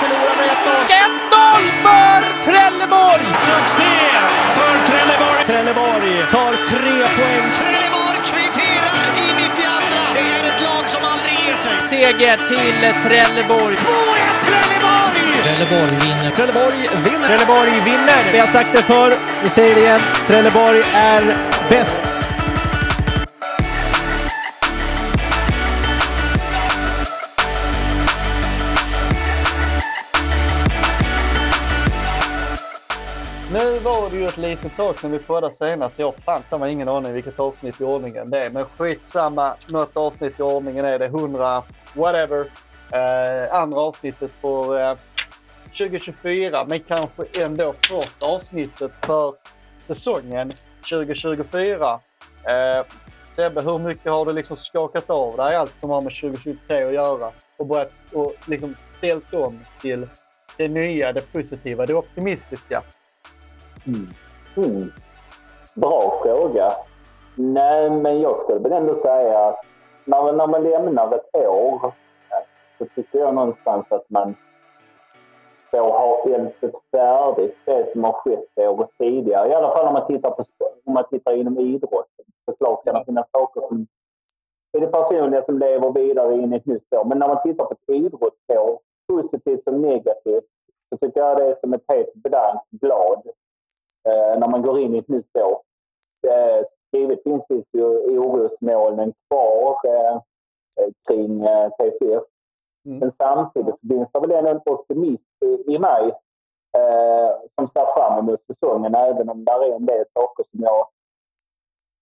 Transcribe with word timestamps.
Förlorar 0.00 0.36
med 0.40 0.48
1-0 0.88 1.62
för 1.86 2.20
Trelleborg! 2.44 3.26
Succé 3.34 3.94
för 4.56 4.74
Trelleborg! 4.88 5.44
Trelleborg 5.46 6.26
tar 6.30 6.52
tre 6.70 6.96
poäng. 7.16 7.50
Trelleborg 7.60 8.18
kvitterar 8.30 9.02
i 9.24 9.26
92. 9.42 9.62
Det 10.14 10.20
är 10.20 10.44
ett 10.54 10.62
lag 10.62 10.88
som 10.88 11.02
aldrig 11.12 11.34
ger 11.46 11.56
sig. 11.56 11.72
Seger 11.84 12.36
till 12.48 12.80
Trelleborg. 13.04 13.76
2-1 13.76 13.80
Trelleborg! 14.46 15.26
Trelleborg 15.42 15.96
vinner. 16.06 16.30
Trelleborg 16.30 16.88
vinner. 17.04 17.26
Trelleborg 17.28 17.80
vinner. 17.84 18.32
Vi 18.32 18.38
har 18.38 18.46
sagt 18.46 18.72
det 18.72 18.82
förr, 18.82 19.18
vi 19.42 19.48
säger 19.48 19.74
det 19.74 19.80
igen. 19.80 20.00
Trelleborg 20.26 20.82
är 20.94 21.36
bäst. 21.70 22.02
Nu 34.26 34.30
var 34.30 34.38
sak 34.38 34.42
sen 34.42 34.44
ett 34.44 34.58
litet 34.58 34.76
tag 34.76 34.98
sedan 34.98 35.10
vi 35.10 35.18
poddade 35.18 35.54
senast. 35.54 35.98
Jag 35.98 36.06
har 36.06 36.12
fan 36.12 36.42
ta 36.50 36.58
mig 36.58 36.72
ingen 36.72 36.88
aning 36.88 37.12
vilket 37.12 37.40
avsnitt 37.40 37.80
i 37.80 37.84
ordningen 37.84 38.30
det 38.30 38.44
är. 38.44 38.50
Men 38.50 38.64
skitsamma. 38.64 39.54
Något 39.66 39.96
avsnitt 39.96 40.40
i 40.40 40.42
ordningen 40.42 40.84
är 40.84 40.98
det. 40.98 41.04
100, 41.04 41.62
whatever. 41.94 42.40
Eh, 42.92 43.54
andra 43.54 43.80
avsnittet 43.80 44.30
för 44.40 44.80
eh, 44.80 44.96
2024. 45.78 46.64
Men 46.68 46.80
kanske 46.80 47.24
ändå 47.32 47.72
första 47.72 48.26
avsnittet 48.26 48.92
för 49.00 49.34
säsongen 49.78 50.52
2024. 50.90 52.00
Eh, 52.44 52.86
Sebbe, 53.30 53.60
hur 53.60 53.78
mycket 53.78 54.12
har 54.12 54.24
du 54.26 54.32
liksom 54.32 54.56
skakat 54.56 55.10
av 55.10 55.36
dig 55.36 55.56
allt 55.56 55.80
som 55.80 55.90
har 55.90 56.00
med 56.00 56.14
2023 56.20 56.82
att 56.82 56.92
göra? 56.92 57.30
Och 57.56 57.66
börjat 57.66 58.02
och 58.12 58.34
liksom 58.46 58.74
ställt 58.78 59.34
om 59.34 59.60
till 59.80 60.08
det 60.56 60.68
nya, 60.68 61.12
det 61.12 61.32
positiva, 61.32 61.86
det 61.86 61.94
optimistiska? 61.94 62.82
Mm. 63.86 64.06
Mm. 64.56 64.92
Bra 65.74 66.20
fråga. 66.22 66.68
Nej, 67.36 67.90
men 67.90 68.20
jag 68.20 68.42
skulle 68.42 68.58
väl 68.58 68.72
ändå 68.72 69.00
säga 69.02 69.38
att 69.38 69.60
när, 70.04 70.32
när 70.32 70.46
man 70.46 70.62
lämnar 70.62 71.14
ett 71.14 71.46
år 71.46 71.92
så 72.78 72.86
tycker 72.94 73.18
jag 73.18 73.34
någonstans 73.34 73.86
att 73.88 74.10
man 74.10 74.34
då 75.72 75.92
har 75.92 76.34
ältat 76.34 76.82
färdigt 76.90 77.56
det 77.64 77.92
som 77.92 78.04
har 78.04 78.12
skett 78.12 78.58
året 78.58 78.90
tidigare. 78.98 79.48
I 79.48 79.54
alla 79.54 79.76
fall 79.76 79.86
om 79.86 79.92
man 79.92 80.06
tittar, 80.06 80.30
på, 80.30 80.44
om 80.84 80.94
man 80.94 81.04
tittar 81.10 81.36
inom 81.36 81.58
idrotten. 81.58 82.24
Såklart 82.44 82.84
kan 82.84 82.94
det 82.94 83.04
finnas 83.04 83.26
saker 83.32 83.60
som 83.68 83.86
är 84.72 84.80
det 84.80 84.86
personliga 84.86 85.44
som 85.44 85.58
lever 85.58 85.92
vidare 85.92 86.34
in 86.34 86.52
i 86.52 86.56
ett 86.56 86.66
nytt 86.66 86.94
år. 86.94 87.04
Men 87.04 87.18
när 87.18 87.28
man 87.28 87.42
tittar 87.42 87.64
på 87.64 87.72
ett 87.72 87.94
idrottsår, 87.94 88.78
positivt 89.08 89.64
som 89.64 89.82
negativt, 89.82 90.44
så 90.88 90.96
tycker 90.96 91.20
jag 91.20 91.36
det 91.36 91.44
är 91.44 91.56
som 91.60 91.74
ett 91.74 91.84
helt 91.88 92.14
blankt 92.14 92.70
blad 92.70 93.22
när 94.38 94.48
man 94.48 94.62
går 94.62 94.78
in 94.78 94.94
i 94.94 94.98
ett 94.98 95.08
nytt 95.08 95.36
år. 95.36 95.60
Eh, 96.28 96.64
givetvis 96.92 97.46
finns 97.48 97.66
ju 97.72 97.84
orosmolnen 98.18 99.12
kvar 99.28 99.76
eh, 99.86 100.20
kring 101.08 101.44
eh, 101.44 101.68
TFF. 101.70 102.24
Mm. 102.86 102.98
Men 102.98 103.12
samtidigt 103.18 103.74
finns 103.90 104.08
det 104.12 104.20
väl 104.20 104.46
en 104.46 104.60
optimism 104.64 105.22
i, 105.66 105.78
mig 105.78 106.04
eh, 106.78 107.30
som 107.54 107.68
ser 107.68 107.94
fram 107.96 108.18
emot 108.18 108.40
säsongen 108.46 108.94
även 108.94 109.28
om 109.28 109.44
det 109.44 109.52
är 109.52 109.74
en 109.74 109.86
del 109.86 110.04
saker 110.14 110.44
som 110.50 110.60
jag 110.60 110.86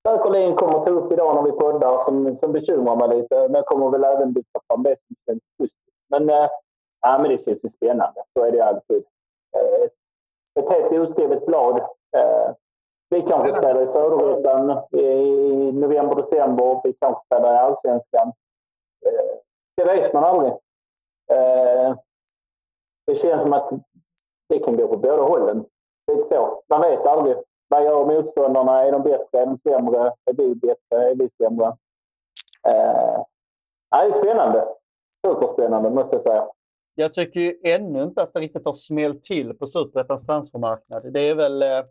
säkerligen 0.09 0.57
kommer 0.57 0.85
ta 0.85 0.93
upp 0.93 1.13
idag 1.13 1.35
när 1.35 1.43
vi 1.43 1.53
poddar 1.53 2.05
som, 2.05 2.39
som 2.39 2.53
bekymrar 2.53 2.97
mig 2.97 3.09
lite. 3.17 3.35
Men 3.35 3.55
jag 3.55 3.67
kommer 3.67 3.91
väl 3.91 4.05
även 4.05 4.33
lyfta 4.33 4.61
fram 4.69 4.83
det 4.83 4.97
som 5.07 5.17
känns 5.27 5.43
positivt. 5.59 5.95
Men, 6.09 6.31
eh, 6.31 6.49
ja, 7.01 7.19
men 7.19 7.31
det 7.31 7.45
känns 7.45 7.65
ju 7.65 7.71
spännande. 7.77 8.23
Så 8.33 8.45
är 8.45 8.53
det 8.53 8.61
alltid. 8.61 9.05
Eh, 9.57 9.89
ett 10.61 10.69
helt 10.69 11.11
oskrivet 11.11 11.47
blad. 11.47 11.79
Eh, 12.17 12.55
vi 13.11 13.23
kanske 13.23 13.59
spelar 13.59 13.83
i 13.83 13.93
Söderettan 13.93 14.83
i 14.91 15.73
november, 15.73 16.15
december. 16.17 16.81
Vi 16.85 16.93
kanske 16.93 17.25
spelar 17.27 17.55
i 17.55 17.59
Allsvenskan. 17.59 18.33
Eh, 19.07 19.37
det 19.77 19.85
vet 19.85 20.13
man 20.13 20.25
aldrig. 20.25 20.53
Eh, 21.31 21.97
det 23.07 23.15
känns 23.15 23.43
som 23.43 23.53
att 23.53 23.71
det 24.49 24.59
kan 24.59 24.77
gå 24.77 24.89
på 24.89 24.97
båda 24.97 25.23
hållen. 25.23 25.65
Lite 26.13 26.35
så. 26.35 26.63
Man 26.69 26.81
vet 26.81 27.07
aldrig. 27.07 27.37
Vad 27.69 27.85
gör 27.85 28.05
motståndarna? 28.05 28.83
Är 28.83 28.93
de 28.93 29.03
bättre? 29.03 29.41
Är 29.41 29.47
de 29.47 29.59
sämre? 29.71 30.13
Är 30.25 30.33
vi 30.33 30.55
bättre? 30.55 31.11
Är 31.11 31.15
vi 31.15 31.31
sämre? 31.43 31.67
Eh, 32.69 33.23
det 33.91 33.97
är 33.97 34.19
spännande. 34.19 34.69
Superspännande 35.27 35.91
måste 35.91 36.17
jag 36.17 36.23
säga. 36.23 36.49
Jag 36.95 37.15
tycker 37.15 37.41
ju 37.41 37.61
ännu 37.65 38.03
inte 38.03 38.23
att 38.23 38.33
det 38.33 38.41
riktigt 38.41 38.65
har 38.65 38.73
smällt 38.73 39.25
till 39.25 39.55
på 39.55 39.67
Superettans 39.67 40.27
transfermarknad. 40.27 41.13
Det 41.13 41.21
är 41.21 41.35
väl 41.35 41.63
eh, 41.63 41.85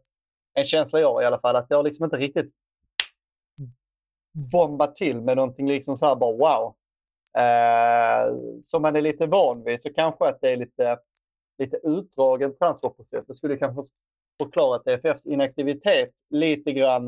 en 0.54 0.66
känsla 0.66 1.00
jag 1.00 1.24
i 1.24 1.26
alla 1.26 1.40
fall, 1.40 1.56
att 1.56 1.66
jag 1.70 1.78
har 1.78 1.84
liksom 1.84 2.06
inte 2.06 2.18
riktigt 2.18 2.54
bombat 4.52 4.96
till 4.96 5.22
med 5.22 5.38
någonting 5.38 5.68
liksom 5.68 5.98
så 5.98 6.06
här 6.06 6.16
bara 6.16 6.38
wow. 6.38 6.76
Eh, 7.38 8.36
som 8.62 8.82
man 8.82 8.96
är 8.96 9.02
lite 9.02 9.26
van 9.26 9.64
vid 9.64 9.82
så 9.82 9.94
kanske 9.94 10.26
att 10.26 10.42
det 10.42 10.52
är 10.52 10.58
lite, 10.58 11.00
lite 11.58 11.78
utdragen 11.84 12.56
transferprocess. 12.58 13.26
Det 13.28 13.36
skulle 13.36 13.58
kanske 13.58 13.84
förklara 14.44 14.76
att 14.76 14.86
DFFs 14.86 15.26
inaktivitet 15.26 16.10
lite 16.30 16.72
grann. 16.72 17.06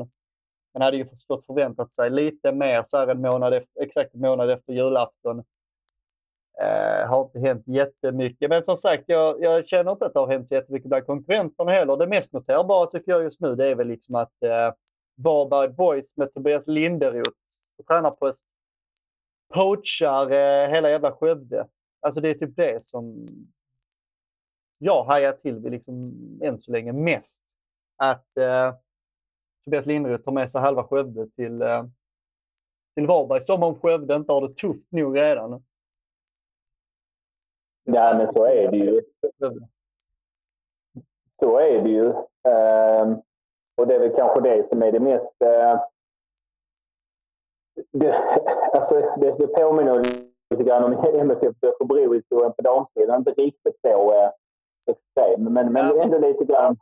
Man 0.74 0.82
hade 0.82 0.96
ju 0.96 1.08
förstått 1.08 1.46
förväntat 1.46 1.94
sig 1.94 2.10
lite 2.10 2.52
mer 2.52 2.84
så 2.90 2.96
här 2.96 3.06
en 3.06 3.20
månad 3.20 3.54
efter, 3.54 3.82
exakt 3.82 4.14
en 4.14 4.20
månad 4.20 4.50
efter 4.50 4.72
julafton. 4.72 5.44
Eh, 6.60 7.08
har 7.08 7.24
inte 7.24 7.38
hänt 7.38 7.62
jättemycket. 7.66 8.50
Men 8.50 8.64
som 8.64 8.76
sagt, 8.76 9.04
jag, 9.06 9.42
jag 9.42 9.68
känner 9.68 9.92
inte 9.92 10.06
att 10.06 10.14
det 10.14 10.20
har 10.20 10.28
hänt 10.28 10.50
jättemycket 10.50 10.88
bland 10.88 11.06
konkurrenterna 11.06 11.72
heller. 11.72 11.96
Det 11.96 12.06
mest 12.06 12.32
noterbara 12.32 12.86
tycker 12.86 13.12
jag 13.12 13.22
just 13.22 13.40
nu 13.40 13.54
det 13.54 13.66
är 13.66 13.74
väl 13.74 13.88
liksom 13.88 14.14
att 14.14 14.42
eh, 14.42 14.72
Varberg 15.16 15.68
Boys 15.68 16.16
med 16.16 16.34
Tobias 16.34 16.66
Linderoth, 16.66 17.38
tränarpost, 17.88 18.46
poachar 19.54 20.30
eh, 20.30 20.68
hela 20.68 20.90
jävla 20.90 21.12
Skövde. 21.12 21.66
Alltså 22.00 22.20
det 22.20 22.28
är 22.28 22.34
typ 22.34 22.56
det 22.56 22.86
som 22.86 23.26
jag 24.78 25.04
hajar 25.04 25.32
till 25.32 25.58
vid 25.58 25.72
liksom 25.72 26.12
än 26.42 26.60
så 26.60 26.72
länge 26.72 26.92
mest. 26.92 27.38
Att 27.96 28.36
eh, 28.36 28.74
Tobias 29.64 29.86
Linderoth 29.86 30.24
tar 30.24 30.32
med 30.32 30.50
sig 30.50 30.60
halva 30.60 30.84
Skövde 30.84 31.28
till, 31.30 31.62
eh, 31.62 31.84
till 32.94 33.06
Varberg. 33.06 33.42
Som 33.42 33.62
om 33.62 33.80
Skövde 33.80 34.16
inte 34.16 34.32
har 34.32 34.48
det 34.48 34.54
tufft 34.54 34.92
nog 34.92 35.18
redan. 35.18 35.64
Ja, 37.88 38.14
men 38.18 38.32
så 38.32 38.44
är 38.44 38.70
det 38.70 38.76
ju. 38.76 39.02
Så 41.40 41.58
är 41.58 41.82
det 41.82 41.90
ju. 41.90 42.06
Uh, 42.48 43.18
och 43.76 43.86
det 43.86 43.94
är 43.94 43.98
väl 43.98 44.16
kanske 44.16 44.40
det 44.40 44.68
som 44.68 44.82
är 44.82 44.92
det 44.92 45.00
mest... 45.00 45.34
Uh, 45.44 45.80
det, 47.92 48.12
alltså, 48.72 48.94
det, 49.16 49.30
det 49.38 49.46
påminner 49.46 50.04
lite 50.50 50.62
grann 50.64 50.84
om 50.84 50.92
MFF 51.14 51.56
Bro-historien 51.84 52.52
på 52.52 52.62
damsidan. 52.62 53.18
Inte 53.18 53.30
riktigt 53.30 53.80
så 53.82 54.12
uh, 54.12 54.30
extrem, 54.86 55.44
men, 55.44 55.72
men 55.72 56.00
ändå 56.00 56.18
lite 56.18 56.44
grann. 56.44 56.76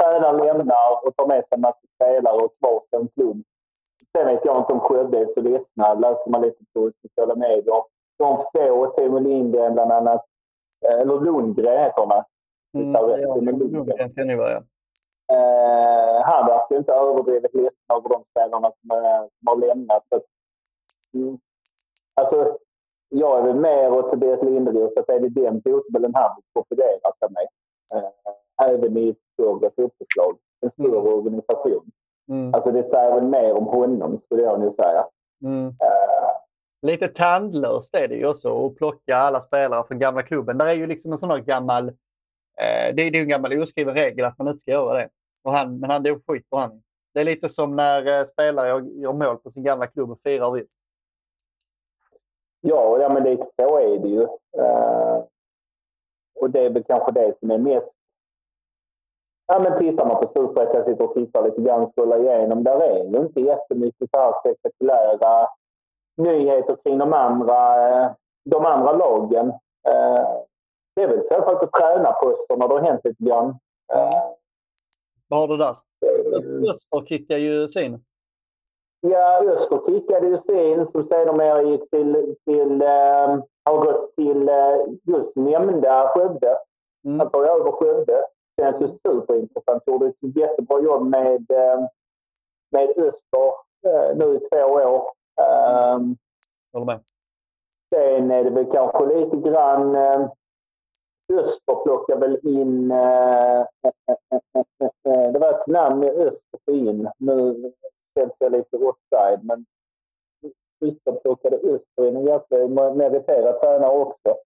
Tränaren 0.00 0.36
lämnar 0.36 1.06
och 1.06 1.16
tar 1.16 1.26
med 1.26 1.38
sig 1.38 1.48
en 1.50 1.60
massa 1.60 1.86
spelare 1.94 2.36
och 2.36 2.58
kvar 2.58 2.82
en 2.90 3.08
klump. 3.08 3.46
Sen 4.12 4.26
vet 4.26 4.44
jag 4.44 4.58
inte 4.58 4.72
om 4.72 4.80
Skövde 4.80 5.18
är 5.18 5.34
så 5.34 5.40
ledsna. 5.40 5.94
Läser 5.94 6.30
man 6.30 6.42
lite 6.42 6.64
på 6.74 6.92
sociala 7.02 7.34
medier. 7.34 7.82
De 8.18 8.44
två, 8.52 8.92
Simon 8.98 9.22
Lindgren 9.22 9.74
bland 9.74 9.92
annat, 9.92 10.24
eller 10.80 11.20
Lundgren 11.20 11.78
heter 11.78 12.00
han 12.00 12.08
va? 12.08 12.24
Mm, 12.74 12.92
ja, 12.92 13.16
Lundgren 13.40 14.10
ska 14.10 14.24
det 14.24 14.36
vara, 14.36 14.52
ja. 14.52 14.62
Eh, 15.32 16.22
han 16.24 16.46
verkar 16.46 16.76
inte 16.76 16.92
överdrivet 16.92 17.54
ledsen 17.54 17.86
över 17.94 18.08
de 18.08 18.24
spelarna 18.30 18.72
som, 18.80 18.90
eh, 18.90 19.20
som 19.38 19.46
har 19.46 19.56
lämnat. 19.56 20.02
Så, 20.08 20.20
mm. 21.14 21.38
Alltså, 22.14 22.58
jag 23.08 23.38
är 23.38 23.42
väl 23.42 23.60
mer 23.60 23.92
åt 23.92 24.10
Tobias 24.10 24.42
Linderoth 24.42 25.00
att 25.00 25.08
är 25.08 25.20
det 25.20 25.28
den 25.28 25.62
fotbollen 25.62 26.14
han 26.14 26.36
vill 26.36 26.44
profilera 26.54 27.12
sig 27.18 27.28
med. 27.30 27.48
Eh, 27.94 28.68
även 28.68 28.96
i 28.96 29.08
ett 29.08 29.16
större 29.32 29.70
fotbollslag. 29.76 30.38
En 30.60 30.70
större 30.70 31.00
mm. 31.00 31.12
organisation. 31.12 31.90
Mm. 32.28 32.54
Alltså 32.54 32.72
det 32.72 32.82
säger 32.82 33.14
väl 33.14 33.24
mer 33.24 33.52
om 33.52 33.66
honom 33.66 34.20
skulle 34.24 34.42
jag 34.42 34.60
nu 34.60 34.72
säga. 34.76 35.06
Mm. 35.42 35.66
Eh, 35.66 36.35
lite 36.82 37.08
tandlöst 37.08 37.94
är 37.94 38.08
det 38.08 38.14
ju 38.14 38.26
också 38.26 38.66
att 38.66 38.76
plocka 38.76 39.16
alla 39.16 39.42
spelare 39.42 39.84
från 39.88 39.98
gamla 39.98 40.22
klubben. 40.22 40.58
Där 40.58 40.66
är 40.66 40.72
ju 40.72 40.86
liksom 40.86 41.12
en 41.12 41.18
sån 41.18 41.30
här 41.30 41.38
gammal... 41.38 41.88
Eh, 42.58 42.94
det, 42.94 43.02
är, 43.02 43.10
ju 43.10 43.20
en 43.20 43.28
gammal 43.28 43.62
oskriven 43.62 43.94
regel 43.94 44.24
att 44.24 44.38
man 44.38 44.48
inte 44.48 44.58
ska 44.58 44.70
göra 44.70 44.98
det. 44.98 45.08
Och 45.44 45.52
han, 45.52 45.80
men 45.80 45.90
han, 45.90 46.02
dog 46.02 46.26
skit 46.26 46.50
på 46.50 46.56
han. 46.56 46.82
Det 47.14 47.20
är 47.20 47.24
lite 47.24 47.48
som 47.48 47.76
när 47.76 48.20
eh, 48.20 48.26
spelare 48.26 48.68
gör, 48.68 48.80
gör 48.80 49.12
mål 49.12 49.36
på 49.36 49.50
sin 49.50 49.62
gamla 49.62 49.86
klubb 49.86 50.10
och 50.10 50.20
firar 50.22 50.50
vitt. 50.50 50.70
Ja, 52.60 52.98
ja 53.00 53.08
men 53.08 53.24
det, 53.24 53.36
så 53.56 53.78
är 53.78 53.98
det 53.98 54.08
ju. 54.08 54.22
Uh, 54.22 55.24
och 56.34 56.50
det 56.50 56.60
är 56.60 56.70
väl 56.70 56.84
kanske 56.84 57.12
det 57.12 57.38
som 57.40 57.50
är 57.50 57.58
mest... 57.58 57.92
Ja, 59.46 59.60
men 59.60 59.78
tittar 59.78 60.06
man 60.06 60.22
på 60.22 60.28
Superettan, 60.34 60.84
sitter 60.84 61.04
och 61.04 61.14
tittar 61.14 61.44
lite 61.44 61.60
grann, 61.60 61.92
scrollar 61.92 62.20
igenom. 62.20 62.64
Där 62.64 62.80
är 62.80 63.04
ju 63.04 63.18
inte 63.18 63.40
jättemycket 63.40 64.10
så 64.10 64.20
här 64.20 64.32
spektakulära 64.40 65.48
nyheter 66.16 66.76
kring 66.76 66.98
de 66.98 67.12
andra, 67.12 67.58
de 68.44 68.64
andra 68.66 68.92
lagen. 68.92 69.52
det 70.96 71.02
är 71.02 71.08
väl 71.08 71.28
fall 71.28 71.56
på 71.56 71.66
tränarposterna 71.78 72.68
det 72.68 72.74
har 72.74 72.80
hänt 72.82 73.00
lite 73.04 73.24
grann. 73.24 73.48
Eh, 73.92 74.22
Vad 75.28 75.40
har 75.40 75.48
du 75.48 75.56
där? 75.56 75.76
eh, 76.06 76.70
Öster 76.70 77.06
kickar 77.06 77.36
ju 77.36 77.68
sin. 77.68 78.04
Ja, 79.00 79.42
Öster 79.44 79.80
kickade 79.88 80.26
ju 80.26 80.38
sin 80.48 80.86
som 80.92 81.08
sedermera 81.08 81.62
gick 81.62 81.90
till, 81.90 82.36
till 82.44 82.82
eh, 82.82 83.38
har 83.64 83.84
gått 83.84 84.14
till 84.16 84.48
eh, 84.48 84.76
just 85.04 85.36
nämnda 85.36 86.08
Skövde. 86.08 86.56
Mm. 87.04 87.18
Han 87.20 87.30
tar 87.30 87.44
över 87.44 87.72
Skövde. 87.72 88.20
Känns 88.60 88.82
ju 88.82 88.88
superintressant. 88.88 89.82
Gjorde 89.86 90.06
ett 90.06 90.36
jättebra 90.36 90.80
jobb 90.80 91.06
med, 91.06 91.50
eh, 91.50 91.80
med 92.70 92.88
Öster 92.90 93.52
eh, 93.86 94.16
nu 94.16 94.34
i 94.34 94.40
två 94.48 94.64
år. 94.66 95.10
Um, 95.36 96.16
Håller 96.72 96.86
med. 96.86 97.00
Sen 97.94 98.30
är 98.30 98.44
det 98.44 98.50
väl 98.50 98.72
kanske 98.72 99.06
lite 99.06 99.36
grann... 99.36 99.94
Eh, 99.96 100.28
Öster 101.32 101.82
plockar 101.84 102.16
väl 102.16 102.46
in... 102.46 102.90
Eh, 102.90 103.66
det 105.32 105.38
var 105.38 105.50
ett 105.50 105.66
namn 105.66 106.00
med 106.00 106.10
Öster 106.10 106.72
in. 106.72 107.10
Nu 107.18 107.72
känns 108.18 108.32
jag 108.38 108.52
lite 108.52 108.76
offside, 108.76 109.44
men 109.44 109.66
Öster 110.80 111.12
plockade 111.12 111.56
Öster 111.56 112.08
in. 112.08 112.16
En 112.16 112.24
ganska 112.24 112.56
meriterad 112.94 113.60
tränare 113.60 113.98
också. 113.98 114.36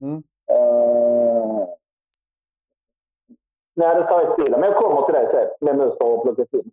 Mm. 0.00 0.22
Eh, 0.46 1.68
nej, 3.74 3.94
det 3.94 4.06
sa 4.08 4.22
jag 4.22 4.32
stilla, 4.32 4.58
men 4.58 4.70
jag 4.70 4.82
kommer 4.82 5.02
till 5.02 5.14
det 5.14 5.30
sen. 5.30 5.48
Vem 5.66 5.80
Öster 5.80 6.06
har 6.06 6.22
plockat 6.22 6.54
in. 6.54 6.70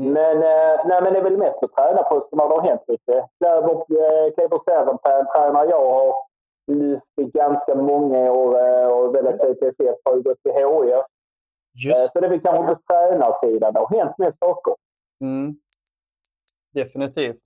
Men, 0.00 0.36
eh, 0.36 0.80
nej, 0.84 1.02
men 1.02 1.12
det 1.12 1.18
är 1.18 1.22
väl 1.22 1.36
mest 1.36 1.60
på 1.60 1.68
tränarposterna 1.68 2.48
det 2.48 2.54
har 2.54 2.62
hänt 2.62 2.82
lite. 2.88 3.28
Kleber 4.34 4.64
Sävenpää, 4.64 5.18
en 5.20 5.26
tränare 5.26 5.68
jag 5.68 5.92
har 5.92 6.14
lyft 6.66 7.18
i 7.20 7.24
ganska 7.24 7.74
många 7.74 8.32
år 8.32 8.58
eh, 8.58 8.86
och 8.86 9.14
se 9.14 9.54
till 9.54 9.68
FF 9.68 9.98
har 10.04 10.16
ju 10.16 10.22
gått 10.22 10.42
till 10.42 10.52
HIF. 10.52 10.94
Eh, 10.94 11.02
Just 11.74 12.12
Så 12.12 12.20
det 12.20 12.26
är 12.26 12.30
väl 12.30 12.40
kanske 12.40 12.74
på 12.74 12.80
tränarsidan 12.88 13.72
det 13.72 13.80
har 13.80 13.98
hänt 13.98 14.18
mer 14.18 14.32
saker. 14.40 14.74
Mm. 15.20 15.56
Definitivt. 16.74 17.42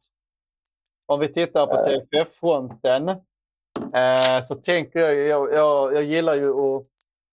Om 1.06 1.20
vi 1.20 1.32
tittar 1.32 1.66
på 1.66 1.72
Eh. 1.72 2.00
TFF-fronten 2.00 3.08
eh, 3.08 4.42
så 4.48 4.54
tänker 4.54 5.00
jag, 5.00 5.14
jag, 5.14 5.52
jag, 5.52 5.94
jag 5.94 6.02
gillar 6.02 6.34
ju 6.34 6.50
att 6.50 6.86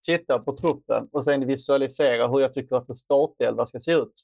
titta 0.06 0.38
på 0.38 0.56
truppen 0.56 1.08
och 1.12 1.24
sen 1.24 1.46
visualisera 1.46 2.26
hur 2.26 2.40
jag 2.40 2.54
tycker 2.54 2.76
att 2.76 2.88
en 2.88 2.96
startelva 2.96 3.66
ska 3.66 3.80
se 3.80 3.92
ut. 3.92 4.14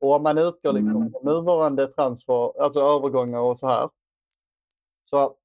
Och 0.00 0.12
om 0.12 0.22
man 0.22 0.38
utgår 0.38 0.72
liksom 0.72 0.96
Mm. 0.96 1.12
från 1.12 1.24
nuvarande 1.24 1.88
transfer, 1.88 2.62
alltså 2.62 2.80
övergångar 2.80 3.38
och 3.40 3.58
så 3.58 3.66
här. 3.68 3.90
Så 5.04 5.36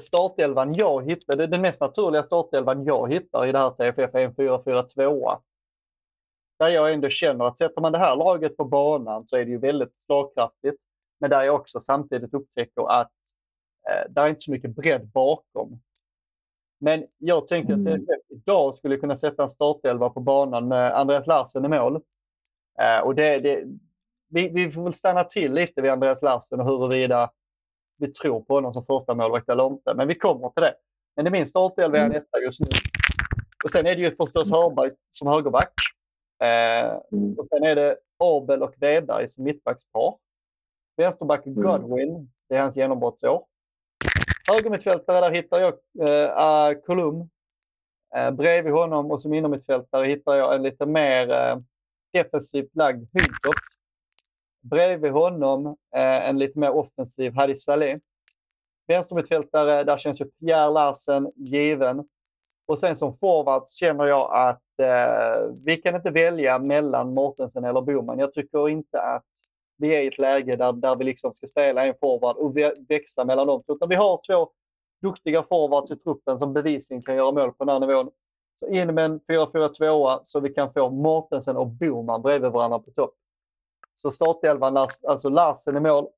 startelvan 0.00 0.72
jag 0.72 1.10
hittade, 1.10 1.46
den 1.46 1.60
mest 1.62 1.80
naturliga 1.80 2.22
startelvan 2.22 2.84
jag 2.84 3.12
hittar 3.12 3.46
i 3.46 3.52
det 3.52 3.58
här 3.58 3.70
TFF 3.70 4.14
är 4.14 4.18
en 4.18 4.34
4-4-2. 4.34 5.38
Där 6.58 6.68
jag 6.68 6.92
ändå 6.92 7.08
känner 7.08 7.44
att 7.44 7.58
sätter 7.58 7.80
man 7.80 7.92
det 7.92 7.98
här 7.98 8.16
laget 8.16 8.56
på 8.56 8.64
banan 8.64 9.26
så 9.26 9.36
är 9.36 9.44
det 9.44 9.50
ju 9.50 9.58
väldigt 9.58 9.94
slagkraftigt. 9.96 10.82
Men 11.18 11.30
där 11.30 11.42
jag 11.42 11.54
också 11.54 11.80
samtidigt 11.80 12.34
upptäcker 12.34 12.90
att 12.90 13.12
eh, 13.88 14.12
där 14.12 14.24
är 14.24 14.28
inte 14.28 14.40
så 14.40 14.50
mycket 14.50 14.76
bredd 14.76 15.06
bakom. 15.06 15.80
Men 16.78 17.06
jag 17.18 17.46
tänker 17.46 17.72
att 17.72 17.78
Mm. 17.78 18.00
TFF 18.06 18.20
idag 18.28 18.76
skulle 18.76 18.96
kunna 18.96 19.16
sätta 19.16 19.42
en 19.42 19.50
startelva 19.50 20.10
på 20.10 20.20
banan 20.20 20.68
med 20.68 20.92
Andreas 20.98 21.26
Larsen 21.26 21.64
i 21.64 21.68
mål. 21.68 22.00
Eh, 22.80 22.98
och 22.98 23.14
det, 23.14 23.38
det, 23.38 23.64
vi, 24.28 24.48
vi 24.48 24.70
får 24.70 24.82
väl 24.82 24.94
stanna 24.94 25.24
till 25.24 25.52
lite 25.52 25.82
vid 25.82 25.90
Andreas 25.90 26.22
Larsen 26.22 26.60
och 26.60 26.66
huruvida 26.66 27.30
vi 27.98 28.12
tror 28.12 28.40
på 28.40 28.54
honom 28.54 28.72
som 28.74 28.84
första 28.84 29.14
målvakt 29.14 29.48
eller 29.48 29.66
inte. 29.66 29.94
Men 29.94 30.08
vi 30.08 30.14
kommer 30.14 30.48
till 30.48 30.62
det. 30.62 30.74
Men 31.16 31.24
det 31.24 31.28
är 31.28 31.32
min 31.32 31.48
startelva 31.48 31.98
är 31.98 32.04
en 32.04 32.14
etta 32.14 32.38
just 32.38 32.60
nu. 32.60 32.66
Och 33.64 33.70
sen 33.70 33.86
är 33.86 33.96
det 33.96 34.02
ju 34.02 34.16
förstås 34.16 34.50
Hörberg 34.50 34.90
som 35.12 35.28
högerback. 35.28 35.72
Eh, 36.42 36.96
Mm. 37.12 37.34
och 37.38 37.46
sen 37.48 37.64
är 37.64 37.74
det 37.74 37.96
Abel 38.18 38.62
och 38.62 38.74
Weberg 38.78 39.30
som 39.30 39.44
mittbackspar. 39.44 40.14
Vänsterbacken 40.96 41.52
Mm. 41.52 41.64
Godwin, 41.64 42.30
det 42.48 42.56
är 42.56 42.60
hans 42.60 42.76
genombrottsår. 42.76 43.44
Högermittfältare, 44.50 45.20
där 45.20 45.30
hittar 45.30 45.60
jag 45.60 45.74
eh, 46.08 46.70
uh, 46.70 46.80
Colum. 46.80 47.28
Eh, 48.16 48.30
bredvid 48.30 48.72
honom 48.72 49.10
och 49.10 49.22
som 49.22 49.34
innermittfältare 49.34 50.06
hittar 50.06 50.34
jag 50.34 50.54
en 50.54 50.62
lite 50.62 50.86
mer 50.86 51.30
eh, 51.30 51.56
defensivt 52.16 52.76
lagd 52.76 53.08
Hyltoft. 53.12 53.64
Bredvid 54.62 55.12
honom 55.12 55.66
eh, 55.94 56.28
en 56.28 56.38
lite 56.38 56.58
mer 56.58 56.70
offensiv 56.70 57.32
Hadi 57.32 57.56
Saleh. 57.56 57.98
Vänstermittfältare, 58.86 59.84
där 59.84 59.98
känns 59.98 60.20
ju 60.20 60.24
Pierre 60.24 60.70
Larsen 60.70 61.30
given. 61.36 62.08
Och 62.66 62.80
sen 62.80 62.96
som 62.96 63.14
forward 63.18 63.70
känner 63.70 64.06
jag 64.06 64.32
att 64.32 64.80
eh, 64.80 65.50
vi 65.66 65.76
kan 65.76 65.94
inte 65.94 66.10
välja 66.10 66.58
mellan 66.58 67.14
Mortensen 67.14 67.64
eller 67.64 67.80
Boman. 67.80 68.18
Jag 68.18 68.34
tycker 68.34 68.68
inte 68.68 69.00
att 69.00 69.24
vi 69.78 69.94
är 69.96 70.02
i 70.02 70.06
ett 70.06 70.18
läge 70.18 70.56
där, 70.56 70.72
där 70.72 70.96
vi 70.96 71.04
liksom 71.04 71.34
ska 71.34 71.46
spela 71.46 71.86
en 71.86 71.94
forward 72.00 72.36
och 72.36 72.56
växa 72.56 72.82
växla 72.88 73.24
mellan 73.24 73.46
dem. 73.46 73.62
Utan 73.68 73.88
vi 73.88 73.94
har 73.94 74.20
två 74.26 74.50
duktiga 75.02 75.42
forwards 75.42 75.90
i 75.90 75.96
truppen 75.96 76.38
som 76.38 76.52
bevisligen 76.52 77.02
kan 77.02 77.16
göra 77.16 77.32
mål 77.32 77.52
på 77.52 77.64
den 77.64 77.68
här 77.68 77.80
nivån. 77.80 78.10
In 78.68 78.94
med 78.94 79.04
en 79.04 79.20
4-4-2 79.20 80.20
så 80.24 80.40
vi 80.40 80.52
kan 80.52 80.72
få 80.72 80.90
Mortensen 80.90 81.56
och 81.56 81.66
Boman 81.66 82.22
bredvid 82.22 82.50
varandra 82.50 82.78
på 82.78 82.90
topp. 82.90 83.14
Så 83.96 84.12
startelvan, 84.12 84.76
alltså 84.76 85.28
Larsen 85.28 85.76
i 85.76 85.80
mål, 85.80 86.08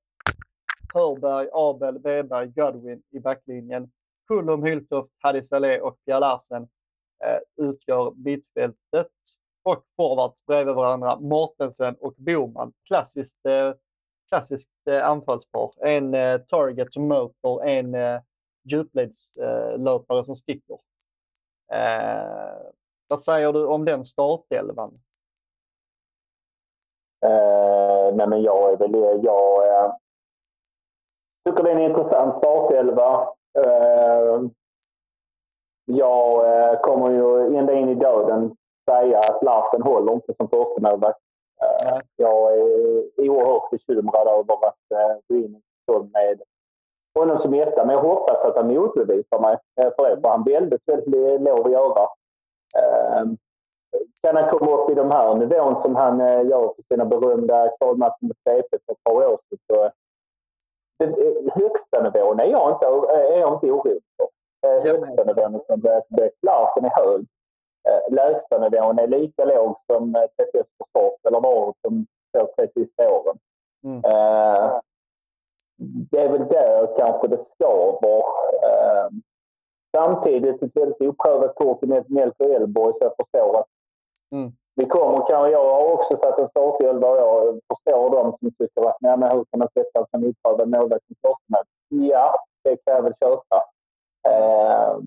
Hörberg, 0.95 1.49
Abel, 1.53 1.99
Weberg, 1.99 2.49
Godwin 2.49 3.03
i 3.11 3.21
backlinjen. 3.21 3.91
Kullum, 4.29 4.63
Hyltoft, 4.63 5.11
Hadi 5.19 5.45
Saleh 5.45 5.81
och 5.81 5.99
Pia 6.05 6.19
Larsen 6.19 6.63
eh, 7.25 7.67
utgör 7.67 8.13
mittfältet. 8.17 9.09
Och 9.63 9.85
forwards 9.97 10.47
bredvid 10.47 10.75
varandra, 10.75 11.21
Mortensen 11.21 11.95
och 11.95 12.15
Boman. 12.17 12.73
Klassiskt, 12.87 13.47
eh, 13.47 13.73
klassiskt 14.29 14.71
eh, 14.91 15.09
anfallspar. 15.09 15.71
En 15.81 16.15
eh, 16.15 16.41
target 16.41 16.93
som 16.93 17.09
möter 17.09 17.65
en 17.65 17.95
eh, 17.95 18.21
djupledslöpare 18.65 20.25
som 20.25 20.37
sticker. 20.37 20.79
Eh, 21.73 22.73
vad 23.09 23.21
säger 23.21 23.53
du 23.53 23.67
om 23.67 23.85
den 23.85 24.05
startelvan? 24.05 24.95
Eh, 27.27 28.15
nej, 28.15 28.27
men 28.27 28.43
jag 28.43 28.73
är 28.73 28.77
väl... 28.77 29.25
Jag 29.25 29.69
eh, 29.69 29.93
tycker 31.45 31.63
det 31.63 31.71
är 31.71 31.77
en 31.77 31.91
intressant 31.91 32.39
startelva. 32.39 33.29
Eh, 33.59 34.43
jag 35.85 36.47
eh, 36.47 36.81
kommer 36.81 37.11
ju 37.11 37.57
ända 37.57 37.73
in 37.75 37.89
i 37.89 37.95
döden 37.95 38.57
säga 38.91 39.19
att 39.19 39.43
Larsen 39.43 39.83
håller 39.83 40.13
inte 40.13 40.35
som 40.35 40.49
första 40.49 40.81
målvakt. 40.81 41.21
Eh, 41.63 41.99
jag 42.17 42.59
är 42.59 43.29
oerhört 43.31 43.71
bekymrad 43.71 44.29
över 44.29 44.55
att 44.67 44.93
eh, 44.95 45.17
gå 45.29 45.37
in 45.37 45.63
med 46.13 46.43
honom 47.19 47.39
som 47.39 47.55
etta. 47.55 47.85
Men 47.85 47.95
jag 47.95 48.03
hoppas 48.03 48.45
att 48.45 48.57
han 48.57 48.75
motbevisar 48.75 49.41
mig 49.41 49.57
eh, 49.81 49.93
för 49.97 50.11
det. 50.11 50.21
För 50.21 50.29
han 50.29 50.45
väldigt, 50.45 50.83
väldigt 50.87 51.41
lov 51.41 51.67
att 51.67 51.73
göra. 51.73 52.03
Eh, 52.79 53.25
kan 54.23 54.37
han 54.37 54.51
komma 54.51 54.77
upp 54.77 54.91
i 54.91 54.95
de 54.95 55.11
här 55.11 55.35
nivån 55.35 55.83
som 55.83 55.97
han 55.97 56.21
eh, 56.21 56.47
gör 56.47 56.69
på 56.69 56.83
sina 56.93 57.05
berömda 57.05 57.69
kvalmatcher 57.79 58.19
med 58.21 58.37
CP 58.45 58.69
för 58.87 58.93
ett 58.93 59.05
par 59.05 59.15
år 59.15 59.39
sedan 59.49 59.59
så 59.67 59.91
den 60.99 61.09
eh, 61.09 61.53
högsta 61.55 62.03
nivån 62.03 62.41
är 62.41 62.45
jag 62.45 62.73
inte, 62.73 62.87
är 62.87 63.39
jag 63.39 63.55
inte 63.55 63.67
orolig 63.71 64.03
för. 64.17 64.29
Högsta 64.83 65.25
nivån 65.25 65.61
som 65.67 65.83
Larsen 66.43 66.85
är 66.85 67.03
hög. 67.05 67.27
Lägsta 68.11 68.59
nivån 68.59 68.99
är 68.99 69.07
lika 69.07 69.45
låg 69.45 69.77
som 69.87 70.13
TPS 70.13 70.69
Försvar 70.79 71.17
eller 71.29 71.41
var 71.41 71.75
som 71.83 72.07
tre 72.57 72.69
sista 72.75 73.11
åren. 73.11 73.39
Mm. 73.85 74.05
Eh, 74.05 74.81
Det 75.81 76.19
är 76.19 76.29
väl 76.29 76.49
där 76.49 76.97
kanske 76.99 77.29
det 77.29 77.45
skaver. 77.55 78.23
Eh, 78.65 79.09
Samtidigt 79.97 80.63
ett 80.63 80.77
väldigt 80.77 81.01
oprövat 81.01 81.55
kort 81.55 81.83
i 81.83 81.87
Melker 81.87 82.51
Elborg 82.55 82.93
så 82.93 82.99
jag 83.01 83.13
förstår 83.17 83.59
att 83.61 83.67
Mm. 84.33 84.53
vi 84.75 84.87
kommer 84.87 85.27
kanske, 85.29 85.51
jag 85.51 85.75
har 85.75 85.93
också 85.93 86.17
satt 86.23 86.39
en 86.39 86.49
startelva 86.49 87.09
och 87.09 87.17
jag 87.19 87.61
förstår 87.69 88.11
de 88.11 88.37
som 88.41 88.51
tycker 88.51 88.89
att 88.89 88.97
nej, 89.01 89.17
men 89.17 89.31
hur 89.37 89.45
kan 89.45 89.59
man 89.59 89.69
sätta 89.75 90.07
en 90.13 90.25
oprövad 90.25 90.69
målvakt 90.69 91.05
som 91.07 91.17
första? 91.23 91.65
Ja, 91.89 92.35
det 92.65 92.77
kan 92.77 92.95
jag 92.95 93.03
väl 93.03 93.15
köpa. 93.21 93.65
Eh, 94.29 94.99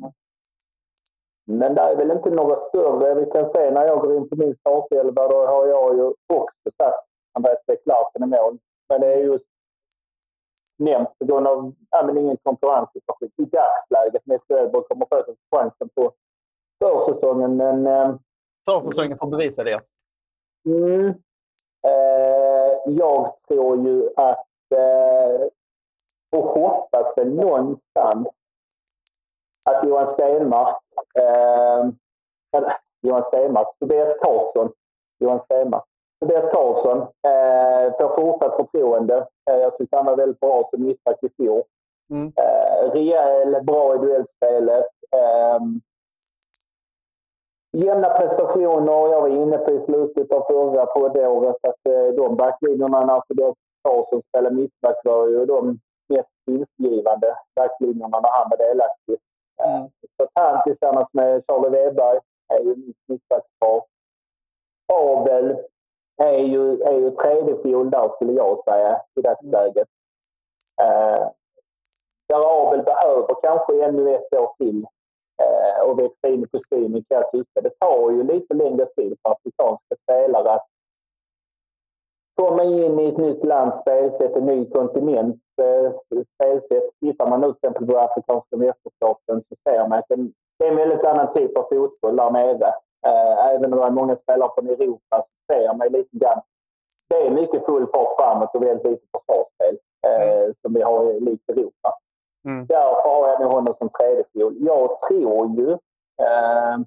men 1.46 1.76
det 1.76 1.82
är 1.82 1.96
väl 1.96 2.12
inte 2.12 2.30
några 2.30 2.56
större. 2.70 3.14
Vi 3.14 3.26
kan 3.32 3.52
se 3.54 3.72
när 3.72 3.86
jag 3.86 4.00
går 4.00 4.16
in 4.18 4.30
på 4.30 4.36
min 4.36 4.56
startelva 4.56 5.28
då 5.28 5.46
har 5.46 5.68
jag 5.68 5.96
ju 5.98 6.04
också 6.34 6.70
satt 6.78 7.06
Andreas 7.34 7.66
Beck 7.68 7.82
Larsen 7.86 8.24
i 8.24 8.26
mål. 8.26 8.58
Men 8.90 9.02
det 9.02 9.14
är 9.14 9.18
just 9.18 9.46
nämnt 10.82 11.20
på 11.20 11.26
grund 11.26 11.48
av 11.48 11.74
ja, 11.90 12.04
men 12.06 12.18
ingen 12.18 12.38
konkurrenssituation 12.44 13.30
i 13.38 13.46
dagsläget. 13.46 14.26
Melker 14.26 14.58
Elborg 14.58 14.86
kommer 14.88 15.06
få 15.06 15.58
chansen 15.58 15.90
på 15.96 16.12
försäsongen 16.80 17.58
men 17.58 17.88
eh, 17.88 18.16
Försäsongen 18.66 19.18
får 19.18 19.28
bevisa 19.28 19.64
det. 19.64 19.82
Mm. 20.66 21.14
Eh, 21.88 22.94
jag 22.94 23.36
tror 23.48 23.88
ju 23.88 24.10
att, 24.16 24.48
eh, 24.76 25.48
och 26.30 26.44
hoppas 26.44 27.18
väl 27.18 27.36
någonstans, 27.36 28.28
att 29.64 29.88
Johan 29.88 30.14
Stenmark, 30.14 30.78
eh, 31.16 31.90
Johan 33.02 33.24
Stenmark, 33.28 33.68
Tobias 33.80 34.18
Karlsson, 34.22 34.72
Johan 35.20 35.40
Stenmark, 35.46 35.84
Tobias 36.22 36.52
Karlsson 36.52 36.98
eh, 37.02 37.94
får 37.98 38.16
fortsatt 38.18 38.56
förtroende. 38.56 39.28
Eh, 39.52 39.58
jag 39.58 39.78
tyckte 39.78 39.98
han 39.98 40.06
var 40.06 40.16
väldigt 40.16 40.40
bra 40.40 40.70
som 40.70 40.84
mittback 40.84 41.24
i 41.24 41.30
fjol. 41.30 41.64
Mm. 42.10 42.34
Eh, 42.36 42.92
rejäl, 42.92 43.64
bra 43.64 43.96
i 43.96 43.98
duellspelet. 43.98 44.86
Eh, 45.16 45.60
jämna 47.72 48.10
prestationer. 48.10 49.12
Jag 49.12 49.22
var 49.22 49.28
inne 49.28 49.58
på 49.58 49.72
i 49.72 49.86
slutet 49.86 50.34
av 50.34 50.46
förra 50.48 50.86
poddåret 50.86 51.56
att 51.68 51.86
eh, 51.90 52.16
de 52.16 52.36
backlinjerna 52.36 53.06
när 53.06 53.22
Tobias 53.28 53.56
Karlsson 53.84 54.22
spelade 54.30 54.56
mittback 54.56 54.96
var 55.04 55.28
ju 55.28 55.46
de 55.46 55.80
mest 56.10 56.30
vinstgivande 56.46 57.36
backlinjerna 57.56 58.20
när 58.20 58.30
han 58.32 58.50
var 58.50 58.58
delaktig. 58.58 59.18
Mm. 59.64 59.90
Så 60.18 60.28
han 60.34 60.64
tillsammans 60.64 61.08
med 61.14 61.44
Charlie 61.48 61.70
Weberg 61.70 62.20
är 62.54 62.60
ju 62.60 62.76
mitt 62.76 62.98
mittbackspar. 63.08 63.82
Abel 64.94 65.58
är 66.24 66.40
ju, 66.40 66.82
är 66.82 67.00
ju 67.00 67.12
tredje 67.12 67.62
fiol 67.64 67.90
där 67.90 68.10
skulle 68.16 68.34
jag 68.34 68.64
säga 68.64 69.02
i 69.16 69.22
dagsläget. 69.22 69.88
Eh, 70.82 71.28
där 72.28 72.68
Abel 72.68 72.84
behöver 72.84 73.42
kanske 73.44 73.86
ännu 73.86 74.16
ett 74.16 74.36
år 74.36 74.54
till 74.58 74.86
eh, 75.44 75.90
och 75.90 76.00
växa 76.00 76.28
in 76.28 76.44
i 76.44 76.48
kostymen 76.48 77.04
kan 77.10 77.18
jag 77.18 77.32
tycka. 77.32 77.62
Det 77.62 77.80
tar 77.80 78.12
ju 78.12 78.24
lite 78.24 78.54
längre 78.54 78.86
tid 78.86 79.18
för 79.22 79.32
afrikanska 79.32 79.96
spelare 80.04 80.52
att 80.52 80.68
komma 82.36 82.64
in 82.64 83.00
i 83.00 83.08
ett 83.08 83.18
nytt 83.18 83.44
lands 83.44 83.82
spelsätt, 83.82 84.36
en 84.36 84.46
ny 84.46 84.70
kontinent 84.70 85.42
eh, 85.62 85.92
spelsätt. 86.36 86.90
Tittar 87.00 87.30
man 87.30 87.42
nu 87.42 87.48
till 87.48 87.56
exempel 87.56 87.88
på 87.88 88.00
afrikanska 88.00 88.58
mästerskapen 88.58 89.44
så 89.50 89.56
ser 89.70 89.88
man 89.88 90.00
att 90.00 90.06
det 90.10 90.32
det 90.62 90.68
är 90.68 90.72
en 90.72 90.78
väldigt 90.78 91.06
annan 91.06 91.34
typ 91.34 91.58
av 91.58 91.64
fotboll 91.70 92.16
där 92.16 92.32
nere. 92.32 92.74
Eh, 93.08 93.46
även 93.56 93.74
om 93.74 93.80
det 93.80 93.86
är 93.86 93.90
många 93.92 94.16
spelare 94.16 94.52
från 94.56 94.70
Europa 94.70 95.16
så 95.26 95.54
ser 95.54 95.74
man 95.78 95.88
lite 95.88 96.18
grann. 96.18 96.42
Det 97.10 97.16
är 97.28 97.32
mycket 97.32 97.66
full 97.66 97.88
fart 97.94 98.16
framåt 98.20 98.56
och 98.56 98.64
väldigt 98.64 98.92
lite 98.92 99.06
försvarsspel 99.12 99.78
eh, 100.08 100.54
som 100.62 100.74
vi 100.74 100.82
har 100.82 101.12
i 101.12 101.20
likt 101.20 101.50
Europa. 101.50 101.94
Mm. 102.46 102.66
Därför 102.66 103.10
har 103.10 103.30
jag 103.30 103.42
nog 103.42 103.52
honom 103.52 103.76
som 103.78 103.90
tredje 103.90 104.24
fiol. 104.34 104.56
Jag 104.60 105.02
tror 105.02 105.60
ju... 105.60 105.72
Eh, 106.22 106.78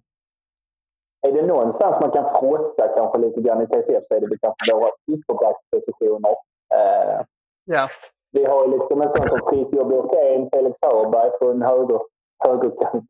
är 1.27 1.33
det 1.33 1.43
någonstans 1.47 1.97
man 2.01 2.11
kan 2.11 2.35
frosta 2.35 2.89
kanske 2.89 3.19
lite 3.21 3.41
grann 3.41 3.63
i 3.63 3.67
TFF 3.67 4.05
så 4.09 4.15
är 4.15 4.21
det 4.21 4.27
väl 4.27 4.39
kanske 4.39 4.75
våra 4.75 4.91
ytterbackspositioner. 5.13 6.31
Eh, 6.75 7.21
Ja. 7.65 7.89
vi 8.33 8.45
har 8.45 8.65
ju 8.67 8.71
liksom 8.79 9.03
en 9.03 9.17
sån 9.17 9.29
som 9.29 9.41
Fritiof 9.49 9.89
Björkén, 9.89 10.49
Felix 10.53 10.79
Hörberg 10.83 11.31
på 11.31 11.51
en 11.51 11.63
höger, 11.63 12.01
högerkant. 12.47 13.05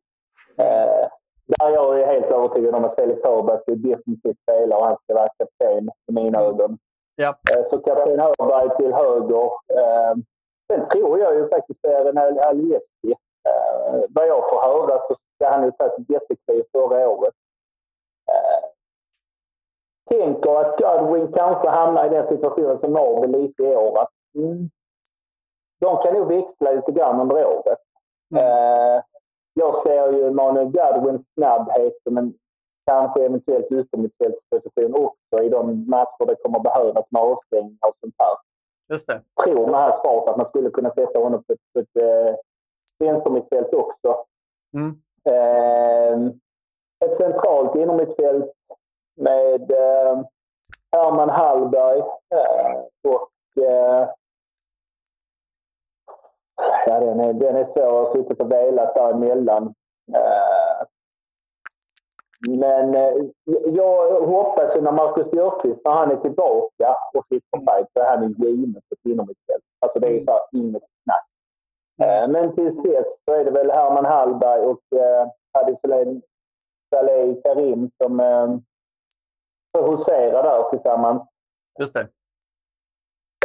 Eh, 0.57 1.07
där 1.47 1.69
jag 1.69 1.99
är 2.01 2.05
helt 2.05 2.31
övertygad 2.31 2.75
om 2.75 2.85
att 2.85 2.95
Felix 2.95 3.23
Hörberg 3.23 3.61
ska 3.61 3.71
definitivt 3.71 4.37
spela 4.41 4.77
och 4.77 4.85
han 4.85 4.97
ska 5.03 5.13
vara 5.13 5.29
kapten 5.37 5.89
i 6.07 6.11
mina 6.11 6.39
ögon. 6.39 6.77
Ja. 7.15 7.35
Eh, 7.55 7.69
så 7.69 7.77
kapten 7.77 8.19
Hörberg 8.19 8.77
till 8.77 8.93
höger. 8.93 9.45
Eh, 9.73 10.13
sen 10.71 10.89
tror 10.89 11.19
jag 11.19 11.35
ju 11.35 11.49
faktiskt 11.49 11.79
det 11.83 11.93
är 11.93 12.05
en 12.05 12.17
Al- 12.17 12.39
Alieski. 12.39 13.11
Eh, 13.49 14.01
vad 14.09 14.27
jag 14.27 14.49
får 14.49 14.61
höra 14.61 15.01
så 15.07 15.15
ska 15.35 15.49
han 15.49 15.65
ju 15.65 15.71
ta 15.71 15.85
ett 15.85 16.09
jättekliv 16.09 16.63
förra 16.71 17.09
året. 17.09 17.33
Tänker 20.09 20.55
att 20.55 20.77
Godwin 20.79 21.31
kanske 21.31 21.69
hamnar 21.69 22.05
i 22.05 22.09
den 22.09 22.27
situationen 22.27 22.79
som 22.79 22.93
Norrby 22.93 23.27
lite 23.27 23.63
i 23.63 23.75
år. 23.75 24.01
Att, 24.01 24.09
mm, 24.35 24.69
de 25.79 26.03
kan 26.03 26.13
nog 26.13 26.27
växla 26.27 26.71
lite 26.71 26.91
grann 26.91 27.21
under 27.21 27.45
året. 27.45 27.79
Eh, 28.35 29.03
jag 29.57 29.87
ser 29.87 30.11
ju 30.11 30.31
Manuel 30.31 30.71
Godwins 30.71 31.21
snabbhet 31.33 31.93
som 32.03 32.17
en 32.17 32.33
kanske 32.85 33.25
eventuellt 33.25 33.71
yttermittfältsposition 33.71 34.95
också 34.95 35.43
i 35.43 35.49
de 35.49 35.89
matcher 35.89 36.25
det 36.27 36.35
kommer 36.35 36.59
behövas 36.59 37.05
med 37.09 37.21
avstängningar 37.21 37.87
och 37.87 37.97
sånt 37.99 38.15
här. 38.17 38.35
Just 38.89 39.07
det. 39.07 39.21
Tror 39.43 39.67
med 39.67 39.79
här 39.79 39.99
svaret 40.03 40.29
att 40.29 40.37
man 40.37 40.49
skulle 40.49 40.69
kunna 40.69 40.89
sätta 40.89 41.19
honom 41.19 41.43
på 41.43 41.53
ett, 41.53 41.59
på 41.73 41.79
ett 41.79 41.95
eh, 42.03 42.35
vänstermittfält 42.99 43.73
också. 43.73 44.25
Mm. 44.73 45.01
Eh, 45.23 46.31
ett 47.05 47.17
centralt 47.17 47.75
innermittfält 47.75 48.51
med 49.15 49.71
eh, 49.71 50.21
Herman 50.91 51.29
Hallberg 51.29 51.99
eh, 51.99 52.79
och 53.13 53.63
eh, 53.63 54.09
ja, 56.85 56.99
den 56.99 57.19
är, 57.19 57.33
den 57.33 57.55
är 57.55 57.65
svår. 57.65 57.83
Jag 57.83 58.05
har 58.05 58.13
suttit 58.13 58.41
och 58.41 58.51
velat 58.51 58.95
däremellan. 58.95 59.73
Eh, 60.13 60.87
men 62.47 62.95
eh, 62.95 63.13
jag 63.65 64.21
hoppas 64.21 64.75
ju 64.75 64.81
när 64.81 64.91
Marcus 64.91 65.31
Björkqvist, 65.31 65.81
när 65.85 65.91
han 65.91 66.11
är 66.11 66.15
tillbaka 66.15 66.95
och 67.13 67.25
sitter 67.29 67.57
fight 67.57 67.87
så 67.93 68.03
är 68.03 68.09
han 68.09 68.23
ju 68.23 68.49
given 68.49 68.73
på 68.73 69.09
innermittfält. 69.09 69.63
Alltså 69.79 69.99
det 69.99 70.07
är 70.07 70.11
ju 70.11 70.25
så 70.25 70.31
här 70.31 70.41
inget 70.51 70.83
snack. 71.03 71.27
Eh, 72.01 72.27
men 72.27 72.55
tills 72.55 72.83
dess 72.83 73.07
så 73.25 73.33
är 73.33 73.45
det 73.45 73.51
väl 73.51 73.71
Herman 73.71 74.05
Hallberg 74.05 74.61
och 74.61 74.99
eh, 74.99 75.27
Hadi 75.53 75.75
Saleh-Karim 76.95 77.89
som 78.03 78.19
eh, 78.19 78.57
får 79.77 79.97
husera 79.97 80.41
där 80.41 80.69
tillsammans. 80.69 81.23
Just 81.79 81.93
det. 81.93 82.07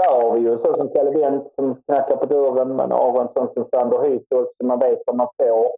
Där 0.00 0.20
har 0.20 0.32
vi 0.34 0.40
ju 0.40 0.58
så 0.58 0.76
som 0.76 0.88
Kalle 0.88 1.10
Wendt 1.10 1.54
som 1.54 1.82
knackar 1.82 2.16
på 2.16 2.26
dörren. 2.26 2.76
Man 2.76 2.92
har 2.92 3.20
en 3.20 3.28
sån 3.34 3.54
som 3.54 3.68
Sander 3.70 4.02
Hytholt 4.02 4.50
som 4.56 4.68
man 4.68 4.78
vet 4.78 5.02
vad 5.06 5.16
man 5.16 5.28
får. 5.36 5.72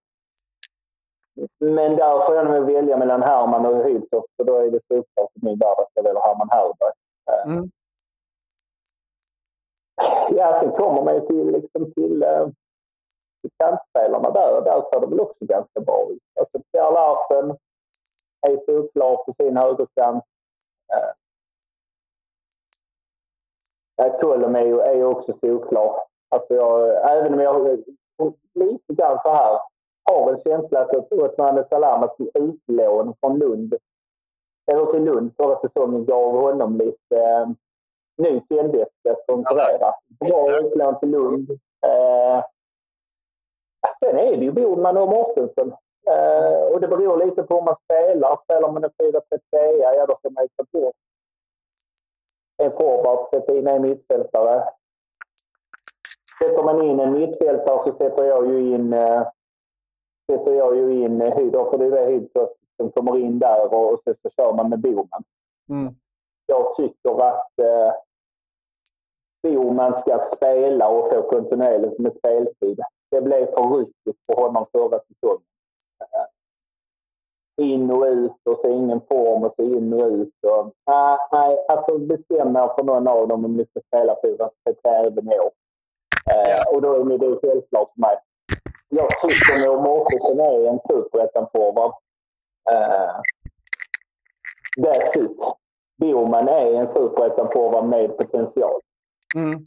Men 1.59 1.97
där 1.97 2.27
får 2.27 2.35
jag 2.35 2.51
nog 2.51 2.73
välja 2.73 2.97
mellan 2.97 3.23
Herman 3.23 3.67
och 3.67 3.85
Hytholt 3.85 4.27
för 4.37 4.45
då 4.45 4.57
är 4.57 4.71
det 4.71 4.81
solklart 4.89 5.31
i 5.35 5.45
min 5.45 5.59
värld 5.59 5.79
att 5.79 5.91
jag 5.95 6.03
väljer 6.03 6.23
Herman 6.23 6.49
Hallberg. 6.51 6.93
Eh, 7.31 7.53
Mm. 7.53 7.71
Ja, 10.31 10.61
sen 10.61 10.71
kommer 10.73 11.03
man 11.03 11.15
ju 11.15 11.21
till, 11.27 11.53
liksom 11.53 11.93
till, 11.93 12.23
eh, 12.23 12.47
till 13.41 13.51
kantspelarna 13.57 14.31
där. 14.31 14.61
Där 14.61 14.83
ser 14.93 15.01
det 15.01 15.07
väl 15.07 15.21
också 15.21 15.45
ganska 15.45 15.81
bra 15.81 16.07
ut. 16.11 16.23
Alltså 16.41 16.59
Pierre 16.73 16.91
Larsen 16.91 17.57
är 18.41 18.65
solklar 18.67 19.17
på 19.17 19.35
sin 19.41 19.57
högerkant. 19.57 20.25
Kolom 24.21 24.57
är 24.57 24.95
ju, 24.95 25.05
också 25.05 25.33
solklar. 25.41 25.97
Alltså 26.29 26.55
jag, 26.55 27.11
även 27.19 27.35
om 27.35 27.41
jag 27.41 27.85
lite 28.55 28.93
grann 28.95 29.19
så 29.23 29.31
här 29.31 29.59
har 30.11 30.33
en 30.33 30.41
känsla 30.41 30.81
att 30.81 31.13
Osman 31.13 31.65
Salamas 31.71 32.17
utlån 32.35 33.15
från 33.21 33.39
Lund, 33.39 33.75
eller 34.73 34.87
till 34.87 35.05
Lund 35.05 35.33
förra 35.37 35.61
säsongen 35.61 36.07
gav 36.07 36.33
honom 36.41 36.77
lite 36.77 37.17
eh, 37.17 37.49
ny 38.19 38.41
tändvätska 38.41 39.13
att 39.13 39.27
konkurrera. 39.27 39.95
Bra 40.21 40.59
utlån 40.59 40.99
till 41.01 41.11
Lund. 41.11 41.51
Eh, 41.87 42.45
sen 44.01 44.19
är 44.19 44.37
det 44.37 44.45
ju 44.45 44.53
Bodman 44.53 44.97
och 44.97 45.09
Mårtensson. 45.09 45.73
Eh, 46.11 46.73
och 46.73 46.81
det 46.81 46.89
beror 46.89 47.25
lite 47.25 47.43
på 47.43 47.55
hur 47.55 47.63
man 47.63 47.77
spelar. 47.85 48.39
Spelar 48.45 48.73
man 48.73 48.85
en 48.85 48.91
4-3-3, 48.91 49.21
ja 49.97 50.07
då 50.07 50.19
får 50.23 50.31
man 50.31 50.45
ju 50.45 50.49
ta 50.57 50.65
bort 50.73 50.95
en 52.63 52.73
forward, 52.73 53.29
sätta 53.31 53.57
in 53.57 53.67
en 53.67 53.83
mittfältare. 53.83 54.65
Sätter 56.43 56.63
man 56.63 56.83
in 56.83 57.01
en 57.01 57.13
mittfältare 57.13 57.79
så 57.85 57.97
sätter 57.99 58.25
jag 58.25 58.47
ju 58.47 58.75
in 58.75 58.93
eh, 58.93 59.23
sätter 60.31 60.53
jag 60.53 60.77
ju 60.77 61.05
in 61.05 61.23
eh, 61.23 61.37
Hyd. 61.39 61.53
Får 61.53 61.79
det 61.79 61.91
vara 61.91 62.07
Hydroft 62.07 62.53
som 62.77 62.91
kommer 62.91 63.19
in 63.19 63.39
där 63.39 63.75
och, 63.75 63.93
och 63.93 64.01
så, 64.05 64.15
så 64.23 64.31
kör 64.31 64.53
man 64.53 64.69
med 64.69 64.79
Boman. 64.79 65.25
Mm. 65.69 65.95
Jag 66.47 66.77
tycker 66.77 67.23
att 67.23 67.59
eh, 67.59 67.93
Boman 69.43 70.01
ska 70.01 70.31
spela 70.37 70.89
och 70.89 71.13
få 71.13 71.23
kontinuerligt 71.23 71.99
med 71.99 72.13
speltid. 72.17 72.81
Det 73.11 73.21
blev 73.21 73.47
för 73.47 73.77
ryckigt 73.77 74.19
för 74.27 74.43
honom 74.43 74.67
förra 74.73 74.99
säsongen. 74.99 75.43
In 77.57 77.91
och 77.91 78.05
ut 78.07 78.33
och 78.51 78.61
så 78.65 78.71
ingen 78.71 79.01
form 79.01 79.45
och 79.45 79.55
så 79.57 79.63
in 79.63 79.93
och 79.93 80.09
ut. 80.09 80.35
Och, 80.47 80.73
nej, 80.87 81.19
nej, 81.33 81.67
alltså 81.69 81.99
bestäm 81.99 82.57
er 82.57 82.75
för 82.79 82.85
någon 82.85 83.09
av 83.09 83.29
dem 83.29 83.45
om 83.45 83.57
ni 83.57 83.67
ska 83.67 83.81
spela 83.87 84.17
4 84.25 84.51
även 84.85 85.33
i 85.33 85.39
år. 85.39 85.53
Eh, 86.33 86.75
och 86.75 86.83
då 86.83 86.95
är 86.95 87.19
det 87.19 87.39
självklart 87.43 87.91
för 87.95 88.01
mig. 88.01 88.17
Jag 88.89 89.09
tycker 89.11 89.67
nog 89.67 89.83
Mårtensson 89.83 90.41
är 90.41 90.69
en 90.69 90.81
superettan-forward. 90.89 91.93
Eh, 92.71 93.21
that's 94.79 95.25
it. 95.25 95.37
Boman 95.97 96.49
är 96.49 96.73
en 96.75 96.87
superettan-forward 96.87 97.85
med 97.85 98.17
potential. 98.17 98.81
Mm. 99.35 99.63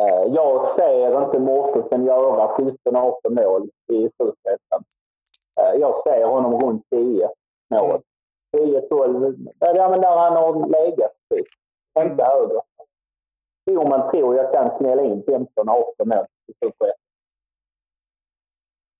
Eh, 0.00 0.34
jag 0.34 0.74
ser 0.78 1.24
inte 1.24 1.38
Mårtensson 1.38 2.04
göra 2.04 2.48
17-18 2.48 3.12
mål 3.30 3.70
i 3.92 4.10
superettan. 4.18 4.84
Eh, 5.60 5.80
jag 5.80 6.02
ser 6.02 6.24
honom 6.24 6.60
runt 6.60 6.86
10 6.90 7.30
mål. 7.70 8.02
10-12, 8.56 9.36
ja 9.58 9.88
men 9.88 10.00
där 10.00 10.16
han 10.16 10.36
har 10.36 10.68
legat 10.68 11.12
typ. 11.34 11.46
Inte 12.00 12.24
högre. 12.24 12.60
Boman 13.66 14.10
tror 14.10 14.36
jag 14.36 14.52
kan 14.52 14.78
smälla 14.78 15.02
in 15.02 15.22
15-18 15.22 16.04
mål 16.04 16.26
i 16.46 16.52
superettan. 16.64 16.96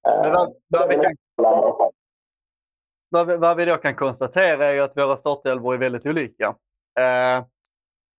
Eh, 0.08 0.48
vad, 0.68 0.88
vi 0.88 0.96
vad, 3.36 3.68
då 3.68 3.76
kan 3.76 3.94
konstatera 3.94 4.66
är 4.66 4.72
ju 4.72 4.80
att 4.80 4.96
våra 4.96 5.16
startelvor 5.16 5.74
är 5.74 5.78
väldigt 5.78 6.06
olika. 6.06 6.46
Eh, 7.00 7.44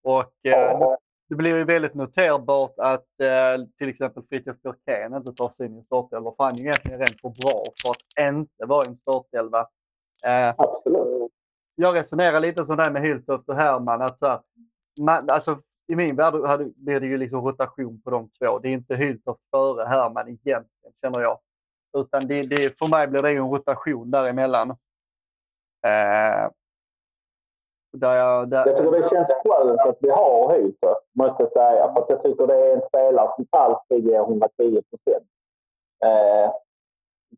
och 0.04 0.46
eh, 0.46 0.52
Ja. 0.52 0.98
Det 1.34 1.38
blir 1.38 1.56
ju 1.56 1.64
väldigt 1.64 1.94
noterbart 1.94 2.74
att 2.78 3.20
eh, 3.20 3.66
till 3.78 3.90
exempel 3.90 4.24
Fritiof 4.30 4.58
Björkén 4.62 5.16
inte 5.16 5.34
tar 5.34 5.50
sig 5.50 5.66
in 5.66 5.74
i 5.74 5.78
en 5.78 5.84
startelva. 5.84 6.32
För 6.38 6.44
han 6.44 6.54
är 6.54 6.58
ju 6.58 6.64
egentligen 6.64 7.00
rent 7.00 7.22
för 7.22 7.30
bra 7.30 7.64
för 7.84 7.92
att 7.92 8.30
inte 8.30 8.66
vara 8.66 8.86
i 8.86 8.88
en 8.88 8.96
startelva. 8.96 9.60
Eh, 10.26 10.54
Absolut. 10.58 11.32
jag 11.76 11.96
resonerar 11.96 12.40
lite 12.40 12.66
som 12.66 12.78
det 12.78 12.92
med 12.92 13.02
Hyltoft 13.02 13.50
och 13.50 13.56
Herman. 13.56 14.02
Att 14.02 14.20
så 14.20 14.28
här, 14.28 14.40
man, 15.00 15.30
alltså, 15.30 15.60
I 15.88 15.96
min 15.96 16.16
värld 16.16 16.34
hade, 16.34 16.66
blir 16.76 17.00
det 17.00 17.08
ju 17.08 17.18
liksom 17.18 17.46
rotation 17.46 18.02
på 18.02 18.10
de 18.10 18.30
två. 18.30 18.60
Det 18.60 18.68
är 18.68 18.74
inte 18.74 18.96
Hyltoft 18.96 19.42
före 19.52 19.86
Herman 19.88 20.28
egentligen, 20.28 20.94
känner 21.02 21.22
jag. 21.22 21.40
Utan 21.98 22.28
det, 22.28 22.42
det, 22.42 22.78
för 22.80 22.88
mig 22.88 23.08
blir 23.08 23.22
det 23.22 23.32
ju 23.32 23.38
en 23.38 23.52
rotation 23.52 24.12
däremellan. 24.12 24.70
Eh, 25.86 26.50
där 27.94 28.16
jag, 28.16 28.50
där, 28.50 28.66
Jag 28.68 28.78
tycker 28.78 28.92
det 28.92 29.10
känns 29.10 29.28
skönt 29.28 29.80
att 29.82 29.98
vi 30.00 30.10
har 30.10 30.54
Hyper, 30.58 30.96
måste 31.20 31.44
jag 31.44 31.52
säga. 31.52 31.94
För 31.94 32.02
att 32.02 32.10
jag 32.10 32.24
tycker 32.24 32.48
det 32.48 32.56
är 32.56 32.76
en 32.76 32.82
spelare 32.88 33.30
som 33.36 33.48
alltid 33.52 34.08
ger 34.08 34.20
110 34.20 34.82
procent. 34.90 35.28
Eh, 36.06 36.52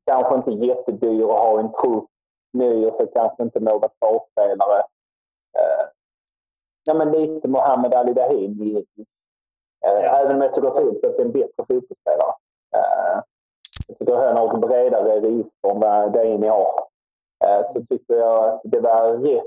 kanske 0.06 0.36
inte 0.36 0.66
jättedyr 0.66 1.24
att 1.24 1.40
ha 1.40 1.60
en 1.60 1.72
trupp. 1.72 2.10
Ny 2.54 2.86
och 2.86 2.96
så 3.00 3.08
kanske 3.08 3.44
inte 3.44 3.60
några 3.60 3.90
startspelare. 3.90 4.80
Eh, 5.60 5.86
ja, 6.84 6.94
men 6.94 7.12
lite 7.12 7.48
Mohamed 7.48 7.94
Ali 7.94 8.14
Dahin 8.14 8.54
givetvis. 8.54 9.08
Eh, 9.86 10.04
Ja. 10.04 10.20
Även 10.20 10.36
om 10.36 10.42
jag 10.42 10.56
tycker 10.56 10.80
Hyper 10.84 11.08
är 11.08 11.22
en 11.22 11.32
bättre 11.32 11.66
fotbollsspelare. 11.68 12.34
Eh, 12.76 13.22
jag 13.88 13.98
tycker 14.00 14.16
han 14.16 14.38
har 14.38 14.54
ett 14.54 14.62
bredare 14.62 15.20
register 15.20 15.70
än 15.70 15.80
vad 15.80 16.14
Dahin 16.14 16.44
har. 16.44 16.80
Eh, 17.46 17.74
så 17.74 17.86
tycker 17.90 18.14
jag 18.14 18.46
att 18.46 18.62
det 18.64 18.80
var 18.80 19.18
rätt 19.18 19.44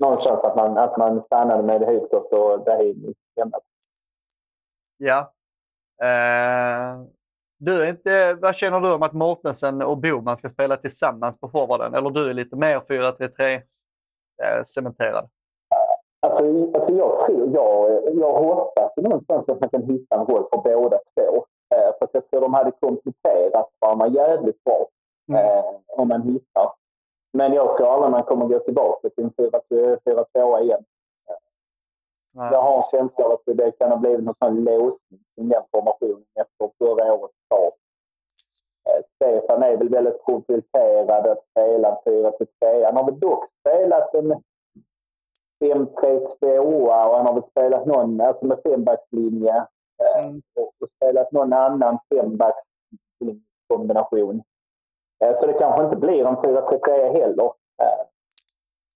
någonstans 0.00 0.44
att 0.44 0.56
man, 0.56 0.78
att 0.78 0.96
man 0.96 1.22
stannade 1.22 1.62
med 1.62 1.82
Hyptoft 1.88 2.32
och 2.32 2.64
Dahin 2.64 3.14
istället. 3.14 3.62
Ja. 4.96 5.32
Eh, 6.02 7.00
du 7.58 7.82
är 7.82 7.86
inte, 7.90 8.34
vad 8.34 8.54
känner 8.56 8.80
du 8.80 8.92
om 8.92 9.02
att 9.02 9.12
Mortensen 9.12 9.82
och 9.82 9.98
Boman 9.98 10.36
ska 10.38 10.50
spela 10.50 10.76
tillsammans 10.76 11.40
på 11.40 11.48
forwarden? 11.48 11.94
Eller 11.94 12.10
du 12.10 12.30
är 12.30 12.34
lite 12.34 12.56
mer 12.56 12.80
4-3-3 12.80 13.54
eh, 14.42 14.62
cementerad? 14.64 15.28
Alltså, 16.26 16.44
alltså 16.74 16.92
jag, 16.92 17.26
tror, 17.26 17.50
jag, 17.54 18.02
jag 18.14 18.32
hoppas 18.32 18.96
någonstans 18.96 19.48
att 19.48 19.60
man 19.60 19.70
kan 19.70 19.82
hitta 19.82 20.20
en 20.20 20.26
roll 20.26 20.48
för 20.52 20.58
båda 20.58 20.98
två. 21.14 21.44
Eh, 21.74 21.92
för 21.98 22.04
att 22.04 22.10
jag 22.12 22.30
tror 22.30 22.40
de 22.40 22.54
hade 22.54 22.70
kompletterat 22.70 23.68
varandra 23.80 24.06
jävligt 24.08 24.64
bra 24.64 24.86
Mm. 25.30 25.44
eh, 25.46 25.64
om 25.86 26.08
man 26.08 26.22
hittar. 26.22 26.72
Men 27.32 27.52
jag 27.52 27.76
tror 27.76 27.88
aldrig 27.88 28.10
man 28.10 28.22
kommer 28.22 28.46
gå 28.46 28.58
tillbaka 28.58 29.08
till 29.10 29.24
en 29.24 29.30
4-2 30.34 30.60
igen. 30.62 30.84
Nej. 32.32 32.48
Jag 32.52 32.62
har 32.62 32.76
en 32.76 32.82
känsla 32.90 33.24
av 33.24 33.32
att 33.32 33.42
det 33.44 33.70
kan 33.78 33.90
ha 33.90 33.96
blivit 33.96 34.24
någon 34.24 34.34
sån 34.44 34.64
låsning 34.64 35.20
i 35.36 35.42
den 35.42 35.62
formationen 35.70 36.24
efter 36.34 36.70
förra 36.78 37.14
årets 37.14 37.34
start. 37.46 37.74
Eh, 38.88 39.02
Stefan 39.14 39.62
är 39.62 39.76
väl 39.76 39.88
väldigt 39.88 40.24
profilterad 40.24 41.26
att 41.26 41.44
spela 41.50 41.98
4-3. 42.06 42.84
Han 42.84 42.96
har 42.96 43.04
väl 43.04 43.20
dock 43.20 43.44
spelat 43.60 44.14
en 44.14 44.42
5-3-2 45.64 47.08
och 47.08 47.16
han 47.16 47.26
har 47.26 47.34
väl 47.34 47.50
spelat 47.50 47.86
någon, 47.86 48.20
alltså 48.20 48.46
med 48.46 48.58
fembackslinje. 48.62 49.56
eh, 49.56 49.64
Mm. 50.24 50.42
Och 50.56 50.72
spelat 50.96 51.32
någon 51.32 51.52
annan 51.52 51.98
fembackskombination. 52.14 54.42
Eh, 55.24 55.40
så 55.40 55.46
det 55.46 55.52
kanske 55.52 55.84
inte 55.84 55.96
blir 55.96 56.26
en 56.26 56.36
4-3-3 56.36 57.12
heller. 57.12 57.44
Eh, 57.82 58.06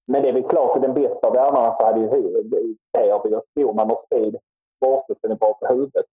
men 0.07 0.23
det 0.23 0.29
är 0.29 0.33
väl 0.33 0.49
klart 0.49 0.77
att 0.77 0.83
den 0.83 0.95
bästa 0.95 1.27
av 1.27 1.33
världarna 1.33 1.77
så 1.77 1.87
hade 1.87 2.01
ju 2.01 2.09
Serbien 2.97 3.41
Storman 3.51 3.91
och 3.91 4.05
Speed 4.07 4.37
borta 4.81 5.15
är 5.23 5.35
bra 5.35 5.55
på 5.55 5.67
huvudet. 5.67 6.07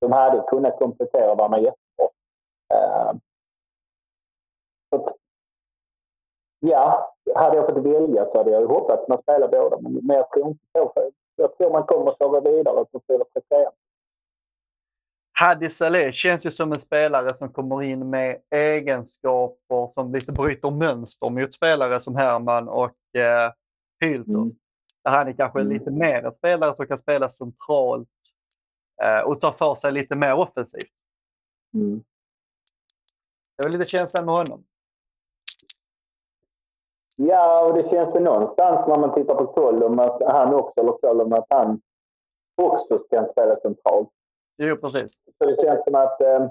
De 0.00 0.12
hade 0.12 0.44
kunnat 0.48 0.78
komplettera 0.78 1.34
varandra 1.34 1.58
jättebra. 1.58 2.08
Eh, 2.74 3.12
så 4.90 5.16
Ja, 6.62 7.14
hade 7.34 7.56
jag 7.56 7.66
fått 7.66 7.86
välja 7.86 8.24
så 8.24 8.38
hade 8.38 8.50
jag 8.50 8.60
ju 8.60 8.66
hoppats 8.66 9.02
att 9.02 9.08
man 9.08 9.22
spelar 9.22 9.48
båda. 9.48 9.78
Men, 9.80 10.16
jag 10.16 10.30
tror 10.30 10.48
inte 10.48 10.64
så. 10.72 10.92
det. 10.94 11.10
jag 11.36 11.58
tror 11.58 11.70
man 11.70 11.86
kommer 11.86 12.10
att 12.10 12.18
köra 12.18 12.40
vidare 12.40 12.84
på 12.84 13.00
4-3-3. 13.00 13.70
Hadi 15.40 15.70
Saleh 15.70 16.12
känns 16.12 16.46
ju 16.46 16.50
som 16.50 16.72
en 16.72 16.80
spelare 16.80 17.36
som 17.38 17.52
kommer 17.52 17.82
in 17.82 18.10
med 18.10 18.42
egenskaper 18.50 19.92
som 19.94 20.12
lite 20.12 20.32
bryter 20.32 20.70
mönster 20.70 21.30
mot 21.30 21.54
spelare 21.54 22.00
som 22.00 22.16
Herman 22.16 22.68
och 22.68 23.14
eh, 23.14 23.52
Hyltoft. 24.00 24.28
Mm. 24.28 24.56
Där 25.04 25.10
han 25.10 25.28
är 25.28 25.32
kanske 25.32 25.60
Mm. 25.60 25.72
lite 25.72 25.90
mer 25.90 26.24
en 26.26 26.32
spelare 26.32 26.76
som 26.76 26.86
kan 26.86 26.98
spela 26.98 27.28
centralt 27.28 28.08
eh, 29.02 29.20
och 29.20 29.40
ta 29.40 29.52
för 29.52 29.74
sig 29.74 29.92
lite 29.92 30.16
mer 30.16 30.34
offensivt. 30.34 30.92
Mm. 31.74 32.02
Det 33.56 33.62
väl 33.62 33.72
lite 33.72 33.90
känslan 33.90 34.24
med 34.24 34.34
honom. 34.34 34.64
Ja, 37.16 37.64
och 37.64 37.74
det 37.74 37.90
känns 37.90 38.14
väl 38.14 38.22
någonstans 38.22 38.88
när 38.88 38.98
man 38.98 39.14
tittar 39.14 39.34
på 39.34 39.46
Kollum 39.46 39.98
att 39.98 40.22
han 40.22 40.54
också, 40.54 40.80
eller 40.80 40.92
Kollum, 40.92 41.32
att 41.32 41.46
han 41.48 41.80
också 42.56 42.98
kan 42.98 43.28
spela 43.28 43.56
centralt. 43.56 44.08
Jo, 44.62 44.76
precis. 44.76 45.12
Så 45.38 45.44
det 45.44 45.56
känns 45.62 45.84
som 45.84 45.94
att 45.94 46.20
eh, 46.22 46.46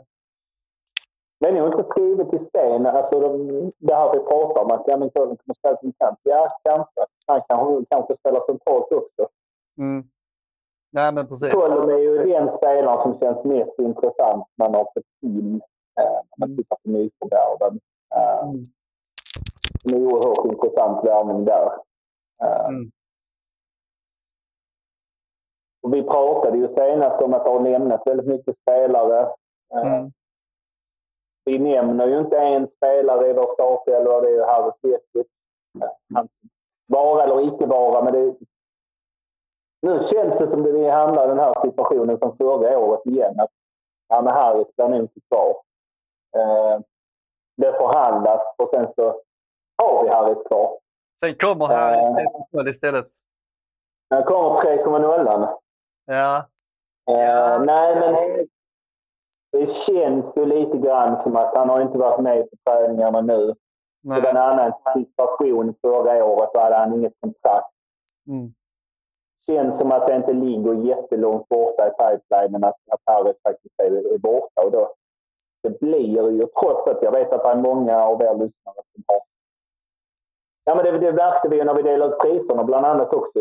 det 1.39 1.47
är 1.47 1.51
nog 1.53 1.67
inte 1.73 1.89
skrivet 1.91 2.33
i 2.33 2.45
sten. 2.45 2.85
Alltså 2.85 3.19
de, 3.19 3.31
det 3.77 3.95
här 3.95 4.13
vi 4.13 4.19
pratar 4.19 4.61
om 4.63 4.71
att 4.71 4.83
ja, 4.87 4.97
men 4.97 5.09
Kollum 5.09 5.37
kommer 5.37 5.55
spela 5.55 5.77
som 5.77 5.93
kant. 5.99 6.19
Ja, 6.23 6.59
kanske. 6.63 7.05
Han 7.25 7.41
kanske, 7.47 7.85
kanske 7.89 8.17
spelar 8.17 8.41
centralt 8.49 8.91
också. 8.91 9.27
Mm. 9.77 10.03
Nej, 10.91 11.11
men 11.11 11.27
precis. 11.27 11.53
Kollum 11.53 11.89
är 11.89 11.97
ju 11.97 12.17
den 12.25 12.57
spelaren 12.57 13.01
som 13.01 13.19
känns 13.19 13.43
mest 13.45 13.79
intressant 13.79 14.45
man 14.55 14.73
har 14.75 14.83
fått 14.83 15.03
in 15.21 15.61
eh, 15.99 16.19
man 16.37 16.57
tittar 16.57 16.77
på 16.83 16.89
nyförvärven. 16.89 17.79
Eh, 18.15 18.49
Mm. 18.49 18.67
en 19.85 19.93
oerhört 20.05 20.45
intressant 20.45 21.05
värvning 21.05 21.45
där. 21.45 21.71
Eh, 22.43 22.65
Mm. 22.69 22.91
Vi 25.87 26.03
pratade 26.03 26.57
ju 26.57 26.67
senast 26.75 27.21
om 27.21 27.33
att 27.33 27.43
det 27.45 27.49
har 27.51 27.59
lämnat 27.59 28.01
väldigt 28.05 28.27
mycket 28.27 28.55
spelare. 28.61 29.19
Eh, 29.73 29.81
Mm. 29.85 30.11
Vi 31.45 31.59
nämner 31.59 32.07
ju 32.07 32.19
inte 32.19 32.37
en 32.37 32.67
spelare 32.67 33.27
i 33.29 33.33
vår 33.33 33.53
startelva, 33.53 34.21
det 34.21 34.27
är 34.27 34.31
ju 34.31 34.43
Harry 34.43 34.71
Fettis. 34.81 35.27
Han 36.13 36.27
vara 36.87 37.23
eller 37.23 37.47
icke 37.55 37.65
vara, 37.65 38.03
men 38.03 38.13
det... 38.13 38.35
Nu 39.81 40.03
känns 40.03 40.37
det 40.39 40.49
som 40.49 40.63
det 40.63 40.71
vi 40.71 40.89
hamnar 40.89 41.25
i 41.25 41.27
den 41.27 41.39
här 41.39 41.61
situationen 41.61 42.17
som 42.19 42.37
förra 42.37 42.79
året 42.79 43.05
igen. 43.05 43.39
Att 43.39 43.49
ja, 44.07 44.21
men 44.21 44.33
Harry 44.33 44.65
blir 44.75 44.87
nog 44.87 44.99
inte 44.99 45.19
kvar. 45.31 45.49
Eh, 46.37 46.79
det 47.57 47.73
förhandlas 47.73 48.41
och 48.57 48.69
sen 48.73 48.87
så 48.95 49.21
har 49.83 50.03
vi 50.03 50.09
Harry 50.09 50.35
kvar. 50.43 50.77
Sen 51.19 51.35
kommer 51.35 51.65
Eh. 51.71 51.77
Harry 51.77 52.71
istället. 52.71 53.07
När 54.09 54.21
kommer 54.23 54.49
3,0. 54.49 55.57
Ja. 56.09 56.37
Eh, 57.09 57.19
Ja. 57.19 57.57
nej, 57.57 57.95
men 57.99 58.47
det 59.51 59.73
känns 59.73 60.25
ju 60.37 60.45
lite 60.45 60.77
grann 60.77 61.21
som 61.21 61.35
att 61.35 61.57
han 61.57 61.69
har 61.69 61.81
inte 61.81 61.97
varit 61.97 62.19
med 62.19 62.49
på 62.49 62.55
träningarna 62.71 63.21
nu. 63.21 63.55
Nej. 64.01 64.21
Det 64.21 64.21
var 64.21 64.29
en 64.29 64.37
annan 64.37 64.73
situation 64.93 65.75
förra 65.81 66.25
året. 66.25 66.49
Då 66.53 66.59
hade 66.59 66.75
han 66.75 66.93
inget 66.93 67.13
kontrakt. 67.19 67.73
Mm. 68.27 68.53
Känns 69.45 69.81
som 69.81 69.91
att 69.91 70.07
det 70.07 70.15
inte 70.15 70.33
ligger 70.33 70.73
jättelångt 70.73 71.49
borta 71.49 71.87
i 71.87 71.89
pipelinen 71.91 72.63
att, 72.63 72.75
att 72.91 73.01
Harris 73.05 73.37
faktiskt 73.43 73.79
är, 73.79 74.13
är 74.13 74.17
borta. 74.17 74.65
Och 74.65 74.71
då, 74.71 74.93
det 75.63 75.79
blir 75.79 76.31
ju, 76.31 76.47
trots 76.47 76.91
att 76.91 77.03
jag 77.03 77.11
vet 77.11 77.33
att 77.33 77.43
det 77.43 77.49
är 77.49 77.55
många 77.55 78.03
av 78.03 78.21
er 78.21 78.33
lyssnare 78.33 78.81
som 78.93 79.03
har... 79.07 79.21
Ja, 80.63 80.75
men 80.75 80.85
det, 80.85 80.99
det 80.99 81.13
märkte 81.13 81.49
vi 81.49 81.55
ju 81.55 81.63
när 81.63 81.73
vi 81.73 81.81
delade 81.81 82.13
ut 82.13 82.19
priserna 82.19 82.63
bland 82.63 82.85
annat 82.85 83.13
också. 83.13 83.39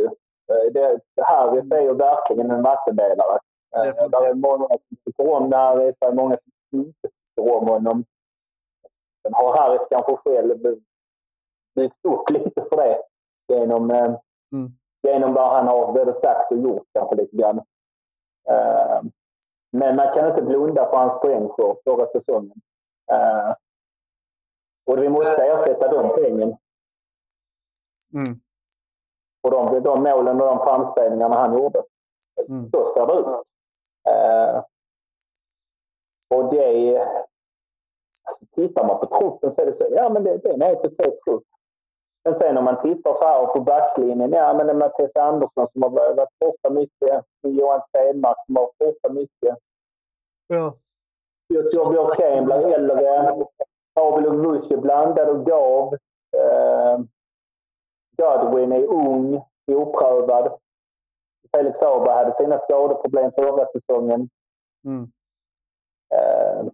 Eh, 0.48 0.72
Det, 0.72 1.00
Harris 1.22 1.72
är 1.72 1.80
ju 1.80 1.94
verkligen 1.94 2.50
en 2.50 2.62
vattendelare. 2.62 3.38
Eh, 3.76 3.82
Definitivt. 3.82 4.10
Det 4.10 4.26
är 4.26 4.34
många 4.34 4.66
som 4.68 4.96
tycker 5.04 5.30
om 5.32 5.52
Harris, 5.52 5.94
det 6.00 6.06
är 6.06 6.12
många 6.12 6.36
som 6.70 6.78
inte 6.80 7.08
tycker 7.08 7.52
om 7.56 7.68
honom. 7.68 8.04
Sen 9.22 9.34
har 9.34 9.56
Harris 9.56 9.88
kanske 9.90 10.16
själv 10.16 10.58
byggt 11.74 12.04
upp 12.04 12.30
lite 12.30 12.64
för 12.70 12.76
det 12.76 13.02
genom, 13.54 13.90
eh, 13.90 14.14
Mm. 14.52 14.70
genom 15.02 15.34
vad 15.34 15.52
han 15.52 15.66
har 15.66 15.92
både 15.92 16.20
sagt 16.20 16.52
och 16.52 16.58
gjort 16.58 16.86
kanske 16.92 17.16
lite 17.16 17.36
grann. 17.36 17.58
Eh, 18.50 19.02
men 19.72 19.96
man 19.96 20.14
kan 20.14 20.28
inte 20.30 20.42
blunda 20.42 20.90
för 20.90 20.96
hans 20.96 21.20
poängskörd 21.20 21.76
förra 21.84 22.06
säsongen. 22.06 22.60
Eh, 23.12 23.54
och 24.86 25.02
vi 25.02 25.08
måste 25.08 25.42
ersätta 25.46 25.88
de 25.88 26.14
pengarna 26.22 26.58
Mm. 28.14 28.40
Och 29.42 29.50
de, 29.50 29.82
de 29.82 30.02
målen 30.02 30.40
och 30.40 30.46
de 30.46 30.58
framspelningarna 30.58 31.36
han 31.36 31.52
gjorde. 31.58 31.82
Mm. 32.48 32.70
Så 32.70 32.94
ser 32.96 33.06
det 33.06 33.12
ut. 33.12 33.26
Eh, 34.08 34.64
Och 36.34 36.54
det... 36.54 36.98
Alltså, 38.24 38.44
tittar 38.54 38.86
man 38.86 38.98
på 38.98 39.06
truppen 39.06 39.54
så 39.54 39.62
är 39.62 39.66
det 39.66 39.76
så, 39.76 39.94
ja 39.94 40.08
men 40.08 40.24
det, 40.24 40.36
det 40.36 40.48
är 40.48 40.54
en 40.54 40.62
helt 40.62 40.86
okej 40.86 41.18
trupp. 41.24 41.42
Men 42.24 42.40
sen 42.40 42.58
om 42.58 42.64
man 42.64 42.82
tittar 42.82 43.14
så 43.14 43.26
här 43.26 43.46
på 43.46 43.60
backlinjen, 43.60 44.32
ja 44.32 44.54
men 44.54 44.66
det 44.66 44.72
är 44.72 44.76
Mattias 44.76 45.16
Andersson 45.16 45.68
som 45.72 45.82
har 45.82 45.90
varit 45.90 46.38
borta 46.40 46.70
mycket. 46.70 47.24
Johan 47.42 47.80
Stenmark 47.88 48.36
som 48.46 48.56
har 48.56 48.62
varit 48.62 48.78
borta 48.78 49.14
mycket. 49.14 49.56
Ja. 50.46 50.74
Göteborg 51.54 51.90
Björkén 51.90 52.44
blir 52.44 52.74
äldre. 52.74 53.34
Abel 54.00 54.26
och 54.26 54.34
Vuce 54.34 54.76
blandade 54.76 55.30
och 55.32 55.46
gav. 55.46 55.94
Eh, 56.36 56.98
Godwin 58.18 58.72
är 58.72 58.84
ung, 58.86 59.42
oprövad. 59.66 60.58
Felix 61.56 61.82
Auberg 61.82 62.14
hade 62.14 62.34
sina 62.36 62.58
skadeproblem 62.58 63.32
förra 63.32 63.66
säsongen. 63.66 64.28
Mm. 64.84 65.02
Eh, 66.14 66.66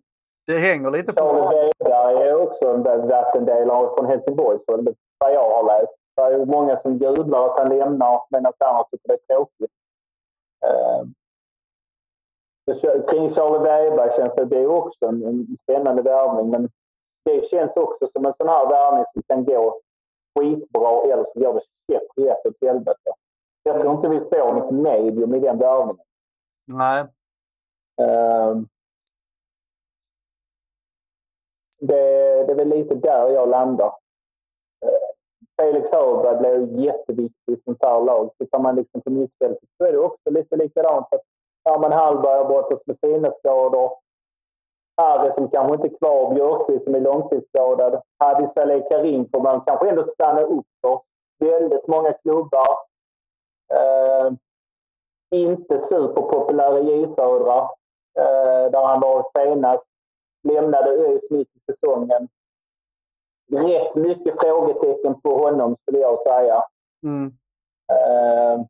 Det 0.47 0.59
hänger 0.59 0.91
lite 0.91 1.13
på... 1.13 1.21
Charlie 1.21 1.73
Weberg 1.79 2.29
är 2.29 2.43
också 2.43 2.69
en 2.75 2.83
vattendelare 3.09 3.91
från 3.97 4.07
Helsingborg, 4.07 4.59
så 4.67 4.95
vad 5.19 5.35
jag 5.35 5.51
har 5.51 5.63
läst. 5.63 5.93
Det 6.17 6.23
är 6.23 6.47
många 6.47 6.81
som 6.81 6.97
jublar 6.99 7.47
att 7.47 7.59
han 7.59 7.69
lämnar 7.69 8.23
medan 8.31 8.53
andra 8.59 8.85
tycker 8.85 9.09
det 9.09 9.15
är 9.15 9.37
tråkigt. 9.37 9.71
Eh, 10.67 11.05
kring 13.11 13.35
Charlie 13.35 13.59
Weberg 13.59 14.17
känns 14.17 14.35
det, 14.35 14.45
det 14.45 14.59
är 14.59 14.67
också 14.67 15.07
en, 15.07 15.25
en 15.25 15.57
spännande 15.63 16.03
värvning, 16.03 16.51
men 16.51 16.71
det 17.25 17.49
känns 17.51 17.77
också 17.77 18.09
som 18.13 18.27
en 18.27 18.35
sån 18.39 18.49
här 18.49 18.69
värvning 18.69 19.05
som 19.13 19.23
kan 19.23 19.45
gå 19.45 19.81
skitbra 20.35 21.13
eller 21.13 21.25
så 21.25 21.41
går 21.41 21.61
det 21.87 22.31
rätt 22.31 22.47
åt 22.47 22.57
helvete. 22.61 23.11
Jag 23.63 23.81
tror 23.81 23.95
inte 23.95 24.09
vi 24.09 24.21
får 24.21 24.53
något 24.53 24.71
medium 24.71 25.35
i 25.35 25.41
den 25.41 25.59
värvningen. 25.59 26.05
Nej. 26.67 27.01
Eh, 28.01 28.57
det, 31.79 32.45
det 32.45 32.53
är 32.53 32.55
väl 32.55 32.69
lite 32.69 32.95
där 32.95 33.29
jag 33.29 33.49
landar. 33.49 33.93
Eh, 34.87 35.15
Felix 35.57 35.89
Hörberg 35.93 36.39
blir 36.39 36.85
jätteviktig 36.85 37.53
i 37.53 37.61
sånt 37.65 37.79
här 37.83 38.01
lag. 38.01 38.31
Tittar 38.39 38.59
man 38.59 38.77
liksom 38.77 39.01
på 39.01 39.11
mittfältet 39.11 39.69
så 39.79 39.85
är 39.85 39.93
det 39.93 39.99
också 39.99 40.31
lite 40.31 40.57
likadant. 40.57 41.07
Att 41.15 41.23
Herman 41.65 41.93
Hallberg 41.93 42.39
har 42.39 42.45
brottats 42.45 42.87
med 42.87 42.99
sina 42.99 43.31
skador. 43.31 43.91
Harry 44.97 45.33
som 45.35 45.51
kanske 45.51 45.75
inte 45.75 45.89
är 45.89 45.99
kvar. 45.99 46.35
Björkqvist 46.35 46.85
som 46.85 46.95
är 46.95 47.01
långtidsskadad. 47.01 48.03
Hadi 48.19 48.49
Saleh 48.55 48.89
Karim 48.89 49.29
får 49.31 49.41
man 49.41 49.61
kanske 49.61 49.89
ändå 49.89 50.13
stanna 50.15 50.41
upp 50.43 50.67
för. 50.81 51.01
Väldigt 51.39 51.89
många 51.89 52.13
klubbar. 52.13 52.79
Eh, 53.73 54.33
inte 55.31 55.85
superpopulär 55.85 56.79
i 56.79 56.83
J 56.83 57.15
Södra. 57.17 57.59
Eh, 58.19 58.71
där 58.71 58.87
han 58.87 59.01
var 59.01 59.31
senast. 59.39 59.85
Lämnade 60.49 60.91
ÖIS 60.91 61.31
mitt 61.31 61.49
i 61.49 61.73
säsongen. 61.73 62.29
Rätt 63.53 63.95
mycket 63.95 64.41
frågetecken 64.41 65.21
på 65.21 65.39
honom 65.39 65.77
skulle 65.83 65.99
jag 65.99 66.23
säga. 66.23 66.63
Mm. 67.03 67.33
Eh, 67.93 68.65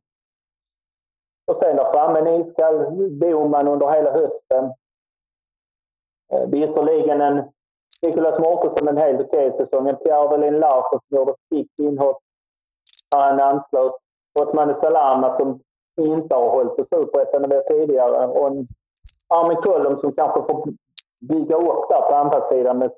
och 1.47 1.57
sen 1.61 1.75
där 1.75 1.91
framme 1.93 2.19
en 2.19 2.27
iskall 2.27 2.91
Boman 3.11 3.67
under 3.67 3.91
hela 3.91 4.11
hösten. 4.11 4.73
Eh, 6.33 6.49
visserligen 6.49 7.21
en 7.21 7.43
Nicolas 8.01 8.39
Mårtensson 8.39 8.87
en 8.87 8.97
helt 8.97 9.21
okej 9.21 9.51
säsong. 9.57 9.87
En 9.87 9.95
Pierre 9.95 10.27
Welin 10.27 10.59
Larsson 10.59 10.99
som 11.07 11.17
gjorde 11.17 11.35
sitt 11.49 11.79
inhopp 11.79 12.19
när 13.11 13.21
han 13.21 13.39
anslöt. 13.39 13.93
Othman 14.39 14.75
Salama 14.81 15.39
som 15.39 15.59
inte 16.01 16.35
har 16.35 16.49
hållit 16.49 16.75
på 16.77 16.85
Superettan 16.95 17.61
tidigare. 17.67 18.27
Och 18.27 18.47
en 18.47 18.67
Armin 19.27 19.61
Kullum 19.61 19.99
som 19.99 20.11
kanske 20.11 20.41
får 20.41 20.73
bygga 21.19 21.55
upp 21.55 21.89
där 21.89 22.01
på 22.01 22.15
andra 22.15 22.49
sidan 22.49 22.77
med 22.77 22.91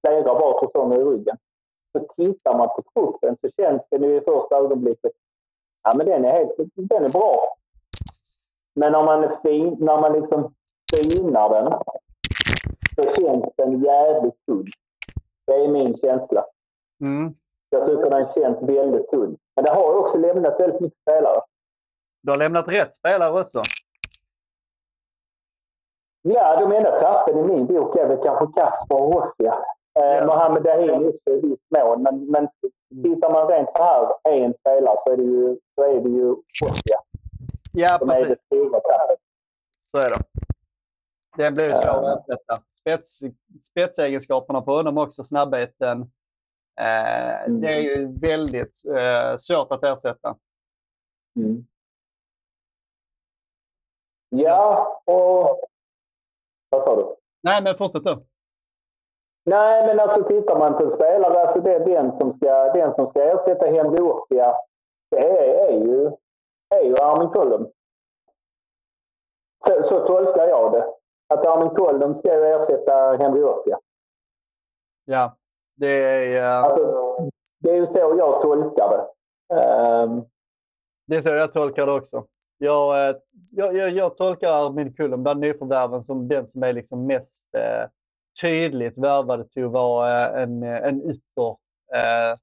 flera 0.00 0.34
bra 0.34 0.60
säsonger 0.62 1.00
i 1.00 1.04
ryggen. 1.04 1.36
Så 1.92 2.06
tittar 2.16 2.58
man 2.58 2.68
på 2.68 2.82
truppen 2.94 3.36
så 3.40 3.48
känns 3.62 3.82
det 3.90 3.98
nu 3.98 4.16
i 4.16 4.20
första 4.20 4.56
ögonblicket 4.56 5.12
ja, 5.82 5.94
men 5.94 6.06
den 6.06 6.24
är, 6.24 6.32
helt, 6.32 6.50
den 6.74 7.04
är 7.04 7.08
bra. 7.08 7.56
Men 8.74 8.92
när 8.92 9.04
man, 9.04 9.24
är 9.24 9.36
fin, 9.42 9.76
när 9.80 10.00
man 10.00 10.12
liksom 10.12 10.54
synar 10.94 11.48
den 11.48 11.72
så 12.98 13.14
känns 13.20 13.44
den 13.56 13.82
jävligt 13.84 14.46
tunn. 14.46 14.66
Det 15.46 15.52
är 15.54 15.68
min 15.68 15.96
känsla. 15.98 16.44
Mm. 17.00 17.34
Jag 17.70 17.86
tycker 17.88 18.10
den 18.10 18.32
känns 18.34 18.62
väldigt 18.62 19.10
tunn. 19.10 19.36
Men 19.56 19.64
det 19.64 19.70
har 19.70 19.94
också 19.98 20.18
lämnat 20.18 20.60
väldigt 20.60 20.80
mycket 20.80 20.98
spelare. 21.02 21.40
Du 22.22 22.30
har 22.32 22.38
lämnat 22.38 22.68
rätt 22.68 22.96
spelare 22.96 23.40
också. 23.40 23.62
Ja, 26.22 26.60
de 26.60 26.72
enda 26.76 27.00
tappen 27.00 27.38
i 27.38 27.42
min 27.42 27.66
bok 27.66 27.96
är 27.96 28.08
väl 28.08 28.18
kanske 28.24 28.46
Kasper 28.60 28.94
och 29.02 29.14
Rossia. 29.14 29.52
Eh, 29.98 30.04
Ja. 30.04 30.26
Mohamed 30.26 30.62
Dahin 30.62 30.90
också 31.08 31.30
i 31.30 31.40
viss 31.40 31.58
mån. 31.76 32.02
Men, 32.02 32.30
men 32.30 32.48
tittar 33.02 33.32
man 33.32 33.48
rent 33.48 33.68
så 33.76 33.82
här, 33.82 34.08
en 34.24 34.54
spelare, 34.54 34.96
så 35.06 35.12
är 35.12 35.16
det 35.16 35.22
ju, 35.22 35.56
så 35.74 35.84
är 35.84 36.00
det 36.00 36.08
ju 36.08 36.36
Ja, 37.72 37.98
som 37.98 38.10
är 38.10 38.26
det 38.26 38.36
stora 38.46 38.80
tappet. 38.80 39.18
Så 39.90 39.98
är 39.98 40.10
det. 40.10 40.18
Den 41.36 41.54
blir 41.54 41.64
ju 41.66 41.74
svår 41.74 42.08
att 42.10 42.28
ersätta. 42.28 42.62
Spets, 42.88 43.20
spetsegenskaperna 43.70 44.62
på 44.62 44.76
honom 44.76 44.98
också, 44.98 45.24
snabbheten. 45.24 46.00
Eh, 46.80 47.18
Mm. 47.46 47.60
Det 47.60 47.68
är 47.68 47.80
ju 47.80 48.18
väldigt 48.20 48.84
eh, 48.86 49.38
svårt 49.38 49.72
att 49.72 49.84
ersätta. 49.84 50.36
Mm. 51.36 51.66
Ja, 54.28 55.02
och... 55.04 55.68
Vad 56.70 56.84
sa 56.84 56.96
du? 56.96 57.16
Nej, 57.42 57.62
men 57.62 57.76
fortsätt 57.78 58.04
du. 58.04 58.24
Nej, 59.44 59.86
men 59.86 60.00
alltså 60.00 60.24
tittar 60.24 60.58
man 60.58 60.78
på 60.78 60.94
spelare, 60.96 61.40
alltså 61.40 61.60
det 61.60 61.74
är 61.74 61.84
den 61.86 62.18
som 62.18 62.36
ska, 62.36 62.72
den 62.72 62.94
som 62.94 63.10
ska 63.10 63.22
ersätta 63.22 63.66
Henry 63.66 63.98
Urtia, 63.98 64.54
det 65.10 65.16
är, 65.18 65.68
är, 65.68 65.72
ju, 65.72 66.06
är 66.74 66.82
ju 66.84 66.96
Armin 66.96 67.30
Kullum. 67.30 67.70
Så, 69.66 69.82
så 69.82 70.06
tolkar 70.06 70.48
jag 70.48 70.72
det. 70.72 70.94
Att 71.28 71.46
Armin 71.46 71.70
Kullum 71.70 72.18
ska 72.18 72.34
ju 72.34 72.44
ersätta 72.44 73.16
Henry 73.16 73.40
Urtia. 73.40 73.78
Ja, 75.04 75.36
det 75.76 75.86
är, 75.86 76.42
eh, 76.42 76.64
Alltså, 76.64 77.30
det 77.58 77.70
är 77.70 77.74
ju 77.76 77.86
så 77.86 77.98
jag 77.98 78.42
tolkar 78.42 78.90
det. 78.90 79.06
Ehm, 79.54 80.22
det 81.06 81.16
är 81.16 81.20
så 81.22 81.28
jag 81.28 81.52
tolkar 81.52 81.86
det 81.86 81.92
också. 81.92 82.26
Jag, 82.58 83.08
eh, 83.08 83.16
jag, 83.50 83.76
jag, 83.76 83.90
jag 83.90 84.16
tolkar 84.16 84.66
Armin 84.66 84.94
Kullum, 84.94 85.22
bland 85.22 85.40
nyförvärven, 85.40 86.04
som 86.04 86.28
den 86.28 86.48
som 86.48 86.62
är 86.62 86.72
liksom 86.72 87.06
mest 87.06 87.54
eh, 87.54 87.88
tydligt 88.40 88.98
värvade 88.98 89.48
till 89.48 89.64
att 89.64 89.72
vara 89.72 90.28
eh, 90.30 90.42
en, 90.42 90.62
en 90.62 91.10
ytter. 91.10 91.56
Eh, 91.94 92.36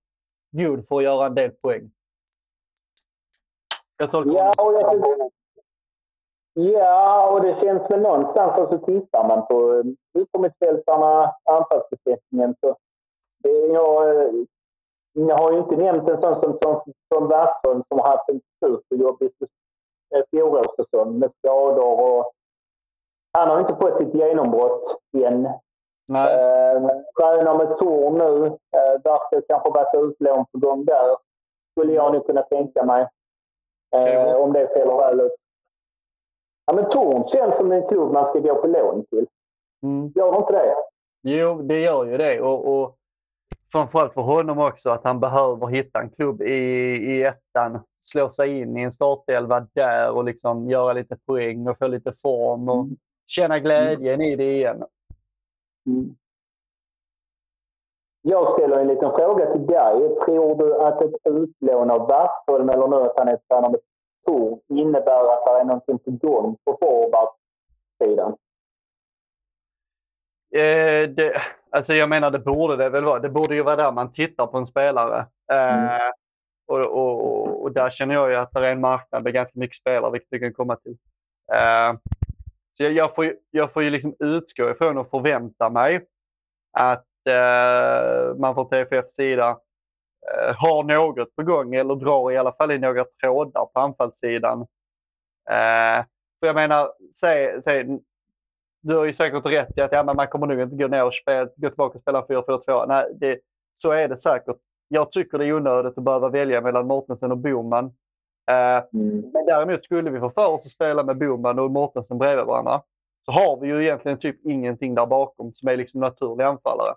god 0.51 0.87
för 0.87 0.97
att 0.97 1.03
göra 1.03 1.25
en 1.25 1.35
del 1.35 1.51
poäng. 1.51 1.91
Jag 3.97 4.11
tolkar 4.11 4.31
Ja, 4.33 4.53
och 4.57 4.73
jag 4.73 5.31
ja, 6.55 7.29
och 7.31 7.41
det 7.41 7.55
känns 7.63 7.91
väl 7.91 8.01
någonstans, 8.01 8.59
och 8.59 8.69
så 8.69 8.77
tittar 8.77 9.27
man 9.27 9.47
på 9.47 9.83
yttermittfältarna, 10.19 11.33
anfallsbesättningen, 11.43 12.55
så 12.59 12.75
jag, 13.73 14.09
eh, 14.09 14.31
jag 15.13 15.37
har 15.37 15.51
ju 15.51 15.57
inte 15.57 15.75
nämnt 15.75 16.09
en 16.09 16.21
sån 16.21 16.41
som 16.41 16.59
Tom, 16.59 16.81
Tom 17.13 17.27
Wassholm 17.27 17.83
som 17.87 17.99
har 17.99 18.07
haft 18.07 18.29
en 18.29 18.41
superjobbig 18.65 19.31
eh, 20.15 20.23
fjolårssäsong 20.31 21.19
med 21.19 21.31
skador 21.37 21.99
och 22.01 22.31
han 23.37 23.49
har 23.49 23.59
inte 23.59 23.75
fått 23.75 23.97
sitt 23.97 24.13
genombrott 24.13 24.99
än. 25.17 25.49
Nej. 26.07 26.33
Eh, 26.33 26.81
tränar 27.19 27.57
med 27.57 27.77
Torn 27.77 28.17
nu. 28.17 28.45
Eh, 28.47 29.01
verkar 29.03 29.41
kanske 29.47 29.69
varit 29.69 29.95
utlån 29.95 30.45
på 30.51 30.57
gång 30.59 30.85
där. 30.85 31.17
Skulle 31.71 31.93
jag 31.93 32.13
nog 32.13 32.25
kunna 32.25 32.41
tänka 32.41 32.85
mig. 32.85 33.07
Eh, 33.95 34.35
om 34.35 34.53
det 34.53 34.67
fäller 34.67 34.97
väl 34.97 35.21
ut. 35.21 35.35
Ja, 36.65 36.73
men 36.73 36.89
Torn 36.89 37.27
känns 37.27 37.55
som 37.55 37.71
en 37.71 37.87
klubb 37.87 38.11
man 38.11 38.25
ska 38.29 38.39
gå 38.39 38.55
på 38.61 38.67
lån 38.67 39.05
till. 39.05 39.27
Mm. 39.83 40.11
Gör 40.15 40.31
det 40.31 40.37
inte 40.37 40.53
det? 40.53 40.75
Jo, 41.21 41.61
det 41.61 41.79
gör 41.79 42.05
ju 42.05 42.17
det. 42.17 42.41
Och, 42.41 42.81
och 42.81 42.95
framförallt 43.71 44.13
för 44.13 44.21
honom 44.21 44.59
också 44.59 44.89
att 44.89 45.03
han 45.03 45.19
behöver 45.19 45.67
hitta 45.67 45.99
en 46.01 46.09
klubb 46.09 46.41
i, 46.41 46.53
i 47.13 47.23
ettan. 47.23 47.79
Slå 48.01 48.29
sig 48.29 48.59
in 48.59 48.77
i 48.77 48.81
en 48.81 48.91
startelva 48.91 49.67
där 49.73 50.11
och 50.11 50.23
liksom 50.23 50.69
göra 50.69 50.93
lite 50.93 51.17
poäng 51.25 51.67
och 51.67 51.77
få 51.77 51.87
lite 51.87 52.13
form 52.13 52.69
och 52.69 52.75
Mm. 52.85 52.95
känna 53.27 53.59
glädjen 53.59 54.21
i 54.21 54.35
det 54.35 54.53
igen. 54.55 54.83
Mm. 55.87 56.15
Jag 58.21 58.53
ställer 58.53 58.77
en 58.77 58.87
liten 58.87 59.11
fråga 59.11 59.51
till 59.51 59.65
dig. 59.65 60.15
Tror 60.25 60.55
du 60.55 60.75
att 60.75 61.01
ett 61.01 61.13
utlån 61.23 61.91
av 61.91 62.07
Wassholm, 62.09 62.69
eller 62.69 62.87
nu 62.87 62.95
att 62.95 63.19
han 63.19 63.27
är 63.27 63.37
tränare 63.37 63.71
med 63.71 63.79
Torn, 64.25 64.59
innebär 64.69 65.33
att 65.33 65.45
det 65.45 65.51
är 65.59 65.63
någonting 65.63 65.99
på 65.99 66.11
gång 66.11 66.57
på 66.65 66.77
forwardsidan? 66.81 68.35
Eh, 70.55 71.09
det, 71.09 71.41
alltså 71.69 71.93
jag 71.93 72.09
menar, 72.09 72.31
det 72.31 72.39
borde 72.39 72.75
det 72.75 72.89
väl 72.89 73.03
vara. 73.03 73.19
Det 73.19 73.29
borde 73.29 73.55
ju 73.55 73.63
vara 73.63 73.75
där 73.75 73.91
man 73.91 74.13
tittar 74.13 74.47
på 74.47 74.57
en 74.57 74.67
spelare. 74.67 75.25
Eh, 75.51 76.09
och, 76.67 76.79
och, 76.79 77.25
och, 77.25 77.63
och 77.63 77.71
där 77.71 77.89
känner 77.89 78.15
jag 78.15 78.29
ju 78.29 78.35
att 78.35 78.51
det 78.51 78.67
är 78.67 78.71
en 78.71 78.81
marknad 78.81 79.23
med 79.23 79.33
ganska 79.33 79.59
mycket 79.59 79.77
spelare, 79.77 80.11
vilket 80.11 80.27
vi 80.31 80.39
kan 80.39 80.53
komma 80.53 80.75
till. 80.75 80.97
Eh, 81.53 81.93
Så 82.77 82.83
jag, 82.83 82.91
jag, 82.91 83.15
får, 83.15 83.25
ju, 83.25 83.37
jag 83.51 83.71
får 83.73 83.83
ju 83.83 83.89
liksom 83.89 84.15
utgå 84.19 84.69
ifrån 84.69 84.97
och 84.97 85.09
förvänta 85.09 85.69
mig 85.69 86.05
att 86.77 87.07
eh, 87.29 88.35
man 88.37 88.53
från 88.55 88.69
TFFs 88.69 89.15
sida 89.15 89.59
har 90.55 90.83
något 90.83 91.35
på 91.35 91.43
gång 91.43 91.75
eller 91.75 91.95
drar 91.95 92.31
i 92.31 92.37
alla 92.37 92.51
fall 92.51 92.71
i 92.71 92.77
några 92.79 93.05
trådar 93.23 93.65
på 93.65 93.79
anfallssidan. 93.79 94.61
Eh, 95.49 96.05
för 96.39 96.47
jag 96.47 96.55
menar, 96.55 96.91
säg, 97.15 97.61
säg, 97.63 97.99
du 98.81 98.95
har 98.95 99.05
ju 99.05 99.13
säkert 99.13 99.45
rätt 99.45 99.77
i 99.77 99.81
att 99.81 99.91
ja, 99.91 100.03
men 100.03 100.15
man 100.15 100.27
kommer 100.27 100.47
nog 100.47 100.61
inte 100.61 100.75
gå, 100.75 100.87
ner 100.87 101.05
och 101.05 101.13
spela, 101.13 101.49
gå 101.55 101.69
tillbaka 101.69 101.97
och 101.97 102.01
spela 102.01 102.21
4-4-2. 102.21 102.87
Nej, 102.87 103.11
det, 103.15 103.39
så 103.73 103.91
är 103.91 104.07
det 104.07 104.17
säkert. 104.17 104.57
Jag 104.87 105.11
tycker 105.11 105.37
det 105.37 105.45
är 105.45 105.53
onödigt 105.53 105.97
att 105.97 106.03
behöva 106.03 106.29
välja 106.29 106.61
mellan 106.61 106.87
Mortensen 106.87 107.31
och 107.31 107.37
Boman. 107.37 107.85
Eh, 108.51 108.83
Mm. 108.93 109.31
men 109.33 109.45
däremot 109.45 109.85
skulle 109.85 110.09
vi 110.09 110.19
få 110.19 110.29
för 110.29 110.47
oss 110.47 110.65
att 110.65 110.71
spela 110.71 111.03
med 111.03 111.17
Boman 111.17 111.59
och 111.59 111.71
Mortensen 111.71 112.17
bredvid 112.17 112.45
varandra 112.45 112.81
så 113.25 113.31
har 113.31 113.57
vi 113.57 113.67
ju 113.67 113.83
egentligen 113.83 114.19
typ 114.19 114.45
ingenting 114.45 114.95
där 114.95 115.05
bakom 115.05 115.53
som 115.53 115.67
är 115.69 115.77
liksom 115.77 115.99
naturlig 115.99 116.43
anfallare. 116.45 116.95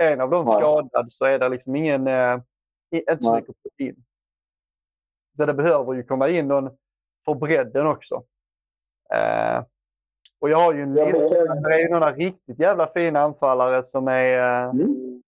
En 0.00 0.20
av 0.20 0.30
dem 0.30 0.44
Nej. 0.44 0.54
skadad 0.54 1.12
så 1.12 1.24
är 1.24 1.38
det 1.38 1.48
liksom 1.48 1.76
ingen, 1.76 2.06
eh, 2.06 2.40
inte 2.90 3.18
så 3.20 3.34
mycket 3.34 3.50
att 3.50 3.56
få 3.62 3.68
in. 3.82 4.04
Så 5.36 5.46
det 5.46 5.54
behöver 5.54 5.92
ju 5.92 6.02
komma 6.02 6.28
in 6.28 6.48
någon 6.48 6.70
för 7.24 7.34
bredden 7.34 7.86
också. 7.86 8.14
Eh, 9.14 9.64
och 10.40 10.50
jag 10.50 10.58
har 10.58 10.72
ju 10.74 10.82
en 10.82 10.94
lista. 10.94 11.54
Det 11.54 11.74
är 11.74 11.78
ju 11.78 11.88
några 11.88 12.12
riktigt 12.12 12.58
jävla 12.58 12.86
fina 12.86 13.20
anfallare 13.20 13.84
som 13.84 14.08
är, 14.08 14.38
eh, 14.38 14.70
Mm. 14.70 15.22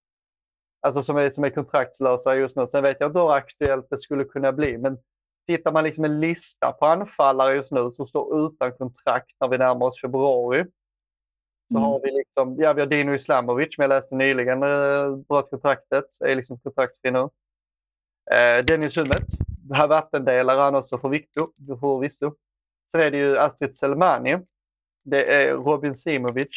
alltså 0.81 1.03
som 1.03 1.17
är, 1.17 1.31
som 1.31 1.45
är 1.45 1.51
kontraktslösa 1.51 2.35
just 2.35 2.57
nu. 2.57 2.67
Sen 2.71 2.83
vet 2.83 2.97
jag 3.01 3.09
inte 3.09 3.19
hur 3.19 3.33
aktuellt 3.33 3.87
det 3.91 3.99
skulle 3.99 4.25
kunna 4.25 4.53
bli. 4.53 4.79
Men 4.79 4.99
tittar 5.47 5.73
man 5.73 5.85
liksom 5.85 6.05
en 6.05 6.21
lista 6.21 6.73
på 6.73 6.87
anfallare 6.87 7.55
just 7.55 7.71
nu 7.71 7.91
som 7.97 8.07
står 8.07 8.47
utan 8.47 8.73
kontrakt 8.73 9.31
när 9.41 9.49
vi 9.49 9.59
närmar 9.59 9.87
oss 9.87 10.01
februari. 10.01 10.65
Så 11.73 11.79
Mm. 11.79 11.83
har 11.83 12.01
vi 12.01 12.11
liksom, 12.11 12.57
ja 12.59 12.73
vi 12.73 12.81
har 12.81 12.87
Dino 12.87 13.15
Islamovic, 13.15 13.79
men 13.79 13.91
jag 13.91 13.97
läste 13.97 14.15
nyligen 14.15 14.63
eh, 14.63 15.17
bröt 15.17 15.51
kontraktet, 15.51 16.05
är 16.21 16.37
liksom 16.37 16.59
kontraktsfri 16.59 17.11
nu. 17.11 17.29
Eh, 18.33 18.65
Dennis 18.65 18.97
Hummet, 18.97 19.23
det 19.69 19.75
här 19.75 19.87
vattendelare 19.87 20.61
han 20.61 20.75
också 20.75 20.99
för 20.99 21.09
Victor, 21.09 21.51
förvisso. 21.81 22.35
Sen 22.93 23.01
är 23.01 23.11
det 23.11 23.17
ju 23.19 23.39
Astrid 23.39 23.77
Selmani. 23.77 24.39
Det 25.05 25.35
är 25.35 25.55
Robin 25.55 25.97
Simovic. 25.97 26.49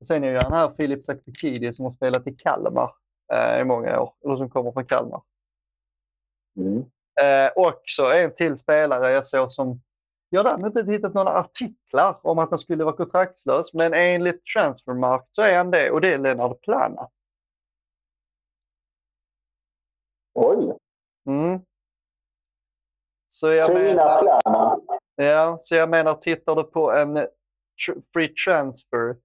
Och 0.00 0.06
sen 0.06 0.24
är 0.24 0.26
det 0.26 0.32
ju 0.32 0.38
han 0.42 0.52
här 0.52 0.70
Filip 0.70 1.04
Sakpikidi 1.04 1.72
som 1.72 1.84
har 1.84 1.92
spelat 1.92 2.26
i 2.26 2.32
Kalmar 2.34 2.94
eh, 3.32 3.60
i 3.60 3.64
många 3.64 4.00
år, 4.00 4.12
eller 4.24 4.36
som 4.36 4.50
kommer 4.50 4.72
från 4.72 4.86
Kalmar. 4.86 5.22
Mm. 6.56 6.84
Eh, 7.22 7.52
också 7.56 8.02
en 8.02 8.34
till 8.34 8.58
spelare 8.58 9.12
jag 9.12 9.26
såg 9.26 9.52
som... 9.52 9.80
Jag 10.32 10.44
har 10.44 10.50
däremot 10.50 10.76
inte 10.76 10.92
hittat 10.92 11.14
några 11.14 11.30
artiklar 11.38 12.18
om 12.22 12.38
att 12.38 12.50
han 12.50 12.58
skulle 12.58 12.84
vara 12.84 12.96
kontraktslös, 12.96 13.72
men 13.74 13.94
enligt 13.94 14.44
Transfermarkt 14.54 15.28
så 15.34 15.42
är 15.42 15.56
han 15.56 15.70
det 15.70 15.90
och 15.90 16.00
det 16.00 16.14
är 16.14 16.18
Lennart 16.18 16.60
Plana. 16.60 17.08
Oj, 20.34 20.72
Mm. 21.26 21.60
Så 23.28 23.48
jag 23.52 23.68
fina 23.68 23.80
menar, 23.80 24.20
planer. 24.42 24.78
ja, 25.16 25.58
så 25.64 25.74
jag 25.74 25.90
menar, 25.90 26.14
tittar 26.14 26.54
du 26.56 26.64
på 26.64 26.92
en 26.92 27.16
tr- 27.18 28.02
free 28.12 28.34
transfer 28.46 29.16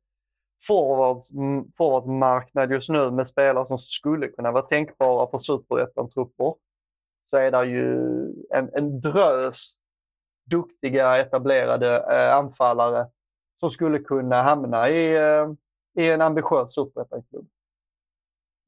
forwards, 0.67 1.31
m- 1.31 1.71
forwardsmarknad 1.77 2.71
just 2.71 2.89
nu 2.89 3.11
med 3.11 3.27
spelare 3.27 3.65
som 3.67 3.77
skulle 3.77 4.27
kunna 4.27 4.51
vara 4.51 4.63
tänkbara 4.65 5.27
för 5.31 5.39
superettan-trupper 5.39 6.55
så 7.29 7.37
är 7.37 7.51
det 7.51 7.65
ju 7.65 7.95
en, 8.49 8.69
en 8.73 9.01
drös 9.01 9.71
duktiga 10.45 11.17
etablerade 11.17 11.97
eh, 11.97 12.35
anfallare 12.35 13.07
som 13.59 13.69
skulle 13.69 13.99
kunna 13.99 14.41
hamna 14.41 14.89
i, 14.89 15.15
eh, 15.15 15.51
i 15.93 16.09
en 16.09 16.21
ambitiös 16.21 16.73
superettan-klubb. 16.73 17.47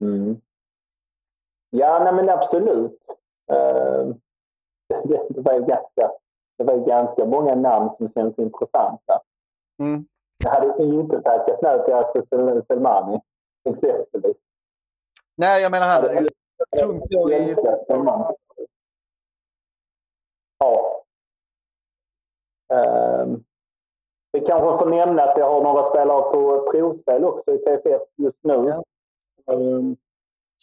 Mm. 0.02 0.42
Ja, 1.70 2.04
nej, 2.04 2.14
men 2.14 2.30
absolut. 2.30 3.00
Eh, 3.52 4.08
det, 5.04 5.28
det, 5.30 5.42
var 5.42 5.54
ju 5.54 5.60
ganska, 5.60 6.12
det 6.58 6.64
var 6.64 6.78
ganska 6.78 7.26
många 7.26 7.56
namn 7.56 7.90
som 7.98 8.14
känns 8.14 8.40
intressanta. 8.40 9.22
Mm. 9.80 10.06
Jag 10.44 10.52
hade 10.52 10.84
inte 10.84 11.22
tackat 11.22 11.62
nej 11.62 11.86
till 11.86 11.94
Astrid 11.94 12.28
Selmani, 12.68 13.22
exempelvis. 13.70 14.38
Nej, 15.36 15.62
jag 15.62 15.72
menar 15.72 15.88
han 15.88 16.24
ju 16.24 16.30
tungt 16.80 17.12
i... 17.12 17.56
Ja. 20.60 21.04
Um, 22.70 23.44
vi 24.32 24.40
kanske 24.40 24.84
får 24.84 24.90
nämna 24.90 25.24
att 25.24 25.38
jag 25.38 25.50
har 25.50 25.64
några 25.64 25.90
spelare 25.90 26.22
på 26.34 26.72
provspel 26.72 27.24
också 27.24 27.52
i 27.52 27.58
TFF 27.58 28.02
just 28.16 28.44
nu. 28.44 28.54
Ja. 28.54 28.84
Ehm, 29.54 29.96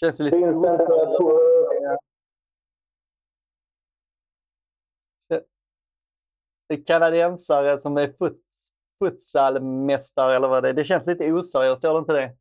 Känns 0.00 0.20
ju 0.20 0.24
lite... 0.24 0.36
Vincent 0.36 0.78
på, 1.18 1.40
Det 6.66 6.74
är 6.74 6.84
kanadensare 6.84 7.78
som 7.78 7.96
är 7.96 8.12
fut, 8.18 8.42
futsalmästare 8.98 10.36
eller 10.36 10.48
vad 10.48 10.62
det 10.62 10.68
är. 10.68 10.72
Det 10.72 10.84
känns 10.84 11.06
lite 11.06 11.32
oseriöst, 11.32 11.84
gör 11.84 11.94
det 11.94 11.98
inte 11.98 12.12
det? 12.12 12.36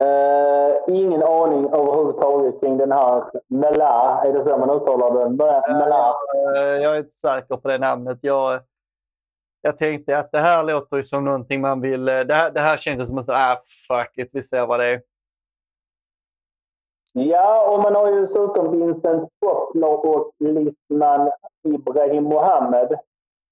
Eh, 0.00 0.76
ingen 0.88 1.22
aning 1.22 1.64
överhuvudtaget 1.72 2.60
kring 2.60 2.76
den 2.78 2.92
här 2.92 3.24
Mela. 3.48 4.22
Är 4.24 4.32
det 4.32 4.44
så 4.44 4.56
man 4.58 4.70
uttalar? 4.70 5.10
Me- 5.10 5.78
Mela. 5.78 6.14
Eh, 6.56 6.82
Jag 6.82 6.94
är 6.94 6.98
inte 6.98 7.18
säker 7.20 7.56
på 7.56 7.68
det 7.68 7.78
namnet. 7.78 8.18
Jag, 8.22 8.60
jag 9.62 9.78
tänkte 9.78 10.18
att 10.18 10.32
det 10.32 10.38
här 10.38 10.62
låter 10.64 10.96
ju 10.96 11.04
som 11.04 11.24
någonting 11.24 11.60
man 11.60 11.80
vill... 11.80 12.08
eh, 12.08 12.20
Det 12.20 12.34
här, 12.34 12.50
det 12.50 12.60
här 12.60 12.76
känns 12.76 13.08
som 13.08 13.18
att 13.18 13.28
ah, 13.28 13.62
fuck 13.88 14.18
it, 14.18 14.28
vi 14.32 14.42
ser 14.42 14.66
vad 14.66 14.80
det 14.80 14.86
är. 14.86 15.02
Ja, 17.12 17.70
och 17.70 17.80
man 17.82 17.94
har 17.94 18.08
ju 18.10 18.20
dessutom 18.20 18.70
Vincent 18.80 19.28
Poppler 19.40 20.06
och 20.06 20.30
Lisman 20.38 21.30
Ibrahim 21.68 22.24
Mohammed 22.24 22.92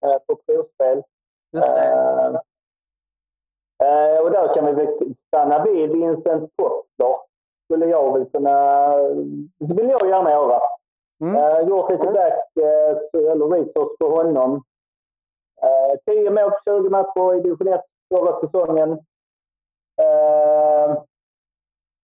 eh, 0.04 0.18
på 0.26 0.36
provspel. 0.46 1.02
Just 1.52 1.66
det. 1.68 1.84
Eh, 1.84 2.40
eh, 3.84 4.24
och 4.24 4.30
där 4.30 4.54
kan 4.54 4.66
vi 4.66 4.72
väl 4.72 5.14
stanna 5.26 5.64
vid 5.64 5.90
Vincent 5.90 6.56
Poppler. 6.56 7.16
Skulle 7.64 7.86
jag 7.86 8.12
väl 8.12 8.30
kunna... 8.30 8.96
Det 9.58 9.74
vill 9.74 9.88
jag 9.88 10.08
gärna 10.08 10.30
göra. 10.30 10.60
Mm. 11.20 11.36
Uh, 11.36 11.68
gjort 11.68 11.90
lite 11.90 12.06
back, 12.06 12.50
uh, 12.56 13.30
eller 13.32 13.48
research 13.48 13.98
på 13.98 14.08
honom. 14.08 14.64
Uh, 15.62 16.14
10 16.14 16.30
mål 16.30 16.50
på 16.50 16.58
20 16.64 16.90
matcher 16.90 17.34
i 17.34 17.40
division 17.40 17.68
1 17.68 17.80
förra 18.14 18.40
säsongen. 18.40 18.90
Uh, 20.02 21.02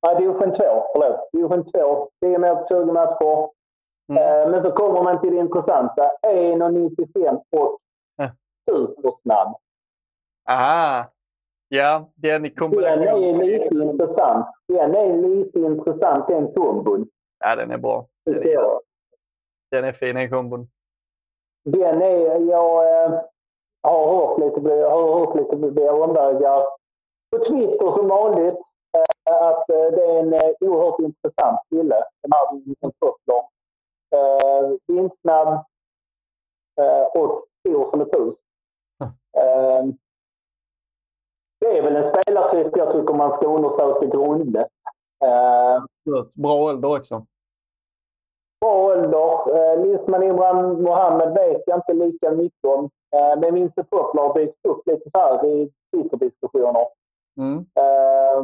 nej, 0.03 0.17
division 0.17 0.53
2, 0.53 0.57
förlåt. 0.93 1.29
Division 1.33 1.71
2, 1.73 2.09
10 2.21 2.39
mål 2.39 2.57
på 2.57 2.67
20 2.71 2.93
matcher. 2.93 3.51
Mm. 4.09 4.23
Uh, 4.23 4.51
men 4.51 4.63
så 4.63 4.73
kommer 4.73 5.03
man 5.03 5.21
till 5.21 5.35
det 5.35 5.41
intressanta. 5.41 6.11
1,95 6.27 7.43
och 7.51 7.79
supersnabb. 8.71 9.57
Aha. 10.51 11.13
Ja, 11.75 12.11
den 12.15 12.43
Den 12.43 12.55
kombinationen. 12.55 13.41
är 13.41 13.45
lite 13.45 13.75
intressant. 13.75 14.47
Den 14.69 14.95
är 14.95 15.17
lite 15.29 15.59
intressant, 15.61 16.29
den 16.29 16.53
kombon. 16.55 17.09
Ja, 17.39 17.57
den 17.57 17.71
är 17.71 17.79
bra. 17.79 18.07
tycker 18.31 18.49
jag. 18.53 18.81
Den 19.71 19.85
är 19.85 19.93
fin, 19.93 20.15
den 20.17 20.31
kombon. 20.31 20.69
Den 21.65 22.03
är, 22.03 22.41
jag 22.51 23.05
eh, 23.05 23.21
har 23.83 24.17
hört 24.17 24.39
lite, 24.41 24.69
jag 24.75 24.91
har 24.91 25.19
hört 25.19 25.37
lite 25.37 25.91
omvägar 25.91 26.63
på 27.31 27.39
Twitter 27.49 27.97
som 27.97 28.09
vanligt 28.09 28.59
eh, 28.99 29.47
att 29.47 29.71
eh, 29.71 29.77
det 29.97 30.05
är 30.05 30.19
en 30.21 30.33
eh, 30.33 30.51
oerhört 30.61 31.01
intressant 31.01 31.61
kille. 31.71 32.05
Den 32.23 32.63
Vincent 32.65 32.95
Poppler. 33.01 33.43
Eh, 34.15 34.71
Vindsnabb 34.87 35.49
eh, 36.81 37.23
och 37.23 37.45
stor 37.61 37.91
som 37.91 38.01
ett 38.01 38.17
hus. 38.17 38.35
Eh, 39.37 39.85
det 41.64 41.79
är 41.79 41.83
väl 41.83 41.96
en 41.96 42.11
spelartyp 42.12 42.77
jag 42.77 42.92
tycker 42.92 43.14
man 43.14 43.37
ska 43.37 43.46
undersöka 43.46 44.07
grundligt. 44.07 44.57
Eh, 45.24 45.85
Bra 46.33 46.55
ålder 46.55 46.98
också. 46.98 47.27
Bra 48.61 48.85
ålder. 48.85 49.57
Eh, 49.57 49.83
Lisman 49.83 50.22
Imran 50.22 50.83
Mohammed 50.83 51.35
vet 51.35 51.62
jag 51.66 51.79
inte 51.79 51.92
lika 51.92 52.31
mycket 52.31 52.64
om. 52.64 52.90
Eh, 53.16 53.40
men 53.40 53.55
Vincent 53.55 53.90
Poppler 53.90 54.22
har 54.22 54.35
dykt 54.35 54.66
upp 54.68 54.87
lite 54.87 55.11
så 55.11 55.20
här 55.20 55.46
i 55.46 55.70
Twitter-diskussioner. 55.92 56.87
Mm. 57.37 57.59
Eh, 57.59 58.38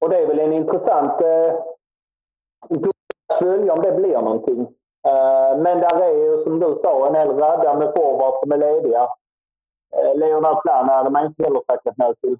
och 0.00 0.08
det 0.10 0.18
är 0.18 0.26
väl 0.26 0.38
en 0.38 0.52
intressant 0.52 1.18
grupp 2.68 2.94
att 3.28 3.38
följa 3.38 3.72
om 3.72 3.82
det 3.82 3.92
blir 3.92 4.22
någonting. 4.22 4.60
Eh, 5.08 5.58
men 5.58 5.80
där 5.80 6.00
är 6.00 6.16
ju 6.16 6.44
som 6.44 6.60
du 6.60 6.80
sa 6.84 7.06
en 7.08 7.14
hel 7.14 7.28
radda 7.28 7.78
med 7.78 7.92
forwards 7.96 8.40
som 8.40 8.52
är 8.52 8.56
lediga. 8.56 9.08
Eh, 9.96 10.18
Leonard 10.18 10.62
Plan 10.62 10.88
hade 10.88 11.10
man 11.10 11.26
inte 11.26 11.42
heller 11.44 11.60
tackat 11.60 11.94
nej 11.96 12.14
till. 12.20 12.36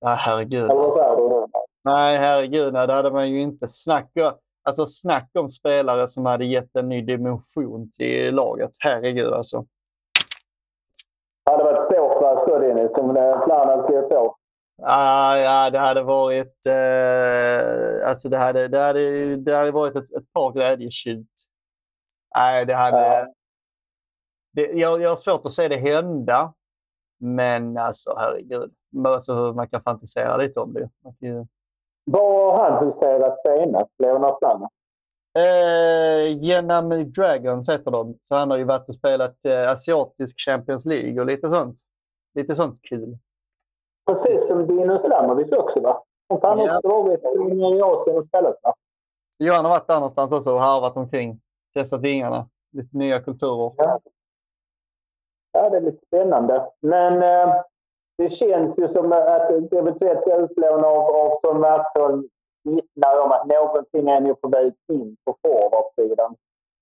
Ja, 0.00 0.14
herregud. 0.14 0.70
Eller 0.70 0.74
vad 0.74 0.98
säger 0.98 1.16
du? 1.16 1.46
Nej, 1.84 2.18
herregud. 2.18 2.72
Nej, 2.72 2.86
det 2.86 2.92
hade 2.92 3.10
man 3.10 3.30
ju 3.30 3.40
inte. 3.42 3.68
Snacka, 3.68 4.34
alltså, 4.62 4.86
snacka 4.86 5.40
om 5.40 5.50
spelare 5.50 6.08
som 6.08 6.26
hade 6.26 6.44
gett 6.44 6.76
en 6.76 6.88
ny 6.88 7.02
dimension 7.02 7.92
till 7.96 8.34
laget. 8.34 8.70
Herregud 8.78 9.32
alltså. 9.32 9.64
Det 11.44 11.52
hade 11.52 11.64
varit 11.64 11.92
svårt 11.92 12.18
för 12.18 12.46
så 12.48 12.58
Dennis, 12.58 12.90
om 12.90 13.14
planen 13.46 13.84
skulle 13.84 14.02
på. 14.02 14.36
Ah, 14.82 15.36
ja, 15.36 15.70
det 15.70 15.78
hade 15.78 16.02
varit, 16.02 16.66
eh, 16.66 18.08
alltså 18.08 18.28
det 18.28 18.38
hade, 18.38 18.68
det 18.68 18.78
hade, 18.78 19.36
det 19.36 19.56
hade 19.56 19.70
varit 19.70 19.96
ett, 19.96 20.12
ett 20.12 20.32
par 20.32 20.52
glädjetjut. 20.52 21.26
Nej, 22.36 22.64
det 22.66 22.74
hade... 22.74 22.98
Ja. 22.98 23.26
Det, 24.56 24.72
jag, 24.72 25.00
jag 25.02 25.08
har 25.10 25.16
svårt 25.16 25.46
att 25.46 25.52
se 25.52 25.68
det 25.68 25.76
hända. 25.76 26.52
Men 27.20 27.76
alltså 27.78 28.14
herregud, 28.16 28.72
alltså, 29.06 29.32
man 29.56 29.68
kan 29.68 29.82
fantisera 29.82 30.36
lite 30.36 30.60
om 30.60 30.72
det. 30.74 30.90
Man 31.04 31.14
kan 31.20 31.48
Var 32.04 32.56
har 32.56 32.70
han 32.70 32.86
huserat 32.86 33.38
senast, 33.46 33.90
Leonard 33.98 34.38
Planner? 34.38 34.68
Eh, 35.38 36.38
genom 36.42 37.12
Dragons 37.12 37.68
heter 37.68 37.90
de. 37.90 38.14
Så 38.28 38.34
han 38.34 38.50
har 38.50 38.58
ju 38.58 38.64
varit 38.64 38.88
och 38.88 38.94
spelat 38.94 39.36
eh, 39.44 39.70
asiatisk 39.70 40.40
Champions 40.40 40.84
League 40.84 41.20
och 41.20 41.26
lite 41.26 41.50
sånt. 41.50 41.78
Lite 42.34 42.56
sånt 42.56 42.78
kul. 42.82 43.18
Precis 44.06 44.46
som 44.46 44.66
Dino 44.66 44.98
Slamovic 44.98 45.52
också 45.52 45.80
va? 45.80 46.02
Kan 46.42 46.58
Ja. 46.58 46.76
också 46.78 46.88
varit 46.88 47.20
i 47.22 47.82
Asien 47.82 48.16
och 48.18 48.26
spelat 48.28 48.56
va? 48.62 48.74
Johan 49.38 49.64
har 49.64 49.70
varit 49.72 49.86
där 49.86 49.94
någonstans 49.94 50.32
också 50.32 50.52
och 50.54 50.60
harvat 50.60 50.96
omkring. 50.96 51.40
Testat 51.74 52.00
vingarna. 52.00 52.48
Lite 52.72 52.96
nya 52.96 53.20
kulturer. 53.22 53.72
Ja. 53.76 54.00
Ja, 55.56 55.70
det 55.70 55.76
är 55.76 55.80
lite 55.80 56.06
spännande. 56.06 56.66
Men 56.80 57.22
eh, 57.22 57.54
det 58.18 58.30
känns 58.30 58.78
ju 58.78 58.88
som 58.88 59.12
att 59.12 59.50
ett 59.50 59.72
eventuellt 59.72 60.26
utlån 60.26 60.84
av, 60.84 60.98
av 61.16 61.40
Tom 61.42 61.60
Mattsson 61.60 62.28
vittnar 62.64 63.20
om 63.24 63.32
att 63.32 63.46
någonting 63.46 64.08
är 64.08 64.20
nu 64.20 64.34
på 64.34 64.48
väg 64.48 64.74
in 64.92 65.16
på 65.24 65.36
forwardsidan. 65.42 66.34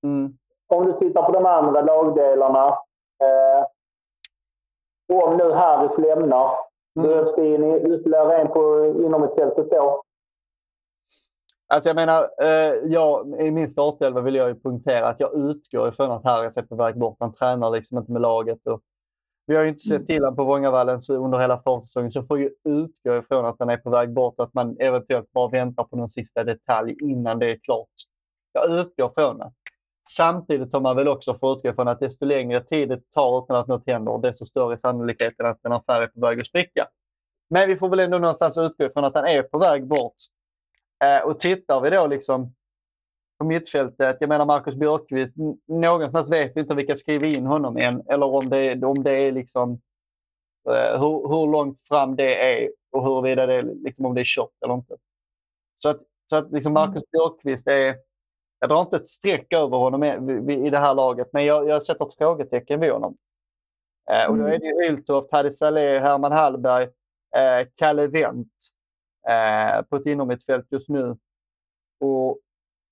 Mm. 0.04 0.32
Om 0.74 0.84
du 0.86 0.92
tittar 0.92 1.22
på 1.22 1.32
de 1.32 1.46
andra 1.46 1.80
lagdelarna. 1.80 2.68
Eh, 3.24 3.64
om 5.12 5.36
nu 5.36 5.52
Harris 5.52 5.98
lämnar, 5.98 6.50
Mm. 6.96 7.08
behövs 7.08 7.34
det 7.36 7.46
in 7.54 7.64
ytterligare 7.64 8.36
en 8.36 8.48
på 8.48 8.86
inomhusfältet 8.86 9.70
då? 9.70 10.02
Alltså 11.74 11.88
jag 11.88 11.96
menar, 11.96 12.30
eh, 12.42 12.74
jag, 12.92 13.40
i 13.40 13.50
min 13.50 13.70
startelva 13.70 14.20
vill 14.20 14.34
jag 14.34 14.48
ju 14.48 14.60
punktera 14.60 15.08
att 15.08 15.20
jag 15.20 15.34
utgår 15.34 15.88
ifrån 15.88 16.10
att 16.10 16.24
Harris 16.24 16.56
är 16.56 16.62
på 16.62 16.76
väg 16.76 16.98
bort. 16.98 17.16
Han 17.20 17.32
tränar 17.32 17.70
liksom 17.70 17.98
inte 17.98 18.12
med 18.12 18.22
laget. 18.22 18.66
Och 18.66 18.80
vi 19.46 19.56
har 19.56 19.62
ju 19.62 19.68
inte 19.68 19.82
sett 19.82 20.06
till 20.06 20.22
honom 20.22 20.36
på 20.36 20.44
Vångavallen 20.44 21.00
under 21.08 21.38
hela 21.38 21.58
försäsongen 21.58 22.10
så 22.10 22.22
får 22.22 22.38
ju 22.38 22.50
utgå 22.64 23.16
ifrån 23.16 23.46
att 23.46 23.56
han 23.58 23.70
är 23.70 23.76
på 23.76 23.90
väg 23.90 24.12
bort 24.12 24.34
att 24.40 24.54
man 24.54 24.76
eventuellt 24.80 25.32
bara 25.32 25.48
väntar 25.48 25.84
på 25.84 25.96
någon 25.96 26.10
sista 26.10 26.44
detalj 26.44 26.96
innan 27.00 27.38
det 27.38 27.50
är 27.50 27.56
klart. 27.56 27.88
Jag 28.52 28.78
utgår 28.80 29.12
från 29.14 29.38
det. 29.38 29.52
Samtidigt 30.08 30.72
har 30.72 30.80
man 30.80 30.96
väl 30.96 31.08
också 31.08 31.38
fått 31.38 31.58
utgå 31.58 31.74
från 31.74 31.88
att 31.88 32.00
desto 32.00 32.24
längre 32.24 32.64
tid 32.64 32.88
det 32.88 33.12
tar 33.14 33.44
utan 33.44 33.56
att 33.56 33.66
något 33.66 33.86
händer, 33.86 34.18
desto 34.18 34.46
större 34.46 34.72
är 34.72 34.76
sannolikheten 34.76 35.46
att 35.46 35.64
en 35.64 35.72
affär 35.72 36.02
är 36.02 36.06
på 36.06 36.20
väg 36.20 36.40
att 36.40 36.46
spricka. 36.46 36.86
Men 37.50 37.68
vi 37.68 37.76
får 37.76 37.88
väl 37.88 38.00
ändå 38.00 38.18
någonstans 38.18 38.58
utgå 38.58 38.84
ifrån 38.84 39.04
att 39.04 39.14
han 39.14 39.26
är 39.26 39.42
på 39.42 39.58
väg 39.58 39.86
bort. 39.86 40.14
Eh, 41.04 41.20
och 41.24 41.40
tittar 41.40 41.80
vi 41.80 41.90
då 41.90 42.06
liksom 42.06 42.54
på 43.38 43.44
mittfältet, 43.44 44.16
jag 44.20 44.28
menar 44.28 44.44
Marcus 44.46 44.74
Björkqvist, 44.74 45.34
någonstans 45.66 46.30
vet 46.30 46.56
vi 46.56 46.60
inte 46.60 46.72
om 46.72 46.76
vi 46.76 46.86
kan 46.86 46.96
skriva 46.96 47.26
in 47.26 47.46
honom 47.46 47.76
än 47.76 48.02
eller 48.08 48.26
om 48.26 48.48
det, 48.50 48.84
om 48.84 49.02
det 49.02 49.12
är 49.12 49.32
liksom 49.32 49.72
eh, 50.68 51.00
hur, 51.00 51.28
hur 51.28 51.52
långt 51.52 51.80
fram 51.82 52.16
det 52.16 52.62
är 52.62 52.70
och 52.92 53.04
huruvida 53.04 53.46
det 53.46 53.54
är, 53.54 53.62
liksom, 53.62 54.06
om 54.06 54.14
det 54.14 54.20
är 54.20 54.24
kört 54.24 54.50
eller 54.64 54.74
inte. 54.74 54.96
Så 55.78 55.88
att, 55.88 56.00
så 56.30 56.36
att 56.36 56.52
liksom 56.52 56.72
Marcus 56.72 57.10
Björkqvist 57.10 57.66
är, 57.66 57.96
jag 58.60 58.70
drar 58.70 58.80
inte 58.82 58.96
ett 58.96 59.08
streck 59.08 59.52
över 59.52 59.76
honom 59.78 60.04
i, 60.04 60.08
i- 60.52 60.66
i 60.66 60.70
det 60.70 60.78
här 60.78 60.94
laget, 60.94 61.28
men 61.32 61.44
jag, 61.44 61.68
jag 61.68 61.86
sätter 61.86 62.06
ett 62.06 62.14
frågetecken 62.14 62.80
vid 62.80 62.90
honom. 62.92 63.16
Eh, 64.10 64.30
och 64.30 64.38
då 64.38 64.44
är 64.44 64.58
det 64.58 64.66
ju 64.66 64.82
Hyltoft, 64.82 65.32
Hadi 65.32 65.50
Saleh, 65.50 66.02
Herman 66.02 66.32
Hallberg, 66.32 66.84
eh, 67.36 67.66
Kalle 67.74 68.06
Wendt 68.06 68.48
eh, 69.28 69.82
på 69.82 69.96
ett 69.96 70.06
innermittfält 70.06 70.66
just 70.70 70.88
nu. 70.88 71.16
Och 72.00 72.38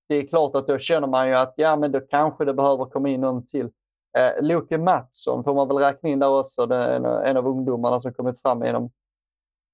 det 0.08 0.14
är 0.14 0.26
klart 0.26 0.54
att 0.54 0.66
då 0.66 0.78
känner 0.78 1.08
man 1.08 1.28
ju 1.28 1.34
att 1.34 1.54
ja, 1.56 1.76
men 1.76 1.92
då 1.92 2.00
kanske 2.00 2.44
det 2.44 2.54
behöver 2.54 2.84
komma 2.84 3.08
in 3.08 3.20
någon 3.20 3.46
till. 3.46 3.70
Eh, 4.18 4.42
Loke 4.42 4.78
Mattsson 4.78 5.44
får 5.44 5.54
man 5.54 5.68
väl 5.68 5.76
räkna 5.76 6.08
in 6.08 6.18
där 6.18 6.28
också. 6.28 6.66
Det 6.66 6.76
är 6.76 6.96
en, 6.96 7.04
en 7.04 7.36
av 7.36 7.46
ungdomarna 7.46 8.00
som 8.00 8.14
kommit 8.14 8.42
fram 8.42 8.64
genom 8.64 8.90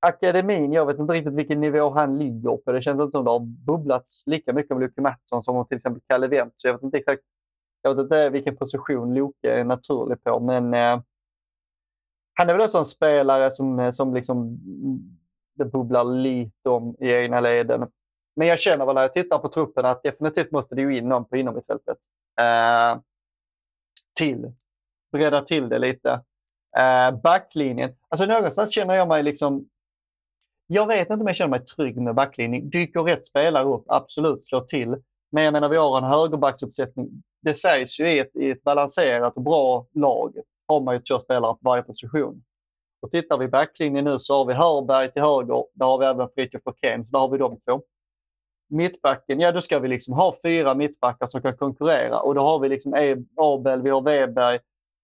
akademin. 0.00 0.72
Jag 0.72 0.86
vet 0.86 0.98
inte 0.98 1.12
riktigt 1.12 1.34
vilken 1.34 1.60
nivå 1.60 1.90
han 1.90 2.18
ligger 2.18 2.56
på. 2.56 2.72
Det 2.72 2.82
känns 2.82 3.00
inte 3.00 3.10
som 3.10 3.24
det 3.24 3.30
har 3.30 3.40
bubblats 3.40 4.26
lika 4.26 4.52
mycket 4.52 4.72
om 4.72 4.80
Loke 4.80 5.00
Mattsson 5.00 5.42
som 5.42 5.56
om 5.56 5.66
till 5.66 5.76
exempel 5.76 6.02
Kalle 6.06 6.26
Wendt. 6.26 6.54
Så 6.56 6.68
jag 6.68 6.72
vet 6.74 6.82
inte 6.82 6.98
exakt 6.98 7.22
jag 7.82 7.94
vet 7.94 8.02
inte 8.02 8.30
vilken 8.30 8.56
position 8.56 9.14
Loke 9.14 9.50
är 9.50 9.64
naturlig 9.64 10.24
på, 10.24 10.40
men 10.40 10.74
eh, 10.74 11.00
han 12.34 12.48
är 12.48 12.52
väl 12.52 12.62
också 12.62 12.78
en 12.78 12.86
spelare 12.86 13.52
som, 13.52 13.92
som 13.92 14.14
liksom 14.14 14.58
det 15.58 15.64
bubblar 15.64 16.04
lite 16.04 16.68
om 16.68 16.96
i 17.00 17.12
egna 17.12 17.40
leden. 17.40 17.90
Men 18.36 18.46
jag 18.46 18.60
känner 18.60 18.86
väl 18.86 18.94
när 18.94 19.02
jag 19.02 19.14
tittar 19.14 19.38
på 19.38 19.48
truppen 19.48 19.84
att 19.84 20.02
definitivt 20.02 20.50
måste 20.50 20.74
det 20.74 20.82
ju 20.82 20.98
in 20.98 21.08
någon 21.08 21.24
på 21.24 21.36
inomhusfältet. 21.36 21.98
Eh, 22.40 22.98
till. 24.16 24.52
Bredda 25.12 25.42
till 25.42 25.68
det 25.68 25.78
lite. 25.78 26.20
Eh, 26.78 27.10
backlinjen. 27.22 27.94
Alltså 28.08 28.26
någonstans 28.26 28.74
känner 28.74 28.94
jag 28.94 29.08
mig 29.08 29.22
liksom... 29.22 29.68
Jag 30.66 30.86
vet 30.86 31.10
inte 31.10 31.20
om 31.20 31.26
jag 31.26 31.36
känner 31.36 31.50
mig 31.50 31.64
trygg 31.64 32.00
med 32.00 32.14
backlinjen. 32.14 32.70
Dyker 32.70 33.02
rätt 33.02 33.26
spelare 33.26 33.64
upp, 33.64 33.84
absolut, 33.86 34.46
slår 34.46 34.60
till. 34.60 34.96
Men 35.32 35.44
jag 35.44 35.52
menar, 35.52 35.68
vi 35.68 35.76
har 35.76 35.98
en 35.98 36.04
högerbacksuppsättning. 36.04 37.22
Det 37.42 37.54
sägs 37.54 38.00
ju 38.00 38.10
i 38.10 38.18
ett, 38.18 38.36
i 38.36 38.50
ett 38.50 38.62
balanserat 38.62 39.36
och 39.36 39.42
bra 39.42 39.86
lag 39.94 40.36
har 40.66 40.80
man 40.80 40.94
ju 40.94 41.00
två 41.00 41.18
spelare 41.18 41.52
på 41.52 41.58
varje 41.62 41.82
position. 41.82 42.42
Och 43.00 43.11
tittar 43.11 43.38
vi 43.38 43.48
backlinjen 43.48 44.04
nu 44.04 44.18
så 44.18 44.34
har 44.34 44.44
vi 44.44 44.54
Hörberg 44.54 45.12
till 45.12 45.22
höger. 45.22 45.64
Där 45.74 45.87
har 45.87 45.98
vi 45.98 46.06
även 46.06 46.28
Fritiof 46.34 46.62
Okén. 46.64 47.06
Där 47.11 47.18
har 47.18 47.28
vi 47.28 47.38
de 47.38 47.61
två. 47.61 47.82
Mittbacken, 48.70 49.40
ja 49.40 49.52
då 49.52 49.61
ska 49.61 49.78
vi 49.78 49.88
liksom 49.88 50.14
ha 50.14 50.37
fyra 50.42 50.74
mittbackar 50.74 51.28
som 51.28 51.42
kan 51.42 51.56
konkurrera. 51.56 52.20
Och 52.20 52.34
då 52.34 52.40
har 52.40 52.58
vi 52.58 52.68
liksom 52.68 52.94
E- 52.94 53.24
Abel, 53.37 53.82
vi 53.82 53.90
har 53.90 54.00
Weberg, 54.00 54.58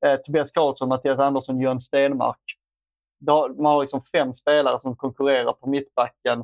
eh, 0.07 0.17
Tobias 0.17 0.51
Karlsson, 0.51 0.89
Mattias 0.89 1.19
Andersson, 1.19 1.61
Jön 1.61 1.81
Stenmark. 1.81 2.41
Då, 3.21 3.49
man 3.57 3.73
har 3.73 3.81
liksom 3.81 4.03
fem 4.03 4.35
spelare 4.35 4.81
som 4.81 4.97
konkurrerar 4.97 5.53
på 5.53 5.69
mittbacken. 5.69 6.39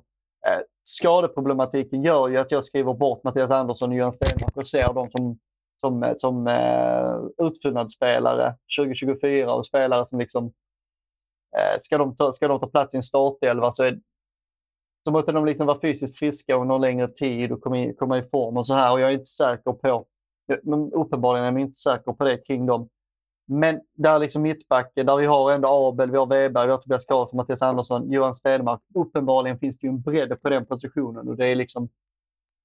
Eh, 0.47 0.61
skadeproblematiken 0.85 2.03
gör 2.03 2.29
ju 2.29 2.37
att 2.37 2.51
jag 2.51 2.65
skriver 2.65 2.95
bort 2.95 3.25
Mattias 3.25 3.51
Andersson 3.51 3.91
och 3.91 3.97
Jön 3.97 4.13
Stenmark 4.13 4.57
och 4.57 4.69
ser 4.69 4.93
dem 4.93 5.11
som, 5.11 5.39
som, 5.81 6.15
som 6.17 6.47
eh, 6.47 7.47
utfyllnadsspelare 7.47 8.55
2024 8.79 9.55
och 9.55 9.67
spelare 9.67 10.07
som 10.09 10.19
liksom 10.19 10.53
Eh, 11.57 11.81
ska, 11.81 11.99
de 11.99 12.17
ta, 12.17 12.33
ska 12.33 12.49
de 12.49 12.61
ta 12.61 12.67
plats 12.67 12.95
i 12.95 12.97
en 12.97 13.03
startelva 13.03 13.73
så 13.73 13.83
är 13.83 13.99
så 15.05 15.11
måste 15.11 15.33
de 15.33 15.47
liksom 15.47 15.67
vara 15.67 15.81
fysiskt 15.81 16.19
friska 16.19 16.55
under 16.55 16.75
en 16.75 16.81
längre 16.81 17.09
tid 17.09 17.53
och 17.53 17.61
komma 17.61 17.79
i, 17.79 17.95
komma 17.95 18.19
i 18.19 18.23
form 18.23 18.57
och 18.57 18.67
så 18.67 18.75
här. 18.75 18.93
Och 18.93 19.01
jag 19.01 19.09
är 19.09 19.15
inte 19.15 19.27
säker 19.27 19.73
på, 19.73 20.07
men 20.63 20.93
uppenbarligen 20.93 21.47
är 21.47 21.53
jag 21.53 21.61
inte 21.61 21.79
säker 21.79 22.13
på 22.13 22.25
det 22.25 22.39
kring 22.39 22.67
dem. 22.67 22.89
Men 23.47 23.81
där 23.95 24.19
liksom 24.19 24.43
mittbacken, 24.43 25.07
där 25.07 25.17
vi 25.17 25.27
har 25.27 25.53
ändå 25.53 25.69
Abel, 25.69 26.11
vi 26.11 26.17
har 26.17 26.27
Weberg, 26.27 26.67
vi 26.67 26.71
har 26.71 26.79
Tobias 26.79 27.05
Karlsson, 27.07 27.37
Mattias 27.37 27.63
Andersson, 27.63 28.11
Johan 28.13 28.35
Stenmark. 28.35 28.81
Uppenbarligen 28.95 29.59
finns 29.59 29.79
det 29.79 29.87
ju 29.87 29.89
en 29.89 30.01
bredd 30.01 30.43
på 30.43 30.49
den 30.49 30.67
positionen 30.67 31.29
och 31.29 31.37
det 31.37 31.47
är 31.47 31.55
liksom 31.55 31.89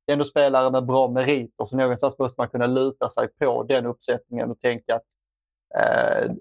det 0.06 0.12
är 0.12 0.14
ändå 0.14 0.26
spelare 0.26 0.72
med 0.72 0.86
bra 0.86 1.08
meriter 1.08 1.66
så 1.66 1.78
någonstans 1.78 2.20
måste 2.20 2.36
man 2.38 2.50
kunna 2.50 2.68
luta 2.68 3.10
sig 3.10 3.28
på 3.28 3.64
den 3.64 3.86
uppsättningen 3.86 4.52
och 4.52 4.60
tänka 4.60 4.96
att 4.96 5.04
eh, 5.76 6.32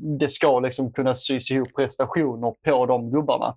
det 0.00 0.28
ska 0.28 0.60
liksom 0.60 0.92
kunna 0.92 1.14
sys 1.14 1.50
ihop 1.50 1.74
prestationer 1.74 2.54
på 2.64 2.86
de 2.86 3.10
gubbarna. 3.10 3.56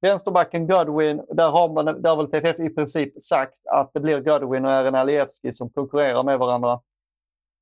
Vänsterbacken 0.00 0.66
Godwin, 0.66 1.22
där 1.28 1.50
har, 1.50 1.68
man, 1.68 2.02
där 2.02 2.10
har 2.10 2.16
väl 2.16 2.30
TFF 2.30 2.58
i 2.58 2.74
princip 2.74 3.22
sagt 3.22 3.66
att 3.70 3.90
det 3.94 4.00
blir 4.00 4.20
Godwin 4.20 4.64
och 4.64 4.70
Eren 4.70 4.94
Alievski 4.94 5.52
som 5.52 5.70
konkurrerar 5.70 6.22
med 6.22 6.38
varandra. 6.38 6.80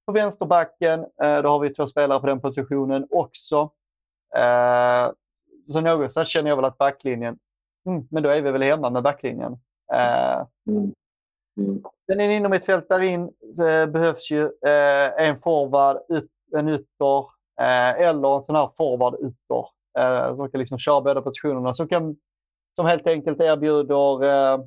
På 0.06 0.12
vänsterbacken, 0.12 1.00
eh, 1.00 1.42
då 1.42 1.48
har 1.48 1.58
vi 1.58 1.74
två 1.74 1.86
spelare 1.86 2.20
på 2.20 2.26
den 2.26 2.40
positionen 2.40 3.06
också. 3.10 3.70
Eh, 4.36 5.10
så 5.72 5.80
någonstans 5.80 6.28
känner 6.28 6.50
jag 6.50 6.56
väl 6.56 6.64
att 6.64 6.78
backlinjen, 6.78 7.38
mm, 7.86 8.06
men 8.10 8.22
då 8.22 8.28
är 8.28 8.40
vi 8.40 8.50
väl 8.50 8.62
hemma 8.62 8.90
med 8.90 9.02
backlinjen. 9.02 9.52
Eh, 9.92 10.46
Mm. 10.68 10.92
Mm. 11.56 11.82
Sen 12.06 12.20
in 12.20 12.30
inom 12.30 12.52
ett 12.52 12.64
fält 12.64 12.88
där 12.88 13.00
in 13.00 13.22
eh, 13.58 13.86
behövs 13.86 14.30
ju 14.30 14.50
en 15.16 15.38
forward, 15.38 15.96
en 16.56 16.68
ytter 16.68 17.37
Eh, 17.60 18.00
eller 18.08 18.36
en 18.36 18.42
sån 18.42 18.56
här 18.56 18.70
forward 18.76 19.14
ytter 19.14 19.68
eh, 19.98 20.36
som 20.36 20.50
kan 20.50 20.58
liksom 20.58 20.78
köra 20.78 21.00
båda 21.00 21.22
positionerna. 21.22 21.74
Som, 21.74 21.88
kan, 21.88 22.16
som 22.76 22.86
helt 22.86 23.06
enkelt 23.06 23.40
erbjuder 23.40 24.24
eh, 24.24 24.60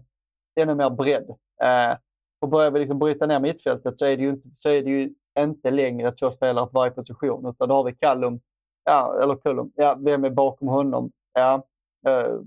ännu 0.56 0.76
mer 0.76 0.90
bredd. 0.90 1.30
Eh, 1.64 1.98
och 2.42 2.50
börjar 2.50 2.72
vi 2.72 2.80
liksom 2.80 3.00
bryta 3.00 3.26
ner 3.26 3.40
mittfältet 3.40 4.00
så 4.00 4.06
är 4.06 4.18
det 4.18 4.24
ju 4.24 4.30
inte, 4.30 4.50
så 4.58 4.70
är 4.70 4.82
det 4.84 4.90
ju 4.90 5.14
inte 5.40 5.72
längre 5.72 6.12
två 6.12 6.32
spelare 6.32 6.66
på 6.66 6.72
varje 6.74 6.92
position 6.92 7.46
utan 7.46 7.70
då 7.70 7.76
har 7.76 7.84
vi 7.84 7.96
Callum, 7.96 8.40
ja, 8.84 9.24
eller 9.24 9.36
Cullum, 9.36 9.72
ja, 9.76 9.98
vem 10.00 10.24
är 10.24 10.30
bakom 10.30 10.68
honom? 10.68 11.12
Ja, 11.34 11.68
eh, 12.08 12.40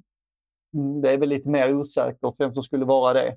mm, 0.75 1.01
det 1.01 1.11
är 1.11 1.19
väl 1.19 1.29
lite 1.29 1.49
mer 1.49 1.75
osäkert 1.75 2.35
vem 2.39 2.53
som 2.53 2.63
skulle 2.63 2.85
vara 2.85 3.13
det. 3.13 3.37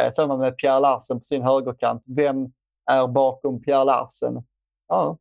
Eh, 0.00 0.12
samma 0.12 0.36
med 0.36 0.56
Pierre 0.56 0.80
Larsen 0.80 1.20
på 1.20 1.24
sin 1.24 1.42
högerkant. 1.42 2.02
Vem 2.06 2.52
är 2.90 3.06
bakom 3.06 3.62
Pierre 3.62 3.84
Larsen? 3.84 4.42
Ja, 4.88 5.16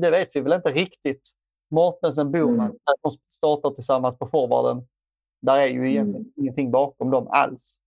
det 0.00 0.10
vet 0.10 0.30
vi 0.34 0.40
väl 0.40 0.52
inte 0.52 0.72
riktigt. 0.72 1.22
Mortensen, 1.70 2.32
Boman, 2.32 2.60
Mm. 2.66 2.76
de 3.02 3.12
startar 3.28 3.70
tillsammans 3.70 4.18
på 4.18 4.26
forwarden. 4.26 4.86
Där 5.42 5.56
är 5.58 5.66
ju 5.66 5.90
egentligen 5.90 6.22
Mm. 6.22 6.32
ingenting 6.36 6.70
bakom 6.70 7.10
dem 7.10 7.28
alls. 7.30 7.78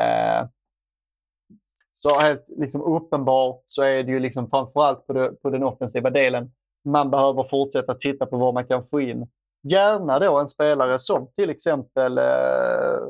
Eh, 0.00 0.48
så 2.02 2.18
helt 2.18 2.44
liksom 2.48 2.82
uppenbart 2.82 3.62
så 3.66 3.82
är 3.82 4.02
det 4.02 4.12
ju 4.12 4.20
liksom 4.20 4.50
framförallt 4.50 5.06
på, 5.06 5.12
det, 5.12 5.42
på 5.42 5.50
den 5.50 5.62
offensiva 5.62 6.10
delen. 6.10 6.52
Man 6.84 7.10
behöver 7.10 7.44
fortsätta 7.44 7.94
titta 7.94 8.26
på 8.26 8.36
vad 8.36 8.54
man 8.54 8.66
kan 8.66 8.84
få 8.84 9.00
in. 9.00 9.26
Gärna 9.62 10.18
då 10.18 10.38
en 10.38 10.48
spelare 10.48 10.98
som 10.98 11.28
till 11.36 11.50
exempel 11.50 12.18
eh, 12.18 13.08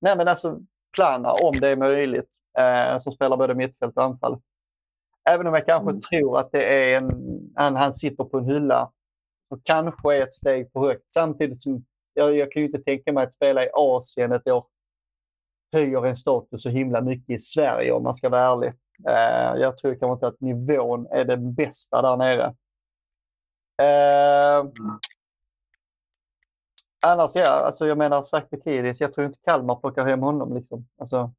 nej 0.00 0.16
men 0.16 0.28
alltså 0.28 0.60
Plana, 0.96 1.32
om 1.32 1.60
det 1.60 1.68
är 1.68 1.76
möjligt, 1.76 2.30
eh, 2.58 2.98
som 2.98 3.12
spelar 3.12 3.36
både 3.36 3.54
mittfält 3.54 3.96
och 3.96 4.04
anfall. 4.04 4.38
Även 5.28 5.46
om 5.46 5.54
jag 5.54 5.66
kanske 5.66 5.90
Mm. 5.90 6.00
tror 6.00 6.38
att 6.38 6.52
det 6.52 6.64
är 6.64 6.96
en, 6.96 7.10
han, 7.54 7.76
han 7.76 7.94
sitter 7.94 8.24
på 8.24 8.38
en 8.38 8.44
hylla 8.44 8.90
och 9.50 9.60
kanske 9.64 10.16
är 10.16 10.22
ett 10.22 10.34
steg 10.34 10.72
för 10.72 10.80
högt. 10.80 11.12
Samtidigt 11.12 11.62
som 11.62 11.84
jag, 12.14 12.36
jag 12.36 12.52
kan 12.52 12.62
ju 12.62 12.66
inte 12.66 12.82
tänka 12.82 13.12
mig 13.12 13.24
att 13.24 13.34
spela 13.34 13.64
i 13.64 13.70
Asien 13.72 14.32
ett 14.32 14.48
år 14.48 14.66
höjer 15.72 16.06
en 16.06 16.16
status 16.16 16.62
så 16.62 16.68
himla 16.68 17.00
mycket 17.00 17.30
i 17.30 17.38
Sverige 17.38 17.92
om 17.92 18.02
man 18.02 18.14
ska 18.14 18.28
vara 18.28 18.42
ärlig. 18.52 18.68
Eh, 19.08 19.60
jag 19.60 19.78
tror 19.78 19.94
kanske 19.94 20.12
inte 20.12 20.26
att 20.26 20.40
nivån 20.40 21.06
är 21.10 21.24
den 21.24 21.54
bästa 21.54 22.02
där 22.02 22.16
nere. 22.16 22.54
Eh, 23.82 24.66
Annars 27.00 27.30
ja, 27.34 27.46
alltså 27.48 27.86
jag 27.86 27.98
menar 27.98 28.22
Sakpekidis, 28.22 29.00
jag 29.00 29.14
tror 29.14 29.26
inte 29.26 29.38
Kalmar 29.44 29.76
plockar 29.76 30.06
hem 30.06 30.20
honom. 30.20 30.54
Liksom. 30.54 30.86
Alltså, 30.98 31.32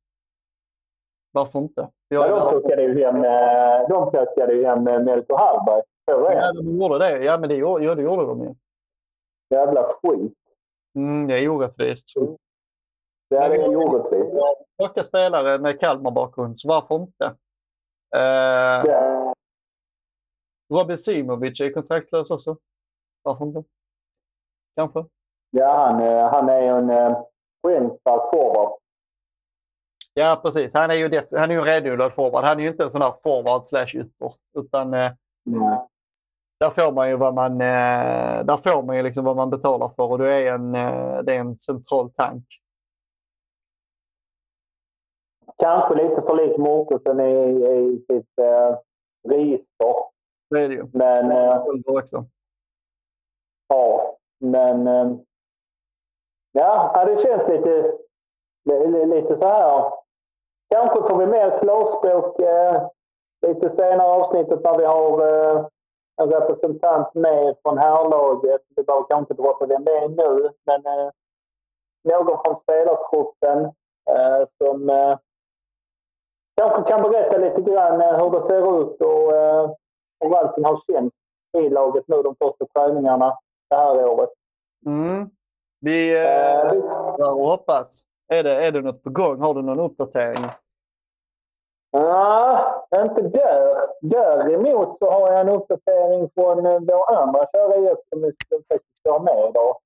varför 1.37 1.59
inte? 1.59 1.81
Har 1.81 1.89
Ja, 2.09 2.27
de 2.27 2.49
plockade 2.51 2.81
ju 2.83 3.03
hem, 3.05 3.15
eh, 3.23 3.87
de 3.89 4.11
plockade 4.11 4.53
ju 4.53 4.65
hem 4.65 4.87
eh, 4.87 4.99
Melker 5.03 5.35
Hallberg. 5.37 5.81
Ja, 6.05 6.53
de 6.53 6.79
gjorde 6.79 6.97
det. 6.99 7.23
Ja, 7.23 7.37
men 7.37 7.49
det 7.49 7.55
gjorde, 7.55 7.85
ja, 7.85 7.95
det 7.95 8.01
gjorde 8.01 8.25
de 8.25 8.43
ju. 8.43 8.55
Jävla 9.49 9.83
skit. 9.83 10.33
Mm, 10.95 11.27
det 11.27 11.39
är 11.39 11.49
orättvist. 11.49 12.05
Det 13.29 13.37
är 13.37 13.49
det 13.49 13.67
orättvist. 13.67 14.31
Plocka 14.77 15.03
spelare 15.03 15.57
med 15.59 15.79
Kalmar-bakgrund, 15.79 16.59
så 16.59 16.67
varför 16.67 16.95
inte? 16.95 17.25
Eh, 18.15 18.91
Ja. 18.91 19.33
Robin 20.73 20.99
Simovic 20.99 21.59
är 21.59 21.69
kontraktlös 21.73 22.29
också. 22.31 22.57
Varför 23.23 23.45
inte? 23.45 23.63
Kanske. 24.75 25.05
Ja, 25.49 25.73
han, 25.73 26.01
eh, 26.01 26.31
han 26.33 26.49
är 26.49 26.61
ju 26.61 26.67
en 26.67 27.15
skitstark 27.63 28.31
forward. 28.33 28.79
Ja, 30.19 30.39
precis. 30.43 30.71
Han 30.73 30.91
är 30.91 30.95
ju, 30.95 31.07
def- 31.07 31.37
han 31.39 31.51
är 31.51 31.55
ju 31.55 31.59
en 31.59 31.65
renodlad 31.65 32.13
forward. 32.13 32.43
Han 32.43 32.57
är 32.59 32.63
ju 32.63 32.69
inte 32.69 32.83
en 32.83 32.91
sån 32.91 33.01
här 33.01 33.13
forward 33.23 33.67
slash 33.67 33.95
ytter. 33.95 34.33
Utan 34.57 34.93
eh, 34.93 35.11
Mm. 35.47 35.61
där 36.59 36.69
får 36.69 36.91
man 36.91 37.09
ju 37.09 37.15
vad 37.17 37.33
man, 37.33 37.51
eh, 37.61 38.45
där 38.45 38.57
får 38.71 38.83
man 38.83 38.95
ju 38.97 39.03
liksom 39.03 39.25
vad 39.25 39.35
man 39.35 39.49
betalar 39.49 39.89
för 39.89 40.03
och 40.11 40.17
det 40.17 40.33
är 40.33 40.53
en, 40.53 40.75
eh, 40.75 41.19
det 41.23 41.35
är 41.35 41.39
en 41.39 41.59
central 41.59 42.11
tank. 42.11 42.43
Kanske 45.57 45.95
lite 45.95 46.21
för 46.21 46.35
lik 46.35 46.57
Mårtensson 46.57 47.19
i, 47.19 47.65
i 47.65 48.05
sitt 48.09 48.39
eh, 48.39 48.77
register. 49.29 49.93
Det 50.49 50.59
är 50.61 50.69
det 50.69 50.75
ju. 50.75 50.87
Men, 50.93 51.31
eh, 51.31 51.63
också. 51.85 52.25
ja, 53.67 54.17
men 54.39 54.87
eh, 54.87 55.11
ja, 56.51 57.05
det 57.05 57.21
känns 57.23 57.47
lite, 57.49 57.97
li- 58.65 59.05
lite 59.05 59.37
så 59.39 59.47
här. 59.47 59.91
Kanske 60.69 61.01
får 61.09 61.17
vi 61.17 61.25
mer 61.25 61.59
klarspråk 61.59 62.39
eh, 62.39 62.87
lite 63.47 63.69
senare 63.75 64.07
avsnittet 64.07 64.63
när 64.63 64.77
vi 64.77 64.85
har 64.85 65.21
eh, 65.27 65.65
en 66.21 66.29
representant 66.31 67.13
med 67.13 67.55
från 67.63 67.77
herrlaget. 67.77 68.61
Vi 68.75 68.83
behöver 68.83 69.05
kanske 69.09 69.33
inte 69.33 69.43
dra 69.43 69.53
på 69.53 69.65
vem 69.65 69.83
det 69.85 69.91
är 69.97 70.09
nu, 70.09 70.49
men 70.65 70.85
eh, 70.85 71.11
någon 72.03 72.37
från 72.45 72.59
spelartruppen 72.61 73.65
eh, 74.09 74.47
som 74.57 74.89
eh, 74.89 75.17
kanske 76.55 76.91
kan 76.91 77.01
berätta 77.01 77.37
lite 77.37 77.61
grann 77.61 78.01
eh, 78.01 78.17
hur 78.23 78.29
det 78.31 78.47
ser 78.49 78.81
ut 78.81 79.01
och 79.01 79.35
eh, 79.35 79.71
hur 80.19 80.35
allting 80.37 80.65
har 80.65 80.81
känts 80.91 81.15
i 81.57 81.69
laget 81.69 82.03
nu 82.07 82.21
de 82.23 82.35
första 82.35 82.65
träningarna 82.65 83.37
det 83.69 83.75
här 83.75 84.05
året. 84.09 84.29
Mm. 84.85 85.29
Vi 85.81 86.17
Eh, 86.17 86.59
eh, 86.61 86.71
vi- 86.71 87.23
hoppas. 87.23 88.01
Är 88.27 88.43
det, 88.43 88.65
är 88.65 88.71
det 88.71 88.81
något 88.81 89.03
på 89.03 89.09
gång? 89.09 89.39
Har 89.41 89.53
du 89.53 89.61
någon 89.61 89.79
uppdatering? 89.79 90.45
Ja, 91.91 92.87
inte 92.95 93.21
där. 93.21 93.87
Däremot 94.01 94.99
så 94.99 95.11
har 95.11 95.31
jag 95.31 95.41
en 95.41 95.49
uppdatering 95.49 96.29
från 96.35 96.65
eh, 96.65 96.79
vår 96.79 97.15
andra 97.15 97.47
kära 97.51 97.77
gäst 97.77 98.09
som 98.09 98.21
vi 98.21 98.31
ska 98.31 98.55
faktiskt 98.55 99.07
ha 99.09 99.19
med 99.19 99.49
idag. 99.49 99.77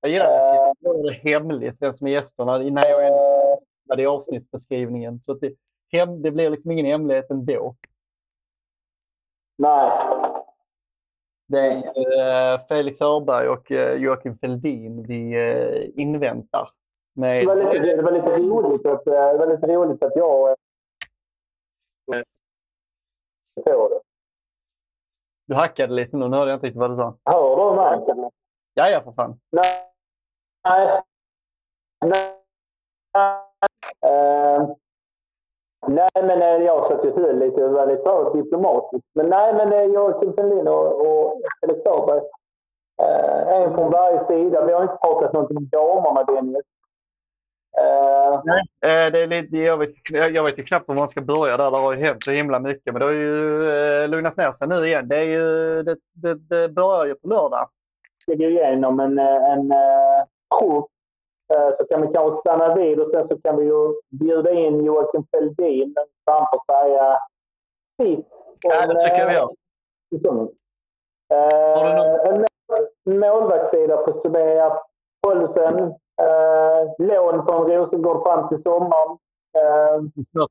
Jag 0.00 0.10
gillar 0.10 0.26
Eh. 0.26 0.70
att 0.70 0.76
det 0.80 1.08
är 1.08 1.12
hemligt 1.12 1.76
vem 1.80 1.94
som 1.94 2.06
är 2.06 2.10
gästerna 2.10 2.62
innan 2.62 2.84
jag 2.88 3.06
Eh, 3.06 3.96
det 3.96 4.02
i 4.02 4.06
avsnittsbeskrivningen. 4.06 5.20
Så 5.20 5.32
att 5.32 5.40
det, 5.40 5.52
hem, 5.92 6.22
det 6.22 6.30
blir 6.30 6.50
liksom 6.50 6.70
ingen 6.70 6.86
hemlighet 6.86 7.30
ändå. 7.30 7.74
nej. 9.58 9.90
Det 11.48 11.58
är 11.58 12.52
eh, 12.54 12.60
Felix 12.68 13.00
Hörberg 13.00 13.48
och 13.48 13.70
Joakim 14.00 14.38
Fälldin 14.38 15.06
vi 15.06 15.92
inväntar. 15.96 16.70
Med, 17.16 17.40
Det 17.42 17.46
var 17.46 17.56
lite, 17.56 17.96
det 17.96 18.02
var 18.02 18.12
lite 18.12 18.38
roligt 18.38 18.86
att, 18.86 19.06
eh, 19.06 19.12
det 19.12 19.38
var 19.38 19.46
lite 19.46 19.66
roligt 19.66 20.02
att 20.02 20.16
jag 20.16 20.56
på 23.64 23.88
det. 23.88 24.00
Du 25.46 25.54
hackade 25.54 25.92
lite 25.92 26.16
nu, 26.16 26.28
nu 26.28 26.36
hörde 26.36 26.50
jag 26.50 26.56
inte 26.56 26.66
riktigt 26.66 26.80
vad 26.80 26.90
du 26.90 26.96
sa. 26.96 27.16
Hör 27.24 27.70
du 28.06 28.20
mig? 28.20 28.30
Ja, 28.74 28.88
ja 28.88 29.02
för 29.02 29.12
fan. 29.12 29.40
Nej. 29.50 29.92
Nej. 30.64 31.02
Nej. 32.04 32.32
Eh, 34.06 34.68
nej, 35.86 36.10
men 36.14 36.42
eh, 36.42 36.64
jag 36.64 36.86
satt 36.86 37.04
ju 37.04 37.10
till 37.10 37.38
lite 37.38 37.68
var 37.68 37.86
lite 37.86 38.02
för 38.02 38.34
diplomatisk. 38.34 39.04
Men 39.14 39.26
nej, 39.28 39.54
men 39.54 39.72
eh, 39.72 39.84
Joakim 39.84 40.34
Fälldin 40.34 40.68
och, 40.68 41.06
och 41.06 41.42
Felix 41.60 41.80
en 43.46 43.76
från 43.76 43.90
varje 43.90 44.26
sida. 44.26 44.66
Vi 44.66 44.72
har 44.72 44.82
inte 44.82 44.98
pratat 45.02 45.32
någonting 45.32 45.56
om 45.56 45.68
damerna, 45.68 46.24
Dennis. 46.24 46.64
Eh, 47.80 48.42
Eh, 48.80 49.12
det 49.12 49.20
är 49.22 49.26
lite, 49.26 49.56
jag, 49.56 49.76
vet, 49.76 49.90
jag 50.10 50.44
vet 50.44 50.58
ju 50.58 50.64
knappt 50.64 50.88
var 50.88 50.94
man 50.94 51.10
ska 51.10 51.20
börja 51.20 51.56
där. 51.56 51.70
Det 51.70 51.76
har 51.76 51.92
ju 51.92 52.04
hänt 52.04 52.24
så 52.24 52.30
himla 52.30 52.58
mycket. 52.58 52.92
Men 52.92 52.98
det 53.00 53.04
har 53.04 53.12
ju 53.12 53.70
eh, 53.70 54.08
lugnat 54.08 54.36
ner 54.36 54.52
sig 54.52 54.68
nu 54.68 54.86
igen. 54.86 55.08
Det, 55.08 55.16
är 55.16 55.22
ju, 55.22 55.82
det, 55.82 55.96
det, 56.12 56.34
det 56.34 56.68
börjar 56.68 57.04
ju 57.06 57.14
på 57.14 57.28
lördag. 57.28 57.68
ska 58.22 58.34
gå 58.34 58.44
igenom 58.44 59.00
en, 59.00 59.18
eh, 59.18 59.52
en. 59.52 59.72
Eh, 59.72 60.24
så 61.78 61.84
kan 61.90 62.02
vi 62.02 62.08
kanske 62.14 62.40
stanna 62.40 62.74
vid 62.74 63.00
och 63.00 63.10
sen 63.10 63.28
så 63.28 63.40
kan 63.40 63.56
vi 63.56 63.64
ju 63.64 63.94
bjuda 64.10 64.50
in 64.50 64.84
Joakim 64.84 65.24
Fälldin 65.30 65.94
får 66.26 66.72
säga 66.72 67.18
sitt. 68.02 68.26
Ja, 68.60 68.86
det 68.86 69.00
tycker 69.00 69.18
jag 69.18 69.28
vi 69.28 69.34
gör. 69.34 69.48
en 72.28 72.40
mål- 72.40 73.18
målvaktssida 73.20 73.96
på 73.96 74.12
Sofia 74.12 74.78
Paulsen. 75.30 75.94
Uh, 76.22 76.94
lån 76.98 77.46
från 77.46 77.70
Rosengård 77.70 78.26
fram 78.26 78.48
till 78.48 78.62
sommaren. 78.62 79.18
Eh, 79.58 80.00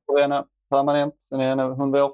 på 0.07 0.17
henne 0.17 0.45
permanent. 0.69 1.15
Sen 1.30 1.39
är 1.39 1.47
henne 1.47 1.63
hon 1.63 1.91
vår. 1.91 2.13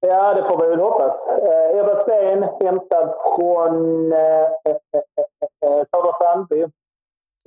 Ja, 0.00 0.34
det 0.34 0.42
får 0.48 0.62
vi 0.62 0.68
väl 0.68 0.80
hoppas. 0.80 1.16
Eh, 1.42 1.78
Eva 1.78 2.00
Sten 2.00 2.42
hämtad 2.42 3.14
från 3.36 4.12
eh, 4.12 4.42
eh, 4.42 4.76
eh, 4.92 5.70
eh, 5.70 5.84
Södra 5.90 6.12
Sandby. 6.20 6.64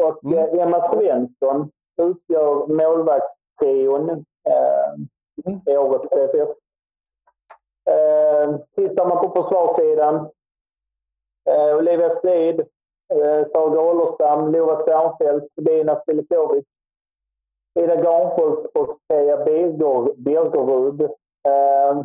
Och 0.03 0.23
Mm. 0.23 0.37
eh, 0.37 0.61
Emma 0.67 0.87
Svensson 0.87 1.69
utgör 2.01 2.67
målvaktstrion 2.67 4.09
eh, 4.49 4.93
Mm. 5.47 5.59
i 5.65 5.77
årets 5.77 6.09
CFF. 6.09 6.49
Eh, 7.89 8.55
tittar 8.75 9.05
man 9.07 9.17
på 9.27 9.43
försvarssidan. 9.43 10.29
Eh, 11.49 11.77
Olivia 11.77 12.15
Strid, 12.17 12.67
eh, 13.13 13.47
Saga 13.53 13.81
Ollerstam, 13.81 14.51
Lova 14.51 14.75
Stjernfeldt, 14.83 15.47
Dina 15.55 16.01
Filikovic. 16.05 16.65
Ida 17.79 17.95
Garnfors 17.95 18.65
och 18.73 18.99
Birger- 19.13 20.13
Birgerud. 20.17 21.01
Eh, 21.47 22.03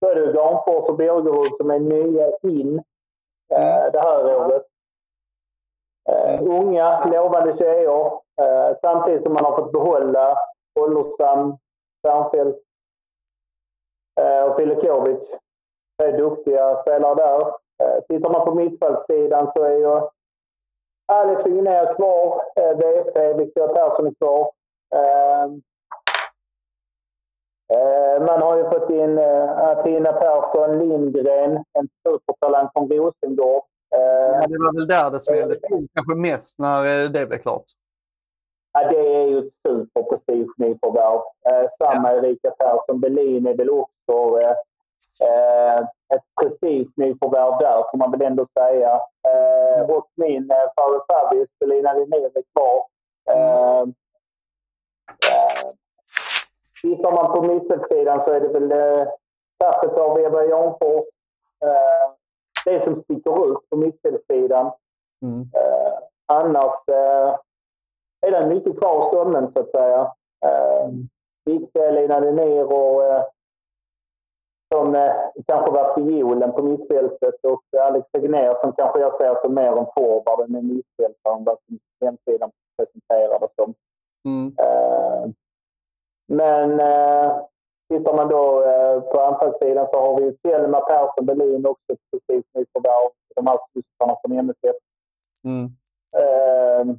så 0.00 0.10
är 0.10 0.14
det 0.14 0.32
Garnfors 0.32 0.88
och 0.90 0.96
Birgerud 0.96 1.56
som 1.56 1.70
är 1.70 1.78
nya 1.78 2.30
in 2.42 2.78
eh, 3.54 3.92
det 3.92 4.00
här 4.00 4.36
året. 4.36 4.66
Eh, 6.08 6.42
unga, 6.42 7.04
lovande 7.04 7.56
tjejer. 7.58 8.06
Eh, 8.42 8.76
samtidigt 8.80 9.22
som 9.22 9.32
man 9.32 9.44
har 9.44 9.56
fått 9.56 9.72
behålla 9.72 10.38
Ollerstam, 10.80 11.56
Stjernfeldt 12.02 12.58
eh, 14.20 14.44
och 14.44 14.56
Filikovic. 14.56 15.20
Det 15.98 16.04
är 16.04 16.18
duktiga 16.18 16.82
spelare 16.82 17.14
där. 17.14 17.52
Eh, 17.82 18.00
tittar 18.08 18.30
man 18.30 18.44
på 18.46 18.54
mittfältssidan 18.54 19.52
så 19.56 19.64
är 19.64 19.76
ju 19.78 20.00
Alex 21.12 21.42
Regnér 21.42 21.94
kvar. 21.94 22.42
Eh, 22.60 22.76
VP, 22.76 23.32
Victoria 23.34 23.68
Persson 23.68 24.06
är 24.06 24.14
kvar. 24.14 24.50
Eh, 24.94 25.48
Eh, 27.74 28.26
man 28.26 28.42
har 28.42 28.56
ju 28.56 28.64
fått 28.64 28.90
in 28.90 29.18
Athena 29.48 30.12
Persson, 30.12 30.78
Lindgren, 30.78 31.64
en 31.72 31.88
supertalang 32.08 32.68
från 32.72 32.90
Rosengård. 32.90 33.62
Ja, 33.90 34.46
det 34.48 34.58
var 34.58 34.74
väl 34.74 34.86
där 34.86 35.10
det 35.10 35.20
smällde 35.20 35.60
till 35.60 35.88
kanske 35.94 36.14
mest 36.14 36.58
när 36.58 37.08
det 37.08 37.26
blev 37.26 37.38
klart. 37.38 37.64
Ja, 38.72 38.88
det 38.90 38.98
är 38.98 39.26
ju 39.26 39.38
ett 39.38 39.52
superprestige-nyförvärv. 39.68 41.20
Eh, 41.48 41.68
samma 41.78 42.12
Erika 42.12 42.50
Persson 42.50 43.00
Berlin 43.00 43.46
är 43.46 43.54
väl 43.54 43.70
också 43.70 44.38
eh, 45.20 45.56
eh, 45.76 45.84
ett 46.14 46.24
prestige-nyförvärv 46.40 47.58
där, 47.58 47.84
får 47.90 47.98
man 47.98 48.10
väl 48.10 48.22
ändå 48.22 48.46
säga. 48.58 49.00
Eh, 49.28 49.90
och 49.90 50.08
min 50.14 50.50
eh, 50.50 50.56
Farao 50.76 51.04
Fabis, 51.08 51.48
Selina 51.58 51.92
Linnér 51.92 52.30
är 52.34 52.42
kvar. 52.56 52.86
Eh, 53.30 53.80
eh, 55.32 55.70
tittar 56.82 57.12
man 57.12 57.32
på 57.32 57.42
mittensidan 57.42 58.24
så 58.24 58.32
är 58.32 58.40
det 58.40 58.48
väl 58.48 58.72
eh, 58.72 59.08
tappet 59.58 59.98
av 59.98 60.20
Eva 60.20 60.44
Janfors. 60.44 61.04
Eh, 61.64 62.12
det 62.64 62.84
som 62.84 63.02
sticker 63.02 63.50
ut 63.50 63.70
på 63.70 63.76
mittensidan. 63.76 64.72
Mm. 65.22 65.40
Eh, 65.40 65.98
annars 66.26 66.88
eh, 66.88 67.36
är 68.26 68.30
det 68.30 68.46
mycket 68.46 68.78
kvar 68.78 68.96
av 68.96 69.08
stommen 69.08 69.52
så 69.52 69.60
att 69.60 69.70
säga. 69.70 70.12
Eh, 70.46 70.88
Viktiga 71.44 71.90
Lina 71.90 72.20
Linnér 72.20 72.72
och 72.72 73.04
eh, 73.04 73.24
som 74.74 74.94
eh, 74.94 75.12
kanske 75.46 75.70
var 75.70 75.94
fiolen 75.94 76.52
på 76.52 76.62
mittfältet 76.62 77.34
och 77.44 77.62
Alex 77.80 78.06
Tegnér 78.12 78.56
som 78.62 78.72
kanske 78.72 79.00
jag 79.00 79.20
ser 79.20 79.34
som 79.42 79.54
mer 79.54 79.78
en 79.78 79.86
forward 79.96 80.40
än 80.48 80.54
en 80.54 80.66
mittfältare 80.66 81.34
än 81.36 81.44
vad 81.44 81.58
som 81.66 81.78
hemsidan 82.00 82.50
presenterade 82.76 83.48
som. 83.56 83.74
Mm. 84.24 84.54
Eh, 84.58 85.30
men 86.28 86.80
eh, 86.80 87.36
tittar 87.88 88.16
man 88.16 88.28
då 88.28 88.64
eh, 88.64 89.00
på 89.00 89.20
anfallssidan 89.20 89.86
så 89.92 90.00
har 90.00 90.16
vi 90.20 90.24
ju 90.24 90.36
Selma 90.42 90.80
Persson 90.80 91.26
Berlin 91.26 91.66
också 91.66 91.96
precis 92.10 92.44
nyförvärv. 92.54 93.10
De 93.36 93.46
här 93.46 93.58
systrarna 93.74 94.16
från 94.22 94.38
MSF. 94.38 94.76
Mm. 95.44 95.64
Eh, 96.16 96.96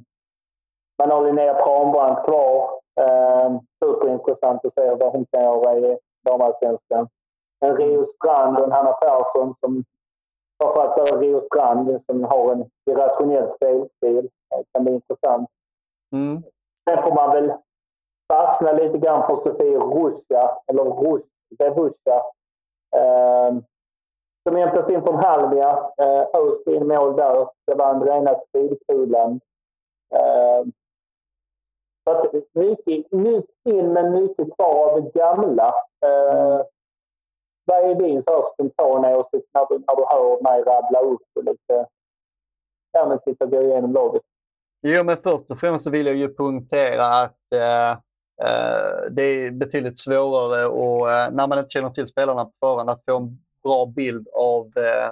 man 0.98 1.10
har 1.10 1.24
Linnea 1.24 1.54
Pranbrant 1.54 2.26
kvar. 2.26 2.70
Eh, 3.00 3.60
superintressant 3.84 4.64
att 4.64 4.74
se 4.74 4.94
vad 4.94 5.12
hon 5.12 5.26
kan 5.30 5.42
göra 5.42 5.78
i 5.78 5.98
damallsvenskan. 6.24 7.08
En 7.60 7.76
Rio 7.76 8.06
Strand 8.16 8.58
och 8.58 8.64
en 8.64 8.72
Hanna 8.72 8.92
Persson 8.92 9.54
som 9.60 9.84
framförallt 10.62 11.12
är 11.12 11.18
Rio 11.18 11.46
Strand 11.46 12.00
som 12.06 12.24
har 12.24 12.52
en 12.52 12.70
irrationell 12.90 13.54
spelstil. 13.56 14.28
Det 14.50 14.64
kan 14.72 14.84
bli 14.84 14.94
intressant. 14.94 15.48
Mm. 16.12 16.42
Sen 16.84 17.02
får 17.02 17.14
man 17.14 17.30
väl 17.30 17.52
fastna 18.32 18.72
lite 18.72 18.98
grann 18.98 19.26
på 19.26 19.36
Sofie 19.36 19.78
Ruska, 19.78 20.50
eller 20.66 20.84
Ruska, 21.74 22.14
eh, 22.96 23.54
som 24.48 24.56
hämtas 24.56 24.90
in 24.90 25.02
från 25.02 25.14
Halmia. 25.14 25.70
Eh, 25.98 26.26
Öst 26.40 26.66
in 26.66 26.88
mål 26.88 27.16
där. 27.16 27.48
Det 27.66 27.74
var 27.74 27.94
en 27.94 28.02
rena 28.02 28.34
speedkulan. 28.48 29.40
Eh, 30.14 30.64
så 32.04 32.10
att 32.10 32.34
mycket, 32.52 33.12
nytt 33.12 33.50
in 33.64 33.92
men 33.92 34.12
mycket 34.12 34.54
kvar 34.56 34.90
av 34.90 35.02
det 35.02 35.10
gamla. 35.20 35.74
Eh, 36.06 36.60
vad 37.68 37.90
är 37.90 37.94
din 37.94 38.22
så 38.22 38.50
spontana 38.54 39.16
åsikt 39.16 39.48
när 39.54 39.66
du, 39.68 39.78
när 39.78 39.96
du 39.96 40.04
hör 40.08 40.42
mig 40.42 40.62
rabbla 40.62 41.00
upp 41.00 41.28
och 41.34 41.44
lite... 41.44 41.86
Ja, 42.92 43.08
men 43.08 43.18
sitta 43.18 43.44
och 43.44 43.50
gå 43.50 43.62
igenom 43.62 43.92
laget? 43.92 44.22
Jo, 44.82 45.04
men 45.04 45.16
först 45.16 45.50
och 45.50 45.58
främst 45.58 45.84
så 45.84 45.90
vill 45.90 46.06
jag 46.06 46.16
ju 46.16 46.34
punktera 46.34 47.06
att 47.06 47.52
eh, 47.54 47.90
eh, 48.48 49.10
det 49.10 49.22
är 49.22 49.50
betydligt 49.50 49.98
svårare 49.98 50.66
och 50.66 51.12
eh, 51.12 51.30
när 51.30 51.46
man 51.46 51.58
inte 51.58 51.70
känner 51.70 51.90
till 51.90 52.08
spelarna 52.08 52.44
på 52.44 52.52
förhand 52.60 52.90
att 52.90 53.04
få 53.04 53.16
en 53.16 53.38
bra 53.62 53.86
bild 53.86 54.28
av 54.28 54.72
eh, 54.76 55.10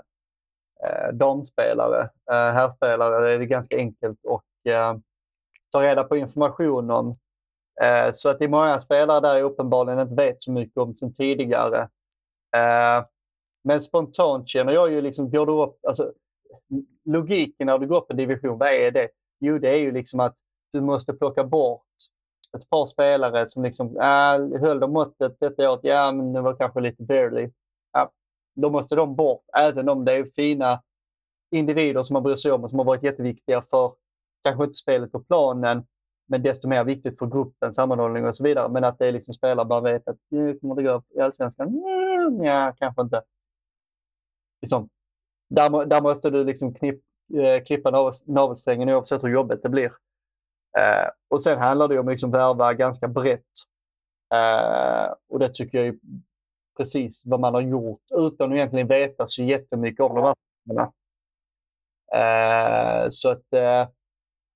eh 0.85 1.13
damspelare. 1.13 2.01
Eh, 2.31 2.53
herrspelare 2.53 3.35
är 3.35 3.39
det 3.39 3.47
ganska 3.47 3.77
enkelt 3.77 4.19
att 4.27 4.73
eh, 4.73 4.97
ta 5.73 5.83
reda 5.83 6.05
på 6.05 6.17
information 6.17 6.91
om. 6.91 7.17
Eh, 7.83 8.13
så 8.13 8.29
att 8.29 8.39
det 8.39 8.45
är 8.45 8.49
många 8.49 8.81
spelare 8.81 9.21
där 9.21 9.37
jag 9.37 9.45
uppenbarligen 9.45 10.01
inte 10.01 10.15
vet 10.15 10.43
så 10.43 10.51
mycket 10.51 10.77
om 10.77 10.95
sen 10.95 11.15
tidigare. 11.15 11.89
Eh, 12.57 13.05
men 13.65 13.83
spontant 13.83 14.49
känner 14.49 14.73
jag 14.73 14.93
ju 14.93 15.01
liksom, 15.01 15.31
går 15.31 15.47
du 15.47 15.53
upp, 15.53 15.85
alltså, 15.87 16.13
logiken 17.05 17.67
när 17.67 17.79
du 17.79 17.87
går 17.87 17.97
upp 17.97 18.11
en 18.11 18.17
division, 18.17 18.59
vad 18.59 18.69
är 18.69 18.91
det? 18.91 19.09
Jo, 19.41 19.59
det 19.59 19.69
är 19.69 19.77
ju 19.77 19.93
liksom 19.93 20.21
att 20.21 20.37
du 20.73 20.81
måste 20.81 21.13
plocka 21.13 21.45
bort 21.45 21.83
ett 22.57 22.71
par 22.71 22.87
spelare 22.87 23.49
som 23.49 23.63
liksom, 23.63 23.97
äh, 23.97 24.61
höll 24.61 24.81
de 24.81 24.93
måttet 24.93 25.37
detta 25.41 25.71
året, 25.71 25.81
ja 25.83 26.13
men 26.13 26.33
det 26.33 26.41
var 26.41 26.57
kanske 26.57 26.81
lite 26.81 27.03
barely. 27.03 27.51
Ja, 27.93 28.11
då 28.55 28.71
måste 28.71 28.95
de 28.95 29.17
bort, 29.17 29.45
även 29.57 29.89
om 29.89 30.05
det 30.05 30.13
är 30.13 30.25
fina 30.37 30.83
individer 31.51 32.05
som 32.05 32.15
man 32.15 32.23
bryr 32.23 32.37
sig 32.37 32.53
om 32.53 32.65
och 32.65 32.71
som 32.71 32.79
har 32.79 32.87
varit 32.87 33.03
jätteviktiga 33.03 33.63
för, 33.71 33.93
kanske 34.45 34.65
inte 34.65 34.77
spelet 34.77 35.13
på 35.13 35.21
planen, 35.21 35.87
men 36.29 36.43
desto 36.43 36.69
mer 36.69 36.85
viktigt 36.85 37.19
för 37.19 37.27
gruppen, 37.27 37.75
sammanhållning 37.75 38.27
och 38.27 38.37
så 38.37 38.45
vidare. 38.45 38.69
Men 38.69 38.85
att 38.85 38.99
det 38.99 39.07
är 39.07 39.13
liksom 39.13 39.35
spelare 39.35 39.67
bara 39.67 39.81
vet 39.81 40.09
att 40.09 40.17
nu 40.29 40.59
kommer 40.59 40.75
det 40.75 40.83
gå 40.83 41.03
i 41.15 41.21
Allsvenskan. 41.21 41.69
Mm. 41.69 42.06
Nja, 42.31 42.75
kanske 42.79 43.03
inte. 43.03 43.23
Liksom, 44.63 44.89
där, 45.49 45.87
där 45.87 46.01
måste 46.01 46.31
du 46.31 46.45
liksom 46.45 46.75
knipp, 46.75 47.03
eh, 47.35 47.65
klippa 47.65 47.91
nav, 47.91 48.15
navelsträngen 48.25 48.89
oavsett 48.89 49.25
hur 49.25 49.29
jobbigt 49.29 49.63
det 49.63 49.69
blir. 49.69 49.93
Eh, 50.79 51.09
och 51.29 51.43
sen 51.43 51.59
handlar 51.59 51.89
det 51.89 51.95
ju 51.95 52.01
om 52.01 52.09
att 52.09 52.13
liksom 52.13 52.31
värva 52.31 52.75
ganska 52.75 53.09
brett. 53.09 53.43
Eh, 54.35 55.15
och 55.29 55.39
det 55.39 55.55
tycker 55.55 55.79
jag 55.79 55.87
är 55.87 55.97
precis 56.77 57.23
vad 57.25 57.41
man 57.41 57.55
har 57.55 57.61
gjort 57.61 58.03
utan 58.11 58.51
att 58.51 58.57
egentligen 58.57 58.89
veta 58.89 59.29
så 59.29 59.43
jättemycket 59.43 60.01
om 60.01 60.15
de 60.15 60.25
här 60.25 60.35
spelarna. 60.65 60.93
Eh, 62.15 63.11
så 63.11 63.29
att, 63.29 63.53
eh, 63.53 63.89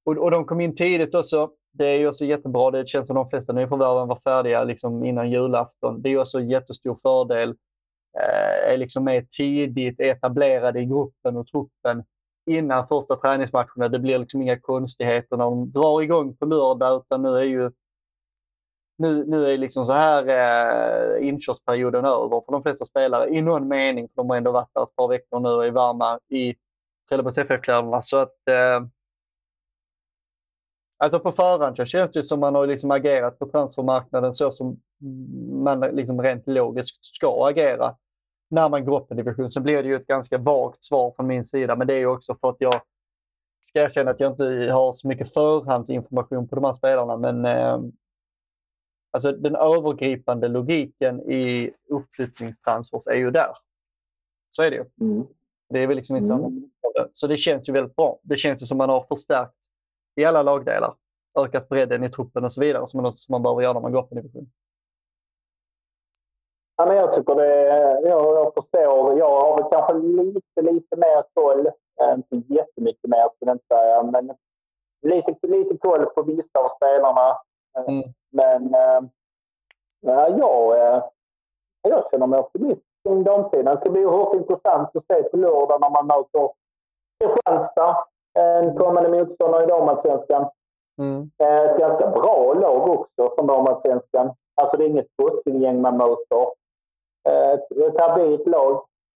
och, 0.04 0.18
och 0.18 0.30
de 0.30 0.44
kom 0.44 0.60
in 0.60 0.74
tidigt 0.74 1.14
också. 1.14 1.50
Det 1.72 1.86
är 1.86 1.98
ju 1.98 2.08
också 2.08 2.24
jättebra. 2.24 2.70
Det 2.70 2.88
känns 2.88 3.06
som 3.06 3.16
de 3.16 3.28
flesta 3.28 3.52
nyförvärven 3.52 4.08
var 4.08 4.20
färdiga 4.24 4.64
liksom 4.64 5.04
innan 5.04 5.30
julafton. 5.30 6.02
Det 6.02 6.08
är 6.08 6.10
ju 6.10 6.20
också 6.20 6.38
en 6.38 6.50
jättestor 6.50 6.98
fördel. 7.02 7.54
Eh, 8.18 8.72
är 8.72 8.76
liksom 8.76 9.04
med 9.04 9.30
tidigt, 9.30 10.00
etablerade 10.00 10.80
i 10.80 10.84
gruppen 10.84 11.36
och 11.36 11.46
truppen 11.46 12.04
innan 12.46 12.88
första 12.88 13.16
träningsmatcherna. 13.16 13.88
Det 13.88 13.98
blir 13.98 14.18
liksom 14.18 14.42
inga 14.42 14.60
konstigheter 14.60 15.36
när 15.36 15.44
de 15.44 15.72
drar 15.72 16.02
igång 16.02 16.36
på 16.36 16.46
lördag, 16.46 17.02
utan 17.02 17.22
nu 17.22 17.38
är 17.38 17.42
ju 17.42 17.70
nu, 19.00 19.24
nu 19.26 19.52
är 19.52 19.58
liksom 19.58 19.86
så 19.86 19.92
här 19.92 20.26
eh, 20.28 21.28
inkörsperioden 21.28 22.04
över 22.04 22.42
för 22.46 22.52
de 22.52 22.62
flesta 22.62 22.84
spelare 22.84 23.28
i 23.28 23.42
någon 23.42 23.68
mening. 23.68 24.08
För 24.08 24.16
de 24.16 24.30
har 24.30 24.36
ändå 24.36 24.52
varit 24.52 24.70
där 24.74 24.82
ett 24.82 24.96
par 24.96 25.08
veckor 25.08 25.40
nu 25.40 25.48
och 25.48 25.66
är 25.66 25.70
varma 25.70 26.18
i 26.28 26.54
Trelleborgs 27.08 27.38
FF-kläderna. 27.38 28.02
Så 28.02 28.16
att 28.16 28.48
eh, 28.48 28.80
Alltså 31.02 31.20
på 31.20 31.32
förhand 31.32 31.76
så 31.76 31.84
känns 31.84 32.12
det 32.12 32.24
som 32.24 32.40
man 32.40 32.54
har 32.54 32.66
liksom 32.66 32.90
agerat 32.90 33.38
på 33.38 33.46
transfermarknaden 33.46 34.34
så 34.34 34.52
som 34.52 34.80
man 35.52 35.80
liksom 35.80 36.22
rent 36.22 36.46
logiskt 36.46 37.04
ska 37.04 37.48
agera 37.48 37.94
när 38.50 38.68
man 38.68 38.84
går 38.84 39.00
upp 39.00 39.10
en 39.10 39.16
division. 39.16 39.50
Sen 39.50 39.62
blir 39.62 39.82
det 39.82 39.88
ju 39.88 39.96
ett 39.96 40.06
ganska 40.06 40.38
vagt 40.38 40.84
svar 40.84 41.12
från 41.16 41.26
min 41.26 41.46
sida, 41.46 41.76
men 41.76 41.86
det 41.86 41.94
är 41.94 41.98
ju 41.98 42.06
också 42.06 42.34
för 42.34 42.50
att 42.50 42.56
jag 42.58 42.80
ska 43.62 43.80
erkänna 43.80 44.10
att 44.10 44.20
jag 44.20 44.32
inte 44.32 44.72
har 44.72 44.96
så 44.96 45.08
mycket 45.08 45.34
förhandsinformation 45.34 46.48
på 46.48 46.54
de 46.54 46.64
här 46.64 46.74
spelarna. 46.74 47.16
Men 47.16 47.44
eh, 47.44 47.80
alltså 49.10 49.32
den 49.32 49.56
övergripande 49.56 50.48
logiken 50.48 51.20
i 51.30 51.72
uppflyttningstransfers 51.88 53.06
är 53.06 53.16
ju 53.16 53.30
där. 53.30 53.52
Så 54.50 54.62
är 54.62 54.70
det 54.70 54.76
ju. 54.76 54.84
Mm. 55.00 55.26
Det 55.68 55.78
är 55.78 55.86
väl 55.86 55.96
liksom 55.96 56.16
inte 56.16 56.32
Mm. 56.32 56.70
Så 57.14 57.26
det 57.26 57.36
känns 57.36 57.68
ju 57.68 57.72
väldigt 57.72 57.96
bra. 57.96 58.18
Det 58.22 58.36
känns 58.36 58.62
ju 58.62 58.66
som 58.66 58.78
man 58.78 58.88
har 58.88 59.04
förstärkt 59.08 59.54
i 60.14 60.24
alla 60.24 60.42
lagdelar. 60.42 60.94
Ökat 61.38 61.68
bredden 61.68 62.04
i 62.04 62.10
truppen 62.10 62.44
och 62.44 62.52
så 62.52 62.60
vidare 62.60 62.88
som 62.88 63.02
man, 63.02 63.16
som 63.16 63.32
man 63.32 63.42
behöver 63.42 63.62
göra 63.62 63.72
när 63.72 63.80
man 63.80 63.92
går 63.92 64.02
upp 64.02 64.12
en 64.12 64.16
division. 64.16 64.50
Ja, 66.76 66.86
men 66.86 66.96
jag 66.96 67.14
tycker 67.14 67.34
det, 67.34 67.56
jag, 68.08 68.34
jag 68.36 68.54
förstår. 68.54 69.18
Jag 69.18 69.40
har 69.40 69.56
väl 69.56 69.70
kanske 69.70 69.94
lite, 69.94 70.72
lite 70.72 70.96
mer 70.96 71.24
koll. 71.34 71.66
Eh, 72.00 72.18
Inte 72.30 72.52
jättemycket 72.54 73.10
mer 73.10 73.28
skulle 73.36 73.50
jag 73.50 73.54
inte 73.54 73.66
säga, 73.74 74.02
men 74.02 74.32
lite, 75.02 75.46
lite 75.46 75.76
koll 75.76 76.06
på 76.06 76.22
vissa 76.22 76.58
av 76.58 76.68
spelarna. 76.76 77.28
Eh, 77.78 77.84
Mm. 77.88 78.02
Men 78.32 78.74
eh, 78.74 79.00
ja, 80.00 80.28
jag, 80.28 81.02
jag 81.82 82.10
känner 82.10 82.26
mig 82.26 82.38
optimistisk 82.40 82.86
kring 83.04 83.24
damsidan. 83.24 83.74
Det 83.74 83.80
ska 83.80 83.90
bli 83.90 84.04
oerhört 84.06 84.34
intressant 84.34 84.96
att 84.96 85.06
se 85.06 85.22
på 85.22 85.36
lördag 85.36 85.80
när 85.80 85.90
man 85.90 86.06
möter 86.06 86.50
Kristianstad, 87.18 87.96
en 88.38 88.76
kommande 88.76 89.08
motståndare 89.10 89.64
i 89.64 89.66
damallsvenskan. 89.66 90.48
Mm. 90.98 91.30
Eh, 91.42 91.60
Ett 91.62 91.78
ganska 91.78 92.06
bra 92.10 92.52
lag 92.54 92.88
också 92.88 93.34
från 93.36 93.46
damallsvenskan. 93.46 94.34
Alltså 94.62 94.76
det 94.76 94.84
är 94.84 94.88
inget 94.88 95.10
Sportinggäng 95.12 95.80
man 95.80 95.96
möter. 95.96 96.46
Eh, 97.28 97.52
Ett 97.86 98.00
habilt 98.00 98.46
lag. 98.46 98.72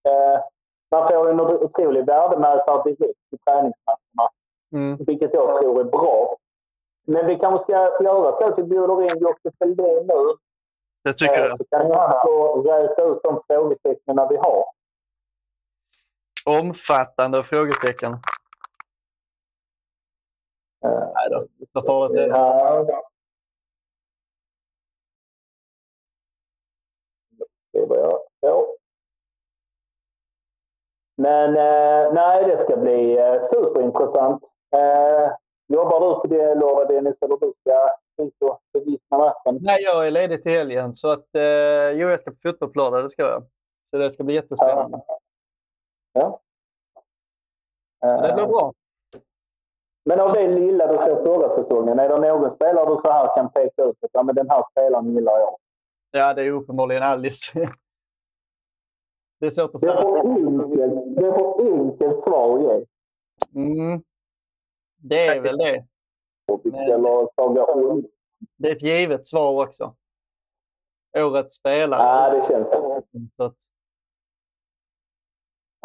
Eh, 0.09 0.41
Man 0.95 1.09
får 1.09 1.31
en 1.31 1.41
otrolig 1.41 2.07
värdemätare 2.07 2.83
direkt 2.83 3.19
i 3.33 3.37
träningsmatcherna, 3.47 4.31
Mm. 4.73 4.97
vilket 5.07 5.35
jag 5.35 5.61
tror 5.61 5.81
är 5.81 5.85
bra. 5.85 6.37
Men 7.07 7.27
vi 7.27 7.39
kanske 7.39 7.63
ska 7.65 7.73
göra 8.05 8.37
så 8.41 8.47
att 8.49 8.59
vi 8.59 8.63
bjuder 8.63 9.03
in 9.03 9.19
Jocke 9.23 9.51
Fälldin 9.59 10.07
nu 10.07 10.35
Det 11.05 11.13
tycker 11.13 11.43
Eh, 11.43 11.47
jag. 11.47 11.59
Så 11.59 11.65
kan 11.71 11.89
jag 11.89 12.23
få 12.23 12.63
räta 12.63 13.03
ut 13.03 13.23
de 13.23 13.41
frågetecknen 13.49 14.29
vi 14.31 14.37
har. 14.37 14.65
Omfattande 16.47 17.45
frågetecken. 17.45 18.17
Eh, 20.85 21.09
Nej 21.15 21.31
då, 21.31 21.47
så 21.73 21.87
farligt 21.87 22.19
är 22.19 22.23
det. 22.23 22.29
Ja. 22.29 23.03
Det 27.73 27.87
var 27.87 27.97
jag. 27.97 28.21
Ja. 28.41 28.67
Men 31.17 31.49
eh, 31.51 32.13
nej, 32.13 32.45
det 32.45 32.65
ska 32.65 32.77
bli 32.77 33.19
eh, 33.19 33.43
superintressant. 33.53 34.43
Eh, 34.77 35.33
jobbar 35.67 36.01
du 36.01 36.15
på 36.21 36.27
det 36.27 36.55
lördag 36.55 36.89
Dennis 36.89 37.23
eller 37.23 37.37
du 37.37 37.53
ska 37.61 37.91
ut 38.23 38.43
och 38.43 38.61
bevittna 38.73 39.19
matchen? 39.19 39.59
Nej, 39.61 39.83
jag 39.83 40.07
är 40.07 40.11
ledig 40.11 40.43
till 40.43 40.53
helgen. 40.53 40.97
Så 40.97 41.11
att, 41.11 41.35
eh, 41.35 41.91
jo, 41.91 42.09
jag 42.09 42.21
ska 42.21 42.31
på 42.31 42.37
fotboll 42.43 42.73
på 42.73 42.79
lördag. 42.79 43.05
Det 43.05 43.11
ska 43.11 43.23
jag. 43.23 43.45
Så 43.91 43.99
det 43.99 44.13
ska 44.13 44.25
bli 44.25 44.35
jättespännande. 44.35 45.03
Ja. 46.13 46.41
Så 48.01 48.27
det 48.27 48.33
blir 48.35 48.47
bra. 48.47 48.73
Men 50.05 50.21
av 50.21 50.33
det 50.33 50.49
lilla 50.49 50.87
du 50.87 50.99
ser 50.99 51.25
förra 51.25 51.63
säsongen, 51.63 51.99
är 51.99 52.09
det 52.09 52.19
någon 52.19 52.55
spelare 52.55 52.87
du 52.95 53.01
så 53.05 53.13
här 53.13 53.37
kan 53.37 53.51
peka 53.51 53.85
ut 53.85 53.97
ja, 54.13 54.23
men 54.23 54.35
den 54.35 54.51
här 54.51 54.65
spelaren 54.71 55.15
gillar 55.15 55.39
jag? 55.39 55.57
Ja, 56.11 56.35
det 56.35 56.43
är 56.43 56.51
uppenbarligen 56.51 57.03
Alice. 57.03 57.71
det 59.41 59.47
är 59.47 59.51
svårt 59.51 59.75
att 59.75 59.81
säga. 59.81 59.95
det 59.95 61.27
är 61.27 61.33
för 61.33 61.73
enkelt 61.73 62.25
svar 62.25 62.57
att 62.57 62.63
ge. 62.63 62.87
Mm. 63.61 64.03
Det 64.97 65.27
är 65.27 65.41
väl 65.41 65.57
det. 65.57 65.85
Holm. 67.63 68.07
Det 68.57 68.69
är 68.71 68.77
ett 68.77 68.83
givet 68.83 69.27
svar 69.27 69.65
också. 69.67 69.95
Årets 71.19 71.55
spelare. 71.55 72.03
Ja, 72.03 72.31
det 72.31 72.53
känns 72.53 72.69
så. 72.73 73.03
Så 73.37 73.45
att, 73.45 73.57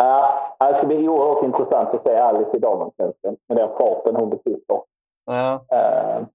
Ja, 0.02 0.56
det 0.60 0.76
ska 0.76 0.88
bli 0.88 1.08
oerhört 1.08 1.44
intressant 1.44 1.96
att 1.96 2.08
se 2.08 2.16
Alice 2.16 2.58
i 2.58 2.60
damallsvenskan 2.60 3.38
med 3.48 3.58
den 3.58 3.70
farten 3.70 4.16
hon 4.16 4.30
besitter. 4.30 4.82
ja. 5.26 5.66
Uh, 5.74 6.28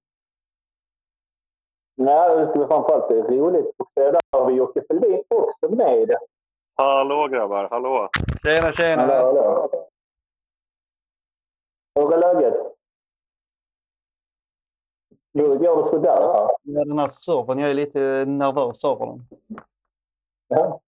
nej, 1.95 2.37
det 2.37 2.47
ska 2.47 2.59
bli 2.59 2.67
framförallt 2.67 3.11
roligt 3.11 3.67
att 3.77 3.87
se 3.93 4.11
där 4.11 4.21
har 4.31 4.45
vi 4.45 4.53
Jocke 4.53 4.81
Fälldin 4.87 5.23
också 5.29 5.75
med. 5.75 6.15
Hallå 6.75 7.27
grabbar, 7.27 7.67
hallå! 7.71 8.09
Tjena, 8.43 8.71
tjena. 8.71 9.01
Hallå, 9.01 9.41
hallå. 9.41 9.87
Hur 11.95 12.13
är 12.13 12.17
läget? 12.17 12.75
Hur 15.33 15.55
går 15.55 15.83
det 15.83 15.89
sådär? 15.89 16.19
Ja, 16.21 16.57
den 16.63 16.99
här 16.99 17.09
servern, 17.09 17.59
jag 17.59 17.69
är 17.69 17.73
lite 17.73 17.99
nervös 18.25 18.85
över 18.85 19.05
den. 19.05 19.27
Ja. 20.47 20.79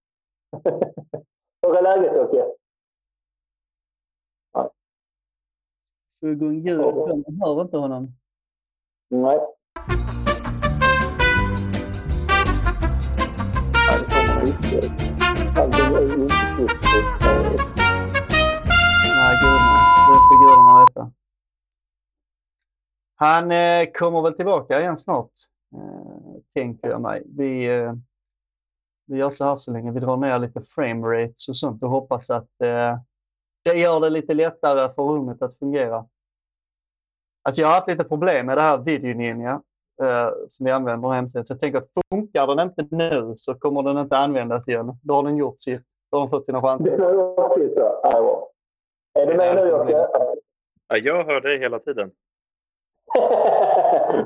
Hur 1.61 1.78
är 1.78 1.82
läget 1.82 2.15
Jocke? 6.22 6.36
Gun 6.36 6.59
ljud, 6.59 6.80
man 6.80 7.41
hör 7.41 7.61
inte 7.61 7.78
honom. 7.78 8.11
Nej. 9.09 9.39
Ja, 13.74 13.97
det 13.97 14.05
kommer 14.05 14.45
riktigt. 14.45 14.91
Allting 15.57 15.95
är 15.95 16.01
ju 16.01 16.13
inte 16.13 16.36
riktigt. 16.61 17.07
Nej, 19.15 19.38
gudarna. 19.41 19.78
Det 20.07 20.20
ska 20.24 20.34
gudarna 20.41 20.80
veta. 20.80 21.11
Han 23.15 23.51
eh, 23.51 23.91
kommer 23.93 24.22
väl 24.22 24.34
tillbaka 24.34 24.80
igen 24.80 24.97
snart, 24.97 25.32
eh, 25.74 26.41
tänker 26.53 26.89
jag 26.89 27.01
mig. 27.01 27.24
Vi, 27.26 27.65
eh, 27.65 27.93
vi 29.05 29.18
gör 29.18 29.30
så 29.30 29.45
här 29.45 29.55
så 29.57 29.72
länge 29.72 29.91
vi 29.91 29.99
drar 29.99 30.18
ner 30.18 30.39
lite 30.39 30.61
frame 30.61 31.07
rates 31.07 31.47
och 31.49 31.57
sånt 31.57 31.84
och 31.84 31.89
hoppas 31.89 32.30
att 32.30 32.61
eh, 32.61 32.97
det 33.68 33.80
gör 33.80 33.99
det 33.99 34.09
lite 34.09 34.34
lättare 34.34 34.93
för 34.93 35.03
rummet 35.03 35.41
att 35.41 35.59
fungera. 35.59 36.05
Alltså 37.43 37.61
jag 37.61 37.68
har 37.68 37.76
haft 37.76 37.88
lite 37.88 38.03
problem 38.03 38.45
med 38.45 38.57
det 38.57 38.61
här 38.61 38.78
videoninja 38.78 39.61
eh, 40.01 40.30
som 40.47 40.65
vi 40.65 40.72
använder 40.72 41.07
på 41.07 41.13
hemsidan. 41.13 41.45
Så 41.45 41.53
jag 41.53 41.59
tänker 41.59 41.78
att 41.78 41.89
funkar 42.11 42.47
den 42.47 42.59
inte 42.59 42.95
nu 42.95 43.34
så 43.38 43.55
kommer 43.55 43.84
den 43.84 43.97
inte 43.97 44.18
användas 44.18 44.68
igen. 44.68 44.93
Då 45.03 45.13
har 45.13 45.24
den 45.24 45.38
gjort 45.38 45.59
sitt. 45.59 45.82
Då 46.11 46.18
har 46.18 46.22
den 46.22 46.30
fått 46.30 46.45
sina 46.45 46.61
chanser. 46.61 46.97
Det 46.97 47.03
är 47.03 47.39
också 47.39 47.59
så. 47.59 47.99
Ja, 48.03 48.11
bra. 48.11 48.49
Är 49.13 49.26
du 49.26 49.38
med 49.38 49.55
nu 49.55 49.70
Jocke? 49.70 50.07
Ja, 50.88 50.97
jag 50.97 51.26
hör 51.26 51.41
dig 51.41 51.59
hela 51.59 51.80
tiden. 51.80 52.11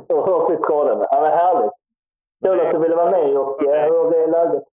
Och 0.08 0.54
i 0.54 0.58
tråden. 0.58 1.08
Ja, 1.10 1.22
men 1.22 1.32
härligt. 1.32 1.72
Kul 2.46 2.60
att 2.60 2.72
du 2.72 2.80
ville 2.80 2.96
vara 2.96 3.12
med 3.12 3.30
Jocke. 3.30 3.66
Hur 3.66 4.16
är 4.16 4.28
läget? 4.28 4.64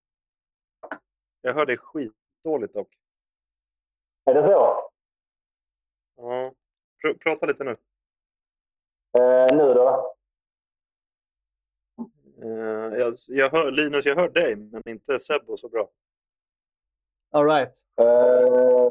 Jag 1.42 1.54
hör 1.54 1.66
dig 1.66 1.76
skitdåligt 1.76 2.74
dock. 2.74 2.88
Är 4.28 4.34
det 4.34 4.42
så? 4.42 4.90
Ja. 6.16 6.52
Pr- 7.04 7.18
prata 7.18 7.46
lite 7.46 7.64
nu. 7.64 7.70
Eh, 9.18 9.56
nu 9.56 9.74
då? 9.74 10.14
Eh, 12.42 12.98
jag, 12.98 13.14
jag 13.26 13.50
hör, 13.50 13.70
Linus, 13.70 14.06
jag 14.06 14.16
hör 14.16 14.28
dig, 14.28 14.56
men 14.56 14.82
inte 14.88 15.20
Sebbo 15.20 15.56
så 15.56 15.68
bra. 15.68 15.90
All 17.30 17.46
right. 17.46 17.72
Eh, 18.00 18.90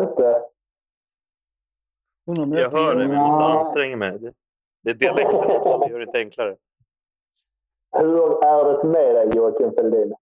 inte? 0.00 0.48
Jag 2.60 2.70
hör 2.70 2.94
dig, 2.94 3.08
men 3.08 3.16
jag 3.16 3.26
måste 3.26 3.44
anstränga 3.44 3.96
mig. 3.96 4.18
Det, 4.18 4.34
det 4.82 4.90
är 4.90 4.94
dialekten 4.94 5.64
som 5.64 5.90
gör 5.90 5.98
det 5.98 6.04
inte 6.04 6.18
enklare. 6.18 6.56
Hur 7.96 8.44
är 8.44 8.64
det 8.64 8.84
med 8.88 9.14
dig 9.14 9.36
Joakim 9.36 9.72
Fälldin? 9.72 10.14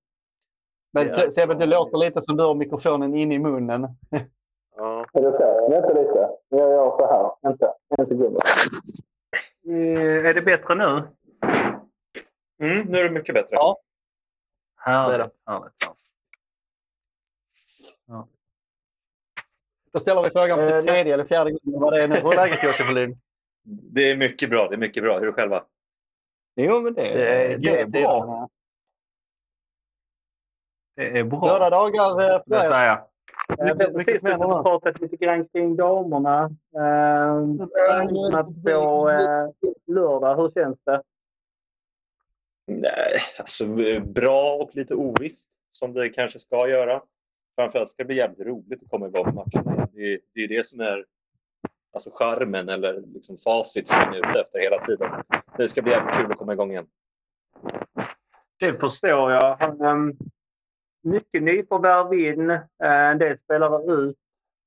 Men 0.92 1.06
Ja. 1.06 1.14
Se- 1.14 1.32
Sebbe, 1.32 1.54
det 1.54 1.66
låter 1.66 1.98
lite 1.98 2.22
som 2.22 2.36
du 2.36 2.42
har 2.44 2.54
mikrofonen 2.54 3.14
in 3.14 3.32
i 3.32 3.38
munnen. 3.38 3.88
Ja. 4.76 5.06
Är 5.12 5.22
det 5.22 5.30
så? 5.32 5.68
Vänta 5.70 5.88
lite. 5.92 6.30
Jag 6.48 6.70
gör 6.70 6.98
så 6.98 7.06
här. 7.06 7.32
Vänta 7.42 7.74
en 7.98 8.06
sekund. 8.06 8.36
Eh, 9.68 10.26
Är 10.30 10.34
det 10.34 10.42
bättre 10.42 10.74
nu? 10.74 10.84
Mm, 12.62 12.86
nu 12.86 12.98
är 12.98 13.04
det 13.04 13.10
mycket 13.10 13.34
bättre. 13.34 13.56
Ja. 13.56 13.78
Härligt. 14.76 15.18
Det 15.18 15.30
härligt. 15.52 15.72
Då 19.92 20.00
ställer 20.00 20.22
vi 20.22 20.30
frågan 20.30 20.58
för 20.58 20.78
Eh, 20.78 20.84
tredje 20.84 21.14
eller 21.14 21.24
fjärde 21.24 21.50
gången 21.50 21.80
vad 21.80 21.92
det 21.92 22.02
är 22.02 22.08
nu. 22.08 22.14
Hur 22.14 22.32
är 22.32 22.36
läget 22.36 22.62
Jocke 22.64 22.84
Berlin? 22.84 23.18
Det 23.64 24.10
är 24.10 24.16
mycket 24.16 24.50
bra. 24.50 24.68
Det 24.68 24.74
är 24.74 24.78
mycket 24.78 25.02
bra. 25.02 25.14
Hur 25.18 25.22
är 25.22 25.26
det 25.26 25.32
själva? 25.32 25.64
Jo, 26.56 26.80
men 26.80 26.94
det, 26.94 27.02
Det 27.02 27.28
är, 27.52 27.58
det 27.58 27.80
är 27.80 27.86
bra. 27.86 28.48
Det 30.96 31.18
är 31.18 31.24
bra. 31.24 31.40
Båda 31.40 31.70
dagar 31.70 32.20
eh, 32.20 32.42
för 32.48 32.84
er. 32.84 33.02
Eh, 33.58 33.76
Vi 33.76 33.96
mycket 33.98 34.22
har 34.22 34.38
precis 34.38 34.62
pratat 34.64 35.00
lite 35.00 35.16
grann 35.16 35.48
kring 35.48 35.76
damerna. 35.76 36.44
Eh, 36.76 37.66
Träningsmatch 37.68 38.62
på 38.64 39.10
eh, 39.10 39.48
lördag. 39.94 40.36
Hur 40.36 40.50
känns 40.50 40.78
det? 40.84 41.02
Nej, 42.66 43.18
alltså 43.38 43.66
bra 44.00 44.54
och 44.54 44.76
lite 44.76 44.94
ovisst 44.94 45.50
som 45.72 45.92
det 45.92 46.08
kanske 46.08 46.38
ska 46.38 46.68
göra. 46.68 47.02
Framförallt 47.56 47.88
ska 47.88 48.02
det 48.02 48.06
bli 48.06 48.16
jävligt 48.16 48.46
roligt 48.46 48.82
att 48.82 48.90
komma 48.90 49.06
igång 49.06 49.24
med 49.24 49.34
matcherna. 49.34 49.88
Det 49.92 50.12
är, 50.14 50.18
det 50.34 50.40
är 50.40 50.48
det 50.48 50.66
som 50.66 50.80
är 50.80 51.04
alltså 51.92 52.10
charmen 52.14 52.68
eller 52.68 53.00
liksom 53.14 53.36
facit 53.36 53.88
som 53.88 53.98
man 53.98 54.14
är 54.14 54.18
ute 54.18 54.40
efter 54.40 54.58
hela 54.58 54.78
tiden. 54.78 55.10
Det 55.56 55.68
ska 55.68 55.82
bli 55.82 55.92
jävligt 55.92 56.14
kul 56.16 56.32
att 56.32 56.38
komma 56.38 56.52
igång 56.52 56.70
igen. 56.70 56.86
Det 58.58 58.80
förstår 58.80 59.32
jag. 59.32 59.80
Um, 59.80 60.16
mycket 61.02 61.42
nyförvärv 61.42 62.14
in, 62.14 62.50
eh, 62.50 62.60
en 63.10 63.18
del 63.18 63.38
spelare 63.38 63.92
ut. 63.92 64.16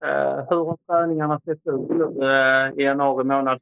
Eh, 0.05 0.45
hur 0.49 0.65
har 0.65 0.77
träningarna 0.87 1.39
sett 1.39 1.67
ut 1.67 1.91
uh, 1.91 2.79
i 2.79 2.83
januari 2.83 3.23
månad? 3.23 3.61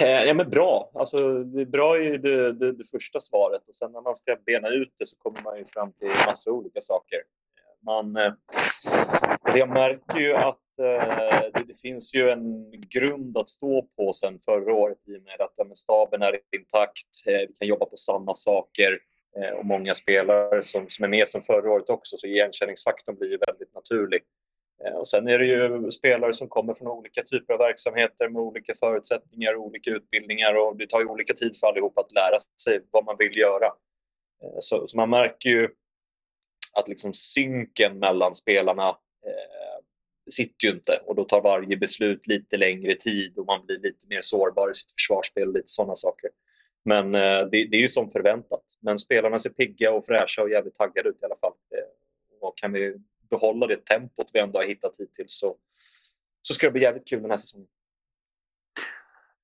Ja, 0.00 0.34
men 0.34 0.50
bra. 0.50 0.90
Alltså, 0.94 1.44
det 1.44 1.60
är 1.60 1.66
bra 1.66 1.96
är 1.96 2.00
ju 2.00 2.18
det, 2.18 2.52
det, 2.52 2.72
det 2.72 2.84
första 2.84 3.20
svaret 3.20 3.68
och 3.68 3.74
sen 3.74 3.92
när 3.92 4.00
man 4.00 4.16
ska 4.16 4.36
bena 4.46 4.68
ut 4.68 4.94
det 4.98 5.06
så 5.06 5.16
kommer 5.16 5.42
man 5.42 5.58
ju 5.58 5.64
fram 5.64 5.92
till 5.92 6.08
massa 6.08 6.50
olika 6.50 6.80
saker. 6.80 7.18
Man, 7.80 8.18
jag 9.54 9.68
märker 9.68 10.18
ju 10.18 10.34
att 10.34 10.60
det, 10.76 11.64
det 11.66 11.80
finns 11.80 12.14
ju 12.14 12.30
en 12.30 12.70
grund 12.80 13.38
att 13.38 13.48
stå 13.48 13.86
på 13.96 14.12
sen 14.12 14.38
förra 14.44 14.74
året 14.74 14.98
i 15.06 15.18
och 15.18 15.22
med 15.22 15.40
att 15.40 15.52
ja, 15.56 15.64
staben 15.74 16.22
är 16.22 16.38
intakt, 16.56 17.22
vi 17.24 17.54
kan 17.58 17.68
jobba 17.68 17.86
på 17.86 17.96
samma 17.96 18.34
saker 18.34 18.98
Eh, 19.42 19.50
och 19.50 19.66
många 19.66 19.94
spelare 19.94 20.62
som, 20.62 20.88
som 20.88 21.04
är 21.04 21.08
med 21.08 21.28
som 21.28 21.42
förra 21.42 21.70
året 21.70 21.90
också 21.90 22.16
så 22.16 22.26
igenkänningsfaktorn 22.26 23.16
blir 23.16 23.30
ju 23.30 23.38
väldigt 23.46 23.74
naturlig. 23.74 24.22
Eh, 24.84 24.92
och 24.92 25.08
sen 25.08 25.28
är 25.28 25.38
det 25.38 25.46
ju 25.46 25.90
spelare 25.90 26.32
som 26.32 26.48
kommer 26.48 26.74
från 26.74 26.88
olika 26.88 27.22
typer 27.22 27.52
av 27.54 27.58
verksamheter 27.58 28.28
med 28.28 28.42
olika 28.42 28.74
förutsättningar 28.74 29.54
och 29.54 29.66
olika 29.66 29.90
utbildningar 29.90 30.54
och 30.54 30.76
det 30.76 30.86
tar 30.86 31.00
ju 31.00 31.06
olika 31.06 31.34
tid 31.34 31.56
för 31.60 31.66
allihopa 31.66 32.00
att 32.00 32.12
lära 32.12 32.38
sig 32.64 32.80
vad 32.90 33.04
man 33.04 33.16
vill 33.18 33.36
göra. 33.36 33.66
Eh, 34.42 34.58
så, 34.58 34.88
så 34.88 34.96
man 34.96 35.10
märker 35.10 35.48
ju 35.48 35.68
att 36.72 36.88
liksom 36.88 37.12
synken 37.12 37.98
mellan 37.98 38.34
spelarna 38.34 38.88
eh, 39.26 39.84
sitter 40.30 40.66
ju 40.66 40.74
inte 40.74 41.00
och 41.06 41.14
då 41.14 41.24
tar 41.24 41.42
varje 41.42 41.76
beslut 41.76 42.26
lite 42.26 42.56
längre 42.56 42.94
tid 42.94 43.38
och 43.38 43.46
man 43.46 43.66
blir 43.66 43.78
lite 43.78 44.06
mer 44.08 44.20
sårbar 44.20 44.70
i 44.70 44.74
sitt 44.74 44.92
försvarsspel 44.92 45.48
och 45.48 45.54
lite 45.54 45.68
sådana 45.68 45.94
saker. 45.94 46.30
Men 46.86 47.14
eh, 47.14 47.20
det, 47.20 47.68
det, 47.70 47.76
är 47.76 47.80
ju 47.80 47.88
som 47.88 48.10
förväntat. 48.10 48.62
Men 48.80 48.98
spelarna 48.98 49.38
ser 49.38 49.50
pigga 49.50 49.92
och 49.92 50.06
fräscha 50.06 50.42
och 50.42 50.50
jävligt 50.50 50.74
taggade 50.74 51.08
ut 51.08 51.18
i 51.22 51.24
alla 51.24 51.36
fall. 51.36 51.52
Eh, 51.52 52.46
och 52.46 52.58
kan 52.58 52.72
vi 52.72 52.96
behålla 53.30 53.66
det 53.66 53.84
tempot 53.84 54.26
vi 54.32 54.40
ändå 54.40 54.58
har 54.58 54.64
hittat 54.64 54.96
hittills 54.98 55.38
så, 55.38 55.56
så 56.42 56.54
ska 56.54 56.66
det 56.66 56.72
bli 56.72 56.82
jävligt 56.82 57.08
kul 57.08 57.22
den 57.22 57.30
här 57.30 57.36
säsongen. 57.36 57.66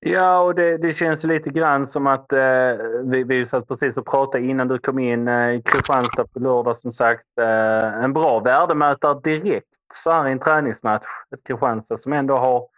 Ja, 0.05 0.41
och 0.41 0.55
det, 0.55 0.79
det 0.79 0.95
känns 0.95 1.25
lite 1.25 1.51
grann 1.51 1.91
som 1.93 2.07
att 2.07 2.33
eh, 2.33 2.75
vi, 3.05 3.25
vi 3.25 3.47
satt 3.47 3.69
precis 3.69 3.97
och 3.97 4.07
pratade 4.07 4.45
innan 4.45 4.69
du 4.69 4.79
kom 4.79 4.99
in 4.99 5.29
eh, 5.29 5.51
i 5.51 5.63
Kristianstad 5.65 6.27
på 6.27 6.39
lördag 6.39 6.77
som 6.77 6.95
sagt. 6.95 7.39
Eh, 7.41 8.05
en 8.05 8.13
bra 8.13 8.41
värdemätare 8.41 9.21
direkt 9.21 9.67
så 9.95 10.11
här 10.11 10.29
i 10.29 10.33
en 10.33 10.39
träningsmatch. 10.39 11.07
Ett 11.35 11.45
Kristianstad 11.45 11.99
som 11.99 12.13
ändå 12.13 12.37
har 12.37 12.69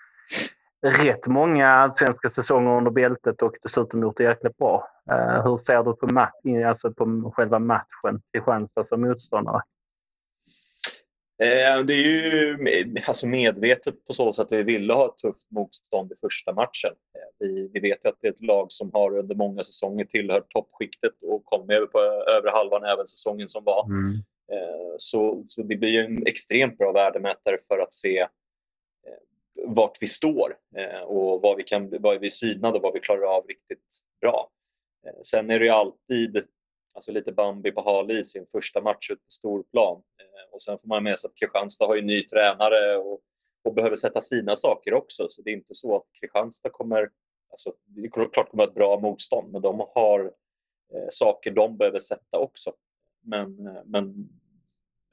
rätt 0.84 1.26
många 1.26 1.68
allsvenska 1.68 2.30
säsonger 2.30 2.76
under 2.76 2.90
bältet 2.90 3.42
och 3.42 3.56
dessutom 3.62 4.02
gjort 4.02 4.16
det 4.16 4.24
jäkligt 4.24 4.56
bra. 4.56 4.88
Uh, 5.10 5.42
hur 5.44 5.58
ser 5.58 5.82
du 5.82 5.96
på, 5.96 6.06
match, 6.06 6.64
alltså 6.66 6.92
på 6.92 7.32
själva 7.36 7.58
matchen, 7.58 8.22
Kristianstad 8.32 8.84
som 8.84 9.00
motståndare? 9.00 9.62
Eh, 11.42 11.84
det 11.84 11.94
är 11.94 11.96
ju 11.96 12.58
alltså 13.06 13.26
medvetet 13.26 14.04
på 14.04 14.12
så 14.12 14.32
sätt 14.32 14.46
att 14.46 14.52
vi 14.52 14.62
ville 14.62 14.92
ha 14.92 15.06
ett 15.06 15.16
tufft 15.16 15.50
motstånd 15.50 16.12
i 16.12 16.14
första 16.20 16.52
matchen. 16.52 16.90
Eh, 16.90 17.46
vi, 17.46 17.70
vi 17.72 17.80
vet 17.80 18.04
ju 18.04 18.08
att 18.08 18.18
det 18.20 18.28
är 18.28 18.32
ett 18.32 18.42
lag 18.42 18.72
som 18.72 18.90
har 18.92 19.18
under 19.18 19.34
många 19.34 19.62
säsonger 19.62 20.04
tillhört 20.04 20.50
toppskiktet 20.50 21.12
och 21.22 21.44
kom 21.44 21.70
över 21.70 21.86
på 21.86 21.98
övre 22.38 22.50
halvan 22.50 22.84
även 22.84 23.06
säsongen 23.06 23.48
som 23.48 23.64
var. 23.64 23.84
Mm. 23.84 24.22
Så, 24.96 25.44
så 25.48 25.62
det 25.62 25.76
blir 25.76 26.04
en 26.04 26.26
extremt 26.26 26.78
bra 26.78 26.92
värdemätare 26.92 27.56
för 27.68 27.78
att 27.78 27.94
se 27.94 28.26
vart 29.66 29.98
vi 30.00 30.06
står 30.06 30.56
eh, 30.76 31.00
och 31.00 31.42
vad 31.42 31.56
vi, 31.56 31.62
kan, 31.62 31.90
vad 32.00 32.20
vi 32.20 32.26
är 32.26 32.30
synade 32.30 32.76
och 32.76 32.82
vad 32.82 32.94
vi 32.94 33.00
klarar 33.00 33.36
av 33.36 33.46
riktigt 33.46 33.98
bra. 34.20 34.50
Eh, 35.06 35.20
sen 35.22 35.50
är 35.50 35.58
det 35.58 35.64
ju 35.64 35.70
alltid 35.70 36.44
alltså 36.94 37.12
lite 37.12 37.32
Bambi 37.32 37.72
på 37.72 37.82
hal 37.82 38.10
i 38.10 38.24
sin 38.24 38.46
första 38.46 38.80
match 38.80 39.10
ut 39.10 39.18
på 39.18 39.30
storplan. 39.30 39.96
Eh, 39.96 40.54
och 40.54 40.62
sen 40.62 40.78
får 40.78 40.88
man 40.88 41.02
med 41.02 41.18
sig 41.18 41.28
att 41.28 41.34
Kristianstad 41.34 41.86
har 41.86 41.94
ju 41.94 42.02
ny 42.02 42.22
tränare 42.22 42.96
och, 42.96 43.20
och, 43.62 43.74
behöver 43.74 43.96
sätta 43.96 44.20
sina 44.20 44.56
saker 44.56 44.94
också. 44.94 45.28
Så 45.30 45.42
det 45.42 45.50
är 45.50 45.54
inte 45.54 45.74
så 45.74 45.96
att 45.96 46.06
Kristianstad 46.20 46.70
kommer... 46.70 47.10
Alltså, 47.50 47.72
det 47.84 48.00
är 48.00 48.28
klart 48.30 48.50
kommer 48.50 48.64
ett 48.64 48.74
bra 48.74 49.00
motstånd, 49.00 49.52
men 49.52 49.62
de 49.62 49.86
har 49.94 50.20
eh, 50.94 51.06
saker 51.10 51.50
de 51.50 51.76
behöver 51.76 52.00
sätta 52.00 52.38
också. 52.38 52.72
Men, 53.20 53.78
men, 53.84 54.28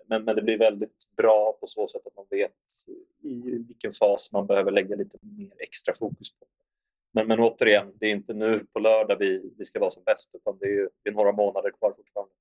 men, 0.05 0.23
men, 0.23 0.35
det 0.35 0.41
blir 0.41 0.57
väldigt 0.57 1.15
bra 1.17 1.57
på 1.59 1.67
så 1.67 1.87
sätt 1.87 2.01
att 2.07 2.15
man 2.15 2.25
vet 2.29 2.51
i 3.21 3.63
vilken 3.67 3.93
fas 3.93 4.31
man 4.31 4.47
behöver 4.47 4.71
lägga 4.71 4.95
lite 4.95 5.17
mer 5.21 5.53
extra 5.59 5.93
fokus 5.99 6.39
på. 6.39 6.45
Men, 7.13 7.27
men 7.27 7.39
återigen, 7.39 7.93
det 7.95 8.05
är 8.05 8.11
inte 8.11 8.33
nu 8.33 8.65
på 8.73 8.79
lördag 8.79 9.15
vi, 9.19 9.53
vi 9.57 9.65
ska 9.65 9.79
vara 9.79 9.91
som 9.91 10.03
bäst 10.03 10.29
utan 10.33 10.57
det 10.59 10.65
är, 10.65 10.89
det 11.03 11.09
är 11.09 11.13
några 11.13 11.31
månader 11.31 11.71
kvar 11.71 11.93
fortfarande. 11.97 12.33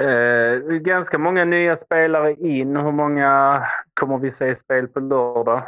Eh, 0.00 0.58
ganska 0.78 1.18
många 1.18 1.44
nya 1.44 1.76
spelare 1.76 2.34
in. 2.34 2.76
Hur 2.76 2.92
många 2.92 3.62
kommer 3.94 4.18
vi 4.18 4.32
se 4.32 4.56
spel 4.56 4.88
på 4.88 5.00
lördag? 5.00 5.62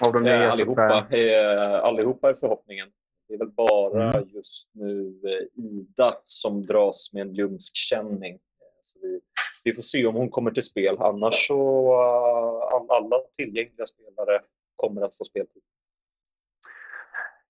Av 0.00 0.12
de 0.12 0.22
nya 0.22 0.44
eh, 0.44 0.52
allihopa, 0.52 1.06
eh, 1.10 1.84
allihopa 1.84 2.30
är 2.30 2.34
förhoppningen. 2.34 2.88
Det 3.28 3.34
är 3.34 3.38
väl 3.38 3.50
bara 3.50 4.12
mm. 4.12 4.28
just 4.28 4.70
nu 4.72 5.20
eh, 5.24 5.64
Ida 5.64 6.16
som 6.24 6.66
dras 6.66 7.12
med 7.12 7.22
en 7.22 7.34
ljumskkänning. 7.34 8.34
Eh, 8.34 8.80
så 8.82 8.98
vi, 9.02 9.20
vi 9.64 9.74
får 9.74 9.82
se 9.82 10.06
om 10.06 10.14
hon 10.14 10.30
kommer 10.30 10.50
till 10.50 10.62
spel. 10.62 10.96
Annars 10.98 11.46
så 11.46 11.92
uh, 11.92 12.96
alla 12.96 13.20
tillgängliga 13.36 13.86
spelare 13.86 14.40
kommer 14.76 15.02
att 15.02 15.16
få 15.16 15.24
speltid. 15.24 15.62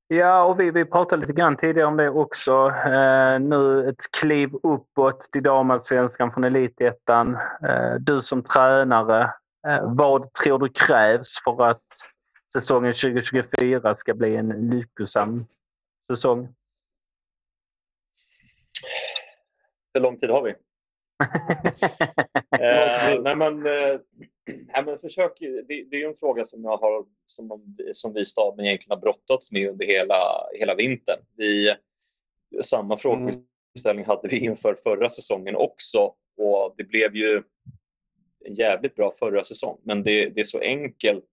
Ja, 0.09 0.45
och 0.45 0.61
vi, 0.61 0.71
vi 0.71 0.85
pratade 0.85 1.21
lite 1.21 1.33
grann 1.33 1.57
tidigare 1.57 1.89
om 1.89 1.97
det 1.97 2.11
också. 2.11 2.73
Eh, 2.87 3.41
nu 3.41 3.89
ett 3.89 4.11
kliv 4.21 4.51
uppåt 4.63 5.33
till 5.33 5.43
damallsvenskan 5.43 6.33
från 6.33 6.45
elitettan. 6.45 7.39
Eh, 7.69 7.95
du 8.01 8.23
som 8.23 8.43
tränare, 8.43 9.23
eh, 9.67 9.95
vad 9.95 10.33
tror 10.33 10.59
du 10.59 10.69
krävs 10.69 11.29
för 11.45 11.65
att 11.65 11.83
säsongen 12.53 12.95
2024 12.95 13.97
ska 13.97 14.15
bli 14.15 14.37
en 14.37 14.49
lyckosam 14.49 15.47
säsong? 16.13 16.49
Hur 19.95 20.01
lång 20.01 20.19
tid 20.19 20.31
har 20.31 20.43
vi? 20.43 20.51
eh, 22.51 23.23
nej, 23.23 23.37
men, 23.37 23.67
eh, 23.67 24.01
nej, 24.47 24.85
men 24.85 24.99
försök, 24.99 25.33
det, 25.41 25.85
det, 25.91 26.03
är 26.03 26.09
en 26.09 26.17
fråga 26.17 26.45
som, 26.45 26.65
jag 26.65 26.77
har, 26.77 27.05
som, 27.27 27.77
som 27.93 28.13
vi 28.13 28.25
staben 28.25 28.65
egentligen 28.65 28.97
har 28.97 29.01
brottats 29.01 29.53
med 29.53 29.69
under 29.69 29.87
hela, 29.87 30.47
hela 30.59 30.75
vintern. 30.75 31.21
Vi, 31.37 31.75
samma 32.63 32.97
frågeställning 32.97 34.05
hade 34.07 34.29
vi 34.29 34.39
inför 34.39 34.75
förra 34.75 35.11
säsongen 35.11 35.57
också 35.57 36.15
och 36.37 36.75
det 36.77 36.85
blev 36.85 37.17
ju 37.17 37.43
en 38.45 38.55
jävligt 38.55 38.95
bra 38.95 39.13
förra 39.19 39.45
säsong. 39.45 39.81
Men 39.83 40.03
det, 40.03 40.29
det 40.29 40.41
är 40.41 40.45
så 40.45 40.59
enkelt 40.59 41.25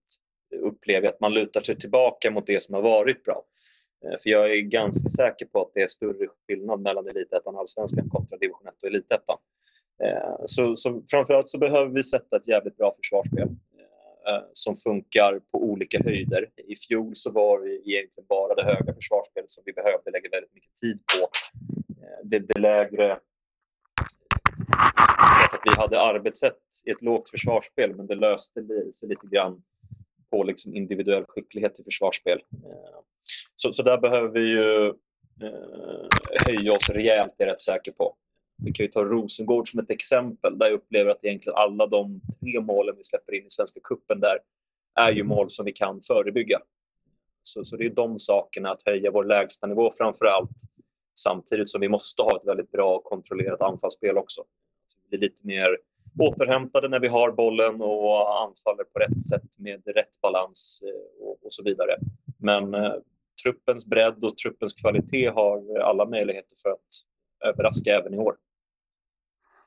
upplever 0.55 1.05
jag 1.05 1.13
att 1.13 1.19
man 1.19 1.33
lutar 1.33 1.61
sig 1.61 1.77
tillbaka 1.77 2.31
mot 2.31 2.47
det 2.47 2.63
som 2.63 2.75
har 2.75 2.81
varit 2.81 3.23
bra. 3.23 3.43
Eh, 4.05 4.17
för 4.19 4.29
jag 4.29 4.55
är 4.55 4.61
ganska 4.61 5.09
säker 5.09 5.45
på 5.45 5.61
att 5.61 5.71
det 5.73 5.81
är 5.81 5.87
större 5.87 6.27
skillnad 6.47 6.81
mellan 6.81 7.07
Elitettan 7.07 7.55
och 7.55 7.61
Allsvenskan 7.61 8.09
kontra 8.09 8.37
division 8.37 8.67
1 8.67 8.73
och 8.83 8.89
Elitettan. 8.89 9.37
Eh, 10.03 10.45
så, 10.45 10.75
så 10.75 11.03
framförallt 11.09 11.49
så 11.49 11.57
behöver 11.57 11.91
vi 11.91 12.03
sätta 12.03 12.37
ett 12.37 12.47
jävligt 12.47 12.77
bra 12.77 12.93
försvarsspel 13.03 13.47
eh, 14.27 14.43
som 14.53 14.75
funkar 14.75 15.39
på 15.51 15.63
olika 15.63 15.99
höjder. 16.03 16.49
I 16.67 16.75
fjol 16.75 17.15
så 17.15 17.31
var 17.31 17.59
det 17.59 17.89
egentligen 17.89 18.27
bara 18.29 18.55
det 18.55 18.63
höga 18.63 18.93
försvarsspelet 18.93 19.51
som 19.51 19.63
vi 19.65 19.73
behövde 19.73 20.11
lägga 20.11 20.29
väldigt 20.29 20.53
mycket 20.53 20.75
tid 20.75 20.99
på. 21.05 21.29
Det, 22.23 22.39
det 22.39 22.59
lägre... 22.59 23.19
Att 25.53 25.61
vi 25.65 25.71
hade 25.81 26.01
arbetssätt 26.01 26.59
i 26.85 26.91
ett 26.91 27.01
lågt 27.01 27.29
försvarsspel 27.29 27.95
men 27.95 28.07
det 28.07 28.15
löste 28.15 28.61
sig 28.93 29.09
lite 29.09 29.27
grann 29.27 29.63
på 30.29 30.43
liksom 30.43 30.75
individuell 30.75 31.25
skicklighet 31.27 31.79
i 31.79 31.83
försvarsspel. 31.83 32.39
Så, 33.61 33.73
så 33.73 33.83
där 33.83 33.97
behöver 33.97 34.27
vi 34.27 34.49
ju 34.49 34.93
höja 36.47 36.73
oss 36.73 36.89
rejält, 36.89 37.31
är 37.37 37.45
jag 37.45 37.53
rätt 37.53 37.61
säker 37.61 37.91
på. 37.91 38.15
Vi 38.63 38.71
kan 38.71 38.85
ju 38.85 38.91
ta 38.91 39.03
Rosengård 39.03 39.71
som 39.71 39.79
ett 39.79 39.91
exempel 39.91 40.57
där 40.57 40.65
jag 40.65 40.73
upplever 40.73 41.11
att 41.11 41.25
egentligen 41.25 41.57
alla 41.57 41.87
de 41.87 42.21
tre 42.39 42.61
målen 42.61 42.95
vi 42.97 43.03
släpper 43.03 43.33
in 43.33 43.45
i 43.45 43.49
Svenska 43.49 43.79
kuppen 43.83 44.19
där 44.19 44.37
är 44.99 45.11
ju 45.11 45.23
mål 45.23 45.49
som 45.49 45.65
vi 45.65 45.71
kan 45.71 46.01
förebygga. 46.01 46.59
Så, 47.43 47.65
så 47.65 47.77
det 47.77 47.85
är 47.85 47.89
de 47.89 48.19
sakerna, 48.19 48.71
att 48.71 48.81
höja 48.85 49.11
vår 49.11 49.25
lägstanivå 49.25 49.93
framför 49.97 50.25
allt 50.25 50.57
samtidigt 51.15 51.69
som 51.69 51.81
vi 51.81 51.89
måste 51.89 52.21
ha 52.21 52.37
ett 52.37 52.47
väldigt 52.47 52.71
bra 52.71 52.99
kontrollerat 52.99 53.61
anfallsspel 53.61 54.17
också. 54.17 54.41
Så 54.87 54.97
vi 55.03 55.17
blir 55.17 55.29
lite 55.29 55.47
mer 55.47 55.77
återhämtade 56.19 56.87
när 56.87 56.99
vi 56.99 57.07
har 57.07 57.31
bollen 57.31 57.81
och 57.81 58.41
anfaller 58.41 58.83
på 58.83 58.99
rätt 58.99 59.23
sätt 59.29 59.59
med 59.59 59.81
rätt 59.85 60.21
balans 60.21 60.83
eh, 60.85 61.25
och, 61.25 61.45
och 61.45 61.53
så 61.53 61.63
vidare. 61.63 61.95
Men 62.37 62.73
eh, 62.73 62.93
truppens 63.43 63.85
bredd 63.85 64.23
och 64.23 64.37
truppens 64.37 64.73
kvalitet 64.73 65.27
har 65.29 65.79
alla 65.79 66.05
möjligheter 66.05 66.55
för 66.61 66.69
att 66.69 66.87
överraska 67.45 67.95
även 67.95 68.13
i 68.13 68.17
år. 68.17 68.35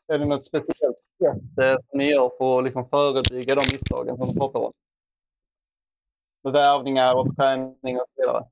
Är 0.06 0.18
det 0.18 0.24
något 0.24 0.46
speciellt 0.46 0.96
sätt 1.18 1.58
eh, 1.60 1.76
som 1.90 1.98
ni 1.98 2.10
gör 2.10 2.30
för 2.38 2.58
att 2.58 2.64
liksom 2.64 2.88
förebygga 2.88 3.54
de 3.54 3.64
misstagen 3.72 4.16
som 4.16 4.28
du 4.28 4.34
pratar 4.34 4.60
om? 4.60 4.72
Med 6.44 6.52
värvningar 6.52 7.14
och 7.14 7.36
träning 7.36 8.00
och 8.00 8.06
så 8.14 8.22
vidare? 8.22 8.44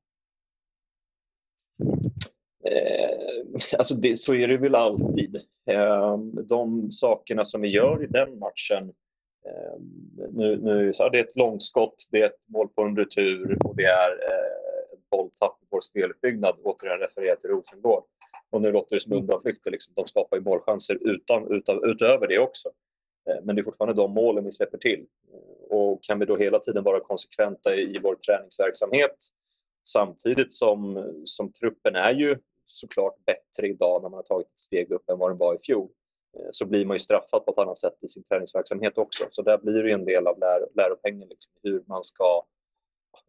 Eh, 2.64 3.79
alltså 3.79 3.95
det, 3.95 4.16
så 4.16 4.35
är 4.35 4.49
det 4.49 4.57
väl 4.57 4.75
alltid. 4.75 5.37
Eh, 5.66 6.18
de 6.45 6.93
sakerna 6.93 7.45
som 7.45 7.61
vi 7.61 7.68
gör 7.68 8.05
i 8.05 8.07
den 8.07 8.39
matchen 8.39 8.93
eh, 9.47 9.81
nu, 10.33 10.57
nu, 10.57 10.93
så 10.95 11.09
det 11.09 11.18
är 11.18 11.25
ett 11.25 11.37
långskott, 11.37 11.95
det 12.11 12.23
är 12.23 12.27
ett 12.27 12.49
mål 12.49 12.68
på 12.68 12.83
en 12.83 12.97
retur 12.97 13.59
och 13.64 13.77
det 13.77 13.85
är 13.85 14.11
eh, 14.11 14.62
bolltapp 15.13 15.61
på 15.61 15.67
vår 15.71 15.81
speluppbyggnad. 15.81 16.57
Återigen 16.63 16.99
refererat 16.99 17.41
till 17.41 17.51
Rosengård. 17.51 18.05
Och 18.51 18.63
nu 18.63 18.73
låter 18.73 18.97
det 18.97 19.01
som 19.01 19.13
undanflykter. 19.13 19.71
Liksom. 19.71 19.93
De 19.97 20.07
skapar 20.07 20.37
ju 20.37 20.43
målchanser 20.43 20.99
utan, 21.01 21.53
utan, 21.53 21.85
utöver 21.85 22.29
det 22.29 22.39
också. 22.39 22.69
Eh, 23.29 23.37
men 23.43 23.57
det 23.57 23.63
är 23.63 23.65
fortfarande 23.65 24.03
de 24.03 24.11
målen 24.15 24.45
vi 24.45 24.53
släpper 24.53 24.79
till. 24.79 25.07
Eh, 25.33 25.77
och 25.77 26.03
kan 26.03 26.19
vi 26.19 26.27
då 26.27 26.37
hela 26.37 26.59
tiden 26.59 26.85
vara 26.85 27.01
konsekventa 27.01 27.75
i 27.75 27.99
vår 27.99 28.15
träningsverksamhet 28.15 29.17
samtidigt 29.89 30.53
som, 30.53 31.13
som 31.25 31.53
truppen 31.53 31.97
är 31.97 32.15
ju 32.15 32.39
såklart 32.67 33.15
bättre 33.27 33.69
idag 33.69 34.03
när 34.03 34.09
man 34.09 34.19
har 34.19 34.23
tagit 34.23 34.47
ett 34.47 34.59
steg 34.59 34.93
upp 34.93 35.11
än 35.11 35.19
vad 35.19 35.31
den 35.31 35.39
var 35.39 35.55
i 35.55 35.59
fjol 35.59 35.89
eh, 36.39 36.49
så 36.51 36.67
blir 36.67 36.87
man 36.87 36.95
ju 36.95 36.99
straffad 36.99 37.45
på 37.45 37.53
ett 37.53 37.59
annat 37.59 37.79
sätt 37.79 37.97
i 38.01 38.09
sin 38.09 38.25
träningsverksamhet 38.25 38.99
också. 38.99 39.27
Så 39.31 39.43
där 39.43 39.59
blir 39.59 39.83
det 39.83 39.93
en 39.93 40.05
del 40.05 40.27
av 40.27 40.39
lär, 40.39 40.67
läropengen, 40.75 41.29
liksom, 41.29 41.53
hur 41.63 41.83
man 41.87 42.05
ska 42.05 42.43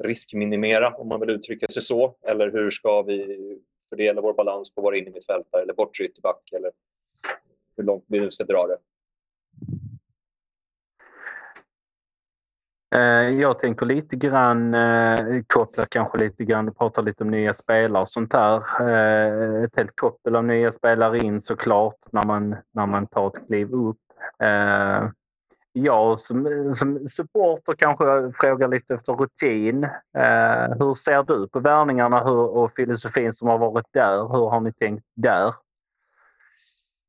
riskminimera, 0.04 0.96
om 0.96 1.08
man 1.08 1.20
vill 1.20 1.30
uttrycka 1.30 1.68
sig 1.68 1.82
så. 1.82 2.16
Eller 2.28 2.52
hur 2.52 2.72
ska 2.72 3.02
vi 3.02 3.60
fördela 3.90 4.22
vår 4.22 4.34
balans 4.34 4.76
på 4.76 4.82
våra 4.82 4.98
innermittfältare 4.98 5.62
eller 5.62 5.74
bortre 5.74 6.06
ytterback 6.06 6.52
eller 6.52 6.72
hur 7.78 7.84
långt 7.84 8.06
vi 8.08 8.20
nu 8.20 8.32
ska 8.32 8.44
dra 8.44 8.68
det. 8.68 8.78
Eh, 12.96 13.30
jag 13.30 13.60
tänker 13.60 13.86
lite 13.86 14.16
grann, 14.16 14.74
eh, 14.74 15.44
koppla 15.48 15.86
kanske 15.86 16.18
lite 16.18 16.44
grann, 16.44 16.74
prata 16.74 17.02
lite 17.02 17.24
om 17.24 17.32
nya 17.32 17.54
spelare 17.54 18.04
och 18.04 18.10
sånt 18.10 18.32
där. 18.32 18.56
Eh, 18.90 19.64
ett 19.64 19.78
helt 19.78 19.96
koppel 19.96 20.36
av 20.36 20.46
nya 20.46 20.72
spelare 20.72 21.18
in 21.18 21.42
såklart 21.42 21.98
när 22.12 22.24
man, 22.24 22.56
när 22.72 22.86
man 22.86 23.08
tar 23.08 23.28
ett 23.28 23.48
kliv 23.48 23.74
upp. 23.74 23.98
Jag 25.74 26.20
som, 26.20 26.74
som 26.76 27.10
supporter 27.10 27.74
kanske 27.78 28.34
frågar 28.40 28.68
lite 28.68 28.94
efter 28.94 29.14
rutin. 29.14 29.88
Hur 30.80 30.96
ser 30.96 31.24
du 31.24 31.48
på 31.48 31.60
värvningarna 31.60 32.24
och 32.32 32.72
filosofin 32.76 33.36
som 33.36 33.48
har 33.48 33.58
varit 33.58 33.88
där? 33.92 34.18
Hur 34.18 34.50
har 34.50 34.60
ni 34.60 34.74
tänkt 34.74 35.06
där? 35.16 35.54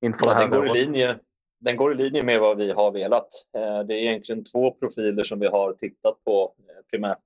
Inför 0.01 0.27
ja, 0.27 0.35
den 0.39 0.51
går 0.51 0.67
i 0.77 0.85
linje 0.85 1.19
den 1.65 1.77
går 1.77 1.93
i 1.93 1.95
linje 1.95 2.23
med 2.23 2.41
vad 2.41 2.57
vi 2.57 2.73
har 2.73 2.93
velat. 2.93 3.29
Eh, 3.57 3.81
det 3.81 3.95
är 3.95 3.99
egentligen 3.99 4.45
två 4.45 4.71
profiler 4.71 5.25
som 5.25 5.41
vi 5.41 5.47
har 5.47 5.73
tittat 5.73 6.25
på 6.25 6.55
eh, 6.59 6.91
primärt. 6.91 7.25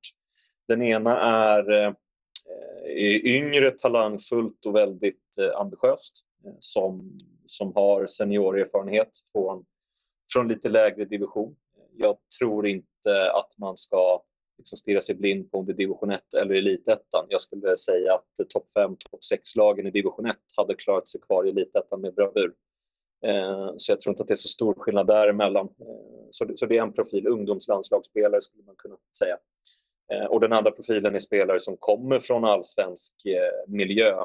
Den 0.69 0.83
ena 0.83 1.21
är 1.21 1.71
eh, 1.71 1.93
yngre, 3.25 3.71
talangfullt 3.71 4.67
och 4.67 4.77
väldigt 4.77 5.39
ambitiöst 5.57 6.25
som, 6.59 7.19
som 7.47 7.73
har 7.75 8.07
seniorerfarenhet 8.07 9.11
från, 9.33 9.65
från 10.33 10.49
lite 10.49 10.69
lägre 10.69 11.05
division. 11.05 11.57
Jag 11.97 12.17
tror 12.39 12.67
inte 12.67 13.33
att 13.33 13.59
man 13.59 13.77
ska 13.77 14.23
liksom 14.59 14.77
stirra 14.77 15.01
sig 15.01 15.15
blind 15.15 15.51
på 15.51 15.59
om 15.59 15.67
det 15.67 15.73
är 15.73 15.77
division 15.77 16.11
1 16.11 16.35
eller 16.35 16.55
elitettan. 16.55 17.27
Jag 17.29 17.41
skulle 17.41 17.77
säga 17.77 18.15
att 18.15 18.49
topp 18.49 18.71
5, 18.75 18.97
topp 18.97 19.21
6-lagen 19.33 19.87
i 19.87 19.91
division 19.91 20.27
1 20.27 20.37
hade 20.57 20.75
klarat 20.75 21.09
sig 21.09 21.21
kvar 21.21 21.47
i 21.47 21.51
elitettan 21.51 22.01
med 22.01 22.15
bravur. 22.15 22.53
Eh, 23.27 23.73
så 23.77 23.93
jag 23.93 24.01
tror 24.01 24.13
inte 24.13 24.23
att 24.23 24.29
det 24.29 24.35
är 24.35 24.37
så 24.37 24.49
stor 24.49 24.75
skillnad 24.75 25.07
däremellan. 25.07 25.67
Eh, 25.67 26.27
så, 26.31 26.47
så 26.57 26.67
det 26.67 26.79
är 26.79 26.83
en 26.83 26.93
profil, 26.93 27.27
ungdomslandslagsspelare 27.27 28.41
skulle 28.41 28.65
man 28.65 28.77
kunna 28.77 28.97
säga. 29.19 29.39
Eh, 30.13 30.25
och 30.25 30.41
den 30.41 30.53
andra 30.53 30.71
profilen 30.71 31.15
är 31.15 31.19
spelare 31.19 31.61
som 31.61 31.77
kommer 31.77 32.21
från 32.21 32.45
allsvensk 32.45 33.27
eh, 33.27 33.73
miljö 33.73 34.25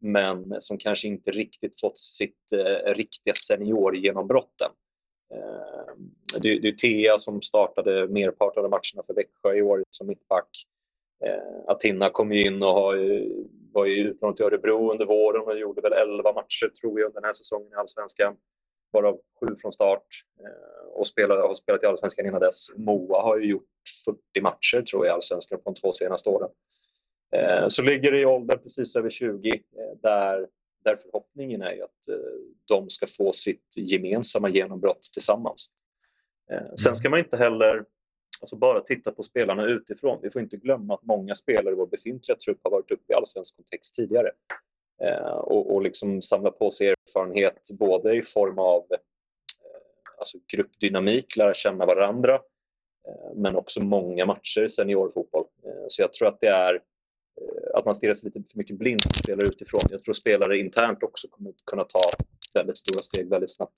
men 0.00 0.60
som 0.60 0.78
kanske 0.78 1.08
inte 1.08 1.30
riktigt 1.30 1.80
fått 1.80 1.98
sitt 1.98 2.52
eh, 2.52 2.94
riktiga 2.94 3.34
seniorgenombrott 3.34 4.60
än. 4.60 4.70
Eh, 5.34 5.94
det, 6.40 6.58
det 6.58 6.68
är 6.68 6.72
Thea 6.72 7.18
som 7.18 7.42
startade 7.42 8.08
merparten 8.08 8.64
av 8.64 8.70
matcherna 8.70 9.02
för 9.06 9.14
Växjö 9.14 9.54
i 9.54 9.62
år 9.62 9.84
som 9.90 10.06
mittback. 10.06 10.48
Eh, 11.24 11.70
Atina 11.70 12.08
kom 12.08 12.32
in 12.32 12.62
och 12.62 12.68
har 12.68 12.96
var 13.74 13.86
ju 13.86 13.94
utlånad 13.94 14.36
till 14.36 14.46
Örebro 14.46 14.92
under 14.92 15.06
våren 15.06 15.42
och 15.42 15.58
gjorde 15.58 15.80
väl 15.80 15.92
11 15.92 16.32
matcher 16.32 16.68
tror 16.80 17.00
jag 17.00 17.06
under 17.06 17.20
den 17.20 17.28
här 17.28 17.32
säsongen 17.32 17.72
i 17.72 17.74
Allsvenskan. 17.74 18.36
Varav 18.92 19.20
sju 19.40 19.56
från 19.60 19.72
start 19.72 20.06
eh, 20.40 20.88
och 20.92 21.06
spelade, 21.06 21.42
har 21.42 21.54
spelat 21.54 21.82
i 21.82 21.86
Allsvenskan 21.86 22.26
innan 22.26 22.40
dess. 22.40 22.66
Moa 22.76 23.22
har 23.22 23.38
ju 23.38 23.46
gjort 23.46 23.68
40 24.04 24.40
matcher 24.42 24.82
tror 24.82 25.06
jag 25.06 25.12
i 25.12 25.14
Allsvenskan 25.14 25.58
på 25.58 25.70
de 25.70 25.80
två 25.80 25.92
senaste 25.92 26.30
åren. 26.30 26.50
Eh, 27.36 27.68
så 27.68 27.82
ligger 27.82 28.12
det 28.12 28.20
i 28.20 28.26
ålder 28.26 28.56
precis 28.56 28.96
över 28.96 29.10
20 29.10 29.50
eh, 29.50 29.58
där, 30.02 30.48
där 30.84 30.96
förhoppningen 30.96 31.62
är 31.62 31.84
att 31.84 32.18
de 32.64 32.90
ska 32.90 33.06
få 33.06 33.32
sitt 33.32 33.74
gemensamma 33.76 34.48
genombrott 34.48 35.02
tillsammans. 35.12 35.70
Sen 36.84 36.96
ska 36.96 37.10
man 37.10 37.18
inte 37.18 37.36
heller 37.36 37.84
Alltså 38.40 38.56
bara 38.56 38.80
titta 38.80 39.12
på 39.12 39.22
spelarna 39.22 39.66
utifrån. 39.66 40.18
Vi 40.22 40.30
får 40.30 40.42
inte 40.42 40.56
glömma 40.56 40.94
att 40.94 41.02
många 41.02 41.34
spelare 41.34 41.74
i 41.74 41.76
vår 41.76 41.86
befintliga 41.86 42.36
trupp 42.36 42.60
har 42.62 42.70
varit 42.70 42.90
uppe 42.90 43.12
i 43.12 43.14
allsvensk 43.14 43.56
kontext 43.56 43.94
tidigare. 43.94 44.30
Eh, 45.02 45.34
och, 45.34 45.74
och 45.74 45.82
liksom 45.82 46.22
samla 46.22 46.50
på 46.50 46.70
sig 46.70 46.88
erfarenhet 46.88 47.70
både 47.72 48.16
i 48.16 48.22
form 48.22 48.58
av 48.58 48.86
eh, 48.90 48.98
alltså 50.18 50.38
gruppdynamik, 50.52 51.36
lära 51.36 51.54
känna 51.54 51.86
varandra, 51.86 52.34
eh, 53.08 53.34
men 53.34 53.56
också 53.56 53.82
många 53.82 54.26
matcher 54.26 54.66
seniorfotboll. 54.66 55.46
Eh, 55.66 55.84
så 55.88 56.02
jag 56.02 56.12
tror 56.12 56.28
att 56.28 56.40
det 56.40 56.48
är 56.48 56.74
eh, 56.74 56.80
att 57.74 57.84
man 57.84 57.94
stirrar 57.94 58.14
sig 58.14 58.30
lite 58.34 58.50
för 58.50 58.58
mycket 58.58 58.78
blind 58.78 59.02
på 59.02 59.14
spelare 59.14 59.46
utifrån. 59.46 59.80
Jag 59.90 60.04
tror 60.04 60.12
spelare 60.14 60.58
internt 60.58 61.02
också 61.02 61.28
kommer 61.28 61.52
kunna 61.64 61.84
ta 61.84 62.00
väldigt 62.54 62.76
stora 62.76 63.02
steg 63.02 63.28
väldigt 63.30 63.54
snabbt. 63.54 63.74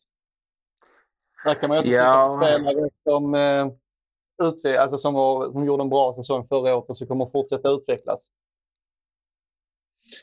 Där 1.44 1.54
kan 1.54 1.68
man 1.68 1.78
också 1.78 1.90
ja. 1.90 2.40
spelare 2.42 2.90
som 3.02 3.34
eh, 3.34 3.68
alltså 4.82 4.98
som, 4.98 5.14
var, 5.14 5.52
som 5.52 5.64
gjorde 5.64 5.82
en 5.82 5.88
bra 5.88 6.14
säsong 6.14 6.46
förra 6.48 6.76
året 6.76 6.90
och 6.90 6.98
som 6.98 7.06
kommer 7.06 7.26
fortsätta 7.26 7.70
utvecklas? 7.70 8.30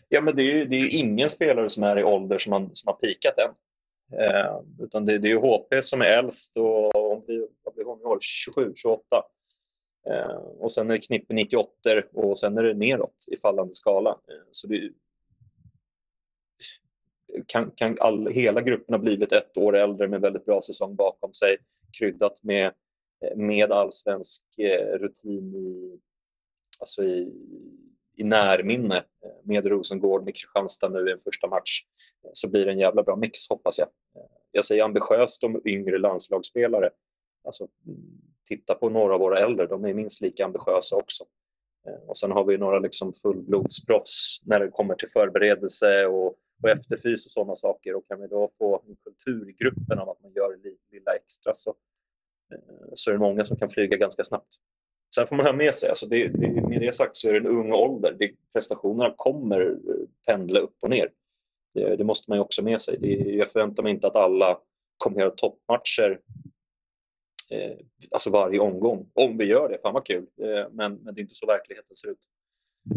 Ja, 0.07 0.21
men 0.21 0.36
det 0.36 0.41
är 0.41 0.55
ju 0.55 0.65
det 0.65 0.75
är 0.75 0.99
ingen 0.99 1.29
spelare 1.29 1.69
som 1.69 1.84
är 1.84 1.99
i 1.99 2.03
ålder 2.03 2.38
som, 2.38 2.49
man, 2.49 2.69
som 2.73 2.88
har 2.88 2.95
pikat 2.95 3.34
än. 3.38 3.55
Eh, 4.19 4.59
utan 4.79 5.05
det, 5.05 5.17
det, 5.17 5.27
är 5.27 5.29
ju 5.29 5.39
HP 5.39 5.84
som 5.84 6.01
är 6.01 6.05
äldst 6.05 6.57
och 6.57 7.11
om 7.11 7.23
vi, 7.27 7.47
vad 7.63 7.73
blir 7.73 7.86
hon 7.86 8.01
i 8.01 8.03
år? 8.03 8.17
27, 8.21 8.73
28. 8.75 9.03
Eh, 10.09 10.35
och 10.35 10.71
sen 10.71 10.89
är 10.89 10.93
det 10.93 10.99
Knippe 10.99 11.33
98 11.33 11.69
och 12.13 12.39
sen 12.39 12.57
är 12.57 12.63
det 12.63 12.73
neråt 12.73 13.25
i 13.27 13.37
fallande 13.37 13.75
skala. 13.75 14.09
Eh, 14.09 14.47
så 14.51 14.67
det, 14.67 14.91
kan, 17.47 17.71
kan 17.71 17.97
all, 17.99 18.27
hela 18.27 18.61
gruppen 18.61 18.93
ha 18.93 18.99
blivit 18.99 19.31
ett 19.31 19.57
år 19.57 19.75
äldre 19.75 20.07
med 20.07 20.21
väldigt 20.21 20.45
bra 20.45 20.61
säsong 20.61 20.95
bakom 20.95 21.33
sig 21.33 21.57
kryddat 21.99 22.43
med 22.43 22.65
eh, 23.25 23.37
med 23.37 23.71
allsvensk 23.71 24.43
eh, 24.57 24.97
rutin 24.97 25.55
i, 25.55 25.99
alltså 26.79 27.03
i, 27.03 27.33
i 28.15 28.23
närminne 28.23 28.97
eh, 28.97 29.31
med 29.43 29.65
Rosengård, 29.65 30.23
med 30.23 30.35
Kristianstad 30.35 30.89
nu 30.89 31.09
i 31.09 31.11
en 31.11 31.17
första 31.17 31.47
match 31.47 31.81
eh, 32.23 32.29
så 32.33 32.49
blir 32.49 32.65
det 32.65 32.71
en 32.71 32.79
jävla 32.79 33.03
bra 33.03 33.15
mix 33.15 33.49
hoppas 33.49 33.79
jag. 33.79 33.87
Jag 34.51 34.65
säger 34.65 34.83
ambitiöst 34.83 35.43
om 35.43 35.61
yngre 35.65 35.97
landslagsspelare. 35.97 36.89
Alltså, 37.43 37.67
mm, 37.87 38.32
titta 38.55 38.75
på 38.75 38.89
några 38.89 39.13
av 39.13 39.19
våra 39.19 39.39
äldre, 39.39 39.67
de 39.67 39.85
är 39.85 39.93
minst 39.93 40.21
lika 40.21 40.45
ambitiösa 40.45 40.95
också. 40.95 41.23
Eh, 41.87 42.09
och 42.09 42.17
sen 42.17 42.31
har 42.31 42.45
vi 42.45 42.57
några 42.57 42.79
liksom 42.79 43.13
fullblodsproffs 43.13 44.41
när 44.45 44.59
det 44.59 44.67
kommer 44.67 44.95
till 44.95 45.09
förberedelse 45.09 46.05
och, 46.05 46.27
och 46.63 46.69
efterfys 46.69 47.25
och 47.25 47.31
sådana 47.31 47.55
saker. 47.55 47.95
Och 47.95 48.07
kan 48.07 48.21
vi 48.21 48.27
då 48.27 48.51
få 48.57 48.83
en 48.87 48.95
kultur 48.95 49.49
i 49.49 49.53
gruppen 49.53 49.99
av 49.99 50.09
att 50.09 50.21
man 50.21 50.33
gör 50.33 50.59
lilla 50.91 51.15
extra 51.15 51.53
så, 51.53 51.75
eh, 52.53 52.91
så 52.93 53.09
är 53.09 53.13
det 53.13 53.19
många 53.19 53.45
som 53.45 53.57
kan 53.57 53.69
flyga 53.69 53.97
ganska 53.97 54.23
snabbt. 54.23 54.49
Sen 55.15 55.27
får 55.27 55.35
man 55.35 55.45
ha 55.45 55.53
med 55.53 55.75
sig, 55.75 55.89
alltså 55.89 56.05
det, 56.05 56.27
det, 56.27 56.67
med 56.69 56.81
det 56.81 56.95
sagt 56.95 57.15
så 57.15 57.27
är 57.27 57.33
det 57.33 57.39
en 57.39 57.47
ung 57.47 57.73
ålder. 57.73 58.15
Det, 58.19 58.31
prestationerna 58.53 59.13
kommer 59.17 59.61
eh, 59.61 60.07
pendla 60.25 60.59
upp 60.59 60.75
och 60.79 60.89
ner. 60.89 61.11
Det, 61.73 61.95
det 61.95 62.03
måste 62.03 62.31
man 62.31 62.37
ju 62.37 62.41
också 62.41 62.63
med 62.63 62.81
sig. 62.81 62.97
Det, 62.99 63.07
jag 63.13 63.51
förväntar 63.51 63.83
mig 63.83 63.91
inte 63.91 64.07
att 64.07 64.15
alla 64.15 64.59
kommer 64.97 65.19
göra 65.19 65.31
toppmatcher 65.31 66.19
eh, 67.51 67.77
alltså 68.11 68.29
varje 68.29 68.59
omgång. 68.59 69.09
Om 69.13 69.37
vi 69.37 69.45
gör 69.45 69.69
det, 69.69 69.77
fan 69.81 69.93
vad 69.93 70.05
kul. 70.05 70.25
Eh, 70.41 70.69
men, 70.71 70.95
men 70.95 71.15
det 71.15 71.21
är 71.21 71.23
inte 71.23 71.35
så 71.35 71.45
verkligheten 71.45 71.95
ser 71.95 72.09
ut. 72.09 72.19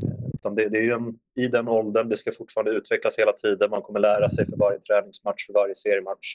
Eh, 0.03 0.28
utan 0.34 0.55
det, 0.55 0.68
det 0.68 0.78
är 0.78 0.92
en, 0.92 1.18
I 1.34 1.47
den 1.47 1.68
åldern, 1.68 2.09
det 2.09 2.16
ska 2.16 2.32
fortfarande 2.32 2.70
utvecklas 2.70 3.18
hela 3.18 3.32
tiden. 3.32 3.70
Man 3.70 3.82
kommer 3.82 4.01
lära 4.01 4.28
sig 4.28 4.47
för 4.47 4.57
varje 4.57 4.78
träningsmatch, 4.78 5.47
för 5.47 5.53
varje 5.53 5.74
seriematch. 5.74 6.34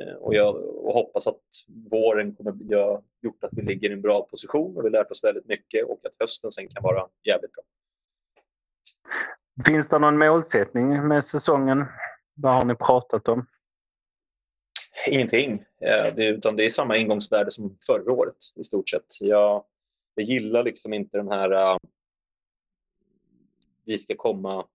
Eh, 0.00 0.14
och 0.14 0.34
jag 0.34 0.56
och 0.56 0.94
hoppas 0.94 1.26
att 1.26 1.40
våren 1.90 2.34
kommer 2.34 2.54
göra 2.70 3.02
gjort 3.22 3.44
att 3.44 3.50
vi 3.52 3.62
ligger 3.62 3.90
i 3.90 3.92
en 3.92 4.00
bra 4.00 4.22
position 4.22 4.76
och 4.76 4.84
vi 4.84 4.90
lärt 4.90 5.10
oss 5.10 5.24
väldigt 5.24 5.46
mycket 5.46 5.84
och 5.84 6.00
att 6.06 6.14
hösten 6.18 6.52
sen 6.52 6.68
kan 6.68 6.82
vara 6.82 7.08
jävligt 7.24 7.52
bra. 7.52 7.64
Finns 9.66 9.88
det 9.88 9.98
någon 9.98 10.18
målsättning 10.18 11.08
med 11.08 11.24
säsongen? 11.24 11.84
Vad 12.34 12.54
har 12.54 12.64
ni 12.64 12.74
pratat 12.74 13.28
om? 13.28 13.46
Ingenting, 15.06 15.64
Eh, 15.84 16.14
det, 16.14 16.26
utan 16.26 16.56
det 16.56 16.64
är 16.64 16.70
samma 16.70 16.96
ingångsvärde 16.96 17.50
som 17.50 17.76
förra 17.86 18.12
året 18.12 18.36
i 18.54 18.62
stort 18.62 18.88
sett. 18.88 19.20
Jag, 19.20 19.64
jag 20.14 20.24
gillar 20.26 20.64
liksom 20.64 20.92
inte 20.92 21.16
den 21.16 21.28
här 21.28 21.52
uh, 21.52 21.78
vi 23.84 23.98
ska 23.98 24.16
komma 24.16 24.66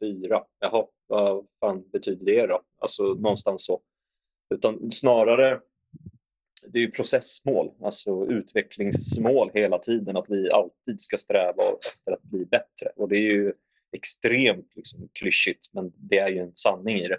fyra. 0.00 0.44
Jaha, 0.58 0.86
vad 1.06 1.46
fan 1.60 1.84
betyder 1.92 2.26
det 2.26 2.46
då? 2.46 2.62
Alltså 2.78 3.02
någonstans 3.02 3.64
så. 3.64 3.80
Utan 4.54 4.92
snarare, 4.92 5.60
det 6.66 6.78
är 6.78 6.82
ju 6.82 6.90
processmål, 6.90 7.70
alltså 7.82 8.26
utvecklingsmål 8.26 9.50
hela 9.54 9.78
tiden. 9.78 10.16
Att 10.16 10.30
vi 10.30 10.50
alltid 10.50 11.00
ska 11.00 11.16
sträva 11.16 11.62
efter 11.72 12.12
att 12.12 12.22
bli 12.22 12.44
bättre. 12.44 12.88
Och 12.96 13.08
det 13.08 13.16
är 13.16 13.32
ju 13.32 13.52
extremt 13.92 14.76
liksom, 14.76 15.08
klyschigt, 15.12 15.68
men 15.72 15.92
det 15.96 16.18
är 16.18 16.28
ju 16.28 16.38
en 16.38 16.52
sanning 16.56 16.96
i 16.96 17.08
det. 17.08 17.18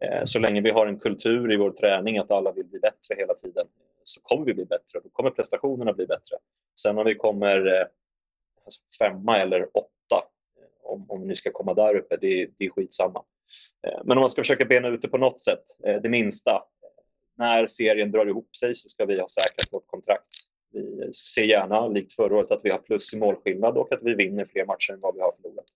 Eh, 0.00 0.24
så 0.24 0.38
länge 0.38 0.60
vi 0.60 0.70
har 0.70 0.86
en 0.86 0.98
kultur 0.98 1.52
i 1.52 1.56
vår 1.56 1.70
träning 1.70 2.18
att 2.18 2.30
alla 2.30 2.52
vill 2.52 2.64
bli 2.64 2.78
bättre 2.78 3.14
hela 3.16 3.34
tiden 3.34 3.66
så 4.04 4.20
kommer 4.20 4.46
vi 4.46 4.54
bli 4.54 4.64
bättre. 4.64 5.00
Då 5.02 5.08
kommer 5.08 5.30
prestationerna 5.30 5.92
bli 5.92 6.06
bättre. 6.06 6.36
Sen 6.80 6.98
om 6.98 7.04
vi 7.04 7.14
kommer 7.14 7.66
eh, 7.66 7.86
alltså 8.64 8.80
femma 8.98 9.38
eller 9.38 9.68
åtta, 9.76 10.24
eh, 10.56 10.90
om, 10.90 11.10
om 11.10 11.28
vi 11.28 11.34
ska 11.34 11.50
komma 11.52 11.74
där 11.74 11.96
uppe, 11.96 12.16
det, 12.20 12.50
det 12.58 12.64
är 12.64 12.70
skitsamma. 12.70 13.24
Men 14.04 14.18
om 14.18 14.20
man 14.20 14.30
ska 14.30 14.42
försöka 14.42 14.64
bena 14.64 14.88
ut 14.88 15.02
det 15.02 15.08
på 15.08 15.18
något 15.18 15.40
sätt, 15.40 15.62
det 16.02 16.08
minsta. 16.08 16.62
När 17.36 17.66
serien 17.66 18.10
drar 18.10 18.26
ihop 18.26 18.56
sig 18.56 18.74
så 18.74 18.88
ska 18.88 19.04
vi 19.04 19.20
ha 19.20 19.28
säkrat 19.28 19.72
vårt 19.72 19.86
kontrakt. 19.86 20.28
Vi 20.72 21.12
ser 21.12 21.42
gärna, 21.42 21.88
likt 21.88 22.12
förra 22.12 22.36
året, 22.36 22.50
att 22.50 22.60
vi 22.62 22.70
har 22.70 22.78
plus 22.78 23.14
i 23.14 23.18
målskillnad 23.18 23.76
och 23.76 23.92
att 23.92 24.02
vi 24.02 24.14
vinner 24.14 24.44
fler 24.44 24.66
matcher 24.66 24.92
än 24.92 25.00
vad 25.00 25.14
vi 25.14 25.20
har 25.20 25.32
förlorat. 25.32 25.66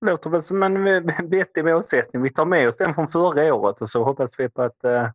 Låter 0.00 0.30
väl 0.30 0.44
som 0.44 0.62
en 0.62 1.06
vettig 1.30 1.64
målsättning. 1.64 2.22
Vi 2.22 2.32
tar 2.32 2.44
med 2.44 2.68
oss 2.68 2.76
den 2.76 2.94
från 2.94 3.08
förra 3.08 3.54
året 3.54 3.82
och 3.82 3.90
så 3.90 4.04
hoppas 4.04 4.30
vi 4.38 4.48
på 4.48 4.62
att, 4.62 4.84
eh, 4.84 5.08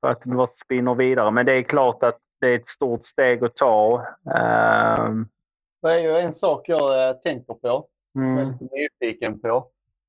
på 0.00 0.08
att 0.08 0.20
vi 0.24 0.46
spinner 0.64 0.94
vidare. 0.94 1.30
Men 1.30 1.46
det 1.46 1.52
är 1.52 1.62
klart 1.62 2.04
att 2.04 2.18
det 2.40 2.46
är 2.48 2.54
ett 2.54 2.68
stort 2.68 3.06
steg 3.06 3.44
att 3.44 3.56
ta. 3.56 4.06
Ehm, 4.36 5.28
Det 5.82 5.92
är 5.92 5.98
ju 5.98 6.16
en 6.16 6.34
sak 6.34 6.68
jag 6.68 7.08
eh, 7.08 7.16
tänker 7.16 7.54
på. 7.54 7.58
Jag 7.62 7.84
är 8.24 8.42
mm. 8.42 8.50
lite 8.50 8.64
nyfiken 8.74 9.40
på. 9.40 9.48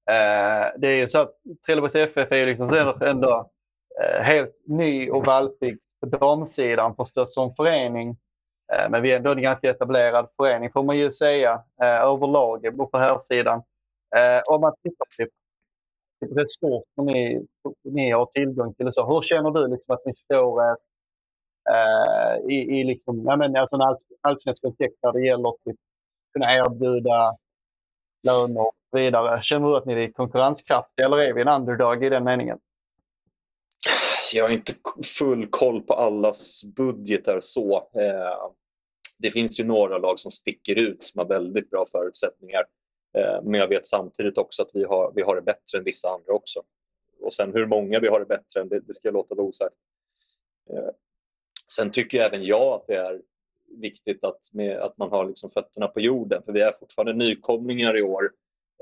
Eh, 0.10 0.68
det 0.78 0.88
är 0.88 0.96
ju 0.96 1.10
så 1.10 1.20
att 1.20 1.32
Trelleborgs 1.66 1.96
FF 1.96 2.32
är 2.32 2.36
ju 2.36 2.46
liksom 2.46 2.96
ändå, 3.02 3.52
eh, 4.04 4.22
helt 4.22 4.56
ny 4.68 5.10
och 5.10 5.26
valpig 5.26 5.78
på 6.00 6.06
damsidan 6.06 6.96
förstås 6.96 7.34
som 7.34 7.54
förening. 7.54 8.18
Eh, 8.74 8.90
men 8.90 9.02
vi 9.02 9.12
är 9.12 9.16
ändå 9.16 9.32
en 9.32 9.42
ganska 9.42 9.70
etablerad 9.70 10.28
förening 10.38 10.72
får 10.72 10.84
man 10.84 10.98
ju 10.98 11.12
säga 11.12 11.64
eh, 11.82 12.02
överlag 12.02 12.78
på 12.92 12.98
här 12.98 13.20
sidan. 13.20 13.64
Eh, 14.16 14.42
om 14.46 14.62
man 14.62 14.74
tittar 14.84 15.06
på 15.06 15.12
typ, 15.18 15.30
typ 16.22 16.38
resurser 16.38 17.04
ni, 17.04 17.46
ni 17.84 18.12
har 18.12 18.26
tillgång 18.26 18.74
till 18.74 18.88
och 18.88 18.94
så. 18.94 19.06
Hur 19.14 19.22
känner 19.22 19.52
du 19.52 19.68
liksom 19.68 19.96
att 19.96 20.06
ni 20.06 20.16
står 20.16 20.62
eh, 20.62 22.50
i, 22.50 22.56
i 22.80 22.84
liksom, 22.84 23.24
ja, 23.26 23.36
men, 23.36 23.56
alltså 23.56 23.76
en 23.76 23.96
allsvensk 24.22 24.62
kontext 24.62 25.00
när 25.04 25.12
det 25.12 25.26
gäller 25.26 25.52
typ 25.66 25.80
kunna 26.34 26.56
erbjuda 26.56 27.38
löner 28.24 28.62
och 28.62 28.76
så 28.92 28.98
vidare. 28.98 29.42
Känner 29.44 29.68
du 29.70 29.78
att 29.78 29.86
ni 29.86 29.94
är 29.94 30.12
konkurrenskraftiga 30.12 31.06
eller 31.06 31.18
är 31.18 31.34
vi 31.34 31.42
en 31.42 31.48
underdog 31.48 32.04
i 32.04 32.10
den 32.10 32.24
meningen? 32.24 32.60
Jag 34.34 34.44
har 34.44 34.52
inte 34.52 34.74
full 35.18 35.48
koll 35.48 35.82
på 35.82 35.94
allas 35.94 36.64
budgetar 36.66 37.40
så. 37.40 37.78
Eh, 37.78 38.52
Det 39.20 39.32
finns 39.32 39.60
ju 39.60 39.64
några 39.64 39.98
lag 39.98 40.20
som 40.20 40.32
sticker 40.32 40.80
ut 40.80 41.06
som 41.06 41.20
har 41.20 41.26
väldigt 41.26 41.70
bra 41.70 41.86
förutsättningar. 41.92 42.66
Eh, 43.18 43.42
men 43.44 43.60
jag 43.60 43.68
vet 43.68 43.88
samtidigt 43.88 44.38
också 44.38 44.62
att 44.62 44.70
vi 44.74 44.84
har, 44.84 45.12
vi 45.16 45.22
har 45.22 45.36
det 45.36 45.42
bättre 45.42 45.78
än 45.78 45.84
vissa 45.84 46.10
andra 46.10 46.34
också. 46.34 46.64
Och 47.22 47.34
sen 47.34 47.54
hur 47.54 47.66
många 47.66 48.00
vi 48.00 48.08
har 48.08 48.20
det 48.20 48.26
bättre 48.26 48.62
än, 48.62 48.70
det, 48.70 48.80
det 48.80 48.94
ska 48.94 49.08
jag 49.08 49.14
låta 49.14 49.36
vara 49.36 49.48
osagt. 49.48 49.76
Eh, 50.70 50.90
sen 51.72 51.92
tycker 51.92 52.22
även 52.22 52.44
jag 52.44 52.74
att 52.74 52.88
det 52.88 52.96
är 52.96 53.22
viktigt 53.68 54.24
att, 54.24 54.54
med, 54.54 54.78
att 54.78 54.98
man 54.98 55.10
har 55.10 55.26
liksom 55.26 55.50
fötterna 55.50 55.88
på 55.88 56.00
jorden. 56.00 56.44
För 56.46 56.54
vi 56.54 56.62
är 56.62 56.72
fortfarande 56.80 57.14
nykomlingar 57.14 57.98
i 57.98 58.02
år. 58.02 58.32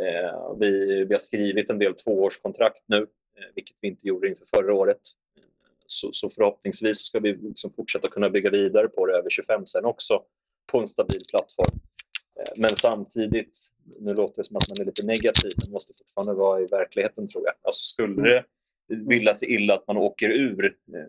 Eh, 0.01 0.55
vi, 0.59 1.03
vi 1.05 1.13
har 1.13 1.19
skrivit 1.19 1.69
en 1.69 1.79
del 1.79 1.93
tvåårskontrakt 1.93 2.84
nu, 2.86 2.97
eh, 3.38 3.45
vilket 3.55 3.77
vi 3.81 3.88
inte 3.88 4.07
gjorde 4.07 4.27
inför 4.27 4.45
förra 4.45 4.73
året. 4.73 5.01
Så, 5.88 6.11
så 6.11 6.29
förhoppningsvis 6.29 6.99
ska 6.99 7.19
vi 7.19 7.34
liksom 7.34 7.73
fortsätta 7.73 8.07
kunna 8.07 8.29
bygga 8.29 8.49
vidare 8.49 8.88
på 8.88 9.05
det 9.05 9.17
över 9.17 9.29
25 9.29 9.65
sen 9.65 9.86
också 9.86 10.23
på 10.71 10.79
en 10.79 10.88
stabil 10.88 11.21
plattform. 11.29 11.79
Eh, 12.39 12.53
Men 12.55 12.75
samtidigt, 12.75 13.59
nu 13.99 14.13
låter 14.13 14.38
det 14.41 14.47
som 14.47 14.55
att 14.57 14.69
man 14.69 14.81
är 14.81 14.86
lite 14.86 15.05
negativ, 15.05 15.51
men 15.63 15.71
måste 15.71 15.93
fortfarande 15.97 16.34
vara 16.34 16.61
i 16.61 16.65
verkligheten 16.65 17.27
tror 17.27 17.43
jag. 17.45 17.53
Alltså, 17.61 17.79
skulle 17.81 18.21
det 18.31 18.45
vilja 18.95 19.36
sig 19.36 19.51
illa 19.53 19.73
att 19.73 19.88
man 19.88 19.97
åker 19.97 20.29
ur 20.29 20.65
eh, 20.65 21.05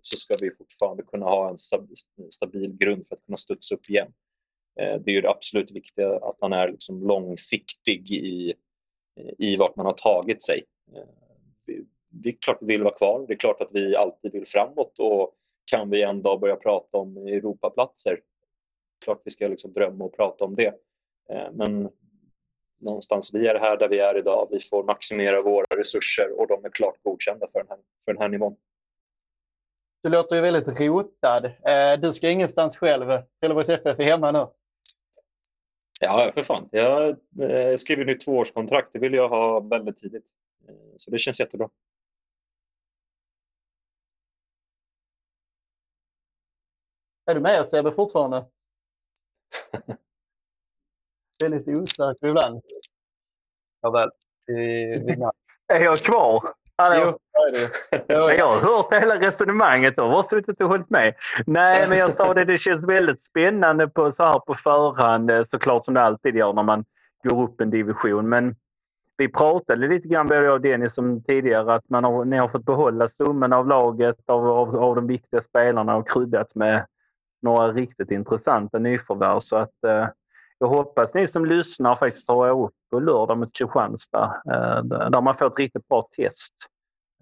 så 0.00 0.16
ska 0.16 0.36
vi 0.40 0.50
fortfarande 0.50 1.02
kunna 1.02 1.26
ha 1.26 1.48
en 1.50 1.56
stab- 1.56 1.94
stabil 2.30 2.76
grund 2.76 3.06
för 3.06 3.16
att 3.16 3.24
kunna 3.26 3.36
studsa 3.36 3.74
upp 3.74 3.90
igen. 3.90 4.12
Eh, 4.80 5.00
Det 5.00 5.10
är 5.10 5.14
ju 5.14 5.20
det 5.20 5.30
absolut 5.30 5.70
viktiga 5.70 6.16
att 6.16 6.40
man 6.40 6.52
är 6.52 6.68
liksom 6.70 7.06
långsiktig 7.08 8.10
i, 8.10 8.54
i 9.38 9.56
vart 9.56 9.76
man 9.76 9.86
har 9.86 9.92
tagit 9.92 10.42
sig. 10.42 10.64
Vi- 11.66 11.86
Det 12.08 12.28
är 12.28 12.32
klart 12.32 12.58
vi 12.60 12.66
vill 12.66 12.82
vara 12.82 12.94
kvar, 12.94 13.24
det 13.28 13.34
är 13.34 13.38
klart 13.38 13.60
att 13.60 13.68
vi 13.72 13.96
alltid 13.96 14.32
vill 14.32 14.46
framåt 14.46 14.94
och 14.98 15.34
kan 15.70 15.90
vi 15.90 16.02
en 16.02 16.22
dag 16.22 16.40
börja 16.40 16.56
prata 16.56 16.98
om 16.98 17.16
Europaplatser, 17.16 18.20
klart 19.04 19.20
vi 19.24 19.30
ska 19.30 19.48
liksom 19.48 19.72
drömma 19.72 20.04
och 20.04 20.16
prata 20.16 20.44
om 20.44 20.54
det. 20.54 20.74
Eh, 21.30 21.48
Men 21.52 21.90
någonstans, 22.78 23.34
vi 23.34 23.46
är 23.46 23.54
här 23.58 23.76
där 23.76 23.88
vi 23.88 23.98
är 23.98 24.18
idag, 24.18 24.48
vi 24.50 24.60
får 24.60 24.84
maximera 24.84 25.42
våra 25.42 25.66
resurser 25.76 26.40
och 26.40 26.46
de 26.46 26.64
är 26.64 26.70
klart 26.70 27.02
godkända 27.02 27.46
för 27.52 27.58
den 27.58 27.68
här, 27.68 27.78
för 28.04 28.12
den 28.12 28.22
här 28.22 28.28
nivån. 28.28 28.56
Du 30.02 30.08
låter 30.08 30.36
ju 30.36 30.42
väldigt 30.42 30.68
rotad. 30.80 31.44
Eh, 31.44 32.00
Du 32.00 32.12
ska 32.12 32.30
ingenstans 32.30 32.76
själv. 32.76 33.22
Trelleborgs 33.40 33.68
FF 33.68 33.98
är 34.00 34.04
hemma 34.04 34.32
nu. 34.32 34.46
Ja, 36.00 36.32
för 36.34 36.42
fan. 36.42 36.68
Jag 36.72 37.08
eh, 37.40 37.76
skrev 37.76 37.98
ju 37.98 38.04
nytt 38.04 38.20
tvåårskontrakt. 38.20 38.92
Det 38.92 38.98
vill 38.98 39.14
jag 39.14 39.28
ha 39.28 39.60
väldigt 39.60 39.96
tidigt. 39.96 40.30
Så 40.96 41.10
det 41.10 41.18
känns 41.18 41.40
jättebra. 41.40 41.68
Är 47.24 47.34
du 47.34 47.40
med 47.40 47.68
Sebbe 47.68 47.92
fortfarande? 47.92 48.44
Det 51.38 51.44
är 51.44 51.48
lite 51.48 51.74
osäker 51.74 52.28
ibland. 52.28 52.62
Nåväl, 53.82 54.10
vi 54.46 54.54
vinner. 55.06 55.32
Är 55.68 55.80
jag 55.80 55.98
kvar? 55.98 56.42
Hallå? 56.78 57.04
Jo, 57.04 57.18
det 57.32 57.58
är 57.58 57.68
du. 57.68 57.70
Jo, 58.08 58.30
Jag 58.30 58.48
har 58.48 58.60
hört 58.60 58.94
hela 58.94 59.20
resonemanget 59.20 59.98
och 59.98 60.08
har 60.08 60.26
suttit 60.30 60.60
och 60.60 60.68
hållit 60.68 60.90
med. 60.90 61.14
Nej, 61.46 61.88
men 61.88 61.98
jag 61.98 62.16
sa 62.16 62.34
det, 62.34 62.44
det 62.44 62.58
känns 62.58 62.84
väldigt 62.84 63.24
spännande 63.24 63.88
på, 63.88 64.12
så 64.16 64.24
här 64.24 64.38
på 64.38 64.54
förhand 64.54 65.30
eh, 65.30 65.44
såklart 65.50 65.84
som 65.84 65.94
det 65.94 66.02
alltid 66.02 66.36
gör 66.36 66.52
när 66.52 66.62
man 66.62 66.84
går 67.24 67.42
upp 67.42 67.60
en 67.60 67.70
division. 67.70 68.28
Men 68.28 68.56
vi 69.16 69.28
pratade 69.28 69.88
lite 69.88 70.08
grann, 70.08 70.26
både 70.26 70.42
jag 70.42 70.54
och 70.54 70.60
Dennis, 70.60 70.94
som 70.94 71.22
tidigare 71.22 71.74
att 71.74 71.90
man 71.90 72.04
har, 72.04 72.24
ni 72.24 72.36
har 72.36 72.48
fått 72.48 72.64
behålla 72.64 73.08
stommen 73.08 73.52
av 73.52 73.68
laget, 73.68 74.16
av, 74.26 74.48
av, 74.50 74.76
av 74.76 74.94
de 74.96 75.06
viktiga 75.06 75.42
spelarna 75.42 75.96
och 75.96 76.08
kryddat 76.08 76.54
med 76.54 76.86
några 77.46 77.72
riktigt 77.72 78.10
intressanta 78.10 78.78
nyförvärv. 78.78 79.40
Så 79.40 79.56
att 79.56 79.84
eh, 79.86 80.08
jag 80.58 80.68
hoppas 80.68 81.14
ni 81.14 81.28
som 81.28 81.46
lyssnar 81.46 81.96
faktiskt 81.96 82.26
tar 82.26 82.64
upp 82.64 82.74
på 82.90 83.00
lördag 83.00 83.38
mot 83.38 83.52
Kristianstad 83.52 84.42
eh, 84.52 84.82
där 84.84 85.20
man 85.20 85.36
får 85.36 85.46
ett 85.46 85.58
riktigt 85.58 85.88
bra 85.88 86.08
test. 86.16 86.52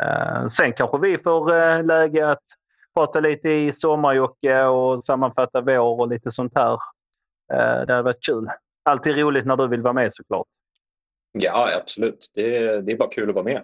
Eh, 0.02 0.48
sen 0.48 0.72
kanske 0.72 0.98
vi 0.98 1.18
får 1.18 1.54
eh, 1.54 1.84
läge 1.84 2.30
att 2.30 2.42
prata 2.94 3.20
lite 3.20 3.48
i 3.48 3.74
sommarjocke 3.78 4.64
och 4.64 5.04
sammanfatta 5.06 5.60
vår 5.60 6.00
och 6.00 6.08
lite 6.08 6.32
sånt 6.32 6.52
här. 6.54 6.72
Eh, 7.52 7.86
det 7.86 7.92
hade 7.92 8.02
varit 8.02 8.26
kul. 8.26 8.48
Alltid 8.84 9.16
roligt 9.16 9.46
när 9.46 9.56
du 9.56 9.68
vill 9.68 9.82
vara 9.82 9.92
med 9.92 10.10
såklart. 10.14 10.46
Ja, 11.32 11.68
absolut. 11.80 12.30
Det, 12.34 12.80
det 12.80 12.92
är 12.92 12.96
bara 12.96 13.10
kul 13.10 13.28
att 13.28 13.34
vara 13.34 13.44
med. 13.44 13.62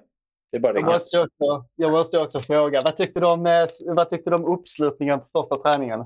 Det 0.52 0.56
är 0.56 0.61
bara 0.61 0.74
Jag 0.74 0.84
måste, 0.84 1.20
också, 1.20 1.64
jag 1.76 1.92
måste 1.92 2.18
också 2.18 2.40
fråga, 2.40 2.80
vad 2.84 2.96
tyckte 2.96 3.20
du 3.20 3.26
om, 3.26 3.46
eh, 3.46 3.66
vad 3.86 4.11
tyckte 4.11 4.30
du 4.30 4.36
om 4.36 4.44
uppslutningen 4.44 5.20
på 5.20 5.26
första 5.32 5.56
träningen? 5.56 6.04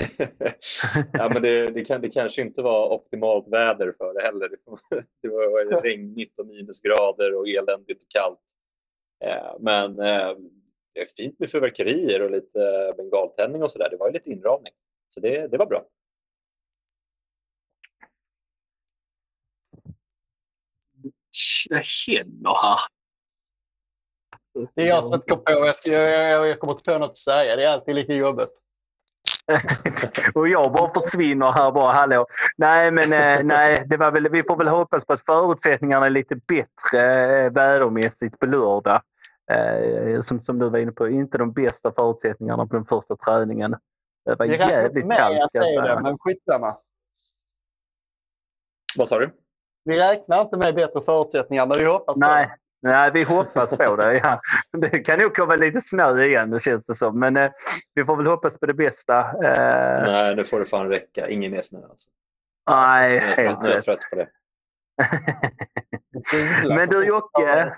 ja, 1.12 1.28
men 1.32 1.42
det, 1.42 1.70
det, 1.70 1.84
kan, 1.84 2.00
det 2.00 2.08
kanske 2.08 2.42
inte 2.42 2.62
var 2.62 2.92
optimalt 2.92 3.48
väder 3.48 3.94
för 3.98 4.14
det 4.14 4.22
heller. 4.22 4.50
Det 5.22 5.28
var 5.28 5.82
regnigt 5.82 6.38
och 6.38 6.46
minusgrader 6.46 7.34
och 7.34 7.48
eländigt 7.48 8.02
och 8.02 8.08
kallt. 8.08 8.40
Eh, 9.24 9.56
Men 9.60 9.98
eh, 9.98 10.36
det 10.94 11.00
är 11.00 11.06
fint 11.16 11.38
med 11.38 11.50
fyrverkerier 11.50 12.22
och 12.22 12.30
lite 12.30 12.94
bengaltändning 12.96 13.62
och 13.62 13.70
sådär. 13.70 13.88
Det 13.90 13.96
var 13.96 14.06
ju 14.06 14.12
lite 14.12 14.30
inramning. 14.30 14.72
Så 15.08 15.20
det, 15.20 15.46
det 15.48 15.58
var 15.58 15.66
bra. 15.66 15.84
Jag 21.68 21.84
känner 21.84 22.62
här. 22.62 22.80
Det 24.74 24.82
är 24.82 24.86
jag 24.86 25.04
som 25.04 25.14
inte 25.14 25.26
kom 25.26 25.44
på, 25.44 25.52
jag, 25.52 25.76
jag, 25.84 26.10
jag, 26.10 26.48
jag 26.48 26.60
kommer 26.60 26.72
inte 26.72 26.84
på 26.84 26.98
något 26.98 27.10
att 27.10 27.16
säga. 27.16 27.56
Det 27.56 27.64
är 27.64 27.68
alltid 27.68 27.94
lika 27.94 28.14
jobbigt. 28.14 28.59
och 30.34 30.48
jag 30.48 30.72
bara 30.72 31.02
försvinner 31.02 31.52
här 31.52 31.72
bara. 31.72 31.92
Hallå. 31.92 32.26
Nej, 32.56 32.90
men 32.90 33.12
eh, 33.12 33.44
nej, 33.44 33.84
det 33.86 33.96
var 33.96 34.10
väl, 34.10 34.28
vi 34.28 34.42
får 34.42 34.56
väl 34.56 34.68
hoppas 34.68 35.04
på 35.04 35.12
att 35.12 35.24
förutsättningarna 35.26 36.06
är 36.06 36.10
lite 36.10 36.36
bättre 36.36 37.44
eh, 37.44 37.52
vädermässigt 37.52 38.38
på 38.38 38.46
lördag. 38.46 39.00
Eh, 39.50 40.22
som, 40.22 40.40
som 40.40 40.58
du 40.58 40.68
var 40.68 40.78
inne 40.78 40.92
på, 40.92 41.08
inte 41.08 41.38
de 41.38 41.52
bästa 41.52 41.92
förutsättningarna 41.92 42.66
på 42.66 42.76
den 42.76 42.84
första 42.84 43.16
träningen. 43.16 43.76
Det 44.24 44.34
var 44.38 44.46
inte 44.46 44.56
jävligt 44.56 45.06
med 45.06 45.16
kallt. 45.16 45.36
jag 45.38 45.48
det 45.52 45.58
är 45.58 45.62
säga. 45.62 45.96
det, 45.96 46.02
men 46.02 46.18
skitsamma. 46.18 46.76
Vad 48.96 49.08
sa 49.08 49.18
du? 49.18 49.30
Vi 49.84 49.98
räknar 49.98 50.40
inte 50.40 50.56
med 50.56 50.74
bättre 50.74 51.00
förutsättningar, 51.02 51.66
men 51.66 51.78
vi 51.78 51.84
hoppas 51.84 52.14
på 52.14 52.26
Nej, 52.26 52.46
det. 52.46 52.69
Nej, 52.82 53.10
vi 53.14 53.22
hoppas 53.22 53.70
på 53.70 53.96
det. 53.96 54.14
Ja. 54.18 54.40
Det 54.72 55.00
kan 55.00 55.18
nog 55.18 55.34
komma 55.36 55.56
lite 55.56 55.82
snö 55.88 56.22
igen, 56.24 56.50
det 56.50 56.60
känns 56.60 56.84
det 56.86 56.96
som. 56.96 57.18
Men 57.18 57.36
eh, 57.36 57.50
vi 57.94 58.04
får 58.04 58.16
väl 58.16 58.26
hoppas 58.26 58.58
på 58.58 58.66
det 58.66 58.74
bästa. 58.74 59.20
Eh, 59.20 60.02
Nej, 60.12 60.36
nu 60.36 60.44
får 60.44 60.58
det 60.58 60.64
fan 60.66 60.88
räcka. 60.88 61.28
Ingen 61.28 61.50
mer 61.50 61.62
snö. 61.62 61.78
Alltså. 61.90 62.10
nej, 62.70 63.20
Nu 63.20 63.26
är 63.26 63.44
jag 63.44 63.56
trött, 63.56 63.62
nu 63.62 63.68
är 63.68 63.74
jag 63.74 63.84
trött 63.84 64.00
på 64.10 64.16
det. 64.16 64.28
Men 66.76 66.88
du 66.88 67.04
Jocke, 67.06 67.74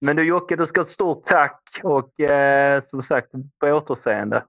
men 0.00 0.16
du 0.16 0.24
Jocke, 0.24 0.56
du 0.56 0.66
ska 0.66 0.80
ha 0.80 0.84
ett 0.86 0.90
stort 0.92 1.26
tack 1.26 1.80
och 1.82 2.20
eh, 2.20 2.82
som 2.90 3.02
sagt 3.02 3.30
på 3.58 3.66
återseende. 3.66 4.44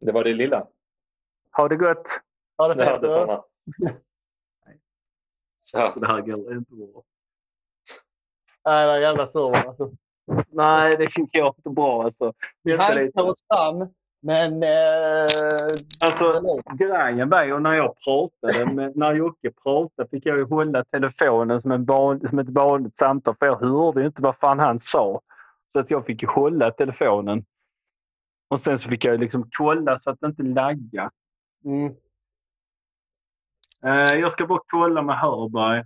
Det 0.00 0.12
var 0.12 0.24
det 0.24 0.34
lilla. 0.34 0.66
Ha 1.52 1.68
det 1.68 1.76
gott! 1.76 2.06
Ha 2.58 2.68
det 2.68 2.74
Det 2.74 2.84
fett. 2.84 2.92
hade 2.92 3.06
du. 3.06 3.12
samma. 3.12 3.44
Tja. 5.70 5.92
Det 5.96 6.06
här 6.06 6.20
går 6.20 6.52
inte 6.56 6.72
bra. 6.74 7.02
Nej, 8.66 8.88
är 8.88 9.00
jävla 9.00 9.26
survar. 9.26 9.64
Alltså. 9.66 9.90
Nej, 10.50 10.96
det 10.96 11.06
tycker 11.10 11.38
jag 11.38 11.54
inte 11.56 11.70
bra 11.70 12.04
alltså. 12.04 12.32
Vi 12.62 12.76
hankar 12.76 13.22
oss 13.22 13.44
fram, 13.48 13.88
men... 14.22 14.62
Eh, 14.62 15.74
Alltså, 16.00 16.42
grejen 16.74 17.28
var 17.28 17.44
ju 17.44 17.58
när 17.58 17.74
jag 17.74 17.94
pratade, 18.04 18.66
med, 18.74 18.96
när 18.96 19.14
Jocke 19.14 19.50
pratade 19.62 20.08
fick 20.08 20.26
jag 20.26 20.36
ju 20.36 20.44
hålla 20.44 20.84
telefonen 20.84 21.62
som, 21.62 21.70
en 21.72 21.84
van, 21.84 22.20
som 22.28 22.38
ett 22.38 22.48
vanligt 22.48 22.96
samtal 22.98 23.34
för 23.38 23.46
jag 23.46 23.60
hörde 23.60 24.00
ju 24.00 24.06
inte 24.06 24.22
vad 24.22 24.36
fan 24.36 24.58
han 24.58 24.80
sa. 24.84 25.20
Så 25.72 25.78
att 25.80 25.90
jag 25.90 26.06
fick 26.06 26.22
ju 26.22 26.28
hålla 26.28 26.70
telefonen. 26.70 27.44
Och 28.48 28.60
sen 28.60 28.78
så 28.78 28.88
fick 28.88 29.04
jag 29.04 29.20
liksom 29.20 29.48
kolla 29.58 30.00
så 30.00 30.10
att 30.10 30.20
det 30.20 30.26
inte 30.26 30.42
laggar. 30.42 31.10
Mm. 31.64 31.94
Eh, 33.84 34.14
jag 34.20 34.32
ska 34.32 34.46
bara 34.46 34.60
kolla 34.66 35.02
med 35.02 35.16
Hörberg 35.18 35.84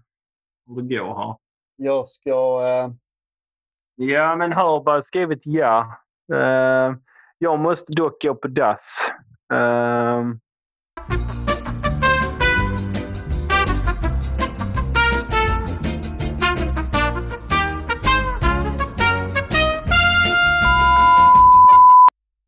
hur 0.67 0.83
det 0.83 0.97
går 0.97 1.15
här. 1.15 1.37
Jag 1.81 2.09
ska... 2.09 2.31
Eh, 2.67 2.91
Ja, 4.01 4.37
men 4.37 4.53
Hörberg 4.53 4.95
har 4.95 5.03
skrivit 5.03 5.41
ja. 5.45 5.97
Eh, 6.33 6.95
jag 7.39 7.59
måste 7.59 7.93
dock 7.93 8.23
gå 8.23 8.35
på 8.35 8.49
dass. 8.49 8.81
Eh, 9.53 10.25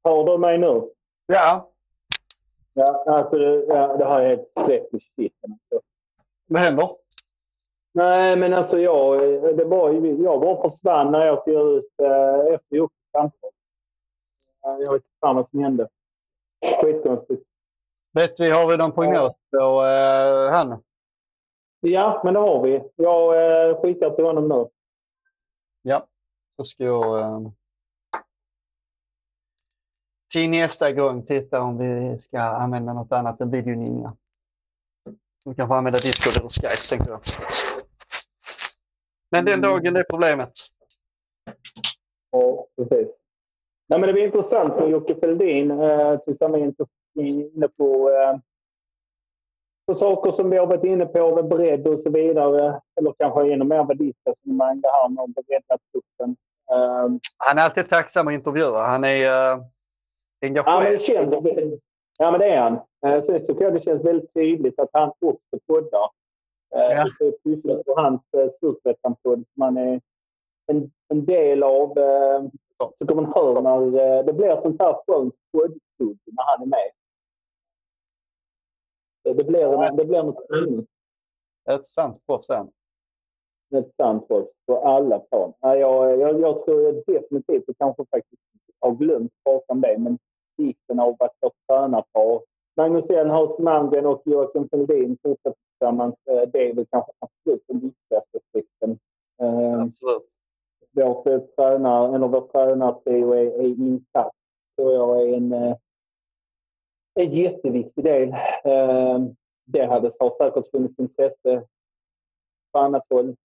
Hör 0.05 0.25
du 0.25 0.39
mig 0.39 0.59
nu? 0.59 0.83
ja, 1.27 1.71
Ja, 2.75 3.05
alltså 3.07 3.39
det, 3.39 3.65
ja, 3.65 3.97
det 3.97 4.05
har 4.05 4.21
jag 4.21 4.29
helt 4.29 4.53
släppt 4.65 4.95
i 4.95 5.01
skiten. 5.17 5.59
vad 6.47 6.63
händer? 6.63 6.89
Nej, 7.93 8.37
men 8.37 8.55
alltså 8.55 8.79
jag, 8.79 9.21
det 9.57 9.65
var, 9.65 9.91
jag 10.25 10.41
bara 10.41 10.71
försvann 10.71 11.13
när 11.13 11.27
jag 11.27 11.41
skrev 11.43 11.59
ut 11.61 11.91
eh, 12.03 12.55
efter 12.55 12.77
Jockes 12.77 12.99
samtal. 13.13 13.51
Eh, 14.67 14.77
Jag 14.85 14.93
vet 14.93 15.03
inte 15.03 15.17
vad 15.21 15.51
som 15.51 15.61
hände. 15.61 15.89
Skitkonstigt. 16.83 17.43
Vet 18.13 18.41
vi, 18.41 18.51
har 18.51 18.67
vi 18.67 18.77
någon 18.77 18.93
prognos 18.93 19.33
på 19.51 19.85
eh, 19.85 20.51
han? 20.53 20.83
Ja, 21.81 22.21
men 22.25 22.35
det 22.35 22.41
har 22.41 22.63
vi. 22.63 22.83
Jag 22.97 23.69
eh, 23.71 23.81
skickar 23.81 24.11
till 24.11 24.25
honom 24.25 24.49
nu. 24.49 24.69
Ja, 25.83 26.07
så 26.57 26.65
ska 26.65 26.85
jag 26.85 27.21
eh, 27.21 27.41
till 30.33 30.51
nästa 30.51 30.93
gång 30.93 31.23
titta 31.27 31.61
om 31.61 31.79
vi 31.79 32.19
ska 32.19 32.41
använda 32.41 32.93
något 32.93 33.13
annat 33.13 33.41
än 33.41 33.51
videoninja. 33.51 34.17
Vi 35.45 35.55
kan 35.55 35.69
få 35.69 35.75
använda 35.75 35.99
Discord 35.99 36.37
eller 36.41 36.49
Skype, 36.51 36.89
tänker 36.97 37.11
jag. 37.13 37.21
Men 39.31 39.45
den 39.45 39.61
dagen 39.61 39.95
det 39.95 40.01
är 40.01 40.05
problemet. 40.11 40.53
Ja, 42.31 42.67
precis. 42.77 43.09
Nej, 43.89 44.01
men 44.01 44.07
det 44.07 44.13
blir 44.13 44.25
intressant 44.25 44.77
med 44.77 44.91
Jocke 44.91 45.15
Fälldin. 45.15 45.71
Eh, 45.71 46.19
intress- 46.27 46.89
inne 47.15 47.69
på, 47.69 48.11
eh, 48.11 48.37
på 49.87 49.95
saker 49.95 50.33
som 50.33 50.51
vi 50.51 50.57
har 50.57 50.67
varit 50.67 50.85
inne 50.85 51.07
på, 51.07 51.35
med 51.35 51.49
bredd 51.49 51.89
och 51.89 51.99
så 51.99 52.11
vidare. 52.11 52.81
Eller 53.01 53.15
kanske 53.19 53.53
ännu 53.53 53.65
mer 53.65 53.85
med 53.85 53.97
ditt 53.97 54.17
resonemang, 54.25 54.81
det 54.81 54.89
här 54.89 55.09
med 55.09 55.23
att 55.25 55.31
bredda 55.47 55.79
truppen. 55.93 56.37
Eh, 56.73 57.09
Han 57.37 57.59
är 57.59 57.63
alltid 57.63 57.89
tacksam 57.89 58.29
att 58.29 58.35
intervjua. 58.35 58.87
Han 58.87 59.05
är 59.05 59.21
uh, 59.21 59.31
Ja, 59.31 59.57
men 60.43 60.55
det 60.55 60.61
engagerad. 60.61 61.01
känns... 61.01 61.81
Ja, 62.19 62.31
men 62.31 62.41
det 62.41 62.47
är 62.47 62.61
han. 62.61 62.75
Eh, 63.07 63.25
Sen 63.25 63.47
tycker 63.47 63.65
jag 63.65 63.75
det 63.75 63.83
känns 63.85 64.05
väldigt 64.05 64.35
tydligt 64.35 64.79
att 64.79 64.91
han 64.93 65.09
också 65.21 65.59
poddar. 65.67 66.11
Eh, 66.75 66.81
Ja. 66.97 67.07
Pysslat 67.45 67.85
på 67.85 67.95
hans 67.97 68.21
eh, 68.37 68.51
Superettan-podd 68.61 69.45
som 69.55 69.63
han 69.63 69.77
är 69.77 70.01
en, 70.67 70.91
en 71.09 71.25
del 71.25 71.63
av. 71.63 71.99
eh, 71.99 72.43
Så 72.99 73.07
kan 73.07 73.17
man 73.17 73.33
höra 73.35 73.61
när 73.61 74.23
det 74.23 74.33
blir 74.33 74.57
sånt 74.57 74.81
här 74.83 74.97
skönt 75.07 75.35
poddklubb 75.53 76.19
när 76.27 76.45
han 76.45 76.63
är 76.63 76.67
med. 76.67 76.91
Det 79.37 79.45
blir, 79.45 79.83
en, 79.85 79.97
det 79.97 80.05
blir 80.05 80.23
något 80.23 80.51
mm, 80.51 80.87
Ett 81.71 81.87
sant 81.89 82.27
proffs 82.27 82.49
han. 82.49 82.71
ett 83.75 83.95
sant 83.97 84.31
oss 84.31 84.49
på 84.67 84.77
alla 84.79 85.19
plan. 85.19 85.53
Ja, 85.61 85.77
jag, 85.77 86.19
jag, 86.19 86.41
jag 86.41 86.65
tror 86.65 86.83
jag 86.83 86.95
definitivt, 87.07 87.65
jag 87.67 87.77
kanske 87.79 88.05
faktiskt 88.11 88.43
har 88.81 88.91
glömt 88.93 89.33
prata 89.45 89.65
om 89.73 89.81
det, 89.81 89.99
men 89.99 90.19
vikten 90.57 91.01
av 91.01 91.17
att 91.19 91.37
vara 91.41 91.53
tränarpar. 91.69 92.41
Magnus 92.77 93.11
Enhaus 93.11 93.59
Malmgren 93.59 94.07
och 94.07 94.23
Joakim 94.25 94.69
Fälldin 94.69 95.17
fortsätter 95.23 95.55
tillsammans. 95.81 96.15
eh, 96.31 96.49
Det 96.53 96.69
är 96.71 96.75
väl 96.75 96.87
kanske 96.91 97.13
absolut 97.19 97.65
den 97.69 97.81
viktigaste 97.81 98.39
aspekten. 98.39 98.99
Eh, 99.43 99.81
Absolut. 99.83 100.27
Vårt 100.93 101.27
eh, 101.27 101.39
tränar, 101.41 102.15
eller 102.15 102.29
vår 102.29 102.49
tränartrio 102.53 103.33
är, 103.33 103.61
är 103.61 103.67
intakt. 103.67 104.37
tror 104.77 104.93
jag 104.93 105.23
är 105.23 105.37
en, 105.37 105.53
eh, 105.53 105.77
en 107.15 107.33
jätteviktig 107.33 108.05
del. 108.05 108.35
Det 109.67 109.87
hade 109.87 110.11
har 110.19 110.45
säkert 110.45 110.71
funnits 110.71 110.99
intresse 110.99 111.63
på 112.73 112.79
annat 112.79 113.03
håll. 113.11 113.37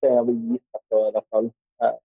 Det 0.00 0.08
har 0.08 0.24
vi 0.24 0.32
gissat 0.32 0.88
på 0.88 0.98
i 0.98 1.02
alla 1.02 1.22
fall. 1.30 1.50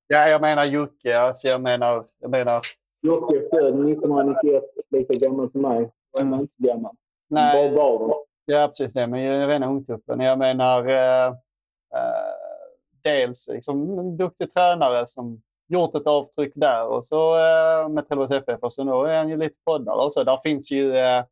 Ja, 0.08 0.28
jag 0.28 0.42
menar 0.42 0.66
Jocke. 0.66 1.20
Alltså, 1.20 1.48
jag 1.48 1.62
menar, 1.62 2.06
jag 2.20 2.32
menar 2.32 2.62
Jocke 3.02 3.36
är 3.38 3.50
född 3.50 3.90
1991, 3.90 4.64
lika 4.90 5.14
gammal 5.14 5.52
som 5.52 5.62
mig. 5.62 5.90
Då 6.14 6.20
är 6.20 6.24
man 6.24 6.40
inte 6.40 6.54
gammal. 6.58 6.96
nej, 7.28 7.76
var 7.76 8.08
det? 8.08 8.29
Ja, 8.52 8.68
precis 8.68 8.94
det. 8.94 9.08
Men 9.08 9.22
jag 9.22 9.50
rena 9.50 9.68
ungtuppen. 9.68 10.20
Jag 10.20 10.40
menar 10.40 10.88
eh, 10.88 11.28
eh, 11.94 12.34
dels 13.02 13.48
liksom, 13.48 14.00
en 14.00 14.18
duktig 14.18 14.54
tränare 14.54 15.08
som 15.08 15.42
gjort 15.68 15.96
ett 15.96 16.08
avtryck 16.08 16.54
där 16.56 16.88
och 16.88 17.08
så 17.08 17.38
eh, 17.38 17.90
med 17.90 18.08
Trelleborgs 18.08 18.44
FF 18.44 18.60
och 18.64 18.74
så 18.74 18.84
nu 18.84 19.12
är 19.12 19.18
han 19.18 19.30
ju 19.30 19.38
lite 19.38 19.56
poddare 19.66 19.96
och 19.96 20.14
så. 20.14 20.24
Där 20.24 20.38
finns 20.44 20.72
ju... 20.72 20.98
Eh, 20.98 21.26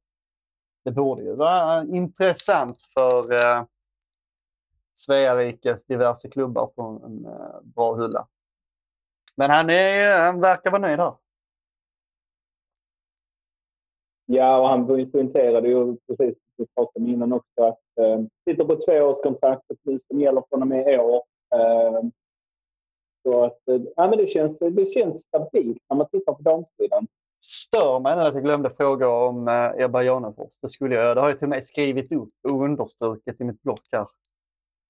det 0.85 0.91
borde 0.91 1.23
ju 1.23 1.35
vara 1.35 1.83
intressant 1.83 2.81
för 2.93 3.33
eh, 3.33 3.63
Svea 4.95 5.53
diverse 5.87 6.29
klubbar 6.29 6.67
på 6.67 7.01
en 7.05 7.25
eh, 7.25 7.61
bra 7.63 7.95
hylla. 7.95 8.27
Men 9.35 9.51
han, 9.51 9.69
är, 9.69 10.15
eh, 10.15 10.25
han 10.25 10.41
verkar 10.41 10.71
vara 10.71 10.81
nöjd 10.81 10.99
här. 10.99 11.13
Ja, 14.29 14.59
och 14.59 14.67
han 14.67 14.87
poängterade 15.11 15.67
ju 15.67 15.95
precis 15.95 16.35
som 16.35 16.53
vi 16.57 16.65
pratade 16.75 17.05
om 17.05 17.07
innan 17.07 17.33
också 17.33 17.63
att 17.63 17.79
eh, 17.99 18.21
sitter 18.45 18.65
på 18.65 18.75
tvåårskontrakt 18.75 19.63
som 20.07 20.21
gäller 20.21 20.43
från 20.49 20.61
och 20.61 20.67
med 20.67 20.93
i 20.93 20.97
år. 20.97 21.23
Eh, 21.55 22.01
så 23.23 23.43
att, 23.43 23.67
eh, 23.67 23.81
ja, 23.95 24.09
men 24.09 24.17
det, 24.17 24.27
känns, 24.27 24.57
det 24.59 24.93
känns 24.93 25.15
stabilt 25.27 25.83
när 25.89 25.97
man 25.97 26.09
tittar 26.09 26.33
på 26.33 26.41
damsidan. 26.41 27.07
Stör 27.41 27.99
mig 27.99 28.15
nu 28.15 28.21
att 28.21 28.33
jag 28.33 28.43
glömde 28.43 28.69
fråga 28.69 29.09
om 29.09 29.47
eh, 29.47 29.83
Ebba 29.83 30.03
Janefors. 30.03 30.59
Det 30.61 30.69
skulle 30.69 30.95
jag 30.95 31.17
Det 31.17 31.21
har 31.21 31.29
jag 31.29 31.39
till 31.39 31.45
och 31.45 31.49
med 31.49 31.67
skrivit 31.67 32.11
upp 32.11 32.33
och 32.51 32.63
understrukit 32.63 33.41
i 33.41 33.43
mitt 33.43 33.63
block 33.63 33.81
här. 33.91 34.07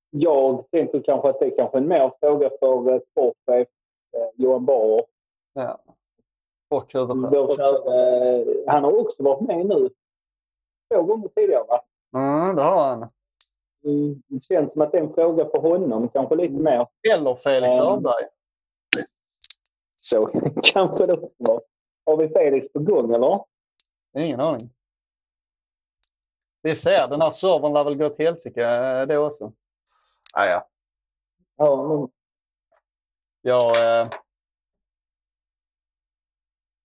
Jag 0.10 0.72
tänker 0.72 1.02
kanske 1.02 1.30
att 1.30 1.40
det 1.40 1.46
är 1.46 1.58
kanske 1.58 1.78
en 1.78 1.88
mer 1.88 2.12
fråga 2.20 2.50
för 2.60 2.94
eh, 2.94 3.00
sportchef 3.12 3.68
eh, 4.18 4.30
Johan 4.36 4.66
Bauer. 4.66 5.04
Ja. 5.54 5.80
Och 6.70 6.94
huvudchef. 6.94 7.58
Kära, 7.58 8.40
eh, 8.40 8.46
Han 8.68 8.84
har 8.84 9.00
också 9.02 9.24
varit 9.24 9.42
med 9.48 9.66
nu 9.66 9.90
två 10.94 11.04
gånger 11.04 11.28
tidigare. 11.28 11.64
Va? 11.68 11.82
Mm, 12.16 12.56
det 12.56 12.62
har 12.62 12.88
han. 12.90 13.10
Mm, 13.86 14.24
Det 14.28 14.44
känns 14.44 14.74
som 14.74 14.82
att 14.82 14.92
det 14.92 14.98
är 14.98 15.02
en 15.04 15.14
fråga 15.14 15.46
för 15.46 15.60
honom, 15.60 16.10
kanske 16.10 16.36
lite 16.36 16.54
mer. 16.64 16.88
Eller 17.14 17.36
Felix 17.36 17.74
Mm. 17.76 17.86
Hörberg. 17.88 18.28
Så 19.96 20.26
kanske 20.74 21.06
det 21.06 21.14
också 21.14 21.30
var. 21.38 21.62
Har 22.06 22.18
vi 22.18 22.30
Felix 22.30 22.74
på 22.74 22.80
gång 22.80 23.14
eller? 23.14 23.44
Ingen 24.18 24.40
aning. 24.40 24.70
Vi 26.62 26.76
ser, 26.76 27.08
den 27.08 27.22
här 27.22 27.32
servern 27.32 27.74
lär 27.74 27.84
väl 27.84 27.96
gå 27.98 28.06
åt 28.06 28.18
helsike 28.20 28.64
eh, 28.66 29.06
det 29.08 29.18
också. 29.18 29.54
Ah, 30.34 30.46
ja. 30.46 30.68
Ja, 31.58 31.88
men, 31.88 32.10
Jag, 33.42 34.00
eh... 34.02 34.08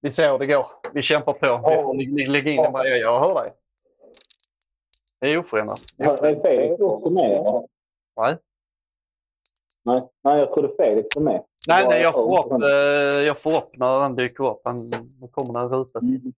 Vi 0.03 0.11
ser 0.11 0.31
hur 0.33 0.39
det 0.39 0.47
går. 0.47 0.67
Vi 0.93 1.03
kämpar 1.03 1.33
på. 1.33 1.69
Vi 1.69 1.75
får 1.83 1.95
lä- 1.95 2.23
lä- 2.25 2.31
lägga 2.31 2.51
in 2.51 2.63
den 2.63 2.73
varje 2.73 2.97
Jag 2.97 3.21
hör 3.21 3.35
dig. 3.35 3.53
Det 5.21 5.27
är 5.29 5.39
oförändrat. 5.39 5.81
Är 5.99 6.41
Felix 6.43 6.81
också 6.81 7.11
med? 7.11 7.69
Nej. 8.17 8.37
Nej, 9.85 10.03
nej, 10.25 10.39
jag 10.39 10.53
trodde 10.55 10.69
Felix 10.77 11.09
var 11.17 11.23
med. 11.23 11.45
Nej, 11.69 11.87
nej, 11.89 12.03
jag 12.03 12.13
får, 12.15 12.47
upp, 12.47 12.63
eh, 12.63 12.69
jag 13.27 13.39
får 13.39 13.57
upp 13.57 13.77
när 13.77 13.99
han 14.01 14.17
dyker 14.17 14.51
upp. 14.51 14.61
Han 14.65 14.93
han 15.21 15.29
kommer 15.31 15.53
när 15.53 15.69
rutan. 15.69 16.03
Mm. 16.03 16.33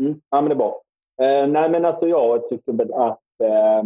Mm. 0.00 0.20
Ja, 0.30 0.40
men 0.40 0.48
det 0.48 0.54
är 0.54 0.56
bra. 0.56 0.82
Eh, 1.22 1.46
nej, 1.46 1.70
men 1.70 1.84
alltså 1.84 2.08
jag 2.08 2.48
tycker 2.48 2.72
väl 2.72 2.92
att... 2.92 3.20
Eh, 3.42 3.82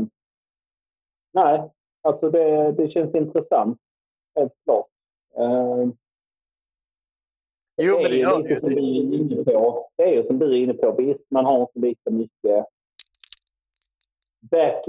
nej, 1.33 1.71
alltså 2.03 2.31
det, 2.31 2.73
det 2.73 2.89
känns 2.91 3.15
intressant. 3.15 3.79
Helt 4.39 4.53
klart. 4.65 4.87
Eh, 5.37 5.89
Jo, 7.77 7.97
men 7.97 8.05
är 8.05 8.09
det 8.09 8.15
ju 8.17 8.21
gör 8.23 8.43
det 8.43 8.61
som 8.61 8.71
ju. 8.71 8.77
du 8.77 8.83
är 8.83 9.15
inne 9.15 9.45
på. 9.45 9.89
Det 9.97 10.03
är 10.03 10.13
ju 10.15 10.27
som 10.27 10.39
du 10.39 10.47
är 10.53 10.57
inne 10.57 10.75
på. 10.75 10.93
Visst, 10.93 11.31
man 11.31 11.45
har 11.45 11.61
inte 11.61 11.79
lika 11.79 12.11
mycket... 12.11 12.67
Back, 14.51 14.85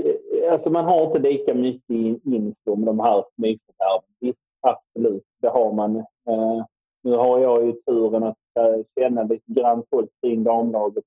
alltså 0.51 0.69
man 0.69 0.85
har 0.85 1.05
inte 1.07 1.19
lika 1.19 1.53
mycket 1.53 1.89
in- 1.89 2.21
info 2.25 2.75
med 2.75 2.85
de 2.87 2.99
här 2.99 3.25
nyförvärven. 3.35 4.09
Visst, 4.19 4.39
absolut. 4.61 5.23
Det 5.41 5.47
har 5.47 5.71
man. 5.73 5.95
Eh, 5.97 6.65
nu 7.03 7.11
har 7.15 7.39
jag 7.39 7.65
ju 7.65 7.71
turen 7.73 8.23
att 8.23 8.37
eh, 8.59 8.75
känna 8.99 9.23
lite 9.23 9.51
grann 9.51 9.83
folk 9.89 10.09
kring 10.21 10.43
damlaget. 10.43 11.03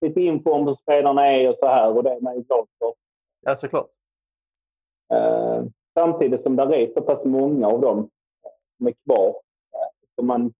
Lite- 0.00 0.20
info 0.20 0.50
om 0.50 0.66
hur 0.66 0.74
spelarna 0.74 1.26
är 1.26 1.48
och 1.48 1.54
så 1.62 1.66
här 1.66 1.96
och 1.96 2.02
det 2.04 2.10
är 2.10 2.20
man 2.20 2.34
ju 2.36 2.42
glad 2.42 2.66
för. 2.78 2.92
Ja, 3.40 3.56
såklart. 3.56 3.90
Eh, 5.14 5.64
samtidigt 5.94 6.42
som 6.42 6.56
det 6.56 6.62
är 6.62 6.92
så 6.94 7.00
pass 7.00 7.24
många 7.24 7.68
av 7.68 7.80
dem 7.80 8.10
som 8.76 8.86
är 8.86 8.94
kvar. 9.06 9.34
Som 10.14 10.26
man... 10.26 10.52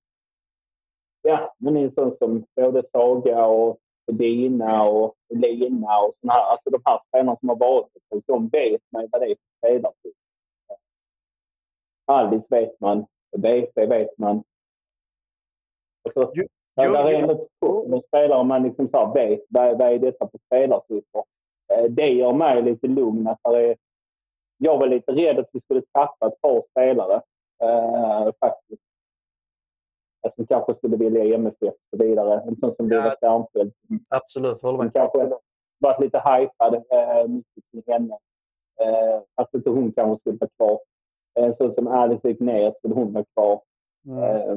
Ja, 1.23 1.55
men 1.59 1.77
en 1.77 1.95
sån 1.95 2.17
som 2.19 2.45
både 2.57 2.83
Saga 2.93 3.47
och 3.47 3.79
Dina 4.13 4.85
och 4.89 5.15
Lina 5.29 5.99
och 6.01 6.15
såna 6.21 6.33
här. 6.33 6.43
Alltså 6.53 6.71
de 6.71 6.81
här 6.85 7.01
spelarna 7.09 7.37
som 7.41 7.49
har 7.49 7.57
varit 7.57 7.93
på, 8.11 8.23
de 8.27 8.49
vet 8.49 8.83
man 8.91 9.09
vad 9.13 9.21
det 9.21 9.27
är 9.27 9.37
för 9.37 9.69
spelartyp. 9.69 10.15
Alice 12.07 12.47
vet 12.51 12.81
man. 12.81 13.07
BP 13.37 13.87
vet 13.87 14.19
man. 14.19 14.45
Alltså, 16.05 16.33
Jo, 16.35 16.45
där, 16.77 16.85
jo, 16.85 16.93
där 16.93 17.05
är 17.07 17.23
ändå 17.23 17.49
två 17.61 18.03
spelare 18.07 18.45
man 18.45 18.63
liksom 18.63 18.89
så 18.89 18.97
här 19.07 19.15
vet 19.15 19.41
vad, 19.49 19.79
vad 19.79 19.89
är 19.93 19.99
detta 19.99 20.29
för 20.29 20.39
spelartyper. 20.47 21.23
Eh, 21.73 21.85
Det 21.85 22.09
gör 22.09 22.33
mig 22.33 22.63
lite 22.63 22.87
lugn. 22.87 23.27
Att 23.27 23.39
det 23.43 23.71
är, 23.71 23.77
jag 24.59 24.79
var 24.79 24.87
lite 24.87 25.13
rädd 25.13 25.39
att 25.39 25.49
vi 25.53 25.61
skulle 25.61 25.83
tappa 25.93 26.27
ett 26.27 26.41
par 26.41 26.63
spelare. 26.71 27.23
Eh, 27.63 28.33
faktiskt. 28.41 28.82
Alltså, 30.23 30.37
Som 30.37 30.47
kanske 30.47 30.75
skulle 30.75 30.97
vilja 30.97 31.25
i 31.25 31.35
MFF 31.35 31.63
och 31.75 31.99
så 31.99 32.07
vidare. 32.07 32.41
En 32.41 32.57
sån 32.57 32.75
som 32.77 32.89
Viva 32.89 33.17
Stjernfeldt. 33.21 33.77
Absolut, 34.09 34.63
håller 34.63 34.79
med. 34.79 34.93
kanske 34.93 35.31
varit 35.79 36.01
lite 36.01 36.19
hypad 36.19 36.75
eh, 36.75 37.29
mycket 37.29 37.65
kring 37.71 37.83
henne. 37.87 38.19
Eh, 38.81 39.23
att 39.35 39.55
inte 39.55 39.71
hon 39.71 39.93
kanske 39.93 40.21
skulle 40.21 40.39
vara 40.41 40.51
kvar. 40.57 40.81
En 41.35 41.55
sån 41.55 41.75
som 41.75 41.87
Alice 41.87 42.29
Wignér 42.29 42.75
skulle 42.79 42.95
hon 42.95 43.13
vara 43.13 43.25
kvar. 43.35 43.63
Mm. 44.07 44.23
Eh, 44.23 44.57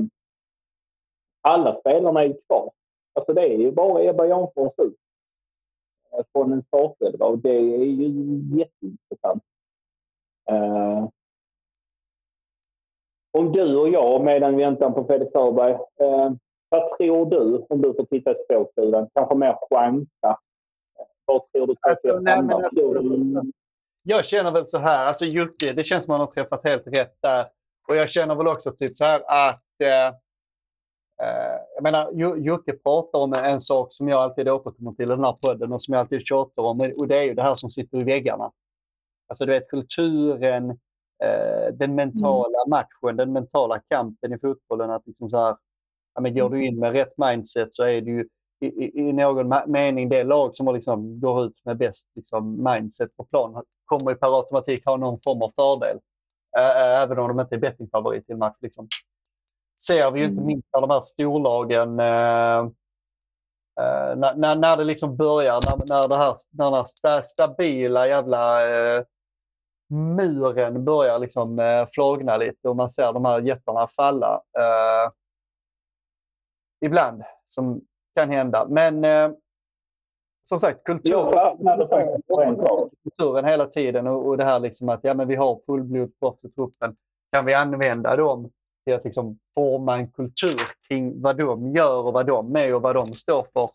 alla 1.42 1.80
spelarna 1.80 2.22
är 2.24 2.28
ju 2.28 2.34
kvar. 2.48 2.72
Alltså 3.14 3.34
det 3.34 3.42
är 3.42 3.58
ju 3.58 3.72
bara 3.72 4.04
Ebba 4.04 4.26
Janfors 4.26 4.74
ut. 4.78 4.98
Eh, 6.14 6.24
Från 6.32 6.54
en 6.54 6.64
startelva 6.64 7.26
och 7.26 7.40
det 7.40 7.56
är 7.56 7.86
ju 7.86 8.08
jätteintressant. 8.58 9.44
Eh, 10.50 11.08
om 13.38 13.52
du 13.52 13.76
och 13.78 13.90
jag, 13.90 14.24
medan 14.24 14.56
vi 14.56 14.64
väntar 14.64 14.92
på 14.92 15.04
Fredrik 15.04 15.32
Sörberg, 15.32 15.72
eh, 15.72 16.32
vad 16.70 16.98
tror 16.98 17.30
du 17.30 17.66
om 17.70 17.82
du 17.82 17.94
får 17.94 18.06
titta 18.06 18.32
i 18.32 18.36
spåkulan? 18.46 19.10
Kanske 19.14 19.36
mer 19.36 19.58
chansa? 19.70 20.40
Vad 21.26 21.52
tror 21.52 21.68
du 21.68 21.76
Alltså, 21.82 22.20
nej, 22.20 22.42
men 22.42 23.52
Jag 24.04 24.26
känner 24.26 24.52
väl 24.52 24.68
så 24.68 24.78
här, 24.78 25.06
alltså 25.06 25.26
Jocke, 25.26 25.74
det 25.74 25.84
känns 25.84 26.06
som 26.06 26.14
att 26.14 26.20
man 26.20 26.28
har 26.28 26.34
träffat 26.34 26.64
helt 26.64 26.88
rätt 26.88 27.16
där. 27.22 27.46
Och 27.88 27.96
jag 27.96 28.10
känner 28.10 28.36
väl 28.36 28.48
också 28.48 28.72
typ 28.72 28.98
så 28.98 29.04
här 29.04 29.22
att... 29.28 29.64
Eh, 29.84 30.08
eh, 31.28 31.60
jag 31.76 31.84
menar, 31.84 32.10
Jo- 32.14 32.38
Jocke 32.38 32.74
pratar 32.74 33.20
om 33.20 33.34
en 33.34 33.62
sak 33.62 33.94
som 33.94 34.08
jag 34.08 34.20
alltid 34.22 34.50
återkommer 34.50 34.92
till 34.92 35.06
i 35.06 35.16
den 35.16 35.24
här 35.24 35.38
podden 35.42 35.74
och 35.74 35.82
som 35.82 35.94
jag 35.94 36.02
alltid 36.02 36.28
tjatar 36.28 36.64
om. 36.64 36.80
Och 37.00 37.08
det 37.08 37.18
är 37.18 37.24
ju 37.24 37.34
det 37.34 37.42
här 37.44 37.54
som 37.54 37.70
sitter 37.70 37.98
i 37.98 38.04
väggarna. 38.04 38.52
Alltså 39.28 39.46
du 39.46 39.52
vet 39.52 39.70
kulturen, 39.70 40.80
den 41.74 41.96
mentala 41.96 42.66
matchen, 42.68 43.18
den 43.18 43.34
mentala 43.34 43.80
kampen 43.80 44.34
i 44.34 44.40
fotbollen. 44.40 44.90
Att 44.90 45.08
liksom 45.08 45.30
så 45.30 45.38
här, 45.38 45.58
ja, 46.16 46.22
men 46.22 46.36
går 46.36 46.50
du 46.50 46.66
in 46.66 46.80
med 46.80 46.92
rätt 46.92 47.14
mindset 47.18 47.76
så 47.76 47.84
är 47.84 48.02
du 48.02 48.12
ju 48.12 48.28
i, 48.60 48.68
i, 48.68 49.00
i 49.10 49.14
någon 49.14 49.54
mening 49.72 50.10
det 50.10 50.24
lag 50.24 50.56
som 50.56 50.74
liksom 50.76 51.20
går 51.20 51.46
ut 51.46 51.66
med 51.66 51.78
bäst 51.78 52.08
liksom, 52.16 52.64
mindset 52.64 53.18
på 53.18 53.24
plan 53.24 53.64
kommer 53.86 54.12
ju 54.12 54.18
per 54.18 54.38
automatik 54.38 54.86
ha 54.86 54.98
någon 54.98 55.20
form 55.24 55.42
av 55.42 55.52
fördel. 55.56 55.98
Ä- 56.58 57.02
även 57.02 57.20
om 57.20 57.28
de 57.28 57.40
inte 57.40 57.56
är 57.56 57.60
bettingfavorit 57.60 58.30
i 58.30 58.32
en 58.34 58.40
match. 58.40 58.58
Liksom. 58.62 58.88
Ser 59.88 60.12
vi 60.12 60.20
ju 60.20 60.26
inte 60.26 60.34
Mm. 60.42 60.48
minst 60.48 60.68
när 60.74 60.82
de 60.82 60.90
här 60.90 61.02
storlagen 61.02 62.00
eh, 62.00 62.60
eh, 63.80 64.16
när, 64.16 64.36
när, 64.36 64.56
när 64.56 64.78
det 64.78 64.84
liksom 64.84 65.16
börjar, 65.16 65.62
när, 65.66 65.86
när, 65.88 66.08
det 66.08 66.18
här, 66.18 66.36
när 66.52 66.66
den 66.66 66.74
här 66.74 66.84
sta, 66.84 67.22
stabila 67.22 68.08
jävla 68.08 68.70
eh, 68.70 69.04
muren 69.88 70.86
börjar 70.86 71.20
liksom 71.20 71.60
eh, 71.60 71.88
flagna 71.92 72.38
lite 72.38 72.70
och 72.70 72.76
man 72.76 72.90
ser 72.90 73.14
de 73.14 73.26
här 73.26 73.42
jättarna 73.42 73.88
falla. 73.88 74.42
Eh, 74.58 75.12
ibland, 76.86 77.24
som 77.46 77.82
kan 78.16 78.30
hända. 78.30 78.68
Men 78.70 79.04
eh, 79.04 79.32
som 80.44 80.60
sagt, 80.60 80.84
kultur, 80.84 81.32
kulturen 83.04 83.46
hela 83.46 83.68
tiden 83.68 84.08
och, 84.08 84.28
och 84.28 84.38
det 84.38 84.46
här 84.46 84.60
liksom 84.60 84.90
att 84.90 85.00
ja, 85.04 85.14
men 85.14 85.28
vi 85.28 85.36
har 85.36 85.60
fullblodsproffs 85.66 86.44
i 86.44 86.50
truppen. 86.50 86.96
Kan 87.32 87.46
vi 87.46 87.54
använda 87.54 88.16
dem 88.16 88.52
till 88.86 88.94
att 88.94 89.06
liksom 89.06 89.40
forma 89.56 89.98
en 89.98 90.12
kultur 90.12 90.62
kring 90.88 91.22
vad 91.22 91.38
de 91.38 91.76
gör 91.76 91.98
och 91.98 92.14
vad 92.14 92.26
de 92.26 92.56
är 92.56 92.76
och 92.76 92.82
vad 92.82 92.96
de 92.96 93.14
står 93.14 93.48
för? 93.54 93.70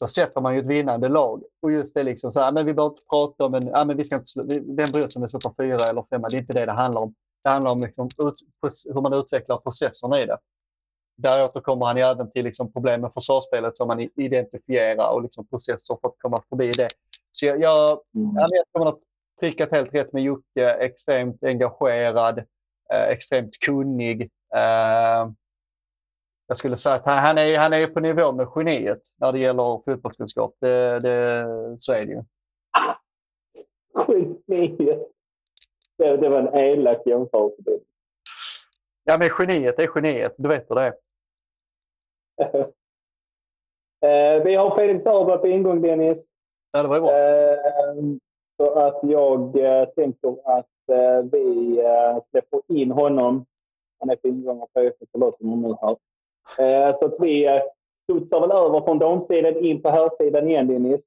Då 0.00 0.08
sätter 0.08 0.40
man 0.40 0.54
ju 0.54 0.60
ett 0.60 0.66
vinnande 0.66 1.08
lag. 1.08 1.42
Och 1.62 1.72
just 1.72 1.94
det 1.94 2.02
liksom 2.02 2.32
så 2.32 2.40
här, 2.40 2.52
men 2.52 2.66
vi 2.66 2.74
behöver 2.74 2.94
inte 2.94 3.06
prata 3.10 3.44
om 3.44 3.54
en, 3.54 3.66
ja, 3.66 3.84
men 3.84 3.96
vi 3.96 4.04
ska 4.04 4.16
inte, 4.16 4.30
vem 4.48 4.90
bryr 4.92 5.08
sig 5.08 5.12
om 5.16 5.22
vi 5.22 5.28
sätter 5.28 5.52
fyra 5.56 5.88
eller 5.90 6.04
femma? 6.10 6.28
Det 6.28 6.36
är 6.36 6.40
inte 6.40 6.52
det 6.52 6.66
det 6.66 6.72
handlar 6.72 7.00
om. 7.00 7.14
Det 7.44 7.50
handlar 7.50 7.70
om 7.70 7.80
liksom 7.80 8.08
ut, 8.18 8.34
hur 8.94 9.00
man 9.00 9.12
utvecklar 9.12 9.56
processerna 9.56 10.22
i 10.22 10.26
det. 10.26 10.38
Där 11.16 11.44
återkommer 11.44 11.86
han 11.86 11.96
ju 11.96 12.02
även 12.02 12.30
till 12.30 12.44
liksom 12.44 12.72
problem 12.72 13.00
med 13.00 13.12
försvarsspelet 13.12 13.76
som 13.76 13.88
man 13.88 14.00
identifierar 14.00 15.10
och 15.10 15.22
liksom 15.22 15.46
processer 15.46 15.98
för 16.00 16.08
att 16.08 16.18
komma 16.18 16.38
förbi 16.48 16.70
det. 16.70 16.88
Så 17.32 17.46
jag, 17.46 17.60
jag, 17.60 18.00
Mm. 18.14 18.34
Jag 18.36 18.48
tror 18.48 18.78
man 18.78 18.86
har 18.86 18.98
prickat 19.40 19.70
helt 19.70 19.94
rätt 19.94 20.12
med 20.12 20.22
Jocke. 20.22 20.70
Extremt 20.70 21.44
engagerad, 21.44 22.38
eh, 22.92 23.08
extremt 23.08 23.58
kunnig. 23.58 24.22
Eh, 24.54 25.30
jag 26.46 26.58
skulle 26.58 26.76
säga 26.76 26.94
att 26.94 27.04
han, 27.04 27.18
han, 27.18 27.38
är, 27.38 27.58
han 27.58 27.72
är 27.72 27.86
på 27.86 28.00
nivå 28.00 28.32
med 28.32 28.48
geniet 28.54 29.02
när 29.16 29.32
det 29.32 29.38
gäller 29.38 29.82
fotbollskunskap. 29.84 30.56
Det, 30.60 31.00
det, 31.00 31.46
så 31.80 31.92
är 31.92 32.06
det 32.06 32.12
ju. 32.12 32.22
Geniet. 34.46 35.08
Det, 35.98 36.16
det 36.16 36.28
var 36.28 36.38
en 36.38 36.58
elak 36.58 37.02
jämförelse. 37.06 37.78
Ja, 39.04 39.18
men 39.18 39.28
geniet 39.38 39.78
är 39.78 39.90
geniet. 39.94 40.34
Du 40.38 40.48
vet 40.48 40.70
hur 40.70 40.74
det 40.76 40.82
är. 40.82 40.94
Eh, 44.04 44.42
vi 44.42 44.54
har 44.54 44.76
Felix 44.76 45.04
Sörberg 45.04 45.38
på 45.38 45.48
ingång, 45.48 45.82
Dennis. 45.82 46.18
Ja, 46.72 46.82
det 46.82 46.88
var 46.88 46.96
ju 46.96 47.00
bra. 47.00 47.18
Eh, 47.18 47.94
så 48.56 48.74
att 48.74 49.00
jag 49.02 49.58
eh, 49.58 49.88
tänker 49.88 50.58
att 50.58 50.88
eh, 50.88 51.22
vi 51.32 51.78
eh, 51.80 52.22
släpper 52.30 52.62
in 52.68 52.90
honom. 52.90 53.46
Han 53.98 54.10
är 54.10 54.16
på 54.16 54.28
ingång 54.28 54.60
och 54.60 54.72
på 54.72 54.90
förlåt 55.12 55.40
om 55.40 55.62
nu 55.62 55.76
här. 55.80 55.96
Eh, 56.58 56.98
så 56.98 57.04
att 57.04 57.14
vi 57.20 57.46
eh, 57.46 57.62
studsar 58.02 58.40
väl 58.40 58.50
över 58.50 58.80
från 58.80 58.98
damsidan 58.98 59.56
in 59.56 59.82
på 59.82 59.90
herrsidan 59.90 60.48
igen, 60.48 60.68
Dennis. 60.68 61.00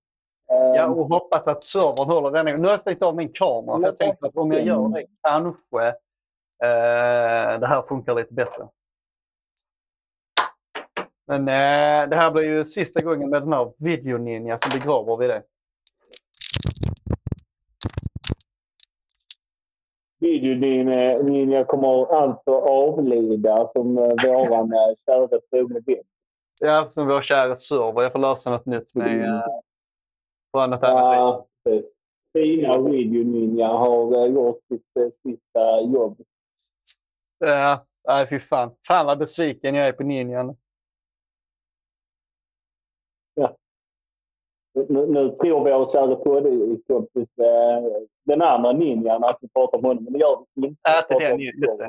Eh, 0.51 0.75
Ja, 0.75 0.87
och 0.87 1.05
hoppas 1.05 1.47
att 1.47 1.63
servern 1.63 2.09
håller 2.09 2.31
den. 2.31 2.61
Nu 2.61 2.67
har 2.67 2.73
jag 2.73 2.81
stängt 2.81 3.01
av 3.01 3.15
min 3.15 3.33
kamera. 3.33 3.77
För 3.77 3.83
jag 3.85 3.97
tänkte 3.97 4.27
att 4.27 4.35
om 4.37 4.51
jag 4.51 4.65
gör 4.65 4.87
det 4.89 5.05
kanske 5.23 5.87
eh, 6.63 7.59
det 7.59 7.67
här 7.67 7.81
funkar 7.87 8.15
lite 8.15 8.33
bättre. 8.33 8.67
Men 11.27 11.41
eh, 11.47 12.09
det 12.09 12.15
här 12.15 12.31
blir 12.31 12.43
ju 12.43 12.65
sista 12.65 13.01
gången 13.01 13.29
med 13.29 13.41
den 13.41 13.53
här 13.53 13.71
videoninja 13.77 14.59
så 14.61 14.69
begraver 14.79 15.17
vi 15.17 15.27
det. 15.27 15.43
Videoninja 20.19 21.63
kommer 21.63 22.13
alltså 22.23 22.51
avlida 22.51 23.69
som 23.73 23.97
eh, 23.97 24.03
våran 24.03 24.73
eh, 24.73 24.95
kära 25.05 25.39
Sune 25.49 25.81
Bill. 25.81 26.03
Ja, 26.59 26.89
som 26.89 27.07
vår 27.07 27.21
kära 27.21 27.55
server. 27.55 28.01
Jag 28.01 28.11
får 28.11 28.19
lösa 28.19 28.49
något 28.49 28.65
nytt 28.65 28.93
med 28.93 29.25
eh, 29.25 29.41
på 30.51 30.59
annat. 30.59 30.79
Ja. 30.81 31.47
Fina 32.33 32.77
videoninja 32.81 33.67
har 33.67 34.25
eh, 34.25 34.33
gjort 34.33 34.59
sitt 34.67 35.13
sista 35.23 35.81
jobb. 35.81 36.21
Ja, 37.39 37.85
nej 38.07 38.27
fy 38.29 38.39
fan. 38.39 38.71
Fan 38.87 39.05
vad 39.05 39.17
besviken 39.17 39.75
jag 39.75 39.87
är 39.87 39.93
på 39.93 40.03
ninjan. 40.03 40.55
Nu, 44.89 45.05
nu 45.07 45.29
tror 45.29 45.59
vår 45.59 45.91
kära 45.93 46.15
poddkompis 46.15 47.29
eh, 47.37 47.83
den 48.25 48.41
andra 48.41 48.71
ninjan 48.71 49.23
att 49.23 49.37
vi 49.41 49.47
pratar 49.49 49.77
om 49.77 49.83
honom, 49.85 50.03
men 50.03 50.13
det 50.13 50.19
gör 50.19 50.45
vi 50.53 50.67
inte. 50.67 51.05
Vi 51.09 51.19
den, 51.19 51.39
just 51.39 51.61
det. 51.61 51.87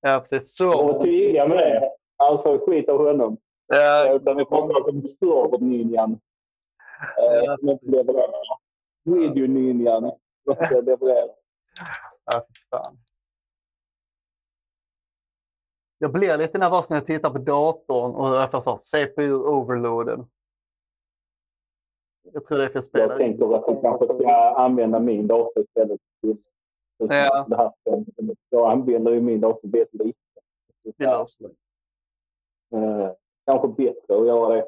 Ja, 0.00 0.24
precis. 0.30 0.60
Och 0.60 0.66
var 0.66 0.92
Så. 0.92 1.02
tydliga 1.02 1.46
med 1.46 1.56
det. 1.58 1.90
Alltså 2.16 2.58
skit 2.66 2.88
av 2.88 3.06
honom. 3.06 3.36
Ja, 3.66 4.12
Utan 4.14 4.36
vi 4.36 4.44
pratar 4.44 4.88
om 4.88 5.02
serverninjan. 5.02 6.12
Eh, 7.18 7.44
Ja. 7.44 7.56
som 7.58 7.68
inte 7.68 7.86
levererar. 7.86 8.30
Videoninjan 9.04 10.12
som 10.44 10.52
inte 10.64 10.80
levererar. 10.80 11.30
Ja, 12.32 12.40
fy 12.48 12.68
fan. 12.70 12.96
Jag 15.98 16.12
blir 16.12 16.36
lite 16.38 16.58
nervös 16.58 16.88
när 16.90 16.96
jag 16.96 17.06
tittar 17.06 17.30
på 17.30 17.38
datorn 17.38 18.14
och 18.14 18.36
jag 18.36 18.50
får 18.50 18.78
CPU-overloaden. 18.78 20.26
Jag 22.32 22.46
tror 22.46 22.58
det 22.58 22.64
är 22.64 22.68
för 22.68 22.78
att 22.78 22.84
spela. 22.84 23.06
Jag 23.06 23.18
tänker 23.18 23.56
att 23.56 23.64
jag 23.66 23.82
kanske 23.82 24.04
ska 24.04 24.54
använda 24.56 25.00
min 25.00 25.26
dator 25.26 25.64
istället. 25.64 26.00
Ja. 26.96 27.46
det 27.48 27.56
här. 27.56 27.72
Jag 28.50 28.72
använder 28.72 29.12
ju 29.12 29.20
min 29.20 29.40
dator 29.40 29.68
väldigt 29.68 30.04
lite. 30.04 30.18
Det. 30.96 31.04
Eh, 32.76 33.10
kanske 33.46 33.68
bättre 33.68 34.20
att 34.20 34.26
göra 34.26 34.54
det. 34.54 34.64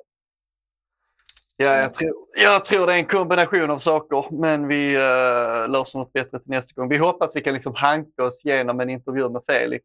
Ja, 1.56 1.76
jag 1.76 1.94
tror, 1.94 2.14
jag 2.34 2.64
tror 2.64 2.86
det 2.86 2.92
är 2.92 2.96
en 2.96 3.06
kombination 3.06 3.70
av 3.70 3.78
saker, 3.78 4.24
men 4.30 4.68
vi 4.68 4.96
uh, 4.96 5.68
löser 5.68 5.98
något 5.98 6.12
bättre 6.12 6.38
till 6.40 6.50
nästa 6.50 6.80
gång. 6.80 6.88
Vi 6.88 6.96
hoppas 6.96 7.30
vi 7.34 7.40
kan 7.40 7.54
liksom 7.54 7.74
hanka 7.74 8.24
oss 8.24 8.44
igenom 8.44 8.80
en 8.80 8.90
intervju 8.90 9.28
med 9.28 9.42
Felix. 9.46 9.84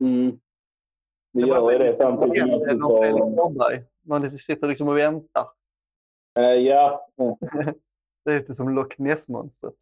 Mm. 0.00 0.38
Vi 1.32 1.46
gör 1.46 1.78
det 1.78 2.04
någon 2.04 2.30
Felix. 2.30 3.36
Norberg. 3.36 3.82
Man 4.02 4.30
sitter 4.30 4.68
liksom 4.68 4.88
och 4.88 4.98
väntar. 4.98 5.46
Eh, 6.36 6.54
Ja, 6.54 7.08
Det 8.24 8.32
är 8.32 8.38
lite 8.38 8.54
som 8.54 8.68
Loch 8.68 8.98
Ness-monstret. 8.98 9.74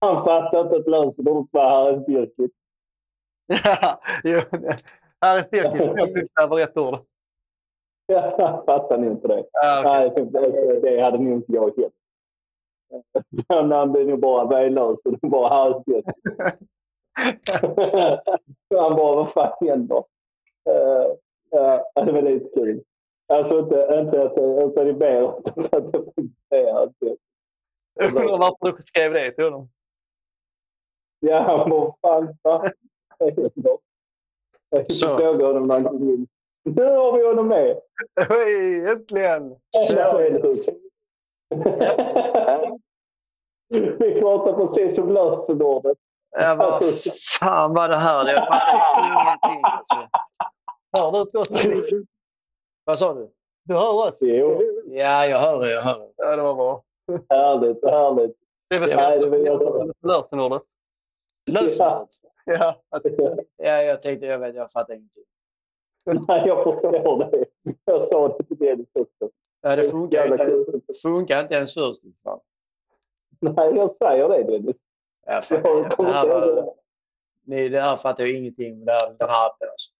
han 0.00 0.24
fattar 0.24 0.60
inte 0.60 0.76
att 0.76 0.86
lösenordet 0.86 1.48
var 1.52 1.68
Harris 1.68 2.06
Birkit. 2.06 2.52
Ja, 3.46 4.00
jo, 4.24 4.40
är 5.20 5.42
Stirkis. 5.42 5.82
Jag 5.96 6.14
bokstäver 6.14 6.56
rätt 6.56 6.76
ord. 6.76 6.98
Ja, 8.06 8.62
fattar 8.66 8.98
nog 8.98 9.12
inte 9.12 9.28
det. 9.28 9.40
Okej. 9.40 10.30
Nej, 10.32 10.80
det, 10.82 11.00
hade 11.00 11.18
nog 11.18 11.32
inte 11.32 11.52
jag 11.52 11.76
helt. 11.76 11.94
Han 13.48 13.72
hade 13.72 14.04
nog 14.04 14.20
bara 14.20 14.46
väglös 14.46 14.98
och 15.04 15.12
det 15.12 15.28
var 15.28 15.48
Harris 15.48 15.84
Birkit. 15.84 16.14
han 18.76 18.96
bara, 18.96 19.16
vad 19.16 19.32
fan 19.32 19.68
händer? 19.68 20.04
Uh, 20.68 21.06
uh, 21.60 22.04
det 22.06 22.12
var 22.12 22.22
lite 22.22 22.60
kul. 22.60 22.82
Alltså 23.28 23.58
inte, 23.58 23.88
inte 23.98 24.22
att 24.22 24.34
det 24.34 24.64
utan 24.64 24.84
det 24.84 24.90
är 24.90 24.94
mer 24.94 25.22
att 25.22 25.92
det 25.92 26.06
Birkit. 26.50 27.18
Jag 27.94 28.08
undrar 28.08 28.38
varför 28.38 28.76
du 28.76 28.82
skrev 28.82 29.12
det 29.12 29.32
till 29.32 29.44
honom. 29.44 29.68
Ja, 31.20 31.96
fan, 32.02 32.36
vad 32.42 32.72
händer? 33.20 33.78
Så. 34.88 35.18
Fråga 35.18 35.46
honom 35.46 35.68
när 35.68 35.84
han 35.84 36.02
in. 36.02 36.26
Nu 36.62 36.84
har 36.84 37.18
vi 37.18 37.26
honom 37.26 37.48
med! 37.48 37.80
Hej, 38.28 38.86
äntligen! 38.88 39.56
Så. 39.70 40.72
Vi 43.98 44.20
pratar 44.20 44.66
precis 44.66 44.98
om 44.98 45.12
lösenordet. 45.12 45.98
Jag 46.30 46.58
bara, 46.58 46.80
fan 47.40 47.74
vad 47.74 47.90
det 47.90 47.96
här 47.96 48.26
Jag 48.26 48.46
fattar 48.46 49.06
ingenting. 49.06 49.60
Alltså. 49.64 50.08
Hör 50.92 51.12
du 51.12 51.20
inte 51.20 51.38
oss? 51.38 51.50
Vad 52.86 52.98
sa 52.98 53.14
du? 53.14 53.30
Du 53.64 53.74
hör 53.74 54.08
oss? 54.08 54.18
Jo, 54.20 54.62
Ja, 54.86 55.26
jag 55.26 55.38
hör 55.38 55.60
det. 55.60 55.72
Jag 55.72 55.80
hör. 55.82 56.08
Ja, 56.16 56.36
det 56.36 56.42
var 56.42 56.54
bra. 56.54 56.82
härligt, 57.28 57.84
härligt. 57.84 58.36
Det 58.68 58.76
är 58.76 58.80
väl 58.80 58.90
jag 59.46 59.90
lösenordet. 60.02 60.62
Lösenordet? 61.52 62.08
Ja, 62.44 62.80
alltså, 62.88 63.08
Ja, 63.56 63.82
jag 63.82 64.02
tänkte, 64.02 64.26
jag 64.26 64.38
vet, 64.38 64.54
jag 64.54 64.72
fattar 64.72 64.94
ingenting. 64.94 65.22
Nej, 66.28 66.42
jag 66.46 66.64
förstår 66.64 66.92
det. 67.18 67.46
Jag 67.84 68.08
sa 68.08 68.28
det 68.28 68.44
till 68.44 68.56
Dennis 68.56 68.88
också. 68.94 69.30
Ja, 69.60 69.76
det 69.76 69.90
funkar 69.90 70.26
inte. 70.32 70.92
funkar 71.02 71.40
inte 71.42 71.54
ens 71.54 71.74
först. 71.74 72.02
Fan. 72.22 72.40
Nej, 73.40 73.72
jag 73.76 73.96
säger 73.98 74.28
det 74.28 74.42
Dennis. 74.42 74.76
Ja, 75.26 75.40
fan. 75.42 75.60
Jag 75.64 75.96
Det 75.98 76.04
här, 76.12 76.28
var, 76.28 76.74
nej, 77.44 77.68
det 77.68 77.80
här 77.80 77.96
fattar 77.96 78.24
jag 78.24 78.32
ingenting 78.32 78.78
med 78.78 78.86
det 78.86 78.92
här, 78.92 79.14
den 79.18 79.28
här 79.28 79.46
appen. 79.46 79.68
Alltså. 79.70 79.92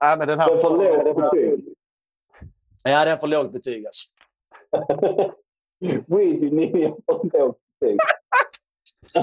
nej, 0.00 0.18
men 0.18 0.28
den 0.28 0.38
här... 0.38 0.48
Det 0.48 0.58
är 0.58 0.62
för 0.62 1.04
lågt 1.04 1.16
betyg. 1.32 1.71
Ja, 2.82 3.04
den 3.04 3.18
får 3.18 3.28
lågt 3.28 3.52
betyg 3.52 3.86
alltså. 3.86 4.08
Weedy 6.06 6.50
Ninja 6.50 6.88
får 7.06 7.38
lågt 7.38 7.58
betyg. 7.80 7.98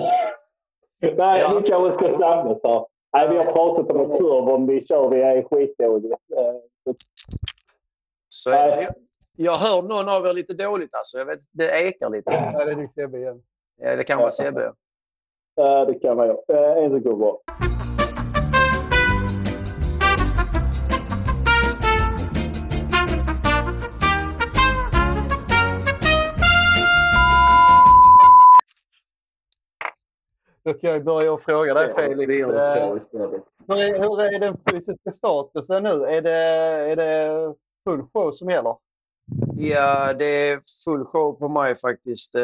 Nej, 1.01 1.39
Ja. 1.41 1.59
vi 1.63 1.69
kanske 1.69 1.97
ska 1.97 2.15
stanna 2.15 2.55
så. 2.59 2.87
Nej, 3.13 3.29
vi 3.29 3.37
har 3.37 3.43
pratat 3.45 3.91
om 3.91 4.01
att 4.11 4.17
servern 4.17 4.67
vi 4.67 4.85
kör, 4.85 5.09
vi 5.09 5.21
är 5.21 5.43
skitdåliga. 5.43 6.17
Så 8.29 8.49
är 8.51 8.67
det. 8.67 8.81
Jag, 8.83 8.93
jag 9.35 9.55
hör 9.55 9.81
någon 9.81 10.09
av 10.09 10.25
er 10.25 10.33
lite 10.33 10.53
dåligt 10.53 10.95
alltså. 10.95 11.17
Jag 11.17 11.25
vet, 11.25 11.39
det 11.51 11.69
ekar 11.87 12.09
lite. 12.09 12.31
Ja, 12.31 12.65
det 12.65 12.71
är 12.71 12.89
Sebbe 12.95 13.17
igen. 13.17 13.41
Ja, 13.81 13.95
det 13.95 14.03
kan 14.03 14.19
vara 14.19 14.31
Sebbe. 14.31 14.73
eh, 15.61 15.85
Det 15.87 15.93
kan 15.99 16.17
man 16.17 16.27
göra. 16.27 16.37
Eh, 16.77 16.83
En 16.83 16.91
sekund 16.97 17.17
bara. 17.19 17.37
Då 30.63 30.73
kan 30.73 30.89
jag 30.89 31.03
börja 31.03 31.31
och 31.33 31.41
fråga 31.41 31.73
dig 31.73 31.93
Felix. 31.95 32.33
Hur 33.67 33.77
är, 33.77 33.99
hur 33.99 34.21
är 34.21 34.39
den 34.39 34.57
fysiska 34.71 35.11
statusen 35.11 35.83
nu? 35.83 35.89
Är 36.05 36.21
det, 36.21 36.31
är 36.91 36.95
det 36.95 37.53
full 37.83 38.03
show 38.13 38.31
som 38.31 38.49
gäller? 38.49 38.75
Ja, 39.57 40.13
det 40.13 40.25
är 40.49 40.59
full 40.85 41.05
show 41.05 41.33
på 41.33 41.47
mig 41.47 41.75
faktiskt. 41.75 42.35
Eh, 42.35 42.41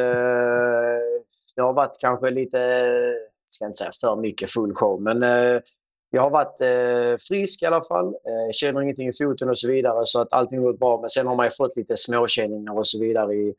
Det 1.55 1.61
har 1.61 1.73
varit 1.73 1.97
kanske 1.99 2.29
lite, 2.29 2.57
jag 2.57 3.15
ska 3.49 3.65
inte 3.65 3.77
säga 3.77 3.91
för 4.01 4.15
mycket 4.15 4.49
full 4.49 4.75
show, 4.75 5.01
men 5.01 5.23
eh, 5.23 5.61
jag 6.09 6.21
har 6.21 6.29
varit 6.29 6.61
eh, 6.61 7.17
frisk 7.27 7.63
i 7.63 7.65
alla 7.65 7.81
fall. 7.83 8.07
Eh, 8.07 8.51
Känner 8.51 8.81
ingenting 8.81 9.07
i 9.07 9.13
foten 9.13 9.49
och 9.49 9.57
så 9.57 9.67
vidare, 9.67 10.01
så 10.05 10.21
att 10.21 10.33
allting 10.33 10.61
går 10.61 10.73
bra. 10.73 11.01
Men 11.01 11.09
sen 11.09 11.27
har 11.27 11.35
man 11.35 11.45
ju 11.45 11.51
fått 11.51 11.75
lite 11.77 11.97
småkänningar 11.97 12.77
och 12.77 12.87
så 12.87 12.99
vidare 12.99 13.33
i, 13.33 13.55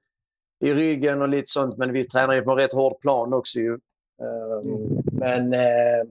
i 0.65 0.75
ryggen 0.75 1.23
och 1.23 1.29
lite 1.29 1.47
sånt. 1.51 1.77
Men 1.77 1.93
vi 1.93 2.05
tränar 2.05 2.35
ju 2.35 2.43
på 2.43 2.51
en 2.51 2.57
rätt 2.57 2.73
hård 2.73 3.01
plan 3.01 3.33
också 3.35 3.59
ju. 3.59 3.79
Eh, 4.23 4.63
Men 5.13 5.53
eh, 5.55 6.03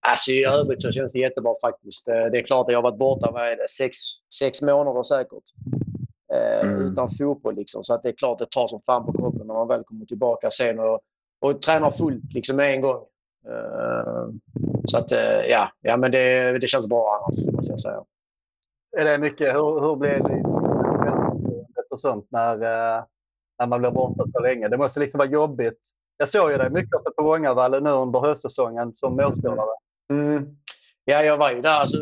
alltså 0.00 0.30
i 0.30 0.44
övrigt 0.44 0.82
så 0.82 0.92
känns 0.92 1.12
det 1.12 1.18
jättebra 1.18 1.54
faktiskt. 1.60 2.08
Eh, 2.08 2.14
Det 2.32 2.38
är 2.38 2.42
klart 2.42 2.66
att 2.66 2.72
jag 2.72 2.78
har 2.78 2.90
varit 2.90 2.98
borta, 2.98 3.30
vad 3.32 3.42
är 3.42 3.56
det, 3.56 3.68
sex, 3.68 3.96
sex 4.38 4.62
månader 4.62 5.02
säkert. 5.02 5.44
Eh, 6.32 6.66
Mm. 6.68 6.82
Utan 6.92 7.08
fotboll 7.08 7.54
liksom. 7.54 7.84
Så 7.84 7.94
att 7.94 8.02
det 8.02 8.08
är 8.08 8.12
klart 8.12 8.38
det 8.38 8.50
tar 8.50 8.68
som 8.68 8.80
fan 8.80 9.06
på 9.06 9.12
kroppen 9.12 9.46
när 9.46 9.54
man 9.54 9.68
väl 9.68 9.84
kommer 9.84 10.04
tillbaka 10.06 10.50
sen 10.50 10.78
och, 10.78 11.00
och 11.40 11.62
tränar 11.62 11.90
fullt 11.90 12.32
liksom 12.34 12.56
med 12.56 12.74
en 12.74 12.80
gång. 12.80 13.02
Eh, 13.48 14.26
Så 14.84 14.98
att 14.98 15.12
eh, 15.12 15.40
ja, 15.48 15.72
ja 15.80 15.96
men 15.96 16.10
det, 16.10 16.52
det 16.58 16.66
känns 16.66 16.88
bra 16.88 17.16
annars 17.26 17.46
måste 17.54 17.72
jag 17.72 17.80
säga. 17.80 18.04
Är 18.96 19.04
det 19.04 19.18
mycket, 19.18 19.54
hur, 19.54 19.80
hur 19.80 19.96
blir 19.96 20.10
det 20.10 20.42
och 21.90 22.00
sånt 22.00 22.26
när, 22.30 22.56
när 23.58 23.66
man 23.66 23.80
blir 23.80 23.90
borta 23.90 24.24
så 24.32 24.40
länge? 24.40 24.68
Det 24.68 24.76
måste 24.76 25.00
liksom 25.00 25.18
vara 25.18 25.28
jobbigt. 25.28 25.78
Jag 26.20 26.28
såg 26.28 26.50
ju 26.50 26.56
dig 26.56 26.70
mycket 26.70 26.94
uppe 26.94 27.10
på 27.10 27.22
Vångavallen 27.22 27.84
nu 27.84 27.90
under 27.90 28.20
höstsäsongen 28.20 28.92
som 28.96 29.16
målskorare. 29.16 29.76
Mm. 30.10 30.46
Ja, 31.04 31.22
jag 31.22 31.36
var 31.38 31.52
ju 31.52 31.60
där. 31.62 31.80
Alltså, 31.80 31.98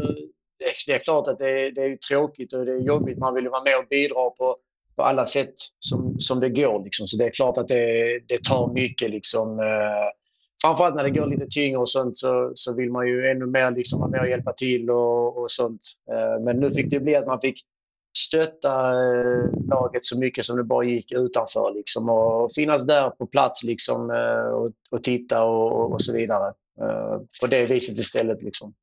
det, 0.87 0.93
är 0.93 0.99
klart 0.99 1.29
att 1.29 1.39
det, 1.39 1.71
det 1.71 1.83
är 1.85 1.97
tråkigt 1.97 2.53
och 2.53 2.67
det 2.67 2.73
är 2.73 2.81
jobbigt. 2.81 3.19
Man 3.19 3.35
vill 3.35 3.45
ju 3.45 3.51
vara 3.51 3.63
med 3.63 3.79
och 3.79 3.87
bidra 3.91 4.31
på, 4.31 4.57
på 4.97 5.03
alla 5.03 5.27
sätt 5.27 5.55
som, 5.79 6.15
som 6.19 6.41
det 6.41 6.49
går. 6.49 6.85
Liksom. 6.85 7.07
Så 7.07 7.17
det 7.17 7.25
är 7.25 7.31
klart 7.31 7.59
att 7.59 7.69
det, 7.69 8.19
det 8.29 8.45
tar 8.45 8.73
mycket. 8.73 9.11
Liksom, 9.11 9.61
eh, 9.61 10.09
framförallt 10.63 10.95
när 10.95 11.05
det 11.05 11.11
går 11.11 11.27
lite 11.27 11.47
tyngre 11.51 11.79
och 11.79 11.91
sånt 11.91 12.17
så, 12.17 12.53
så 12.55 12.75
vill 12.75 12.91
man 12.91 13.07
ju 13.09 13.27
ännu 13.27 13.47
mer 13.47 13.71
liksom, 13.71 14.01
vara 14.01 14.11
med 14.11 14.21
och 14.21 14.29
hjälpa 14.29 14.53
till 14.53 14.91
och, 14.91 15.39
och 15.43 15.51
sånt. 15.51 15.81
Eh, 16.13 16.45
men 16.45 16.57
nu 16.57 16.71
fick 16.71 16.91
det 16.91 17.01
bli 17.01 17.17
att 17.17 17.27
man 17.27 17.41
fick 17.41 17.61
stötta 18.17 18.91
eh, 18.91 19.45
laget 19.69 20.05
så 20.05 20.19
mycket 20.19 20.45
som 20.45 20.57
det 20.57 20.65
bara 20.65 20.85
gick 20.85 21.13
utanför. 21.13 21.75
Liksom, 21.75 22.09
och 22.09 22.53
finnas 22.53 22.87
där 22.87 23.11
på 23.11 23.27
plats 23.27 23.63
liksom, 23.63 24.11
eh, 24.11 24.51
och, 24.51 24.71
och 24.91 25.03
titta 25.03 25.45
och, 25.45 25.93
och 25.93 26.01
så 26.01 26.13
vidare. 26.13 26.53
Eh, 26.81 27.19
på 27.41 27.47
det 27.47 27.67
viset 27.67 27.99
istället. 27.99 28.43
Liksom. 28.43 28.75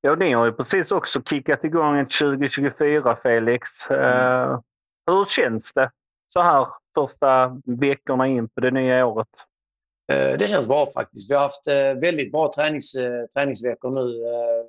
Ja, 0.00 0.14
ni 0.14 0.32
har 0.32 0.46
ju 0.46 0.52
precis 0.52 0.90
också 0.90 1.22
kickat 1.22 1.64
igång 1.64 1.98
ett 1.98 2.18
2024, 2.20 3.16
Felix. 3.22 3.90
Eh, 3.90 4.60
hur 5.06 5.24
känns 5.24 5.72
det 5.74 5.90
så 6.32 6.40
här 6.40 6.66
första 6.94 7.60
veckorna 7.64 8.26
in 8.26 8.48
på 8.48 8.60
det 8.60 8.70
nya 8.70 9.06
året? 9.06 9.28
Eh, 10.12 10.38
det 10.38 10.48
känns 10.48 10.68
bra 10.68 10.90
faktiskt. 10.94 11.30
Vi 11.30 11.34
har 11.34 11.42
haft 11.42 11.66
eh, 11.66 11.74
väldigt 11.74 12.32
bra 12.32 12.52
tränings, 12.54 12.94
eh, 12.94 13.26
träningsveckor 13.26 13.90
nu. 13.90 14.06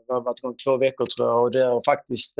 Vi 0.07 0.13
har 0.13 0.21
varit 0.21 0.39
igång 0.39 0.55
två 0.65 0.77
veckor 0.77 1.05
tror 1.05 1.27
jag 1.27 1.43
och 1.43 1.51
det 1.51 1.63
har 1.63 1.81
faktiskt, 1.85 2.35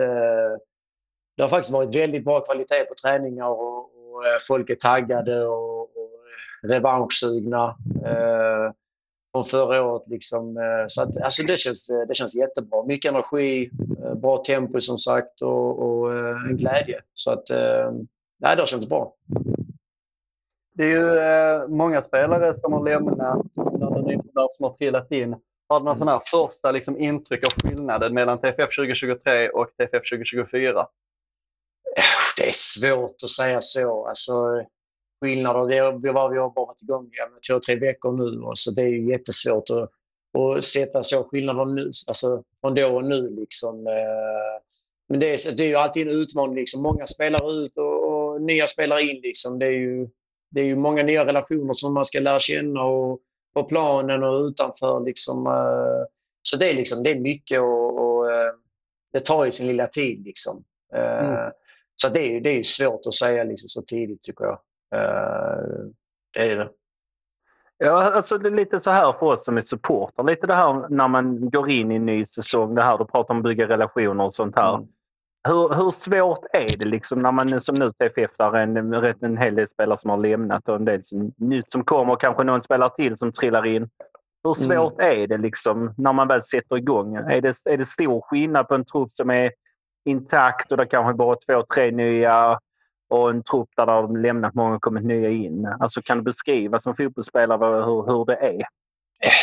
det 1.35 1.41
har 1.41 1.47
faktiskt 1.47 1.73
varit 1.73 1.95
väldigt 1.95 2.25
bra 2.25 2.39
kvalitet 2.39 2.85
på 2.85 2.93
träningar 3.03 3.47
och, 3.47 3.77
och 3.77 4.23
folk 4.47 4.69
är 4.69 4.75
taggade 4.75 5.45
och, 5.45 5.81
och 5.81 6.11
revanschsugna 6.63 7.75
eh, 8.05 8.71
från 9.31 9.45
förra 9.45 9.83
året. 9.83 10.03
Liksom. 10.07 10.57
Så 10.87 11.01
att, 11.01 11.21
alltså 11.21 11.43
det, 11.43 11.57
känns, 11.57 11.91
det 12.07 12.15
känns 12.15 12.35
jättebra. 12.35 12.83
Mycket 12.83 13.11
energi, 13.11 13.69
bra 14.15 14.37
tempo 14.37 14.81
som 14.81 14.97
sagt 14.97 15.41
och, 15.41 15.79
och 15.79 16.13
en 16.49 16.57
glädje. 16.57 17.01
Så 17.13 17.31
att, 17.31 17.49
eh, 17.49 17.91
nej, 18.39 18.55
det 18.55 18.61
har 18.61 18.67
känts 18.67 18.89
bra. 18.89 19.13
Det 20.77 20.83
är 20.83 20.89
ju 20.89 21.17
eh, 21.17 21.67
många 21.67 22.03
spelare 22.03 22.59
som 22.59 22.73
har 22.73 22.83
lämnat 22.83 23.45
nyförvärv 24.07 24.47
som 24.51 24.63
har 24.63 24.73
trillat 24.77 25.11
in. 25.11 25.35
Har 25.69 25.79
du 25.79 25.85
någon 25.85 25.97
sån 25.97 26.07
här 26.07 26.21
första 26.25 26.71
liksom, 26.71 26.99
intryck 26.99 27.43
av 27.43 27.69
skillnaden 27.69 28.13
mellan 28.13 28.37
TFF 28.37 28.75
2023 28.75 29.49
och 29.49 29.67
TFF 29.77 30.09
2024? 30.09 30.87
Det 32.37 32.47
är 32.47 32.51
svårt 32.51 33.23
att 33.23 33.29
säga 33.29 33.61
så. 33.61 34.07
Alltså, 34.07 34.33
skillnader, 35.21 35.67
det 35.69 35.77
är, 35.77 35.83
har 36.13 36.29
vi 36.29 36.37
har 36.37 36.53
varit 36.55 36.81
igång 36.81 37.09
ja, 37.11 37.29
två, 37.49 37.59
tre 37.59 37.75
veckor 37.75 38.11
nu. 38.11 38.41
Och 38.41 38.57
så 38.57 38.71
det 38.71 38.81
är 38.81 38.87
ju 38.87 39.09
jättesvårt 39.09 39.69
att, 39.69 39.89
att 40.39 40.63
sätta 40.63 41.03
så 41.03 41.23
skillnader 41.23 41.65
nu, 41.65 41.91
alltså, 42.07 42.43
från 42.61 42.75
då 42.75 42.95
och 42.95 43.05
nu. 43.05 43.29
Liksom. 43.29 43.87
Eh, 43.87 44.61
Men 45.09 45.19
det 45.19 45.33
är, 45.33 45.57
det 45.57 45.63
är 45.63 45.67
ju 45.67 45.75
alltid 45.75 46.07
en 46.07 46.13
utmaning. 46.13 46.55
Liksom. 46.55 46.81
Många 46.81 47.07
spelar 47.07 47.61
ut 47.61 47.77
och, 47.77 48.07
och 48.07 48.41
nya 48.41 48.67
spelar 48.67 48.99
in. 48.99 49.21
Liksom. 49.21 49.59
Det, 49.59 49.65
är 49.65 49.71
ju, 49.71 50.07
det 50.57 50.61
är 50.63 50.65
ju 50.65 50.75
många 50.75 51.03
nya 51.03 51.25
relationer 51.25 51.73
som 51.73 51.93
man 51.93 52.05
ska 52.05 52.19
lära 52.19 52.39
känna 52.39 52.83
och, 52.83 53.19
på 53.53 53.63
planen 53.63 54.23
och 54.23 54.39
utanför. 54.41 54.99
Liksom. 55.05 55.47
eh, 55.47 56.05
Så 56.41 56.57
det 56.57 56.69
är, 56.69 56.73
liksom, 56.73 57.03
det 57.03 57.11
är 57.11 57.19
mycket 57.19 57.59
och, 57.59 57.99
och 58.17 58.31
eh, 58.31 58.51
det 59.13 59.19
tar 59.19 59.45
ju 59.45 59.51
sin 59.51 59.67
lilla 59.67 59.87
tid. 59.87 60.25
Liksom. 60.25 60.63
Eh, 60.95 61.25
Mm. 61.27 61.51
Så 62.01 62.09
det 62.09 62.19
är, 62.19 62.31
ju- 62.33 62.39
det 62.39 62.49
är 62.59 62.63
svårt 62.63 63.01
att 63.07 63.13
säga 63.13 63.43
liksom, 63.43 63.67
så 63.69 63.81
tidigt, 63.81 64.21
tycker 64.23 64.45
jag. 64.45 64.59
Det 66.33 66.51
är 66.51 66.55
det. 66.55 66.69
Ja, 67.77 68.03
alltså 68.11 68.37
det 68.37 68.49
är 68.49 68.51
lite 68.51 68.79
så 68.83 68.89
här 68.91 69.13
för 69.13 69.23
oss 69.25 69.45
som 69.45 69.57
är 69.57 69.61
supporter. 69.61 70.23
Lite 70.23 70.47
det 70.47 70.53
här 70.55 70.89
när 70.89 71.07
man 71.07 71.49
går 71.49 71.69
in 71.71 71.91
i 71.91 71.95
en 71.95 72.05
ny 72.05 72.25
säsong. 72.25 72.75
Det 72.75 72.81
här 72.83 72.97
du 72.97 73.05
pratar 73.05 73.33
om 73.33 73.37
att 73.37 73.43
bygga 73.43 73.67
relationer 73.67 74.23
och 74.23 74.35
sånt 74.35 74.55
här. 74.55 74.75
Mm. 74.75 74.87
Hur, 75.47 75.75
hur 75.75 75.91
svårt 75.91 76.45
är 76.53 76.77
det 76.77 76.85
liksom 76.85 77.21
när 77.21 77.31
man 77.31 77.61
som 77.61 77.75
nu 77.75 77.91
TFF 77.91 78.31
där 78.37 78.55
är 78.55 78.63
en, 78.63 78.93
en 79.21 79.37
hel 79.37 79.55
del 79.55 79.67
spelare 79.67 79.99
som 79.99 80.09
har 80.09 80.17
lämnat 80.17 80.69
och 80.69 80.75
en 80.75 80.85
del 80.85 81.05
som, 81.05 81.33
nytt 81.37 81.71
som 81.71 81.83
kommer 81.83 82.13
och 82.13 82.21
kanske 82.21 82.43
någon 82.43 82.63
spelare 82.63 82.95
till 82.95 83.17
som 83.17 83.31
trillar 83.31 83.65
in. 83.65 83.89
Hur 84.43 84.57
Mm. 84.57 84.69
svårt 84.69 85.01
är 85.01 85.27
det 85.27 85.37
liksom 85.37 85.93
när 85.97 86.13
man 86.13 86.27
väl 86.27 86.43
sätter 86.45 86.77
igång? 86.77 87.15
Är 87.15 87.41
det, 87.41 87.55
är 87.63 87.77
det 87.77 87.85
stor 87.89 88.21
skillnad 88.21 88.67
på 88.67 88.75
en 88.75 88.85
trupp 88.85 89.11
som 89.13 89.29
är 89.29 89.51
intakt 90.05 90.71
och 90.71 90.77
det 90.77 90.85
kanske 90.85 91.13
bara 91.13 91.35
är 91.35 91.39
två, 91.45 91.65
tre 91.73 91.91
nya 91.91 92.59
och 93.09 93.29
en 93.29 93.43
trupp 93.43 93.69
där 93.77 93.85
det 93.85 93.91
har 93.91 94.17
lämnat 94.17 94.53
många 94.53 94.75
och 94.75 94.81
kommit 94.81 95.03
nya 95.03 95.29
in? 95.29 95.65
Alltså 95.79 96.01
kan 96.01 96.17
du 96.17 96.23
beskriva 96.23 96.81
som 96.81 96.95
fotbollsspelare 96.95 97.85
hur, 97.85 98.05
hur 98.05 98.25
det 98.25 98.35
är? 98.35 98.63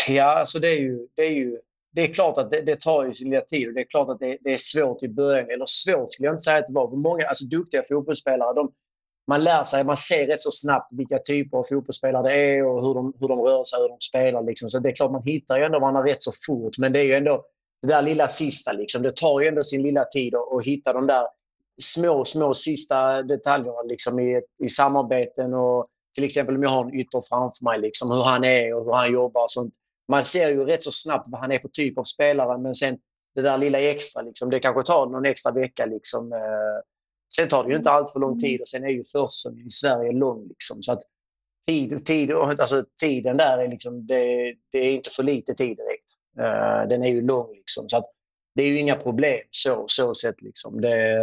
Ja, 0.09 0.39
alltså 0.39 0.59
det 0.59 0.69
är 0.69 0.81
ju... 0.81 1.07
Det 1.17 1.23
är, 1.23 1.31
ju, 1.31 1.59
det 1.95 2.03
är 2.03 2.15
klart 2.15 2.39
att 2.39 2.51
det, 2.51 2.61
det 2.61 2.81
tar 2.81 3.05
ju 3.05 3.15
sin 3.15 3.31
lilla 3.31 3.43
tid 3.43 3.69
och 3.69 3.75
det 3.75 3.81
är 3.81 3.85
klart 3.85 4.09
att 4.09 4.19
det, 4.19 4.39
det 4.41 4.53
är 4.53 4.57
svårt 4.57 5.03
i 5.03 5.09
början. 5.09 5.51
Eller 5.51 5.65
svårt 5.67 6.13
skulle 6.13 6.27
jag 6.27 6.35
inte 6.35 6.45
säga 6.45 6.59
att 6.59 6.67
det 6.67 6.73
var. 6.73 6.89
För 6.89 6.97
Många 6.97 7.27
alltså, 7.27 7.45
duktiga 7.45 7.83
fotbollsspelare, 7.89 8.55
de, 8.55 8.73
man 9.27 9.45
lär 9.45 9.65
sig, 9.65 9.85
man 9.85 9.97
ser 9.97 10.27
rätt 10.27 10.41
så 10.41 10.51
snabbt 10.51 10.93
vilka 10.93 11.19
typer 11.19 11.59
av 11.59 11.65
fotbollsspelare 11.65 12.29
det 12.29 12.35
är 12.35 12.67
och 12.67 12.83
hur 12.87 12.95
de, 12.95 13.13
hur 13.21 13.29
de 13.29 13.41
rör 13.41 13.65
sig, 13.65 13.81
hur 13.81 13.89
de 13.89 14.01
spelar. 14.01 14.43
Liksom. 14.43 14.71
Så 14.71 14.79
det 14.79 14.89
är 14.89 14.95
klart, 14.95 15.13
man 15.13 15.23
hittar 15.23 15.57
ju 15.57 15.65
ändå 15.65 15.79
varandra 15.79 16.05
rätt 16.05 16.23
så 16.23 16.33
fort. 16.47 16.79
Men 16.79 16.93
det 16.93 17.01
är 17.01 17.05
ju 17.05 17.15
ändå 17.15 17.45
det 17.83 17.89
där 17.89 18.03
lilla 18.03 18.29
sista. 18.29 18.73
Liksom. 18.73 19.03
Det 19.03 19.17
tar 19.17 19.41
ju 19.41 19.47
ändå 19.47 19.65
sin 19.65 19.83
lilla 19.83 20.05
tid 20.05 20.35
att, 20.35 20.53
att 20.53 20.65
hitta 20.65 20.93
de 20.93 21.07
där 21.07 21.27
små, 21.83 22.25
små 22.25 22.55
sista 22.55 23.23
detaljerna 23.23 23.83
liksom, 23.83 24.21
i, 24.21 24.41
i 24.59 24.69
samarbeten. 24.69 25.55
Och, 25.55 25.87
till 26.15 26.25
exempel 26.25 26.57
om 26.57 26.63
jag 26.63 26.71
har 26.71 26.85
en 26.85 26.95
ytter 26.95 27.23
framför 27.29 27.65
mig, 27.65 27.81
liksom, 27.81 28.11
hur 28.11 28.23
han 28.23 28.45
är 28.45 28.75
och 28.75 28.85
hur 28.85 28.93
han 28.93 29.13
jobbar. 29.13 29.45
Och 29.45 29.51
sånt. 29.51 29.75
Man 30.09 30.25
ser 30.25 30.49
ju 30.49 30.65
rätt 30.65 30.83
så 30.83 30.91
snabbt 30.91 31.27
vad 31.31 31.41
han 31.41 31.53
är 31.53 31.59
för 31.59 31.69
typ 31.69 31.99
av 31.99 32.03
spelare, 32.03 32.59
men 32.59 32.75
sen 32.75 32.99
det 33.35 33.43
där 33.43 33.59
lilla 33.59 33.81
extra, 33.81 34.23
liksom, 34.23 34.51
det 34.51 34.61
kanske 34.61 34.83
tar 34.83 35.07
någon 35.07 35.27
extra 35.27 35.53
vecka. 35.53 35.87
Liksom, 35.87 36.33
eh, 36.33 36.83
sen 37.37 37.49
tar 37.49 37.65
det 37.65 37.71
ju 37.71 37.77
inte 37.77 37.91
allt 37.91 38.13
för 38.13 38.21
lång 38.21 38.41
tid 38.41 38.61
och 38.61 38.69
sen 38.69 38.85
är 38.85 38.89
ju 38.89 39.05
försäsongen 39.05 39.67
i 39.67 39.71
Sverige 39.71 40.13
lång. 40.13 40.49
Liksom, 40.49 40.83
så 40.83 40.93
att 40.93 41.03
tid, 41.67 42.07
tid, 42.07 42.33
alltså, 42.33 42.85
tiden 43.01 43.37
där 43.37 43.59
är, 43.59 43.69
liksom, 43.69 44.07
det, 44.07 44.55
det 44.73 44.79
är 44.79 44.93
inte 44.93 45.11
för 45.11 45.23
lite 45.23 45.55
tid 45.55 45.77
direkt. 45.77 46.11
Eh, 46.39 46.89
den 46.89 47.05
är 47.05 47.11
ju 47.11 47.21
lång. 47.27 47.55
Liksom, 47.55 47.89
så 47.89 47.97
att 47.97 48.07
det 48.55 48.63
är 48.63 48.67
ju 48.67 48.79
inga 48.81 48.97
problem 48.97 49.41
så, 49.51 49.85
så 49.87 50.15
sett. 50.15 50.43
Liksom. 50.43 50.81
Det, 50.81 51.19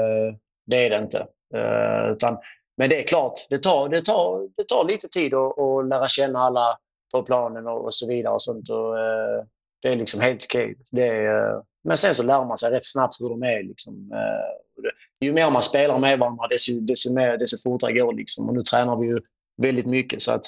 det 0.65 0.85
är 0.85 0.89
det 0.89 0.97
inte. 0.97 1.27
Eh, 1.53 2.11
utan, 2.11 2.37
men 2.77 2.89
det 2.89 3.03
är 3.03 3.07
klart, 3.07 3.33
det 3.49 3.59
tar, 3.59 3.89
det 3.89 4.01
tar, 4.01 4.49
det 4.57 4.63
tar 4.63 4.85
lite 4.85 5.07
tid 5.07 5.33
att, 5.33 5.59
att 5.59 5.87
lära 5.87 6.07
känna 6.07 6.39
alla 6.39 6.77
på 7.11 7.23
planen 7.23 7.67
och, 7.67 7.85
och 7.85 7.93
så 7.93 8.07
vidare. 8.07 8.33
Och 8.33 8.41
sånt, 8.41 8.69
och, 8.69 8.99
eh, 8.99 9.43
det 9.81 9.89
är 9.89 9.95
liksom 9.95 10.21
helt 10.21 10.45
okej. 10.45 10.75
Okay. 10.91 11.25
eh, 11.25 11.61
men 11.83 11.97
sen 11.97 12.13
så 12.13 12.23
lär 12.23 12.45
man 12.45 12.57
sig 12.57 12.71
rätt 12.71 12.85
snabbt 12.85 13.21
hur 13.21 13.29
de 13.29 13.43
är. 13.43 13.63
Liksom. 13.63 14.11
Eh, 14.13 14.81
det, 14.83 15.25
ju 15.25 15.33
mer 15.33 15.49
man 15.49 15.61
spelar 15.61 15.99
med 15.99 16.19
varandra, 16.19 16.47
desto, 16.47 16.79
desto, 16.79 17.13
mer, 17.13 17.37
desto 17.37 17.69
fortare 17.69 17.93
går 17.93 18.11
det. 18.11 18.17
Liksom. 18.17 18.49
Och 18.49 18.55
nu 18.55 18.61
tränar 18.61 18.95
vi 18.95 19.07
ju 19.07 19.19
väldigt 19.57 19.85
mycket, 19.85 20.21
så 20.21 20.31
att 20.31 20.43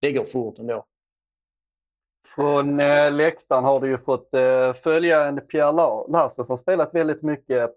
det 0.00 0.12
går 0.12 0.24
fort 0.24 0.58
ändå. 0.58 0.84
Från 2.34 2.80
eh, 2.80 3.12
läktaren 3.12 3.64
har 3.64 3.80
du 3.80 3.88
ju 3.88 3.98
fått 3.98 4.34
eh, 4.34 4.74
följa 4.74 5.24
en 5.24 5.40
Pierre 5.40 5.72
Larsson 5.72 6.12
Larsen 6.12 6.34
som 6.34 6.46
har 6.48 6.56
spelat 6.56 6.94
väldigt 6.94 7.22
mycket 7.22 7.70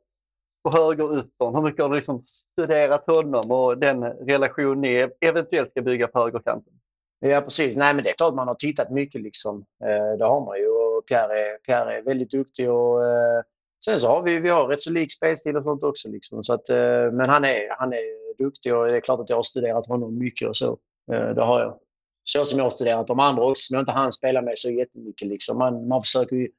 på 0.63 0.71
höger 0.71 1.19
yttern. 1.19 1.55
Hur 1.55 1.61
mycket 1.61 1.81
har 1.81 1.89
du 1.89 1.95
liksom 1.95 2.23
studerat 2.25 3.07
honom 3.07 3.51
och 3.51 3.77
den 3.77 4.03
relation 4.03 4.81
ni 4.81 5.09
eventuellt 5.21 5.71
ska 5.71 5.81
bygga 5.81 6.07
på 6.07 6.19
högerkanten? 6.19 6.73
Ja, 7.19 7.41
precis. 7.41 7.75
Nej, 7.75 7.93
men 7.93 8.03
det 8.03 8.09
är 8.09 8.13
klart 8.13 8.35
man 8.35 8.47
har 8.47 8.55
tittat 8.55 8.91
mycket. 8.91 9.21
Liksom. 9.21 9.65
Eh, 9.83 10.17
det 10.17 10.25
har 10.25 10.45
man 10.45 10.57
ju. 10.57 10.67
Och 10.67 11.05
Pierre, 11.07 11.39
är, 11.39 11.57
Pierre 11.57 11.97
är 11.97 12.01
väldigt 12.01 12.31
duktig. 12.31 12.71
Och, 12.71 13.05
eh, 13.05 13.41
sen 13.85 13.97
så 13.97 14.07
har 14.07 14.23
vi, 14.23 14.39
vi 14.39 14.49
har 14.49 14.67
rätt 14.67 14.81
så 14.81 14.91
lik 14.91 15.11
spelstil 15.11 15.57
och 15.57 15.63
sånt 15.63 15.83
också. 15.83 16.09
Liksom. 16.09 16.43
Så 16.43 16.53
att, 16.53 16.69
eh, 16.69 17.11
men 17.11 17.29
han 17.29 17.45
är, 17.45 17.79
han 17.79 17.93
är 17.93 18.37
duktig 18.37 18.75
och 18.75 18.85
det 18.85 18.95
är 18.97 19.01
klart 19.01 19.19
att 19.19 19.29
jag 19.29 19.37
har 19.37 19.43
studerat 19.43 19.87
honom 19.87 20.17
mycket 20.17 20.47
och 20.47 20.55
så. 20.55 20.77
Eh, 21.11 21.29
det 21.29 21.41
har 21.41 21.59
jag. 21.59 21.79
Så 22.23 22.45
som 22.45 22.57
jag 22.57 22.65
har 22.65 22.71
studerat 22.71 23.07
de 23.07 23.19
andra 23.19 23.43
också, 23.43 23.61
som 23.61 23.75
jag 23.75 23.81
inte 23.81 23.91
hann 23.91 24.11
spela 24.11 24.41
med 24.41 24.57
så 24.57 24.69
jättemycket. 24.69 25.27
Liksom. 25.27 25.57
Man, 25.57 25.87
man 25.87 26.01
försöker 26.01 26.35
ju 26.35 26.49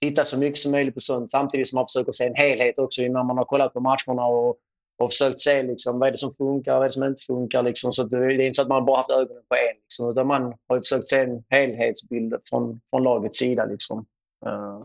titta 0.00 0.24
så 0.24 0.38
mycket 0.38 0.58
som 0.58 0.72
möjligt 0.72 0.94
på 0.94 1.00
sånt 1.00 1.30
samtidigt 1.30 1.68
som 1.68 1.76
man 1.76 1.86
försöker 1.86 2.12
se 2.12 2.26
en 2.26 2.34
helhet 2.34 2.78
också 2.78 3.02
innan 3.02 3.26
man 3.26 3.38
har 3.38 3.44
kollat 3.44 3.72
på 3.72 3.80
matcherna 3.80 4.26
och, 4.26 4.56
och 4.98 5.10
försökt 5.10 5.40
se 5.40 5.62
liksom, 5.62 5.98
vad 5.98 6.06
är 6.06 6.12
det 6.12 6.18
som 6.18 6.32
funkar 6.32 6.72
och 6.72 6.78
vad 6.78 6.84
är 6.84 6.88
det 6.88 6.92
som 6.92 7.04
inte 7.04 7.22
funkar. 7.22 7.62
Liksom. 7.62 7.92
Så 7.92 8.02
det, 8.02 8.16
är 8.16 8.40
inte 8.40 8.56
så 8.56 8.62
att 8.62 8.68
man 8.68 8.84
bara 8.84 8.96
haft 8.96 9.10
ögonen 9.10 9.42
på 9.48 9.54
en. 9.54 9.76
Liksom, 9.82 10.10
utan 10.10 10.26
man 10.26 10.54
har 10.68 10.78
försökt 10.78 11.06
se 11.06 11.20
en 11.20 11.44
helhetsbild 11.48 12.34
från, 12.50 12.80
från 12.90 13.02
lagets 13.02 13.38
sida. 13.38 13.64
Liksom. 13.64 14.06
Eh, 14.46 14.82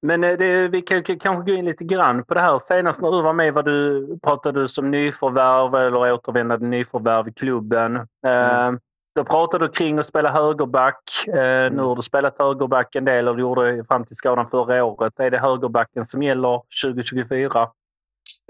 Men 0.00 0.24
eh, 0.24 0.38
det, 0.38 0.68
vi 0.68 0.82
kan 0.82 1.04
kan 1.04 1.18
kanske 1.18 1.50
gå 1.50 1.58
in 1.58 1.64
lite 1.64 1.84
grann 1.84 2.24
på 2.24 2.34
det 2.34 2.40
här. 2.40 2.60
Senast 2.68 3.00
när 3.00 3.10
du 3.10 3.22
var 3.22 3.32
med 3.32 3.54
var 3.54 3.62
du, 3.62 4.18
pratade 4.22 4.62
du 4.62 4.68
som 4.68 4.90
nyförvärv 4.90 5.74
eller 5.74 6.12
återvändande 6.12 6.66
nyförvärv 6.66 7.28
i 7.28 7.32
klubben. 7.32 7.96
Eh, 8.26 8.72
Då 9.14 9.24
pratade 9.24 9.66
du 9.66 9.72
kring 9.72 9.98
att 9.98 10.06
spela 10.06 10.32
högerback. 10.32 11.02
Eh, 11.26 11.72
Nu 11.72 11.82
har 11.82 11.96
du 11.96 12.02
spelat 12.02 12.34
högerback 12.38 12.94
en 12.94 13.04
del 13.04 13.28
och 13.28 13.36
du 13.36 13.42
gjorde 13.42 13.84
fram 13.88 14.04
till 14.06 14.16
skadan 14.16 14.50
förra 14.50 14.84
året. 14.84 15.12
Är 15.20 15.30
det 15.30 15.38
högerbacken 15.38 16.06
som 16.10 16.22
gäller 16.22 16.62
2024? 16.84 17.70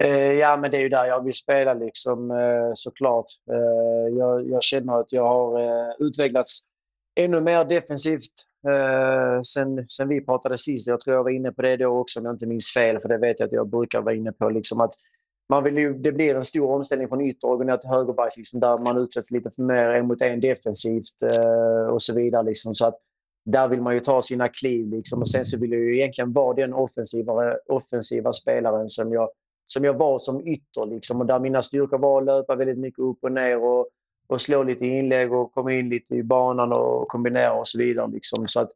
Eh, 0.03 0.33
ja, 0.33 0.57
men 0.57 0.71
det 0.71 0.77
är 0.77 0.81
ju 0.81 0.89
där 0.89 1.05
jag 1.05 1.25
vill 1.25 1.35
spela 1.35 1.75
liksom, 1.75 2.31
eh, 2.31 2.71
såklart. 2.75 3.27
Eh, 3.51 4.17
jag, 4.19 4.49
jag 4.49 4.63
känner 4.63 5.01
att 5.01 5.13
jag 5.13 5.27
har 5.29 5.61
utvecklats 5.99 6.61
ännu 7.21 7.41
mer 7.41 7.65
defensivt 7.65 8.33
sen, 9.45 9.89
sen 9.89 10.09
vi 10.09 10.25
pratade 10.25 10.59
sist. 10.59 10.89
Jag 10.89 11.01
tror 11.01 11.17
jag 11.17 11.25
var 11.25 11.31
inne 11.31 11.53
på 11.53 11.63
det 11.63 11.77
då 11.77 11.87
också 11.87 12.21
om 12.21 12.27
jag 12.27 12.35
inte 12.35 12.47
minns 12.47 12.75
fel, 12.75 13.01
för 13.01 13.09
det 13.09 13.19
vet 13.19 13.41
jag 13.41 13.47
att 13.47 13.53
jag 13.53 13.69
brukar 13.69 14.03
vara 14.03 14.15
inne 14.15 14.33
på. 14.33 14.51
Liksom 14.51 14.81
att 14.81 14.95
man 15.53 15.65
vill 15.65 15.79
ju, 15.79 15.95
det 15.95 16.13
blir 16.13 16.35
en 16.35 16.45
stor 16.45 16.71
omställning 16.71 17.09
från 17.09 17.21
ytter 17.21 17.49
och 17.49 17.59
gå 17.59 17.65
ner 17.65 17.77
till 17.77 17.91
högerback 17.91 18.37
liksom, 18.37 18.61
där 18.61 18.79
man 18.79 18.99
utsätts 18.99 19.31
lite 19.31 19.51
för 19.51 19.63
mer 19.63 19.87
en 19.87 20.07
mot 20.07 20.23
en 20.23 20.41
defensivt 20.41 21.23
eh, 21.23 21.87
och 21.87 22.03
så 22.03 22.15
vidare. 22.15 22.43
Liksom, 22.43 22.75
så 22.75 22.87
att 22.87 22.99
där 23.45 23.69
vill 23.69 23.81
man 23.81 23.95
ju 23.95 24.01
ta 24.01 24.23
sina 24.23 24.49
kliv. 24.49 24.89
Liksom, 24.89 25.21
och 25.21 25.29
sen 25.29 25.45
så 25.45 25.59
vill 25.59 25.73
jag 25.73 25.81
ju 25.81 25.97
egentligen 25.97 26.33
vara 26.33 26.55
den 26.55 26.73
offensiva, 26.75 27.57
offensiva 27.67 28.33
spelaren 28.33 28.89
som 28.89 29.13
jag 29.13 29.29
som 29.67 29.85
jag 29.85 29.95
var 29.95 30.19
som 30.19 30.47
ytter. 30.47 30.87
Liksom, 30.87 31.21
och 31.21 31.27
där 31.27 31.39
mina 31.39 31.63
styrkor 31.63 31.99
var 31.99 32.19
att 32.19 32.27
löpa 32.27 32.55
väldigt 32.55 32.79
mycket 32.79 32.99
upp 32.99 33.19
och 33.21 33.33
ner 33.33 33.65
och, 33.65 33.89
och 34.27 34.41
slå 34.41 34.63
lite 34.63 34.87
inlägg 34.87 35.33
och 35.33 35.53
komma 35.53 35.73
in 35.73 35.89
lite 35.89 36.15
i 36.15 36.23
banan 36.23 36.73
och 36.73 37.09
kombinera 37.09 37.53
och 37.53 37.69
så 37.69 37.79
vidare. 37.79 38.11
Liksom. 38.11 38.47
Så 38.47 38.61
att, 38.61 38.71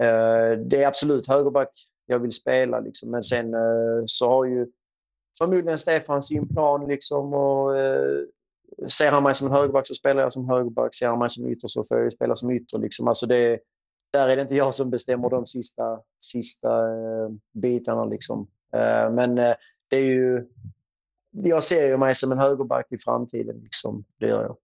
eh, 0.00 0.58
det 0.58 0.82
är 0.82 0.86
absolut 0.86 1.28
högerback 1.28 1.70
jag 2.06 2.18
vill 2.18 2.32
spela. 2.32 2.80
Liksom. 2.80 3.10
Men 3.10 3.22
sen 3.22 3.54
eh, 3.54 4.02
så 4.06 4.28
har 4.28 4.44
ju 4.44 4.66
förmodligen 5.38 5.78
Stefan 5.78 6.22
sin 6.22 6.48
plan. 6.48 6.86
Liksom, 6.88 7.34
och, 7.34 7.78
eh, 7.78 8.24
ser 8.86 9.10
han 9.10 9.22
mig 9.22 9.34
som 9.34 9.46
en 9.46 9.52
högerback 9.52 9.86
så 9.86 9.94
spelar 9.94 10.22
jag 10.22 10.32
som 10.32 10.48
högerback. 10.48 10.94
Ser 10.94 11.08
han 11.08 11.18
mig 11.18 11.28
som 11.28 11.46
ytter 11.46 11.68
så 11.68 11.82
får 11.88 11.98
jag 11.98 12.12
spela 12.12 12.34
som 12.34 12.50
ytter. 12.50 12.78
Liksom. 12.78 13.08
Alltså 13.08 13.26
det, 13.26 13.58
där 14.12 14.28
är 14.28 14.36
det 14.36 14.42
inte 14.42 14.54
jag 14.54 14.74
som 14.74 14.90
bestämmer 14.90 15.30
de 15.30 15.46
sista, 15.46 16.00
sista 16.20 16.68
eh, 16.68 17.28
bitarna. 17.62 18.04
Liksom. 18.04 18.46
Eh, 18.72 19.10
men 19.10 19.38
eh, 19.38 19.54
det 19.88 19.96
är 19.96 20.14
ju... 20.14 20.46
Jag 21.30 21.62
ser 21.62 21.86
ju 21.86 21.96
mig 21.96 22.14
som 22.14 22.32
en 22.32 22.38
högerback 22.38 22.86
i 22.90 22.98
framtiden. 22.98 23.56
Liksom. 23.56 24.04
Det 24.18 24.26
gör 24.26 24.42
jag. 24.42 24.56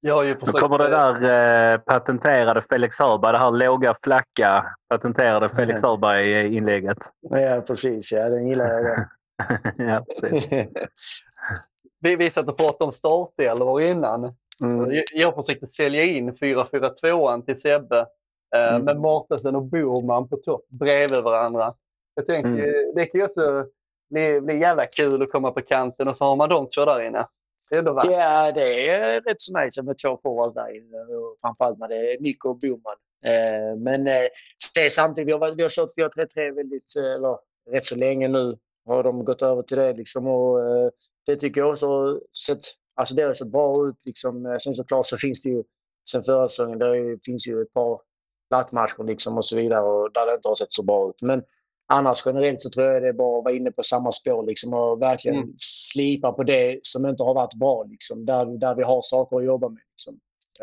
Jag 0.00 0.14
har 0.14 0.22
ju 0.22 0.34
Då 0.34 0.40
försökt... 0.40 0.60
kommer 0.60 0.78
det 0.78 0.88
där 0.88 1.72
eh, 1.72 1.78
patenterade 1.78 2.64
Felix 2.70 2.96
Hörberg, 2.98 3.32
det 3.32 3.38
här 3.38 3.50
låga, 3.50 3.96
flacka 4.02 4.64
patenterade 4.88 5.48
Felix 5.48 5.80
Hörberg-inlägget. 5.82 6.98
Ja, 7.20 7.62
precis. 7.66 8.12
Ja, 8.12 8.28
den 8.28 8.48
gillar 8.48 8.66
jag. 8.66 9.08
Ja. 9.78 10.04
Vi, 12.00 12.16
vi 12.16 12.30
satt 12.30 12.48
och 12.48 12.56
pratade 12.56 12.84
om 12.84 12.92
startelvor 12.92 13.82
innan. 13.82 14.24
Mm. 14.62 14.90
Jag, 14.92 15.02
jag 15.14 15.34
försökte 15.34 15.66
sälja 15.66 16.04
in 16.04 16.32
4-4-2an 16.32 17.44
till 17.44 17.60
Sebbe 17.60 17.98
eh, 18.56 18.68
Mm. 18.74 18.84
med 18.84 18.96
Mårtensson 18.96 19.56
och 19.56 19.62
Boman 19.62 20.28
på 20.28 20.36
topp 20.36 20.64
bredvid 20.68 21.22
varandra. 21.22 21.74
Jag 22.14 22.26
tänkte, 22.26 22.48
Mm. 22.50 22.94
det 22.94 23.06
kan 23.06 23.20
ju 23.20 23.24
också 23.26 23.66
bli, 24.10 24.40
bli 24.40 24.58
jävla 24.60 24.84
kul 24.86 25.22
att 25.22 25.32
komma 25.32 25.50
på 25.50 25.60
kanten 25.62 26.08
och 26.08 26.16
så 26.16 26.24
har 26.24 26.36
man 26.36 26.48
de 26.48 26.70
två 26.70 26.84
där 26.84 27.02
inne. 27.02 27.26
Det 27.70 27.76
är. 27.78 28.10
Ja, 28.10 28.52
det 28.52 28.88
är 28.88 29.20
rätt 29.20 29.40
så 29.42 29.58
nice 29.58 29.82
med 29.82 29.98
två 29.98 30.18
forwards 30.22 30.54
där 30.54 30.76
inne. 30.76 30.96
Framförallt 31.40 31.78
med 31.78 31.88
det 31.90 32.12
är 32.12 32.20
Nico 32.20 32.48
och 32.48 32.58
Boman. 32.58 32.96
Eh, 33.26 33.76
men 33.78 34.06
eh, 34.06 34.28
det 34.74 34.80
är 34.80 34.88
samtidigt, 34.88 35.28
vi 35.28 35.32
har, 35.32 35.56
vi 35.56 35.62
har 35.62 35.70
kört 35.70 36.16
4-3-3 36.16 36.54
väldigt, 36.54 36.96
eh, 36.96 37.14
eller, 37.14 37.38
rätt 37.70 37.84
så 37.84 37.96
länge 37.96 38.28
nu. 38.28 38.56
Har 38.86 39.02
de 39.02 39.24
gått 39.24 39.42
över 39.42 39.62
till 39.62 39.76
det. 39.76 39.92
Liksom, 39.92 40.26
och, 40.26 40.60
eh, 40.60 40.90
det 41.26 41.36
tycker 41.36 41.60
jag 41.60 41.70
också 41.70 41.86
har 41.86 42.20
sett, 42.46 42.58
alltså 42.94 43.14
det 43.14 43.22
har 43.22 43.34
sett 43.34 43.48
bra 43.52 43.86
ut. 43.88 43.96
Liksom. 44.06 44.46
Eh, 44.46 44.56
Sen 44.56 44.74
såklart 44.74 45.06
så 45.06 45.16
finns 45.16 45.42
det 45.42 45.50
ju, 45.50 45.62
sen 46.10 46.22
förra 46.22 46.48
säsongen, 46.48 46.78
det 46.78 47.18
finns 47.24 47.48
ju 47.48 47.60
ett 47.62 47.72
par 47.72 48.00
plattmatcher 48.50 49.04
liksom 49.04 49.36
och 49.36 49.44
så 49.44 49.56
vidare 49.56 49.80
och 49.80 50.12
där 50.12 50.26
det 50.26 50.34
inte 50.34 50.48
har 50.48 50.54
sett 50.54 50.72
så 50.72 50.82
bra 50.82 51.08
ut. 51.10 51.22
Men 51.22 51.42
annars 51.88 52.22
generellt 52.26 52.60
så 52.60 52.70
tror 52.70 52.86
jag 52.86 53.02
det 53.02 53.08
är 53.08 53.12
bara 53.12 53.38
att 53.38 53.44
vara 53.44 53.54
inne 53.54 53.70
på 53.70 53.82
samma 53.82 54.12
spår 54.12 54.46
liksom, 54.46 54.74
och 54.74 55.02
verkligen 55.02 55.38
Mm. 55.38 55.54
slipa 55.58 56.32
på 56.32 56.42
det 56.42 56.78
som 56.82 57.06
inte 57.06 57.22
har 57.22 57.34
varit 57.34 57.54
bra. 57.54 57.82
Liksom, 57.84 58.26
där, 58.26 58.44
där 58.58 58.74
vi 58.74 58.82
har 58.82 59.00
saker 59.02 59.36
att 59.36 59.44
jobba 59.44 59.68
med. 59.68 59.82
Liksom. 59.92 60.14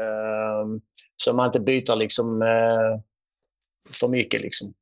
Ehm, 0.04 0.82
så 1.16 1.34
man 1.34 1.46
inte 1.46 1.60
byter 1.60 1.96
liksom, 1.96 2.42
eh, 2.42 3.00
för 4.00 4.08
mycket. 4.08 4.42
Liksom. 4.42 4.74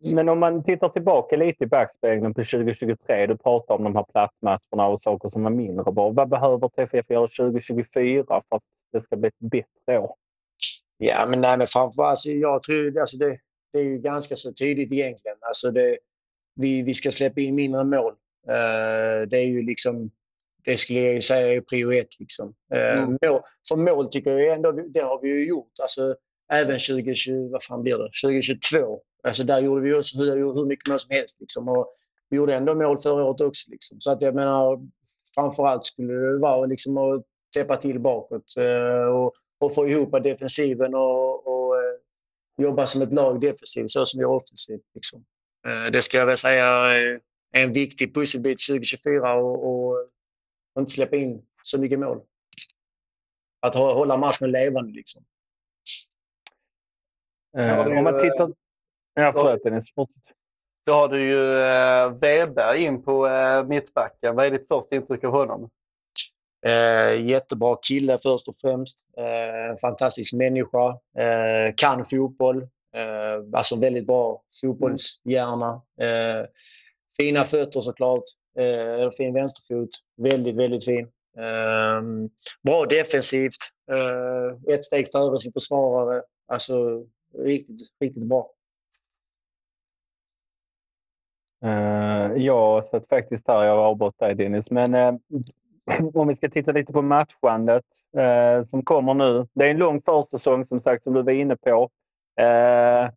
Men 0.00 0.28
om 0.28 0.38
man 0.38 0.64
tittar 0.64 0.88
tillbaka 0.88 1.36
lite 1.36 1.64
i 1.64 1.66
backspegeln 1.66 2.34
på 2.34 2.40
2023. 2.44 3.26
Du 3.26 3.36
pratar 3.36 3.74
om 3.74 3.84
de 3.84 3.96
här 3.96 4.04
plattmatcherna 4.12 4.88
och 4.88 5.02
saker 5.02 5.30
som 5.30 5.46
är 5.46 5.50
mindre 5.50 5.92
bra. 5.92 6.10
Vad 6.10 6.28
behöver 6.28 6.68
TFF 6.68 7.10
göra 7.10 7.28
2024 7.28 8.24
för 8.28 8.56
att 8.56 8.62
det 8.92 9.02
ska 9.02 9.16
bli 9.16 9.28
ett 9.28 9.38
bättre 9.50 9.98
år? 9.98 10.14
Ja, 10.98 11.26
men, 11.26 11.40
nej, 11.40 11.58
men 11.58 11.66
framförallt, 11.66 12.10
alltså, 12.10 12.30
jag 12.30 12.62
tror 12.62 12.98
alltså 13.00 13.18
det, 13.18 13.38
det 13.72 13.78
är 13.78 13.84
ju 13.84 13.98
ganska 13.98 14.36
så 14.36 14.52
tydligt 14.52 14.92
egentligen. 14.92 15.36
Alltså 15.40 15.70
det, 15.70 15.98
vi, 16.60 16.82
vi 16.82 16.94
ska 16.94 17.10
släppa 17.10 17.40
in 17.40 17.54
mindre 17.54 17.84
mål. 17.84 18.12
Eh, 18.48 19.28
det 19.28 19.38
är 19.38 19.46
ju 19.46 19.62
liksom, 19.62 20.10
det 20.64 20.76
skulle 20.76 21.00
jag 21.00 21.14
ju 21.14 21.20
säga 21.20 21.52
är 21.54 21.60
prio 21.60 21.92
ett. 21.92 22.20
Liksom. 22.20 22.54
Eh, 22.74 22.98
Mm. 23.02 23.18
mål, 23.22 23.40
för 23.68 23.76
mål 23.76 24.08
tycker 24.10 24.38
jag 24.38 24.54
ändå, 24.56 24.72
det 24.72 25.00
har 25.00 25.20
vi 25.22 25.28
ju 25.28 25.48
gjort. 25.48 25.72
Alltså, 25.82 26.14
även 26.52 26.78
2020, 26.78 27.48
vad 27.52 27.62
fan 27.62 27.82
blir 27.82 27.98
det? 27.98 28.10
2022. 28.22 29.00
Alltså, 29.26 29.44
där 29.44 29.60
gjorde 29.60 29.82
vi 29.82 29.94
också 29.94 30.18
hur, 30.18 30.54
hur 30.54 30.66
mycket 30.66 30.88
mål 30.88 30.98
som 30.98 31.10
helst. 31.10 31.40
Liksom. 31.40 31.68
Och 31.68 31.94
vi 32.28 32.36
gjorde 32.36 32.54
ändå 32.54 32.74
mål 32.74 32.98
förra 32.98 33.24
året 33.24 33.40
också. 33.40 33.70
Liksom. 33.70 34.00
Så 34.00 34.12
att 34.12 34.22
jag 34.22 34.34
menar, 34.34 34.80
framförallt 35.34 35.84
skulle 35.84 36.12
det 36.12 36.38
vara 36.38 36.66
liksom, 36.66 36.96
att 36.96 37.22
täppa 37.54 37.76
till 37.76 38.00
bakåt. 38.00 38.56
Eh, 38.56 39.14
och, 39.14 39.32
och 39.58 39.74
få 39.74 39.88
ihop 39.88 40.22
defensiven 40.22 40.94
och, 40.94 41.46
och 41.46 41.76
eh, 41.76 41.98
jobba 42.62 42.86
som 42.86 43.02
ett 43.02 43.12
lag 43.12 43.40
defensivt 43.40 43.90
så 43.90 44.06
som 44.06 44.18
vi 44.18 44.22
gör 44.22 44.30
offensivt. 44.30 44.84
Liksom. 44.94 45.24
Eh, 45.66 45.90
det 45.92 46.02
ska 46.02 46.18
jag 46.18 46.26
väl 46.26 46.36
säga 46.36 46.66
är 47.52 47.64
en 47.64 47.72
viktig 47.72 48.14
pusselbit 48.14 48.58
2024 48.68 49.34
och, 49.34 49.64
och, 49.64 50.08
och 50.74 50.80
inte 50.80 50.92
släppa 50.92 51.16
in 51.16 51.42
så 51.62 51.80
mycket 51.80 51.98
mål. 51.98 52.20
Att 53.60 53.74
hålla 53.74 54.16
matchen 54.16 54.50
levande. 54.50 54.92
Liksom. 54.92 55.24
Eh, 57.58 57.78
om 57.78 58.04
man 58.04 58.22
tittar 58.22 58.65
tittar... 59.16 59.22
Ja, 59.22 59.32
förlåt 59.32 59.64
Dennis. 59.64 59.94
Fortsätt. 59.94 60.22
Då 60.86 60.92
har 60.92 61.08
du 61.08 61.20
ju 61.28 61.62
eh, 61.62 62.10
Weber 62.10 62.74
in 62.74 63.02
på 63.02 63.26
eh, 63.26 63.64
mittbacken. 63.64 64.36
Vad 64.36 64.46
är 64.46 64.50
ditt 64.50 64.68
första 64.68 64.96
intryck 64.96 65.24
av 65.24 65.30
honom? 65.32 65.70
Eh, 66.66 67.26
jättebra 67.26 67.76
kille 67.88 68.18
först 68.18 68.48
och 68.48 68.54
främst. 68.62 69.06
Eh, 69.16 69.76
fantastisk 69.80 70.34
människa. 70.34 70.88
Eh, 71.18 71.74
kan 71.76 72.04
fotboll. 72.04 72.62
Eh, 72.96 73.58
alltså 73.58 73.80
väldigt 73.80 74.06
bra 74.06 74.42
fotbollshjärna. 74.60 75.82
Eh, 76.00 76.46
fina 77.16 77.44
fötter 77.44 77.80
såklart. 77.80 78.22
Eh, 78.58 79.10
fin 79.10 79.34
vänsterfot. 79.34 79.88
Väldigt, 80.16 80.56
väldigt 80.56 80.84
fin. 80.84 81.08
Eh, 81.38 82.02
bra 82.62 82.84
defensivt. 82.84 83.62
Eh, 83.90 84.74
ett 84.74 84.84
steg 84.84 85.12
före 85.12 85.40
sin 85.40 85.52
försvarare. 85.52 86.22
Alltså 86.48 87.04
riktigt, 87.38 87.80
riktigt 88.00 88.24
bra. 88.26 88.50
Eh, 91.66 92.32
jag 92.36 92.88
satt 92.90 93.08
faktiskt 93.08 93.48
här, 93.48 93.64
jag 93.64 93.78
avbröt 93.78 94.18
dig 94.18 94.34
Dennis, 94.34 94.70
men 94.70 94.94
eh, 94.94 95.14
om 96.14 96.28
vi 96.28 96.36
ska 96.36 96.48
titta 96.48 96.72
lite 96.72 96.92
på 96.92 97.02
matchandet 97.02 97.84
eh, 98.16 98.68
som 98.70 98.82
kommer 98.82 99.14
nu. 99.14 99.46
Det 99.52 99.66
är 99.66 99.70
en 99.70 99.76
lång 99.76 100.02
försäsong 100.02 100.66
som 100.66 100.80
sagt 100.80 101.02
som 101.04 101.14
du 101.14 101.22
var 101.22 101.32
inne 101.32 101.56
på. 101.56 101.90
Eh, 102.40 103.10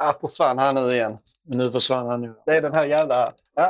Ah, 0.00 0.14
försvann 0.20 0.58
han 0.58 0.74
nu 0.74 0.90
igen? 0.96 1.18
Nu 1.42 1.70
försvann 1.70 2.06
han 2.06 2.20
nu. 2.20 2.34
Det 2.46 2.56
är 2.56 2.62
den 2.62 2.74
här 2.74 2.84
jävla, 2.84 3.32
ja, 3.54 3.68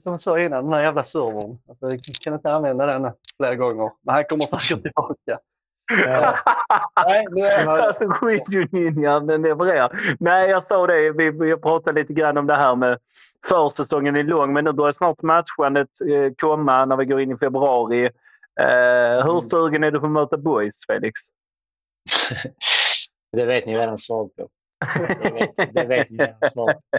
som 0.00 0.12
jag 0.12 0.20
sa 0.20 0.40
innan, 0.40 0.64
den 0.64 0.72
här 0.72 0.82
jävla 0.82 1.04
servern. 1.04 1.58
Alltså, 1.68 1.90
jag 1.90 2.00
kan 2.20 2.34
inte 2.34 2.52
använda 2.52 2.86
den 2.86 3.12
flera 3.36 3.54
gånger. 3.54 3.90
Men 4.02 4.14
han 4.14 4.24
kommer 4.24 4.58
säkert 4.58 4.82
tillbaka. 4.82 5.38
Eh, 5.92 6.34
nej, 7.06 7.26
nu 7.30 7.42
är 7.42 7.64
han... 7.64 7.80
Alltså 7.80 8.08
skitjunjan, 8.08 9.26
den 9.26 9.42
levererar. 9.42 10.16
Nej, 10.20 10.50
jag 10.50 10.66
sa 10.68 10.86
det. 10.86 11.10
Vi, 11.10 11.30
vi 11.30 11.56
pratade 11.56 12.00
lite 12.00 12.12
grann 12.12 12.38
om 12.38 12.46
det 12.46 12.56
här 12.56 12.76
med 12.76 12.98
försäsongen 13.48 14.16
är 14.16 14.22
lång, 14.22 14.52
men 14.52 14.64
nu 14.64 14.72
börjar 14.72 14.92
snart 14.92 15.22
matchandet 15.22 15.88
eh, 16.00 16.32
komma 16.38 16.84
när 16.84 16.96
vi 16.96 17.04
går 17.04 17.20
in 17.20 17.30
i 17.30 17.36
februari. 17.36 18.04
Eh, 18.60 19.24
hur 19.24 19.50
sugen 19.50 19.84
är 19.84 19.90
du 19.90 20.00
på 20.00 20.06
att 20.06 20.12
möta 20.12 20.36
boys, 20.36 20.74
Felix? 20.86 21.20
Det 23.32 23.46
vet 23.46 23.66
ni 23.66 23.78
redan 23.78 23.98
svaret 23.98 24.36
på. 24.36 24.48
Det 25.22 25.30
vet, 25.30 25.74
det 25.74 25.84
vet 25.84 26.10
ni 26.10 26.18
redan 26.18 26.50
svaret 26.50 26.76
på. 26.90 26.98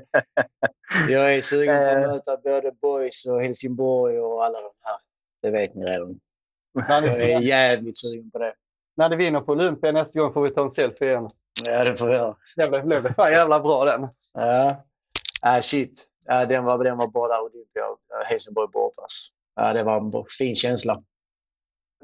Jag 1.09 1.35
är 1.35 1.41
sugen 1.41 1.77
på 1.77 1.83
att 1.83 2.11
möta 2.11 2.37
både 2.37 2.71
Boys 2.81 3.25
och 3.25 3.41
Helsingborg 3.41 4.19
och 4.19 4.45
alla 4.45 4.61
de 4.61 4.71
här. 4.81 4.97
Det 5.41 5.51
vet 5.51 5.75
ni 5.75 5.85
redan. 5.85 6.19
Jag 6.73 7.19
är 7.21 7.39
jävligt 7.39 7.97
sugen 7.97 8.31
på 8.31 8.39
det. 8.39 8.53
När 8.95 9.09
ni 9.09 9.15
vinner 9.15 9.41
på 9.41 9.51
Olympia 9.51 9.91
nästa 9.91 10.19
gång 10.19 10.33
får 10.33 10.41
vi 10.41 10.49
ta 10.49 10.61
en 10.63 10.71
selfie 10.71 11.07
igen. 11.09 11.29
Ja, 11.65 11.83
det 11.83 11.95
får 11.95 12.07
vi 12.07 12.13
göra. 12.13 12.35
Det 12.55 12.83
blev, 12.85 13.13
fan 13.13 13.31
jävla 13.31 13.59
bra 13.59 13.85
den. 13.85 14.07
Ja. 14.33 14.75
Ah, 15.41 15.61
shit. 15.61 16.05
Ja, 16.27 16.45
den, 16.45 16.63
var, 16.63 16.83
den 16.83 16.97
var 16.97 17.07
bra 17.07 17.27
där. 17.27 17.39
Olympia 17.41 17.83
och 17.89 18.25
Helsingborg 18.25 18.67
borta. 18.73 19.01
Alltså. 19.01 19.31
Ja, 19.55 19.73
det 19.73 19.83
var 19.83 19.97
en 19.97 20.11
fin 20.39 20.55
känsla. 20.55 21.01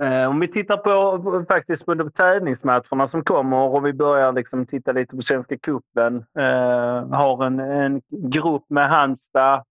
Eh, 0.01 0.29
om 0.29 0.39
vi 0.39 0.47
tittar 0.47 0.77
på 0.77 1.23
på- 1.23 1.45
faktiskt 1.49 1.85
på 1.85 1.93
de 1.93 2.11
tävlingsmatcherna 2.11 3.07
som 3.09 3.23
kommer 3.23 3.57
och 3.57 3.85
vi 3.85 3.93
börjar 3.93 4.31
liksom 4.33 4.65
titta 4.65 4.91
lite 4.91 5.15
på 5.15 5.21
Svenska 5.21 5.57
cupen. 5.57 6.15
Eh, 6.39 7.07
har 7.17 7.45
en, 7.45 7.59
en 7.59 8.01
grupp 8.09 8.63
med 8.69 8.89
Halmstad, 8.89 9.63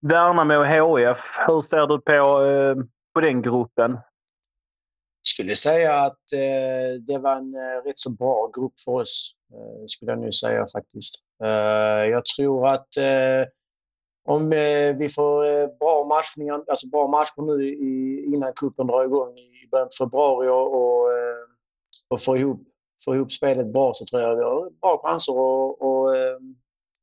Värnamo 0.00 0.54
och 0.54 0.66
HF. 0.66 1.18
Hur 1.46 1.62
ser 1.62 1.86
du 1.86 2.00
på, 2.00 2.44
eh, 2.44 2.84
på 3.14 3.20
den 3.20 3.42
gruppen? 3.42 3.98
Skulle 5.40 5.54
säga 5.54 5.94
att 6.00 6.32
eh, 6.32 7.00
det 7.06 7.18
var 7.18 7.36
en 7.36 7.54
eh, 7.54 7.84
rätt 7.86 7.98
så 7.98 8.10
bra 8.10 8.50
grupp 8.56 8.80
för 8.84 8.92
oss, 8.92 9.32
eh, 9.52 9.84
skulle 9.86 10.12
jag 10.12 10.20
nu 10.20 10.32
säga 10.32 10.66
faktiskt. 10.72 11.14
Eh, 11.44 12.04
jag 12.10 12.22
tror 12.24 12.66
att 12.66 12.96
eh, 12.96 13.48
om 14.28 14.52
eh, 14.52 14.96
vi 14.96 15.08
får 15.08 15.44
eh, 15.44 15.66
bra 15.80 16.04
matchningar, 16.04 16.64
alltså 16.68 16.88
bra 16.88 17.06
matcher 17.08 17.42
nu 17.42 17.68
i, 17.68 18.24
innan 18.34 18.52
cupen 18.60 18.86
drar 18.86 19.04
igång 19.04 19.32
i 19.64 19.68
början 19.70 19.88
på 19.88 20.04
februari 20.04 20.48
och, 20.48 20.74
och, 20.74 21.12
eh, 21.12 21.44
och 22.08 22.20
får, 22.20 22.38
ihop, 22.38 22.60
får 23.04 23.16
ihop 23.16 23.32
spelet 23.32 23.66
bra 23.72 23.92
så 23.94 24.04
tror 24.04 24.22
jag 24.22 24.36
vi 24.36 24.42
har 24.42 24.70
bra 24.80 25.00
chanser 25.04 25.32
att 25.32 25.38
och, 25.38 25.82
och, 25.82 26.16
eh, 26.16 26.36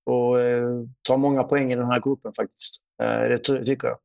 och, 0.05 0.41
eh, 0.41 0.69
ta 1.09 1.17
många 1.17 1.43
poäng 1.43 1.71
i 1.71 1.75
den 1.75 1.91
här 1.91 1.99
gruppen 2.01 2.31
faktiskt. 2.33 2.77
Eh, 3.03 3.21
det 3.29 3.37
ty- 3.39 3.65
tycker 3.65 3.87
jag. 3.87 3.97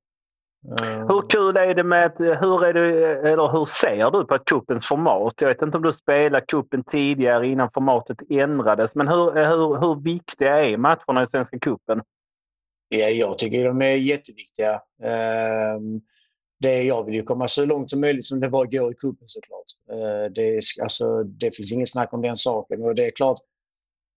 Eh, 0.80 1.06
Hur 1.09 1.28
kul 1.28 1.56
är 1.56 1.74
det 1.74 1.82
med 1.82 2.06
att, 2.06 2.20
hur, 2.20 2.64
är 2.64 2.72
det, 2.72 3.18
eller 3.30 3.52
hur 3.52 3.66
ser 3.80 4.10
du 4.10 4.24
på 4.24 4.39
cupens 4.39 4.89
format? 4.89 5.34
Jag 5.39 5.48
vet 5.48 5.62
inte 5.62 5.76
om 5.76 5.82
du 5.82 5.93
spelade 5.93 6.44
cupen 6.47 6.84
tidigare 6.84 7.47
innan 7.48 7.70
formatet 7.74 8.16
ändrades, 8.30 8.90
men 8.94 9.09
hur, 9.09 9.32
hur, 9.32 9.80
hur 9.80 10.01
viktiga 10.02 10.64
är 10.64 10.76
matcherna 10.76 11.22
i 11.22 11.26
Svenska 11.30 11.59
cupen? 11.59 12.02
Ja, 12.89 13.06
jag 13.09 13.39
tycker 13.39 13.64
de 13.64 13.82
är 13.82 13.94
jätteviktiga. 13.97 14.82
Ehm, 15.02 16.01
det, 16.60 16.82
jag 16.82 17.05
vill 17.05 17.14
ju 17.14 17.22
komma 17.22 17.48
så 17.48 17.64
långt 17.64 17.90
som 17.90 18.01
möjligt 18.01 18.24
som 18.24 18.40
det 18.40 18.48
bara 18.48 18.64
går 18.64 18.93
i 18.93 18.94
cupen 18.94 19.28
såklart. 19.28 19.66
Eh, 19.90 20.32
det, 20.34 20.56
är- 20.56 20.82
alltså, 20.82 21.22
det 21.22 21.56
finns 21.56 21.72
ingen 21.72 21.86
snack 21.86 22.12
om 22.12 22.22
den 22.22 22.36
saken. 22.36 22.82
Och 22.84 22.94
det 22.94 23.06
är 23.06 23.10
klart, 23.10 23.39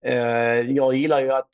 eh, 0.04 0.60
jag 0.70 0.94
gillar 0.94 1.20
ju 1.20 1.32
att 1.32 1.48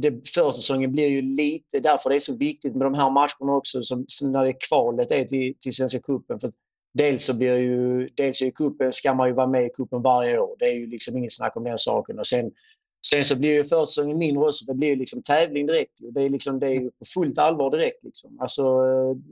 det, 0.00 0.28
försäsongen 0.28 0.92
blir 0.92 1.06
ju 1.06 1.22
lite 1.22 1.80
därför 1.80 2.10
det 2.10 2.16
är 2.16 2.20
så 2.20 2.36
viktigt 2.36 2.74
med 2.74 2.86
de 2.86 2.94
här 2.94 3.10
matcherna 3.10 3.56
också 3.56 3.82
som, 3.82 4.04
som 4.06 4.32
när 4.32 4.44
det 4.44 4.52
kvalet 4.52 5.10
är 5.10 5.24
till, 5.24 5.54
till 5.60 5.72
Svenska 5.72 5.98
cupen. 5.98 6.40
För 6.40 6.52
dels 6.94 7.24
så 7.24 7.36
blir 7.36 7.56
ju, 7.56 8.08
dels 8.14 8.42
i 8.42 8.50
cupen 8.50 8.92
ska 8.92 9.14
man 9.14 9.28
ju 9.28 9.34
vara 9.34 9.46
med 9.46 9.66
i 9.66 9.70
cupen 9.70 10.02
varje 10.02 10.38
år. 10.38 10.56
Det 10.58 10.64
är 10.64 10.74
ju 10.74 10.86
liksom 10.86 11.16
inget 11.16 11.32
snack 11.32 11.56
om 11.56 11.64
den 11.64 11.78
saken. 11.78 12.18
Och 12.18 12.26
sen, 12.26 12.50
sen 13.06 13.24
så 13.24 13.36
blir 13.36 13.52
ju 13.52 13.64
försäsongen 13.64 14.18
mindre 14.18 14.44
också. 14.44 14.64
Det 14.64 14.74
blir 14.74 14.88
ju 14.88 14.96
liksom 14.96 15.22
tävling 15.22 15.66
direkt. 15.66 15.92
Det 16.14 16.22
är, 16.22 16.28
liksom, 16.28 16.58
det 16.58 16.66
är 16.66 16.80
ju 16.80 16.90
på 16.90 17.04
fullt 17.14 17.38
allvar 17.38 17.70
direkt. 17.70 18.04
Liksom. 18.04 18.40
Alltså, 18.40 18.62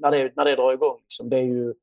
när, 0.01 0.11
det, 0.11 0.33
när 0.37 0.45
det 0.45 0.57
drar 0.57 0.73
igång. 0.73 0.99
Liksom. 1.03 1.31
Det 1.31 1.37
är 1.37 1.43
ju 1.43 1.75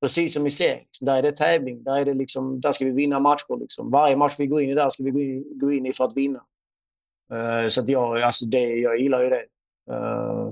precis 0.00 0.34
som 0.34 0.46
i 0.46 0.50
serien. 0.50 0.78
Liksom. 0.78 1.06
Där 1.06 1.16
är 1.16 1.22
det 1.22 1.32
tävling. 1.32 1.82
Där, 1.82 1.96
är 1.96 2.04
det 2.04 2.14
liksom, 2.14 2.60
där 2.60 2.72
ska 2.72 2.84
vi 2.84 2.90
vinna 2.90 3.20
matcher. 3.20 3.60
Liksom. 3.60 3.90
Varje 3.90 4.16
match 4.16 4.34
vi 4.38 4.46
går 4.46 4.62
in 4.62 4.70
i 4.70 4.74
där 4.74 4.90
ska 4.90 5.02
vi 5.02 5.10
gå 5.10 5.20
in, 5.20 5.58
gå 5.58 5.72
in 5.72 5.86
i 5.86 5.92
för 5.92 6.04
att 6.04 6.16
vinna. 6.16 6.42
Eh, 7.32 7.68
så 7.68 7.80
att 7.80 7.88
jag, 7.88 8.20
alltså 8.20 8.46
det, 8.46 8.76
jag 8.76 8.98
gillar 8.98 9.22
ju 9.22 9.28
det. 9.28 9.44
Eh, 9.90 10.50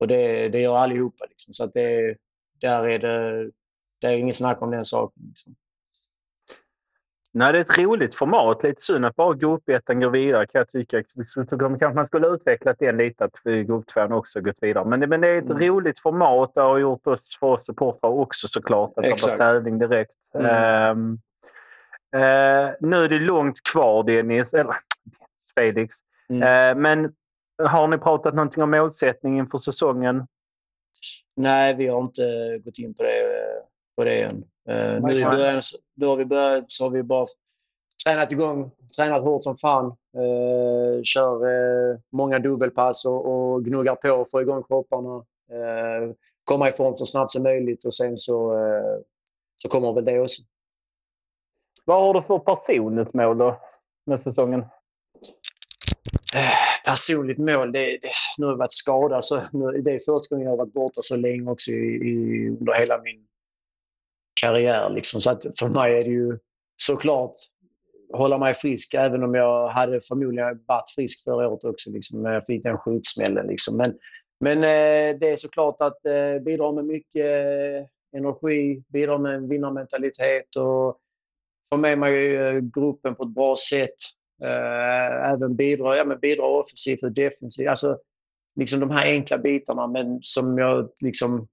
och 0.00 0.08
det, 0.08 0.48
det 0.48 0.60
gör 0.60 0.76
allihopa. 0.76 1.24
Liksom. 1.28 1.54
Så 1.54 1.64
att 1.64 1.72
det, 1.72 2.16
där 2.60 2.88
är 2.88 2.98
det, 2.98 3.50
det 4.00 4.06
är 4.06 4.16
inget 4.18 4.36
snack 4.36 4.62
om 4.62 4.70
den 4.70 4.84
saken. 4.84 5.22
Liksom. 5.28 5.54
Nej, 7.34 7.52
det 7.52 7.58
är 7.58 7.62
ett 7.62 7.78
roligt 7.78 8.14
format. 8.14 8.62
Lite 8.62 8.82
synd 8.82 9.04
att 9.06 9.16
bara 9.16 9.34
gruppettan 9.34 10.00
går 10.00 10.10
vidare 10.10 10.46
kan 10.46 10.58
jag 10.58 10.68
tycka. 10.72 11.02
Så 11.34 11.44
kanske 11.58 11.88
man 11.94 12.06
skulle 12.06 12.26
utvecklat 12.28 12.78
den 12.78 12.96
lite, 12.96 13.24
att 13.24 13.42
grupptvåan 13.44 14.12
också 14.12 14.40
gått 14.40 14.56
vidare. 14.60 14.84
Men, 14.84 15.00
det- 15.00 15.06
men 15.06 15.20
det 15.20 15.28
är 15.28 15.38
ett 15.38 15.44
Mm. 15.50 15.58
roligt 15.58 16.00
format. 16.00 16.52
Det 16.54 16.60
har 16.60 16.78
gjort 16.78 17.06
oss, 17.06 17.36
för 17.40 17.46
oss 17.46 17.66
supportrar 17.66 18.10
också 18.10 18.48
såklart. 18.48 18.92
Att 18.96 19.02
det 19.04 19.08
Exakt. 19.10 19.38
var 19.38 19.50
tävling 19.52 19.78
direkt. 19.78 20.12
Mm. 20.34 20.46
Ehm, 20.46 21.18
eh, 22.14 22.70
nu 22.80 23.04
är 23.04 23.08
det 23.08 23.18
långt 23.18 23.62
kvar 23.62 24.02
Dennis, 24.04 24.46
eller 24.52 24.76
Felix. 25.54 25.94
Mm. 26.28 26.42
Eh, 26.42 26.82
men 26.82 27.14
har 27.68 27.88
ni 27.88 27.98
pratat 27.98 28.34
någonting 28.34 28.62
om 28.62 28.70
målsättning 28.70 29.38
inför 29.38 29.58
säsongen? 29.58 30.26
Nej, 31.36 31.74
vi 31.74 31.88
har 31.88 32.00
inte 32.00 32.58
gått 32.64 32.78
in 32.78 32.94
på 32.94 33.02
det, 33.02 33.22
på 33.96 34.04
det 34.04 34.22
än. 34.22 34.44
Eh, 34.68 35.02
nu 35.02 35.12
i 35.12 35.24
början 35.24 35.62
då 35.94 36.08
har 36.08 36.16
vi 36.16 36.24
börjat 36.24 36.64
så 36.68 36.84
har 36.84 36.90
vi 36.90 37.02
bara 37.02 37.26
tränat 38.04 38.32
igång, 38.32 38.70
tränat 38.96 39.22
hårt 39.22 39.44
som 39.44 39.56
fan. 39.56 39.86
Eh, 40.16 41.02
kör 41.02 41.46
eh, 41.46 41.98
många 42.12 42.38
dubbelpass 42.38 43.04
och, 43.04 43.26
och 43.26 43.64
gnuggar 43.64 43.94
på 43.94 44.10
och 44.10 44.30
får 44.30 44.42
igång 44.42 44.62
kropparna. 44.62 45.16
Eh, 45.50 46.14
komma 46.44 46.68
i 46.68 46.72
form 46.72 46.96
så 46.96 47.04
snabbt 47.04 47.30
som 47.30 47.42
möjligt 47.42 47.84
och 47.84 47.94
sen 47.94 48.16
så, 48.16 48.58
eh, 48.58 49.00
så 49.56 49.68
kommer 49.68 49.92
väl 49.92 50.04
det 50.04 50.20
också. 50.20 50.42
Vad 51.84 52.02
har 52.02 52.14
du 52.14 52.22
för 52.22 52.38
personligt 52.38 53.14
mål 53.14 53.38
då 53.38 53.60
med 54.06 54.22
säsongen? 54.22 54.64
Eh, 56.34 56.50
personligt 56.84 57.38
mål, 57.38 57.72
det, 57.72 57.98
det, 58.02 58.10
nu 58.38 58.46
har 58.46 58.52
jag 58.52 58.58
varit 58.58 58.72
skadad. 58.72 59.24
Så 59.24 59.42
nu, 59.52 59.82
det 59.82 59.90
är 59.90 59.98
första 59.98 60.34
gången 60.34 60.44
jag 60.44 60.52
har 60.52 60.64
varit 60.64 60.72
borta 60.72 61.00
så 61.02 61.16
länge 61.16 61.50
också 61.50 61.70
i, 61.70 61.74
i, 61.74 62.48
under 62.48 62.72
hela 62.72 63.02
min 63.02 63.26
karriär. 64.40 64.90
Liksom. 64.90 65.20
Så 65.20 65.30
att 65.30 65.58
för 65.58 65.68
mig 65.68 65.98
är 65.98 66.02
det 66.02 66.10
ju 66.10 66.38
såklart 66.76 67.34
hålla 68.12 68.38
mig 68.38 68.54
frisk, 68.54 68.94
även 68.94 69.22
om 69.22 69.34
jag 69.34 69.68
hade 69.68 70.00
förmodligen 70.00 70.60
varit 70.66 70.90
frisk 70.90 71.24
förra 71.24 71.48
året 71.48 71.64
också, 71.64 71.90
liksom, 71.90 72.22
när 72.22 72.32
jag 72.32 72.46
fick 72.46 72.62
den 72.62 72.78
skjutsmällen. 72.78 73.46
Liksom. 73.46 73.76
Men, 73.76 73.94
men 74.40 74.58
eh, 74.58 75.18
det 75.18 75.30
är 75.30 75.36
såklart 75.36 75.76
att 75.78 76.06
eh, 76.06 76.42
bidra 76.44 76.72
med 76.72 76.84
mycket 76.84 77.26
eh, 77.26 78.18
energi, 78.18 78.82
bidra 78.88 79.18
med 79.18 79.34
en 79.34 79.48
vinnarmentalitet 79.48 80.56
och 80.56 80.98
få 81.68 81.76
med 81.76 81.98
mig 81.98 82.36
eh, 82.36 82.60
gruppen 82.60 83.14
på 83.14 83.22
ett 83.22 83.34
bra 83.34 83.56
sätt. 83.56 83.96
Eh, 84.42 85.30
även 85.32 85.56
bidra, 85.56 85.96
ja, 85.96 86.04
men 86.04 86.18
bidra 86.18 86.46
offensivt 86.46 87.02
och 87.02 87.12
defensivt. 87.12 87.68
Alltså, 87.68 87.98
liksom 88.56 88.80
de 88.80 88.90
här 88.90 89.06
enkla 89.06 89.38
bitarna, 89.38 89.86
men 89.86 90.18
som 90.22 90.58
jag 90.58 90.90
liksom... 91.00 91.48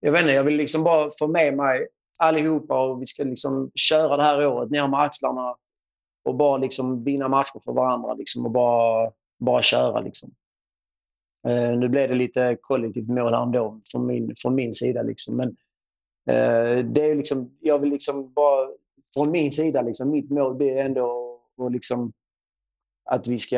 Jag 0.00 0.12
vet 0.12 0.20
inte, 0.20 0.32
jag 0.32 0.44
vill 0.44 0.56
liksom 0.56 0.84
bara 0.84 1.10
få 1.18 1.26
med 1.26 1.56
mig 1.56 1.88
allihopa 2.18 2.84
och 2.84 3.02
vi 3.02 3.06
ska 3.06 3.24
liksom 3.24 3.70
köra 3.74 4.16
det 4.16 4.22
här 4.22 4.46
året 4.46 4.70
ner 4.70 4.88
med 4.88 5.00
axlarna 5.00 5.56
och 6.24 6.34
bara 6.34 6.56
liksom 6.56 7.04
vinna 7.04 7.28
matcher 7.28 7.60
för 7.64 7.72
varandra 7.72 8.14
liksom, 8.14 8.46
och 8.46 8.50
bara, 8.50 9.12
bara 9.38 9.62
köra. 9.62 10.00
Liksom. 10.00 10.30
Uh, 11.48 11.78
nu 11.78 11.88
blev 11.88 12.08
det 12.08 12.14
lite 12.14 12.56
kollektivt 12.60 13.08
mål 13.08 13.34
ändå 13.34 13.80
från 13.92 14.06
min, 14.06 14.34
från 14.36 14.54
min 14.54 14.74
sida. 14.74 15.02
Liksom. 15.02 15.36
Men 15.36 15.48
uh, 16.30 16.84
det 16.84 17.10
är 17.10 17.14
liksom, 17.14 17.56
jag 17.60 17.78
vill 17.78 17.90
liksom 17.90 18.32
bara, 18.32 18.68
från 19.14 19.30
min 19.30 19.52
sida, 19.52 19.82
liksom, 19.82 20.10
mitt 20.10 20.30
mål 20.30 20.58
det 20.58 20.78
är 20.78 20.84
ändå 20.84 21.27
och 21.58 21.70
liksom, 21.70 22.12
att 23.10 23.28
vi 23.28 23.38
ska, 23.38 23.56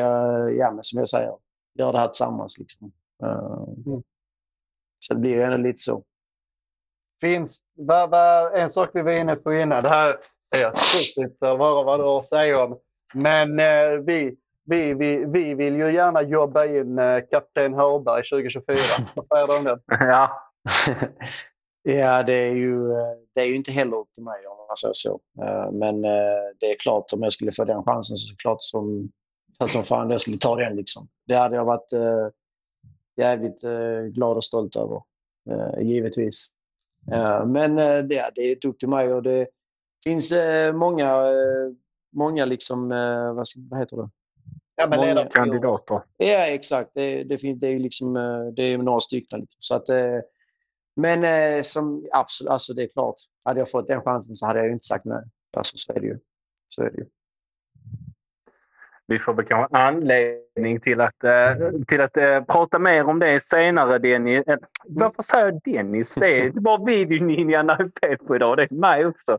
ja, 0.49 0.71
men 0.71 0.83
som 0.83 0.99
jag 0.99 1.09
säger, 1.09 1.35
göra 1.79 1.91
det 1.91 1.97
här 1.97 2.07
tillsammans. 2.07 2.59
Liksom. 2.59 2.91
Eh, 3.23 3.63
Mm. 3.85 4.03
Så 4.99 5.13
det 5.13 5.19
blir 5.19 5.31
ju 5.31 5.41
ändå 5.41 5.57
lite 5.57 5.77
så. 5.77 6.03
Finns, 7.21 7.61
vad, 7.77 8.09
vad, 8.09 8.55
en 8.55 8.69
sak 8.69 8.89
vi 8.93 9.01
var 9.01 9.11
inne 9.11 9.35
på 9.35 9.53
innan, 9.53 9.83
det 9.83 9.89
här 9.89 10.17
är 10.55 10.65
av 10.65 10.73
att 11.61 11.67
höra 11.67 11.83
vad 11.83 11.99
du 11.99 12.03
har 12.03 12.19
att 12.19 12.25
säga 12.25 12.63
om. 12.63 12.79
Men 13.13 13.59
eh, 13.59 13.91
vi, 14.05 14.37
vi, 14.65 14.93
vi, 14.93 15.25
vi 15.25 15.53
vill 15.53 15.75
ju 15.75 15.93
gärna 15.93 16.21
jobba 16.21 16.65
in 16.65 16.99
eh, 16.99 17.19
kapten 17.31 17.73
Hörberg 17.73 18.23
2024. 18.29 18.77
Vad 19.15 19.25
säger 19.25 19.47
du 19.47 19.57
om 19.57 19.63
det? 19.63 19.79
Ja. 20.05 20.51
Ja, 21.83 22.23
det 22.23 22.33
är, 22.33 22.51
ju, 22.51 22.91
eh, 22.91 23.17
det 23.33 23.41
är 23.41 23.45
ju 23.45 23.55
inte 23.55 23.71
heller 23.71 23.97
upp 23.97 24.13
till 24.13 24.23
mig 24.23 24.47
om 24.47 24.57
man 24.67 24.77
säger 24.77 24.93
så. 24.93 25.19
Eh, 25.43 25.71
Men 25.71 26.05
eh, 26.05 26.41
det 26.59 26.65
är 26.65 26.79
klart, 26.79 27.13
om 27.13 27.23
jag 27.23 27.31
skulle 27.31 27.51
få 27.51 27.65
den 27.65 27.83
chansen 27.83 28.17
så 28.17 28.35
klart 28.35 28.61
som, 28.61 29.11
som 29.67 29.83
fan 29.83 30.09
jag 30.09 30.21
skulle 30.21 30.37
ta 30.37 30.55
den. 30.55 30.75
Liksom. 30.75 31.07
Det 31.27 31.35
hade 31.35 31.55
jag 31.55 31.65
varit 31.65 31.93
jävligt 33.17 33.61
glad 34.13 34.37
och 34.37 34.43
stolt 34.43 34.75
över, 34.75 35.01
givetvis. 35.81 36.49
Men 37.45 37.75
det, 37.75 38.31
det 38.35 38.41
är 38.41 38.65
upp 38.67 38.79
till 38.79 38.89
mig 38.89 39.13
och 39.13 39.23
det 39.23 39.47
finns 40.03 40.33
många, 40.73 41.25
många 42.15 42.45
liksom, 42.45 42.89
vad, 43.69 43.79
heter 43.79 43.97
det? 43.97 44.09
Ja, 44.75 44.87
men 44.87 44.99
Många. 44.99 45.25
Kandidater. 45.25 46.01
Ja, 46.17 46.45
exakt. 46.45 46.91
Det, 46.93 47.23
det, 47.23 47.37
finns, 47.37 47.59
det 47.59 47.67
är 47.67 47.71
ju 47.71 47.79
liksom, 47.79 48.13
det 48.55 48.63
är 48.63 48.77
några 48.77 48.99
stycken. 48.99 49.39
Liksom. 49.39 49.57
Så 49.59 49.75
att, 49.75 49.87
men 50.95 51.23
eh, 51.23 51.61
som, 51.61 52.07
absolut, 52.11 52.51
alltså 52.51 52.73
det 52.73 52.83
är 52.83 52.87
klart. 52.87 53.15
Hade 53.45 53.59
jag 53.59 53.71
fått 53.71 53.87
den 53.87 54.01
chansen 54.01 54.35
så 54.35 54.45
hade 54.45 54.59
jag 54.59 54.67
ju 54.67 54.73
inte 54.73 54.85
sagt 54.85 55.05
nej. 55.05 55.23
Alltså, 55.57 55.77
så 55.77 55.93
är 55.93 55.99
det 55.99 56.07
ju. 56.07 56.19
Så 56.67 56.83
är 56.83 56.89
det 56.89 56.97
ju. 56.97 57.05
Vi 59.11 59.19
får 59.19 59.33
väl 59.33 59.45
kanske 59.45 59.77
anledning 59.77 60.79
till 60.79 61.01
att, 61.01 61.23
eh, 61.23 61.53
till 61.87 62.01
att 62.01 62.17
eh, 62.17 62.43
prata 62.43 62.79
mer 62.79 63.03
om 63.03 63.19
det 63.19 63.41
senare, 63.49 63.99
Dennis. 63.99 64.47
Eh, 64.47 64.57
varför 64.85 65.23
säger 65.23 65.45
jag 65.45 65.61
Dennis? 65.63 66.07
Det 66.15 66.39
är 66.39 66.51
bara 66.51 66.85
videoninjan 66.85 67.69
är 67.69 67.91
fel 68.01 68.17
på 68.17 68.35
idag. 68.35 68.57
Det 68.57 68.63
är 68.63 68.73
mig 68.73 69.05
också. 69.05 69.37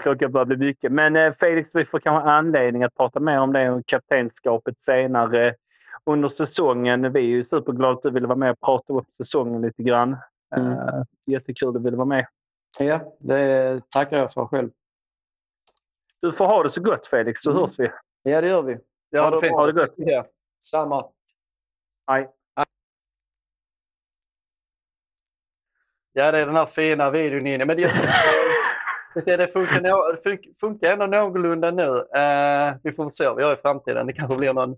Klockan 0.00 0.32
börjar 0.32 0.44
bli 0.44 0.56
mycket. 0.56 0.92
Men 0.92 1.16
eh, 1.16 1.32
Felix, 1.40 1.70
vi 1.72 1.84
får 1.84 1.98
kanske 1.98 2.30
anledning 2.30 2.82
att 2.82 2.94
prata 2.94 3.20
mer 3.20 3.38
om 3.38 3.52
det 3.52 3.70
och 3.70 3.86
kaptenskapet 3.86 4.74
senare 4.84 5.54
under 6.06 6.28
säsongen. 6.28 7.12
Vi 7.12 7.20
är 7.20 7.24
ju 7.24 7.44
superglada 7.44 7.92
att 7.92 8.02
du 8.02 8.10
ville 8.10 8.26
vara 8.26 8.38
med 8.38 8.50
och 8.50 8.60
prata 8.60 8.92
upp 8.92 9.06
säsongen 9.16 9.62
lite 9.62 9.82
grann. 9.82 10.16
Mm. 10.56 10.72
Eh, 10.72 11.02
jättekul 11.26 11.68
att 11.68 11.74
du 11.74 11.80
ville 11.80 11.96
vara 11.96 12.06
med. 12.06 12.26
Ja, 12.78 13.16
det 13.20 13.82
tackar 13.90 14.18
jag 14.18 14.32
för 14.32 14.46
själv. 14.46 14.70
Du 16.20 16.32
får 16.32 16.46
ha 16.46 16.62
det 16.62 16.70
så 16.70 16.80
gott 16.80 17.06
Felix, 17.06 17.42
så 17.42 17.50
Mm. 17.50 17.62
hörs 17.62 17.78
vi. 17.78 17.90
Ja, 18.22 18.40
det 18.40 18.48
gör 18.48 18.62
vi. 18.62 18.78
Ja, 19.10 19.22
Ha 19.22 19.30
det 19.30 19.40
fint. 19.40 19.52
Ha 19.52 19.66
det 19.66 19.72
gott. 19.72 19.94
Ja. 19.96 20.26
Samma. 20.64 21.10
Hej. 22.06 22.28
Ja, 26.12 26.32
det 26.32 26.38
är 26.38 26.46
den 26.46 26.56
här 26.56 26.66
fina 26.66 27.10
videon 27.10 27.46
inne. 27.46 27.64
Men 27.64 27.76
det, 27.76 27.92
det, 29.24 29.36
det 29.36 29.48
funkar, 29.48 30.54
funkar 30.60 30.92
ändå 30.92 31.06
någorlunda 31.06 31.70
nu. 31.70 31.98
Eh, 31.98 32.74
vi 32.82 32.92
får 32.92 33.04
väl 33.04 33.12
se 33.12 33.26
vad 33.26 33.36
vi 33.36 33.42
gör 33.42 33.52
i 33.58 33.60
framtiden. 33.62 34.06
Det 34.06 34.12
kanske 34.12 34.36
blir 34.36 34.52
någon, 34.52 34.76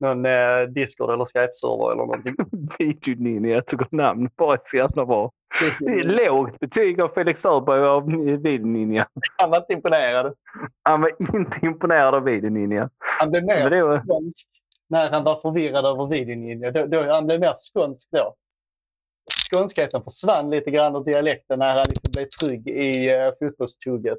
någon 0.00 0.26
eh, 0.26 0.60
Discord 0.68 1.10
eller 1.10 1.24
Skype-server 1.24 1.92
eller 1.92 1.96
någonting. 1.96 2.34
Videoninja, 2.78 3.54
jag 3.54 3.66
tog 3.66 3.92
namn. 3.92 4.30
Bara 4.36 4.58
så 4.70 4.76
jävla 4.76 5.06
bra. 5.06 5.32
Det 5.80 5.92
är 5.92 6.04
lågt 6.04 6.58
betyg 6.58 7.00
av 7.00 7.08
Felix 7.08 7.44
Öberg 7.44 7.80
av 7.80 8.06
Videoninja. 8.42 9.08
Han 9.36 9.50
var 9.50 9.58
inte 9.58 9.72
imponerad. 9.72 10.34
Han 10.82 11.00
var 11.00 11.10
inte 11.34 11.58
imponerad 11.62 12.14
av 12.14 12.24
Videoninja. 12.24 12.90
Han 12.98 13.30
blev 13.30 13.44
mer 13.44 13.70
var- 13.70 14.02
skånsk 14.06 14.48
när 14.88 15.10
han 15.10 15.24
var 15.24 15.40
förvirrad 15.40 15.84
över 15.86 16.06
videon. 16.06 16.72
Då, 16.72 16.86
då, 16.86 17.12
han 17.12 17.26
blev 17.26 17.40
mer 17.40 17.54
skånsk 17.72 18.08
då. 18.10 18.34
Skånskheten 19.50 20.02
försvann 20.02 20.50
lite 20.50 20.70
grann 20.70 20.96
ur 20.96 21.04
dialekten 21.04 21.58
när 21.58 21.74
han 21.74 21.84
liksom 21.88 22.10
blev 22.12 22.26
trygg 22.26 22.68
i 22.68 23.14
uh, 23.14 23.32
fotbollstugget. 23.38 24.18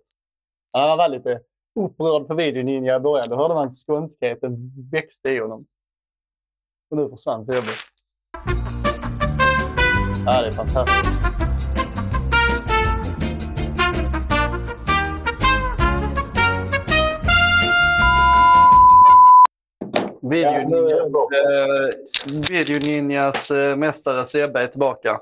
Han 0.73 0.97
var 0.97 1.09
lite 1.09 1.39
upprörd 1.75 2.27
på 2.27 2.33
videoninja 2.33 2.95
i 2.95 2.99
början. 2.99 3.29
Då 3.29 3.35
hörde 3.35 3.53
man 3.53 3.73
skånskheten 3.73 4.71
växte 4.91 5.29
i 5.29 5.39
honom. 5.39 5.65
Och 6.89 6.97
nu 6.97 7.09
försvann 7.09 7.39
jobbigt. 7.39 7.85
Ja, 10.25 10.41
det 10.41 10.47
är 10.47 10.51
fantastiskt. 10.51 11.35
Video 22.51 22.79
Ninja, 22.79 23.33
eh, 23.51 23.57
eh, 23.57 23.75
mästare 23.75 24.27
Sebbe 24.27 24.59
är 24.59 24.67
tillbaka. 24.67 25.19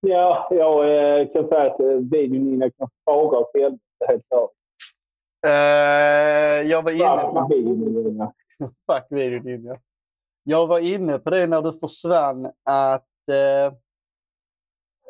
Ja, 0.00 0.48
jag 0.50 1.20
eh, 1.20 1.28
kan 1.32 1.48
säga 1.48 1.72
att 1.72 1.80
eh, 1.80 1.86
videon 1.86 2.70
kan 2.78 2.88
spara 3.02 3.38
åt 3.38 3.50
helvete 3.54 3.82
helt 4.08 4.28
klart. 4.28 4.50
Eh, 5.46 5.50
jag 6.70 6.82
var 6.82 6.90
inne 6.90 7.22
på... 7.22 8.32
Fuck 8.86 9.06
Video 9.10 9.42
Ninja. 9.42 9.78
Jag 10.42 10.66
var 10.66 10.78
inne 10.78 11.18
på 11.18 11.30
det 11.30 11.46
när 11.46 11.62
du 11.62 11.72
försvann 11.72 12.52
att 12.64 13.28
eh, 13.30 13.72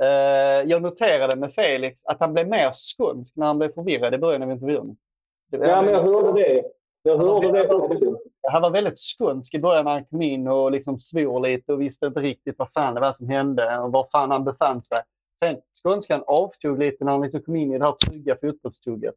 eh, 0.09 0.62
jag 0.66 0.82
noterade 0.82 1.36
med 1.36 1.55
Felix 1.55 2.05
att 2.05 2.20
han 2.20 2.32
blev 2.32 2.48
mer 2.48 2.72
skånsk 2.72 3.36
när 3.36 3.46
han 3.46 3.59
blev 3.59 3.74
förvirrad 3.74 4.14
i 4.14 4.18
början 4.18 4.42
av 4.42 4.50
intervjun. 4.50 4.96
Ja, 5.50 5.82
men 5.82 5.94
jag 5.94 6.02
hörde 6.02 6.40
det. 6.40 6.62
Jag 7.02 7.18
hörde 7.18 7.52
det 7.52 7.68
också. 7.68 8.18
Han 8.48 8.62
var 8.62 8.70
väldigt 8.70 8.98
skånsk 8.98 9.55
i 9.55 9.59
början 9.59 9.84
när 9.84 9.92
han 9.92 10.05
kom 10.05 10.22
in 10.22 10.48
och 10.48 10.70
liksom 10.70 11.00
svor 11.00 11.40
lite 11.40 11.72
och 11.72 11.80
visste 11.80 12.06
inte 12.06 12.20
riktigt 12.20 12.59
vad 12.59 12.72
fan 12.72 12.94
det 12.94 13.00
var 13.00 13.12
som 13.12 13.28
hände 13.28 13.78
och 13.78 13.92
var 13.92 14.09
fan 14.12 14.30
han 14.30 14.44
befann 14.44 14.82
sig. 14.82 14.98
Sen 15.44 15.56
skånskan 15.82 16.24
avtog 16.26 16.78
lite 16.78 17.05
när 17.05 17.12
han 17.12 17.20
liksom 17.20 17.42
kom 17.42 17.56
in 17.56 17.74
i 17.74 17.78
det 17.78 17.84
här 17.84 17.92
trygga 17.92 18.36
fotbollstugget. 18.36 19.14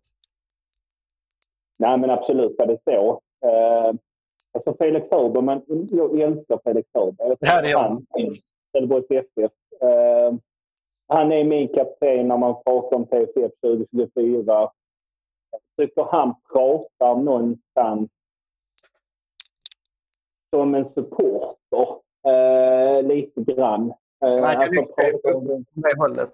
Nej, 1.81 1.97
men 1.97 2.09
absolut 2.09 2.61
är 2.61 2.65
det 2.67 2.77
så. 2.83 3.21
Eh, 3.45 3.93
alltså 4.53 4.73
Felix 4.79 5.07
Hörberg, 5.11 5.43
men 5.43 5.61
jag 5.91 6.19
älskar 6.19 6.59
Felix 6.63 6.89
Ja, 6.93 7.61
det 7.61 7.69
gör 7.69 7.79
han. 7.79 8.05
Trelleborgs 8.71 9.05
FF. 9.11 9.51
Eh, 9.81 10.33
han 11.07 11.31
är 11.31 11.43
min 11.43 11.67
kapten 11.67 12.27
när 12.27 12.37
man 12.37 12.63
pratar 12.63 12.97
om 12.97 13.05
TFF 13.05 13.51
2024. 13.61 14.69
Jag 15.51 15.61
tycker 15.87 16.03
han 16.03 16.33
pratar 16.53 17.15
någonstans 17.15 18.09
som 20.55 20.75
en 20.75 20.89
supporter. 20.89 21.87
Eh, 22.27 23.03
lite 23.03 23.41
grann. 23.53 23.93
Eh, 24.25 24.43
Han 24.43 24.53
kan 24.53 24.61
alltså, 24.61 24.73
ju 24.73 24.85
se 24.85 25.11
pratar 25.11 25.33
om- 25.35 25.45
på 25.47 25.63
det 25.73 25.97
hållet. 25.97 26.33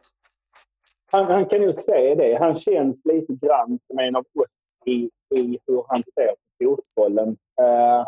han, 1.11 1.25
han 1.25 1.45
kan 1.45 1.61
ju 1.61 1.73
se 1.73 2.15
det. 2.15 2.37
Han 2.39 2.55
känns 2.59 3.05
lite 3.05 3.33
grann 3.45 3.79
som 3.87 3.99
en 3.99 4.15
av 4.15 4.21
oss 4.21 4.47
i, 4.87 5.09
i 5.35 5.59
hur 5.67 5.83
han 5.87 6.03
ser 6.15 6.27
på 6.59 6.75
fotbollen. 6.75 7.37
Eh, 7.61 8.01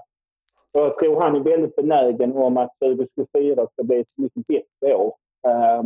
och 0.72 0.80
jag 0.82 1.00
tror 1.00 1.22
han 1.22 1.36
är 1.36 1.40
väldigt 1.40 1.76
benägen 1.76 2.38
om 2.38 2.58
att 2.58 2.80
2024 2.80 3.68
ska 3.74 3.84
bli 3.84 4.00
ett 4.00 4.18
mycket 4.18 4.48
bättre 4.48 4.96
år. 4.96 5.14
Eh, 5.48 5.84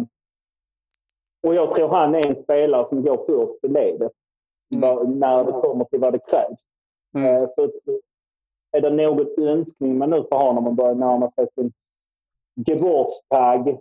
och 1.43 1.55
jag 1.55 1.75
tror 1.75 1.87
han 1.87 2.15
är 2.15 2.27
en 2.27 2.43
spelare 2.43 2.89
som 2.89 3.01
går 3.03 3.25
först 3.27 3.63
i 3.63 3.67
ledet 3.67 4.11
vad- 4.69 5.09
när 5.09 5.43
det 5.45 5.51
kommer 5.51 5.85
till 5.85 5.99
vad 5.99 6.13
det 6.13 6.19
krävs. 6.19 6.59
Mm. 7.15 7.43
Eh, 7.43 7.49
så 7.55 7.69
är 8.71 8.81
det 8.81 8.89
någon 8.89 9.47
önskning 9.47 9.97
man 9.97 10.09
nu 10.09 10.23
får 10.31 10.37
ha 10.37 10.53
när 10.53 10.61
man 10.61 10.75
börjar 10.75 10.95
närma 10.95 11.31
sig 11.31 11.47
sin 11.55 11.71
Geburtstag 12.55 13.77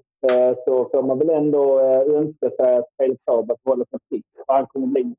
så 0.64 0.88
får 0.92 1.02
man 1.02 1.18
väl 1.18 1.30
ändå 1.30 1.80
eh, 1.80 2.00
önska 2.16 2.50
sig 2.50 2.76
att 2.76 2.84
Felix 2.98 3.20
Sabat 3.24 3.58
håller 3.64 3.84
sig 3.84 3.98
frisk. 4.08 4.24
Han 4.46 4.66
kommer 4.66 4.86
bli 4.86 5.14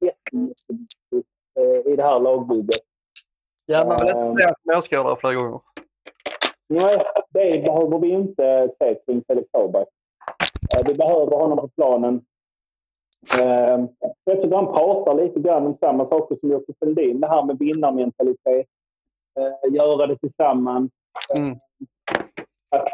jätteviktig 0.00 1.24
eh, 1.60 1.92
i 1.92 1.96
det 1.96 2.02
här 2.02 2.20
lagbygget. 2.20 2.80
Ja, 3.66 3.84
man 3.86 3.98
vill 4.06 4.16
Eh. 4.16 4.26
inte 4.30 4.42
se 4.42 4.48
en 4.48 4.54
småskådare 4.82 5.16
flera 5.20 5.34
gånger. 5.34 5.60
Nej, 6.68 7.02
det 7.30 7.62
behöver 7.64 7.98
vi 7.98 8.08
inte 8.08 8.68
se 8.78 8.94
kring 9.06 9.22
Felix 9.28 9.50
Sabat. 9.50 9.88
Eh, 10.74 10.86
Vi 10.86 10.94
behöver 10.94 11.36
honom 11.36 11.58
på 11.58 11.68
planen. 11.68 12.24
Eh, 13.40 13.84
Jag 14.24 14.42
tycker 14.42 14.56
han 14.56 14.66
pratar 14.74 15.14
lite 15.14 15.40
grann 15.40 15.66
om 15.66 15.76
samma 15.80 16.08
saker 16.10 16.36
som 16.40 16.50
Jocke 16.50 16.72
Fälldin. 16.80 17.20
Det 17.20 17.28
här 17.28 17.42
med 17.44 17.58
vinnarmentalitet. 17.58 18.66
Eh, 19.40 19.72
Göra 19.74 20.06
det 20.06 20.16
tillsammans. 20.18 20.90
Mm. 21.36 21.56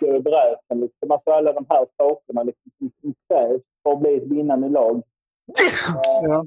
Bräschen. 0.00 0.80
Liksom. 0.80 1.10
Alltså 1.10 1.30
alla 1.30 1.52
de 1.52 1.66
här 1.68 1.86
sakerna 1.96 2.42
liksom, 2.42 2.72
som- 2.78 3.14
krävs 3.28 3.62
för 3.82 3.92
att 3.92 4.00
bli 4.00 4.16
ett 4.16 4.22
vinnande 4.26 4.68
lag. 4.68 4.96
Eh, 4.96 6.22
Ja. 6.22 6.44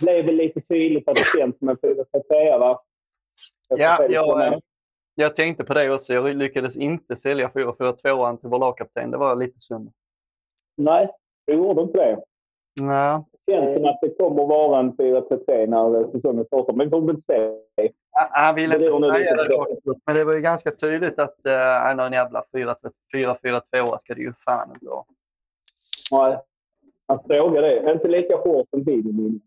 blev 0.00 0.24
väl 0.26 0.34
lite 0.34 0.60
tydligt 0.60 1.08
att 1.08 1.16
det 1.16 1.24
känns 1.38 1.58
som 1.58 1.68
en 1.68 1.76
4 2.28 2.58
va? 2.58 2.82
Ja, 3.68 3.96
Felix 3.96 4.14
jag, 4.14 4.46
eh, 4.52 4.58
jag 5.14 5.36
tänkte 5.36 5.64
på 5.64 5.74
det 5.74 5.90
också. 5.90 6.12
Jag 6.12 6.36
lyckades 6.36 6.76
inte 6.76 7.16
sälja 7.16 7.48
4-4-2 7.54 8.36
till 8.36 8.48
vår 8.48 8.58
lagkapten. 8.58 9.10
Det 9.10 9.16
var 9.18 9.36
lite 9.36 9.60
synd. 9.60 9.92
Nej, 10.76 11.08
det 11.46 11.52
gjorde 11.52 11.82
inte 11.82 11.98
det. 11.98 12.22
Nej. 12.82 13.20
Känns 13.48 13.74
som 13.74 13.84
att 13.84 13.98
det 14.02 14.08
kommer 14.18 14.46
vara 14.46 14.78
en 14.78 14.92
4-3 14.92 15.66
när 15.66 16.10
säsongen 16.10 16.44
startar. 16.44 16.72
Men 16.72 16.86
vi 16.86 16.90
får 16.90 17.00
väl 17.00 17.22
se. 17.26 17.58
Han 18.30 18.54
ville 18.54 18.74
inte 18.74 19.08
säga 19.14 19.36
det 19.36 19.74
men 20.06 20.16
det 20.16 20.24
var 20.24 20.34
ju 20.34 20.40
ganska 20.40 20.70
tydligt 20.70 21.18
att 21.18 21.36
uh, 21.46 21.96
någon 21.96 22.12
jävla 22.12 22.44
4-4-2 22.52 23.98
ska 23.98 24.14
det 24.14 24.20
ju 24.20 24.32
fan 24.44 24.70
inte 24.74 24.86
vara. 24.86 25.04
Nej. 26.12 26.38
Han 27.06 27.18
frågar 27.26 27.62
det. 27.62 27.92
Inte 27.92 28.08
lika 28.08 28.36
hårt 28.36 28.66
som 28.70 28.84
videon. 28.84 29.40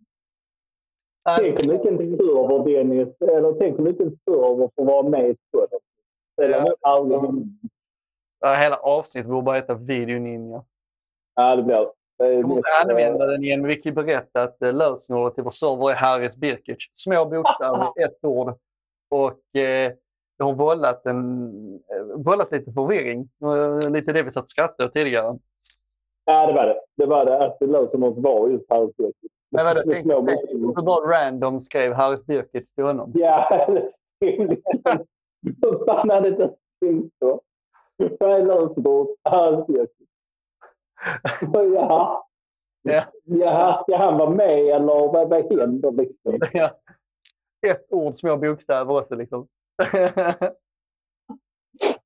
Tänk 1.26 1.62
hur 1.64 1.74
mycket 1.74 1.92
en 1.92 2.18
server, 2.18 2.66
Dennis, 2.66 3.22
eller 3.22 3.54
tänk 3.60 3.80
hur 3.80 3.84
mycket 3.84 4.06
en 4.06 4.18
server 4.26 4.70
får 4.76 4.86
vara 4.86 5.10
med 5.10 5.30
i. 5.30 5.36
Spelar 6.34 6.66
Ja. 6.66 6.76
aldrig 6.82 7.20
Hela 8.58 8.78
avsnittet 8.78 9.30
borde 9.30 9.42
bara 9.42 9.56
heta 9.56 9.74
Video 9.74 10.20
Ninja. 10.20 10.64
Ja, 11.36 11.56
det 11.56 11.64
blir 11.64 11.76
det. 11.76 11.92
Det 12.22 12.34
Jag 12.34 12.48
måste 12.48 12.56
mest, 12.56 12.90
använda 12.90 13.26
den 13.26 13.44
igen. 13.44 13.68
Vi 13.68 13.82
ju 13.86 13.92
berätta 13.92 14.44
att 14.44 14.58
uh, 14.64 14.74
lösenordet 14.74 15.36
till 15.36 15.44
vår 15.44 15.52
server 15.52 15.92
är 15.92 15.96
Harris 15.96 16.36
Birkic. 16.36 16.78
Små 16.94 17.26
bokstäver 17.26 18.06
ett 18.06 18.26
ord. 18.26 18.54
Och 19.10 19.56
eh, 19.56 19.92
det 20.38 20.44
har 20.44 20.54
vållat, 20.54 21.06
en, 21.06 21.48
eh, 21.76 22.24
vållat 22.26 22.52
lite 22.52 22.72
förvirring. 22.72 23.30
Eh, 23.44 23.92
lite 23.92 24.14
det 24.14 24.24
vi 24.24 24.32
satt 24.32 24.44
och 24.44 24.50
skrattade 24.50 24.92
tidigare. 24.92 25.38
Ja, 26.26 26.48
det 26.48 26.54
var 26.54 26.66
det. 26.66 26.82
Det 26.98 27.06
var 27.06 27.26
det. 27.26 27.46
Att 27.46 27.60
det 27.60 27.68
något 27.98 28.18
var 28.18 28.50
just 28.50 28.66
här. 28.70 28.90
Men 29.52 29.66
vadå, 29.66 29.82
Det 29.86 29.92
tänk 29.94 30.08
så 30.76 30.82
bara 30.82 31.26
random 31.26 31.62
skrev 31.62 31.94
Harris 31.94 32.26
Birkic 32.26 32.66
till 32.76 32.84
honom. 32.84 33.12
Ja, 33.16 33.68
hur 35.62 35.86
fan 35.86 36.10
hade 36.10 36.30
det 36.30 36.56
tänkt 36.86 37.16
så? 37.20 37.42
Vad 38.20 38.32
är 38.32 38.46
lösenordet? 38.46 39.16
Arbete. 39.24 39.94
Jaha. 41.54 42.24
Ja. 42.84 43.06
Jaha, 43.24 43.84
ska 43.84 43.98
han 43.98 44.18
vara 44.18 44.30
med 44.30 44.60
eller 44.60 45.12
vad, 45.12 45.30
vad 45.30 45.60
händer 45.60 45.92
liksom? 45.92 46.40
Ja. 46.54 46.80
Ett 47.68 47.86
ord, 47.90 48.18
små 48.18 48.38
bokstäver 48.38 49.02
också 49.02 49.16
liksom. 49.16 49.48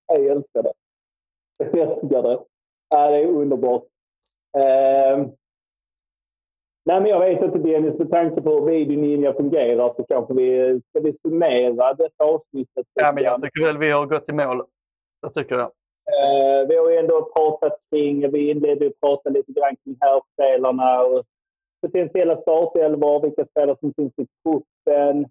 Jag 0.07 0.25
älskar 0.25 0.63
det. 0.63 0.73
Jag 1.57 1.77
älskar 1.77 2.23
det. 2.23 2.39
Ja, 2.89 3.11
det 3.11 3.17
är 3.17 3.27
underbart. 3.27 3.83
Ehm. 4.57 5.31
Nej, 6.85 7.01
men 7.01 7.05
jag 7.05 7.19
vet 7.19 7.43
inte 7.43 7.57
Dennis, 7.57 7.99
med 7.99 8.11
tanke 8.11 8.41
på 8.41 8.49
hur 8.49 8.65
videoninja 8.65 9.33
fungerar 9.33 9.93
så 9.97 10.03
kanske 10.03 10.33
vi 10.33 10.81
ska 10.89 10.99
vi 10.99 11.17
summera 11.21 11.93
detta 11.93 12.23
avsnittet. 12.23 12.87
ja, 12.93 13.11
men 13.11 13.23
jag 13.23 13.43
tycker 13.43 13.65
väl 13.65 13.77
vi 13.77 13.91
har 13.91 14.05
gått 14.05 14.29
i 14.29 14.33
mål. 14.33 14.63
Det 15.21 15.29
tycker 15.29 15.55
jag. 15.55 15.71
Eh, 16.07 16.67
vi 16.67 16.77
har 16.77 16.89
ju 16.89 16.97
ändå 16.97 17.31
pratat 17.35 17.79
kring, 17.89 18.31
vi 18.31 18.49
inledde 18.49 18.87
att 18.87 18.99
prata 18.99 19.29
lite 19.29 19.51
grann 19.51 19.75
kring 19.83 19.97
härspelarna 19.99 21.01
och 21.01 21.23
potentiella 21.81 22.41
startelvor, 22.41 23.21
vilka 23.21 23.45
spelare 23.45 23.77
som 23.79 23.93
finns 23.93 24.13
i 24.17 24.27
truppen. 24.43 25.25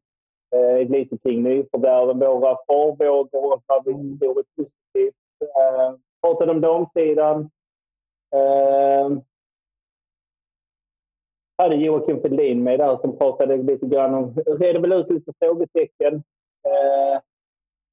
Eh, 0.54 0.88
lite 0.88 1.18
kring 1.18 1.42
nyförvärven, 1.42 2.18
våra 2.18 2.56
farhågor 2.66 3.52
och 3.52 3.62
vad 3.66 3.84
vi 3.84 4.18
tror 4.18 4.38
är 4.38 4.44
positivt. 4.56 5.14
Eh, 5.40 5.96
pratade 6.22 6.52
om 6.52 6.60
damsidan. 6.60 7.50
Eh, 8.34 9.18
hade 11.58 11.76
Joakim 11.76 12.22
Fedlin 12.22 12.62
med 12.62 12.78
där 12.78 12.96
som 12.96 13.18
pratade 13.18 13.56
lite 13.56 13.86
grann 13.86 14.14
om, 14.14 14.34
redde 14.58 14.78
väl 14.78 14.92
ut 14.92 15.10
lite 15.10 15.32
frågetecken. 15.38 16.14
Eh, 16.64 17.20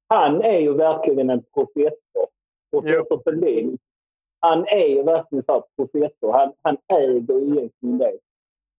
han 0.08 0.42
är 0.42 0.58
ju 0.58 0.74
verkligen 0.74 1.30
en 1.30 1.42
professor. 1.54 2.28
Professor 2.72 3.22
Fälldin. 3.24 3.78
Han 4.40 4.66
är 4.66 4.86
ju 4.86 5.02
verkligen 5.02 5.44
så 5.44 5.64
professor. 5.76 6.32
Han, 6.32 6.52
han 6.62 6.76
äger 6.88 7.42
egentligen 7.42 7.98
det. 7.98 8.18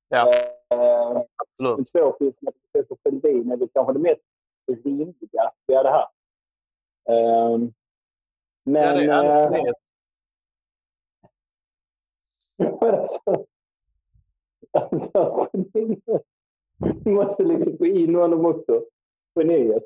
Ja. 0.09 0.33
Eh, 0.69 1.21
Absolut. 1.35 1.77
en 1.77 1.85
tvåfisk 1.85 2.41
med 2.41 2.53
professor 2.61 2.97
Fälldin 3.03 3.51
är 3.51 3.57
väl 3.57 3.69
kanske 3.73 3.93
det 3.93 3.99
mest 3.99 4.21
rimliga 4.67 5.51
vi 5.67 5.75
hade 5.75 5.89
haft. 5.89 6.13
Eh, 7.09 7.57
men... 8.63 8.83
ja, 8.83 8.93
det 8.93 9.03
är 9.03 9.09
eh, 9.09 9.45
alldeles 9.45 9.75
alltså, 14.71 14.73
vi 17.03 17.11
måste 17.11 17.43
liksom 17.43 17.77
få 17.77 17.85
in 17.85 18.15
honom 18.15 18.45
också. 18.45 18.85
Geniet. 19.35 19.83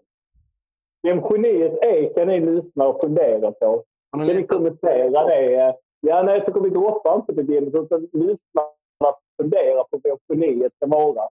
Vem 1.02 1.22
geniet 1.22 1.78
är 1.82 2.14
kan 2.14 2.28
ni 2.28 2.40
lyssna 2.40 2.88
och 2.88 3.02
fundera 3.02 3.52
på. 3.52 3.84
Kan 4.12 4.28
ni 4.28 4.48
kommentera 4.48 5.24
det? 5.26 5.76
Ja, 6.00 6.24
nej, 6.24 6.44
så 6.46 6.54
kommer 6.54 6.70
vi 6.70 6.76
droppa 6.76 7.16
inte 7.16 7.34
på 7.34 7.42
Guinness 7.42 7.74
utan 7.76 8.02
lyssna 8.14 8.62
och 9.06 9.20
fundera 9.42 9.84
på 9.84 10.02
vad 10.04 10.20
geniet 10.30 10.74
kan 10.80 10.90
vara. 10.90 11.22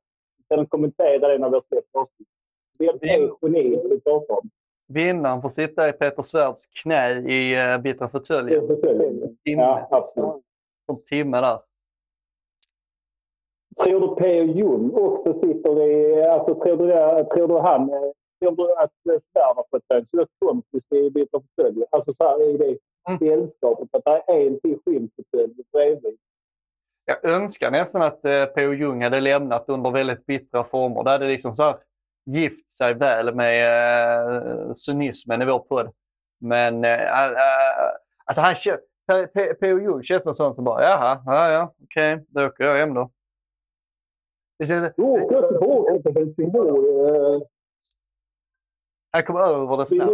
Sen 0.48 0.66
kommentera 0.66 1.28
det 1.28 1.38
när 1.38 1.48
vi 1.48 1.54
har 1.54 1.64
släppt 1.68 1.94
avsnitt. 1.96 2.28
Vem 2.78 2.96
är 3.02 3.30
geniet 3.42 3.84
vi 3.90 4.00
pratar 4.00 4.34
om? 4.34 4.50
Vinnaren 4.88 5.42
får 5.42 5.50
sitta 5.50 5.88
i 5.88 5.92
Peter 5.92 6.22
Svärds 6.22 6.66
knä 6.66 7.10
i 7.30 7.72
uh, 7.74 7.78
bittra 7.82 8.06
Det 8.06 8.10
fåtöljen. 8.12 9.36
Ja, 9.42 9.88
absolut. 9.90 10.42
En 10.88 11.02
timme 11.02 11.40
där. 11.40 11.58
Tror 13.82 14.00
du 14.00 14.14
P.O. 14.14 14.44
Jung 14.44 14.90
också 14.94 15.32
sitter 15.40 15.82
i... 15.82 16.22
Alltså, 16.24 16.54
tror, 16.54 16.76
du, 16.76 16.86
det- 16.86 17.24
tror 17.24 17.48
du 17.48 17.54
han... 17.58 17.90
eh, 18.40 18.52
du 18.52 18.72
att 18.74 18.90
en 19.94 20.06
så 20.10 20.26
kompis 20.44 20.82
i 20.94 21.10
Bittra 21.10 21.40
fåtöljen? 21.40 21.86
Alltså 21.90 22.14
så 22.14 22.24
här 22.24 22.42
i 22.50 22.56
det 22.56 22.78
Mm. 23.08 23.18
sällskapet. 23.18 23.88
Att 23.92 24.04
det 24.04 24.32
är 24.32 24.46
en 24.46 24.60
till 24.60 24.78
skinnfåtölj 24.84 25.54
bredvid. 25.72 26.18
Jag 27.04 27.24
önskar 27.24 27.70
nästan 27.70 28.02
att 28.02 28.24
uh, 28.24 28.44
P.O. 28.44 28.72
Jung 28.72 29.02
hade 29.02 29.20
lämnat 29.20 29.68
under 29.68 29.90
väldigt 29.90 30.26
bittra 30.26 30.64
former. 30.64 31.04
Det 31.04 31.10
hade 31.10 31.26
liksom 31.28 31.56
så 31.56 31.62
här 31.62 31.76
gift 32.24 32.74
sig 32.74 32.94
väl 32.94 33.34
med 33.34 33.66
uh, 34.68 34.74
cynismen 34.74 35.42
i 35.42 35.44
vår 35.44 35.58
podd. 35.58 35.90
Men 36.40 36.84
uh, 36.84 36.90
alltså 38.24 38.40
han 38.40 38.56
P.O. 39.60 39.78
Jung 39.80 40.02
känns 40.02 40.22
som 40.22 40.28
en 40.30 40.34
sån 40.34 40.54
som 40.54 40.64
bara 40.64 40.82
jaha, 40.82 41.22
ja 41.26 41.50
ja, 41.52 41.74
okej, 41.84 42.24
då 42.28 42.46
åker 42.46 42.64
jag 42.64 42.76
hem 42.76 42.94
då. 42.94 43.10
Det 44.58 44.66
känns, 44.66 44.94
Jo, 44.96 45.28
jag 45.30 45.48
tillbaka 45.48 46.02
till 46.02 46.14
Helsingborg. 46.14 47.42
Han 49.16 49.24
kom 49.24 49.36
över 49.36 49.76
det 49.76 49.86
snabbt. 49.86 50.12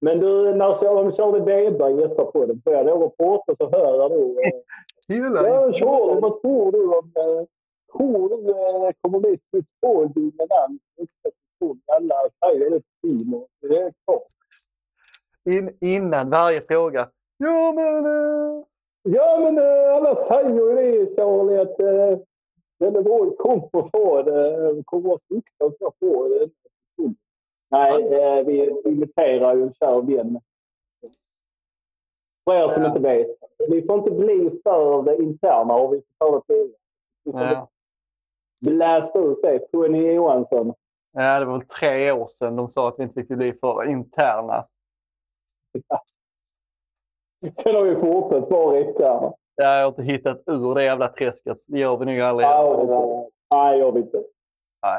Men 0.00 0.18
du, 0.20 0.54
när, 0.54 0.88
om 0.88 1.12
Charlie 1.12 1.40
Weber 1.44 1.88
gästar 1.88 2.24
på 2.24 2.46
den, 2.46 2.60
får 2.64 2.72
jag 2.72 2.86
lov 2.86 3.02
att 3.02 3.16
prata 3.16 3.56
så 3.56 3.70
hör 3.70 3.96
jag 3.96 4.10
då. 4.10 4.40
eh, 4.40 4.60
Ja, 5.48 5.72
Charlie, 5.72 6.20
vad 6.20 6.42
tror 6.42 6.72
du 6.72 6.86
om... 6.86 7.12
Tror 7.92 8.28
du 8.28 8.36
det 8.42 8.92
kommer 9.00 9.18
bli 9.20 9.32
ett 9.34 9.64
dominant 10.14 10.82
nästa 10.96 11.30
säsong? 11.58 11.80
Alla 11.86 12.14
säger 12.44 12.70
det 12.70 12.80
Timo. 13.02 13.46
Det 13.60 13.76
är 13.76 13.92
klart. 14.04 14.22
In, 15.44 15.76
innan 15.80 16.30
varje 16.30 16.60
fråga. 16.60 17.08
Ja, 17.38 17.72
men... 17.72 18.06
eh, 18.06 18.64
Ja, 19.02 19.40
men 19.40 19.58
eh, 19.58 19.94
alla 19.96 20.28
säger 20.28 20.50
ju 20.50 20.74
det, 20.74 21.16
Charlie, 21.16 21.58
att 21.58 21.80
eh, 21.80 22.18
Trelleborg 22.78 23.36
kommer 23.36 23.90
få 23.90 24.22
det. 24.22 24.82
Kommer 24.84 25.14
att 25.14 25.20
fruktansvärt 25.28 25.94
få 26.00 26.28
det. 26.28 26.48
Nej, 27.70 28.02
eh, 28.14 28.46
vi 28.46 28.80
imiterar 28.84 29.56
ju 29.56 29.62
en 29.62 29.74
kär 29.74 30.00
vän. 30.02 30.40
För 32.44 32.54
er 32.54 32.74
som 32.74 32.84
inte 32.84 33.00
vet. 33.00 33.26
Vi 33.68 33.86
får 33.86 33.98
inte 33.98 34.10
bli 34.10 34.60
för 34.64 35.02
det 35.02 35.16
interna 35.22 35.74
och 35.74 35.92
vi 35.94 35.96
får 36.18 36.26
ta 36.30 36.36
det 36.38 36.54
till. 36.54 36.74
Vi 37.24 37.32
får 37.32 37.40
Ja. 37.40 37.68
blästa 38.60 39.18
ut 39.20 39.42
det. 39.42 39.58
Tony 39.58 40.12
Johansson. 40.12 40.74
Ja, 41.12 41.38
det 41.40 41.44
var 41.44 41.58
väl 41.58 41.66
tre 41.66 42.12
år 42.12 42.26
sedan 42.28 42.56
de 42.56 42.70
sa 42.70 42.88
att 42.88 42.94
vi 42.98 43.02
inte 43.02 43.14
fick 43.14 43.28
bli 43.28 43.52
för 43.52 43.84
interna. 43.90 44.66
Sen 47.64 47.74
har 47.74 47.82
vi 47.82 47.94
fortsatt 47.96 48.50
vara 48.50 48.78
externa. 48.78 49.32
Jag 49.54 49.80
har 49.82 49.88
inte 49.88 50.02
hittat 50.02 50.42
ur 50.46 50.74
det 50.74 50.84
jävla 50.84 51.08
träsket. 51.08 51.58
Det 51.66 51.78
gör 51.78 51.96
vi 51.96 52.04
nog 52.06 52.20
aldrig. 52.20 52.48
Ja, 52.48 53.28
Nej, 53.50 53.78
jag 53.78 53.92
vet 53.92 54.04
inte. 54.04 54.24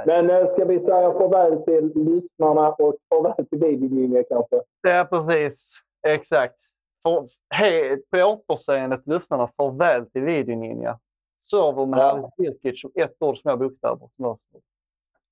Men 0.05 0.29
eh, 0.29 0.53
ska 0.53 0.65
vi 0.65 0.79
säga 0.79 1.11
farväl 1.13 1.63
till 1.63 1.91
lyssnarna 1.95 2.69
och 2.71 2.95
farväl 3.09 3.45
till 3.45 3.59
videolinjen 3.59 4.23
kanske? 4.29 4.61
Ja, 4.81 5.07
precis. 5.09 5.71
Exakt. 6.07 6.55
För, 7.03 7.27
he, 7.55 7.97
på 8.11 8.17
återseendet 8.47 9.07
lyssnarna, 9.07 9.47
farväl 9.57 10.05
till 10.11 10.21
videoninja. 10.21 10.99
Server 11.41 11.85
med 11.85 11.99
Ja. 11.99 12.31
Birkic 12.37 12.81
som 12.81 12.91
ett 12.95 13.15
ord 13.19 13.37
små 13.37 13.57
bokstäver. 13.57 14.09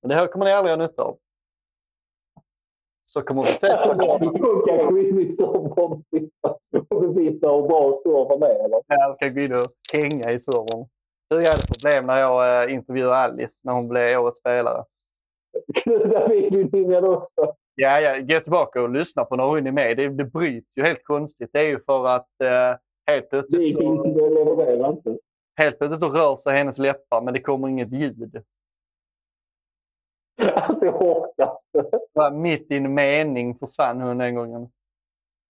det 0.02 0.14
här 0.14 0.26
kommer 0.26 0.44
ni 0.44 0.52
aldrig 0.52 0.78
ha 0.78 0.86
nytta 0.86 1.02
av. 1.02 1.18
Så 3.06 3.22
kommer 3.22 3.42
vi 3.42 3.48
se 3.48 3.76
på 3.86 3.92
det. 3.94 4.18
Vi 4.20 4.38
funkar 4.38 4.86
skitmycket 4.92 5.46
om 6.88 7.14
vi 7.14 7.22
visar 7.30 7.60
hur 7.60 7.68
bra 7.68 8.00
servern 8.02 8.42
är. 8.42 8.64
Eller? 8.64 8.80
Jag 8.88 9.18
kan 9.18 9.34
gå 9.34 9.40
in 9.40 9.52
och 9.54 9.72
hänga 9.92 10.32
i 10.32 10.40
servern. 10.40 10.86
Hade 11.30 11.66
problem 11.66 12.06
när 12.06 12.18
jag 12.18 12.64
eh, 12.64 12.74
intervjuade 12.74 13.16
Alice 13.16 13.52
när 13.62 13.72
hon 13.72 13.88
blev 13.88 14.20
årets 14.20 14.40
spelare. 14.40 14.84
Knudda 15.74 16.28
videolinjen 16.28 17.04
också. 17.04 17.54
Ja, 17.74 18.00
ja, 18.00 18.18
gå 18.20 18.40
tillbaka 18.40 18.82
och 18.82 18.90
lyssna 18.90 19.24
på 19.24 19.36
när 19.36 19.44
hon 19.44 19.66
är 19.66 19.72
med. 19.72 19.96
Det, 19.96 20.08
det 20.08 20.24
bryts 20.24 20.76
ju 20.76 20.82
helt 20.82 21.04
konstigt. 21.04 21.50
Det 21.52 21.58
är 21.58 21.64
ju 21.66 21.80
för 21.84 22.06
att 22.08 22.40
eh, 22.40 22.48
helt, 23.06 23.24
Det 23.24 23.30
plötsligt 23.30 23.60
gick 23.62 23.76
så, 23.76 23.82
inte, 23.82 24.08
det 24.08 24.30
levererar 24.30 24.90
inte. 24.90 25.18
helt 25.56 25.78
plötsligt 25.78 26.00
så 26.00 26.08
rör 26.08 26.36
sig 26.36 26.56
hennes 26.56 26.78
läppar 26.78 27.20
men 27.22 27.34
det 27.34 27.40
kommer 27.40 27.68
inget 27.68 27.92
ljud. 27.92 28.42
Alltså 30.54 30.84
jag 30.84 31.02
orkar 31.02 31.58
inte. 31.74 31.98
Bara 32.14 32.30
Mitt 32.30 32.70
i 32.70 32.76
en 32.76 32.94
mening 32.94 33.58
försvann 33.58 34.00
hon 34.00 34.18
den 34.18 34.34
gången. 34.34 34.68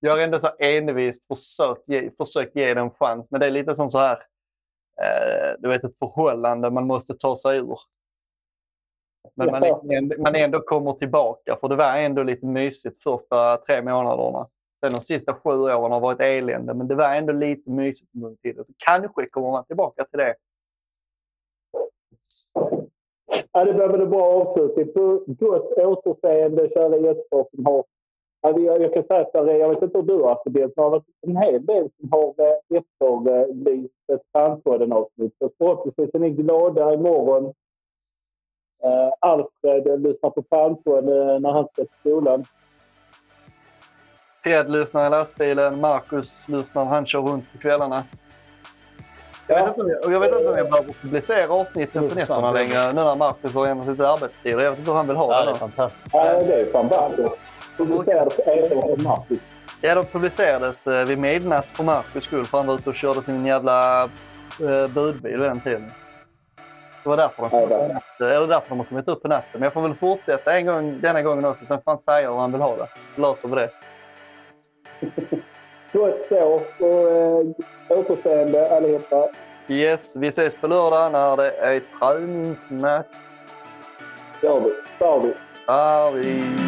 Jag 0.00 0.10
har 0.12 0.18
ändå 0.18 0.40
så 0.40 0.48
envist 0.58 1.20
försökt 1.28 1.88
ge, 1.88 2.10
försökt 2.10 2.56
ge 2.56 2.74
den 2.74 2.78
en 2.84 2.90
chans, 2.90 3.26
men 3.30 3.40
det 3.40 3.46
är 3.46 3.50
lite 3.50 3.76
som 3.76 3.90
så 3.90 3.98
här, 3.98 4.22
du 5.58 5.68
vet 5.68 5.84
ett 5.84 5.98
förhållande 5.98 6.70
man 6.70 6.86
måste 6.86 7.14
ta 7.14 7.36
sig 7.36 7.58
ur. 7.58 7.78
Men 9.34 9.50
man, 9.50 9.90
ändå, 9.90 10.16
man 10.18 10.34
ändå 10.34 10.60
kommer 10.60 10.92
tillbaka, 10.92 11.56
för 11.60 11.68
det 11.68 11.76
var 11.76 11.96
ändå 11.96 12.22
lite 12.22 12.46
mysigt 12.46 13.02
första 13.02 13.56
tre 13.56 13.82
månaderna. 13.82 14.48
Sen 14.80 14.92
de 14.92 15.02
sista 15.02 15.34
sju 15.34 15.50
åren 15.50 15.92
har 15.92 16.00
varit 16.00 16.20
elände, 16.20 16.74
men 16.74 16.88
det 16.88 16.94
var 16.94 17.14
ändå 17.14 17.32
lite 17.32 17.70
mysigt 17.70 18.14
en 18.14 18.20
gång 18.20 18.36
till. 18.36 18.56
Så 18.56 18.64
kanske 18.76 19.26
kommer 19.26 19.50
man 19.50 19.64
tillbaka 19.64 20.04
till 20.04 20.18
det. 20.18 20.34
Ja, 23.52 23.64
det 23.64 23.74
blev 23.74 23.94
en 23.94 24.10
bra 24.10 24.22
avslutning. 24.22 24.92
På 24.92 25.24
Gott 25.26 25.72
återseende, 25.78 26.68
kära 26.74 26.96
gäster 26.96 27.46
som 27.54 27.66
har... 27.66 27.84
Ja, 28.40 28.52
vi- 28.52 28.64
jag 28.66 28.94
kan 28.94 29.02
säga 29.04 29.20
att 29.20 29.34
är- 29.34 29.46
jag 29.54 29.68
vet 29.68 29.82
inte 29.82 29.98
hur 29.98 30.04
du 30.04 30.14
har 30.22 30.28
haft 30.28 30.42
det, 30.44 30.60
men 30.60 30.70
det 30.76 30.82
har 30.82 30.90
varit 30.90 31.04
en 31.26 31.36
hel 31.36 31.66
del 31.66 31.88
som 32.00 32.08
har 32.12 32.34
eh, 32.38 32.78
efterlyst 32.78 33.94
ett 34.12 34.22
Fanpodden-avsnitt. 34.32 35.34
Så 35.38 35.50
förhoppningsvis 35.58 36.14
är 36.14 36.18
ni 36.18 36.30
glada 36.30 36.92
imorgon. 36.94 37.44
Uh, 38.84 39.12
Alfred 39.20 39.86
eh, 39.86 39.98
lyssnar 39.98 40.30
på 40.30 40.42
Fanpodden 40.50 41.28
eh, 41.28 41.40
när 41.40 41.50
han 41.52 41.64
ska 41.64 41.74
till 41.74 41.92
skolan. 42.00 42.44
Ted 44.44 44.70
lyssnar 44.70 45.06
i 45.06 45.10
lastbilen, 45.10 45.80
Marcus 45.80 46.30
lyssnar 46.46 46.84
när 46.84 46.90
han 46.92 47.06
kör 47.06 47.20
runt 47.20 47.52
på 47.52 47.58
kvällarna. 47.58 48.02
Jag 49.48 49.64
vet, 49.64 49.68
inte 49.68 49.80
om 49.82 49.88
jag, 49.90 50.04
och 50.06 50.12
jag 50.12 50.20
vet 50.20 50.32
inte 50.32 50.50
om 50.50 50.56
jag 50.58 50.70
behöver 50.70 50.92
publicera 50.92 51.54
avsnitten 51.54 52.08
på 52.08 52.14
nätterna 52.14 52.52
längre 52.52 52.86
nu 52.86 52.92
när 52.92 53.14
Marcus 53.14 53.54
har 53.54 53.66
ändrat 53.66 53.86
sitt 53.86 54.00
arbetstid. 54.00 54.52
Jag 54.52 54.70
vet 54.70 54.78
inte 54.78 54.90
hur 54.90 54.96
han 54.96 55.06
vill 55.06 55.16
ha 55.16 55.32
Ja, 55.32 55.38
det. 55.40 55.44
det 55.46 55.50
är 55.50 55.54
fantastiskt. 55.54 56.08
Ja, 56.12 56.42
det 56.42 56.54
är 56.60 56.64
fan 56.66 56.88
bra. 57.84 57.96
Publicerade 57.96 58.30
på 58.30 58.50
Erik 58.50 58.72
och 58.72 59.02
Marcus. 59.02 59.38
Ja, 59.80 59.94
de 59.94 60.04
publicerades 60.04 60.86
eh, 60.86 61.06
vid 61.06 61.18
midnatt 61.18 61.66
för 61.66 61.84
Marcus 61.84 62.24
skull 62.24 62.44
för 62.44 62.58
han 62.58 62.66
var 62.66 62.74
ute 62.74 62.90
och 62.90 62.96
körde 62.96 63.22
sin 63.22 63.46
jävla 63.46 64.04
eh, 64.04 64.86
budbil 64.94 65.38
vid 65.38 65.48
den 65.48 65.60
tiden. 65.60 65.90
Det 67.02 67.08
var 67.08 67.16
därför 67.16 67.42
de, 67.42 67.60
Ja, 67.60 68.00
det 68.18 68.34
eller 68.34 68.46
därför 68.46 68.68
de 68.68 68.78
har 68.78 68.86
kommit 68.86 69.08
ut 69.08 69.22
på 69.22 69.28
natten. 69.28 69.50
Men 69.52 69.62
jag 69.62 69.72
får 69.72 69.82
väl 69.82 69.94
fortsätta 69.94 70.56
en 70.56 70.66
gång, 70.66 71.00
denna 71.00 71.22
gången 71.22 71.44
också. 71.44 71.64
Sen 71.66 71.82
får 71.82 71.90
han 71.90 72.02
säga 72.02 72.30
hur 72.30 72.38
han 72.38 72.52
vill 72.52 72.60
ha 72.60 72.76
det. 72.76 72.88
Löser 73.16 73.48
vi 73.48 73.54
det. 73.54 73.70
Gott 75.92 76.26
så. 76.28 76.62
Och 76.78 77.10
äh, 77.90 77.98
återseende 77.98 78.76
allihopa. 78.76 79.28
Yes, 79.68 80.16
vi 80.16 80.28
ses 80.28 80.54
på 80.60 80.66
lördag 80.66 81.12
när 81.12 81.36
det 81.36 81.50
är 81.50 81.80
träningsmatch. 81.98 83.06
Gör 84.42 84.60
vi. 84.60 84.70
Vi. 85.22 85.34
Där 85.66 86.12
vi... 86.12 86.67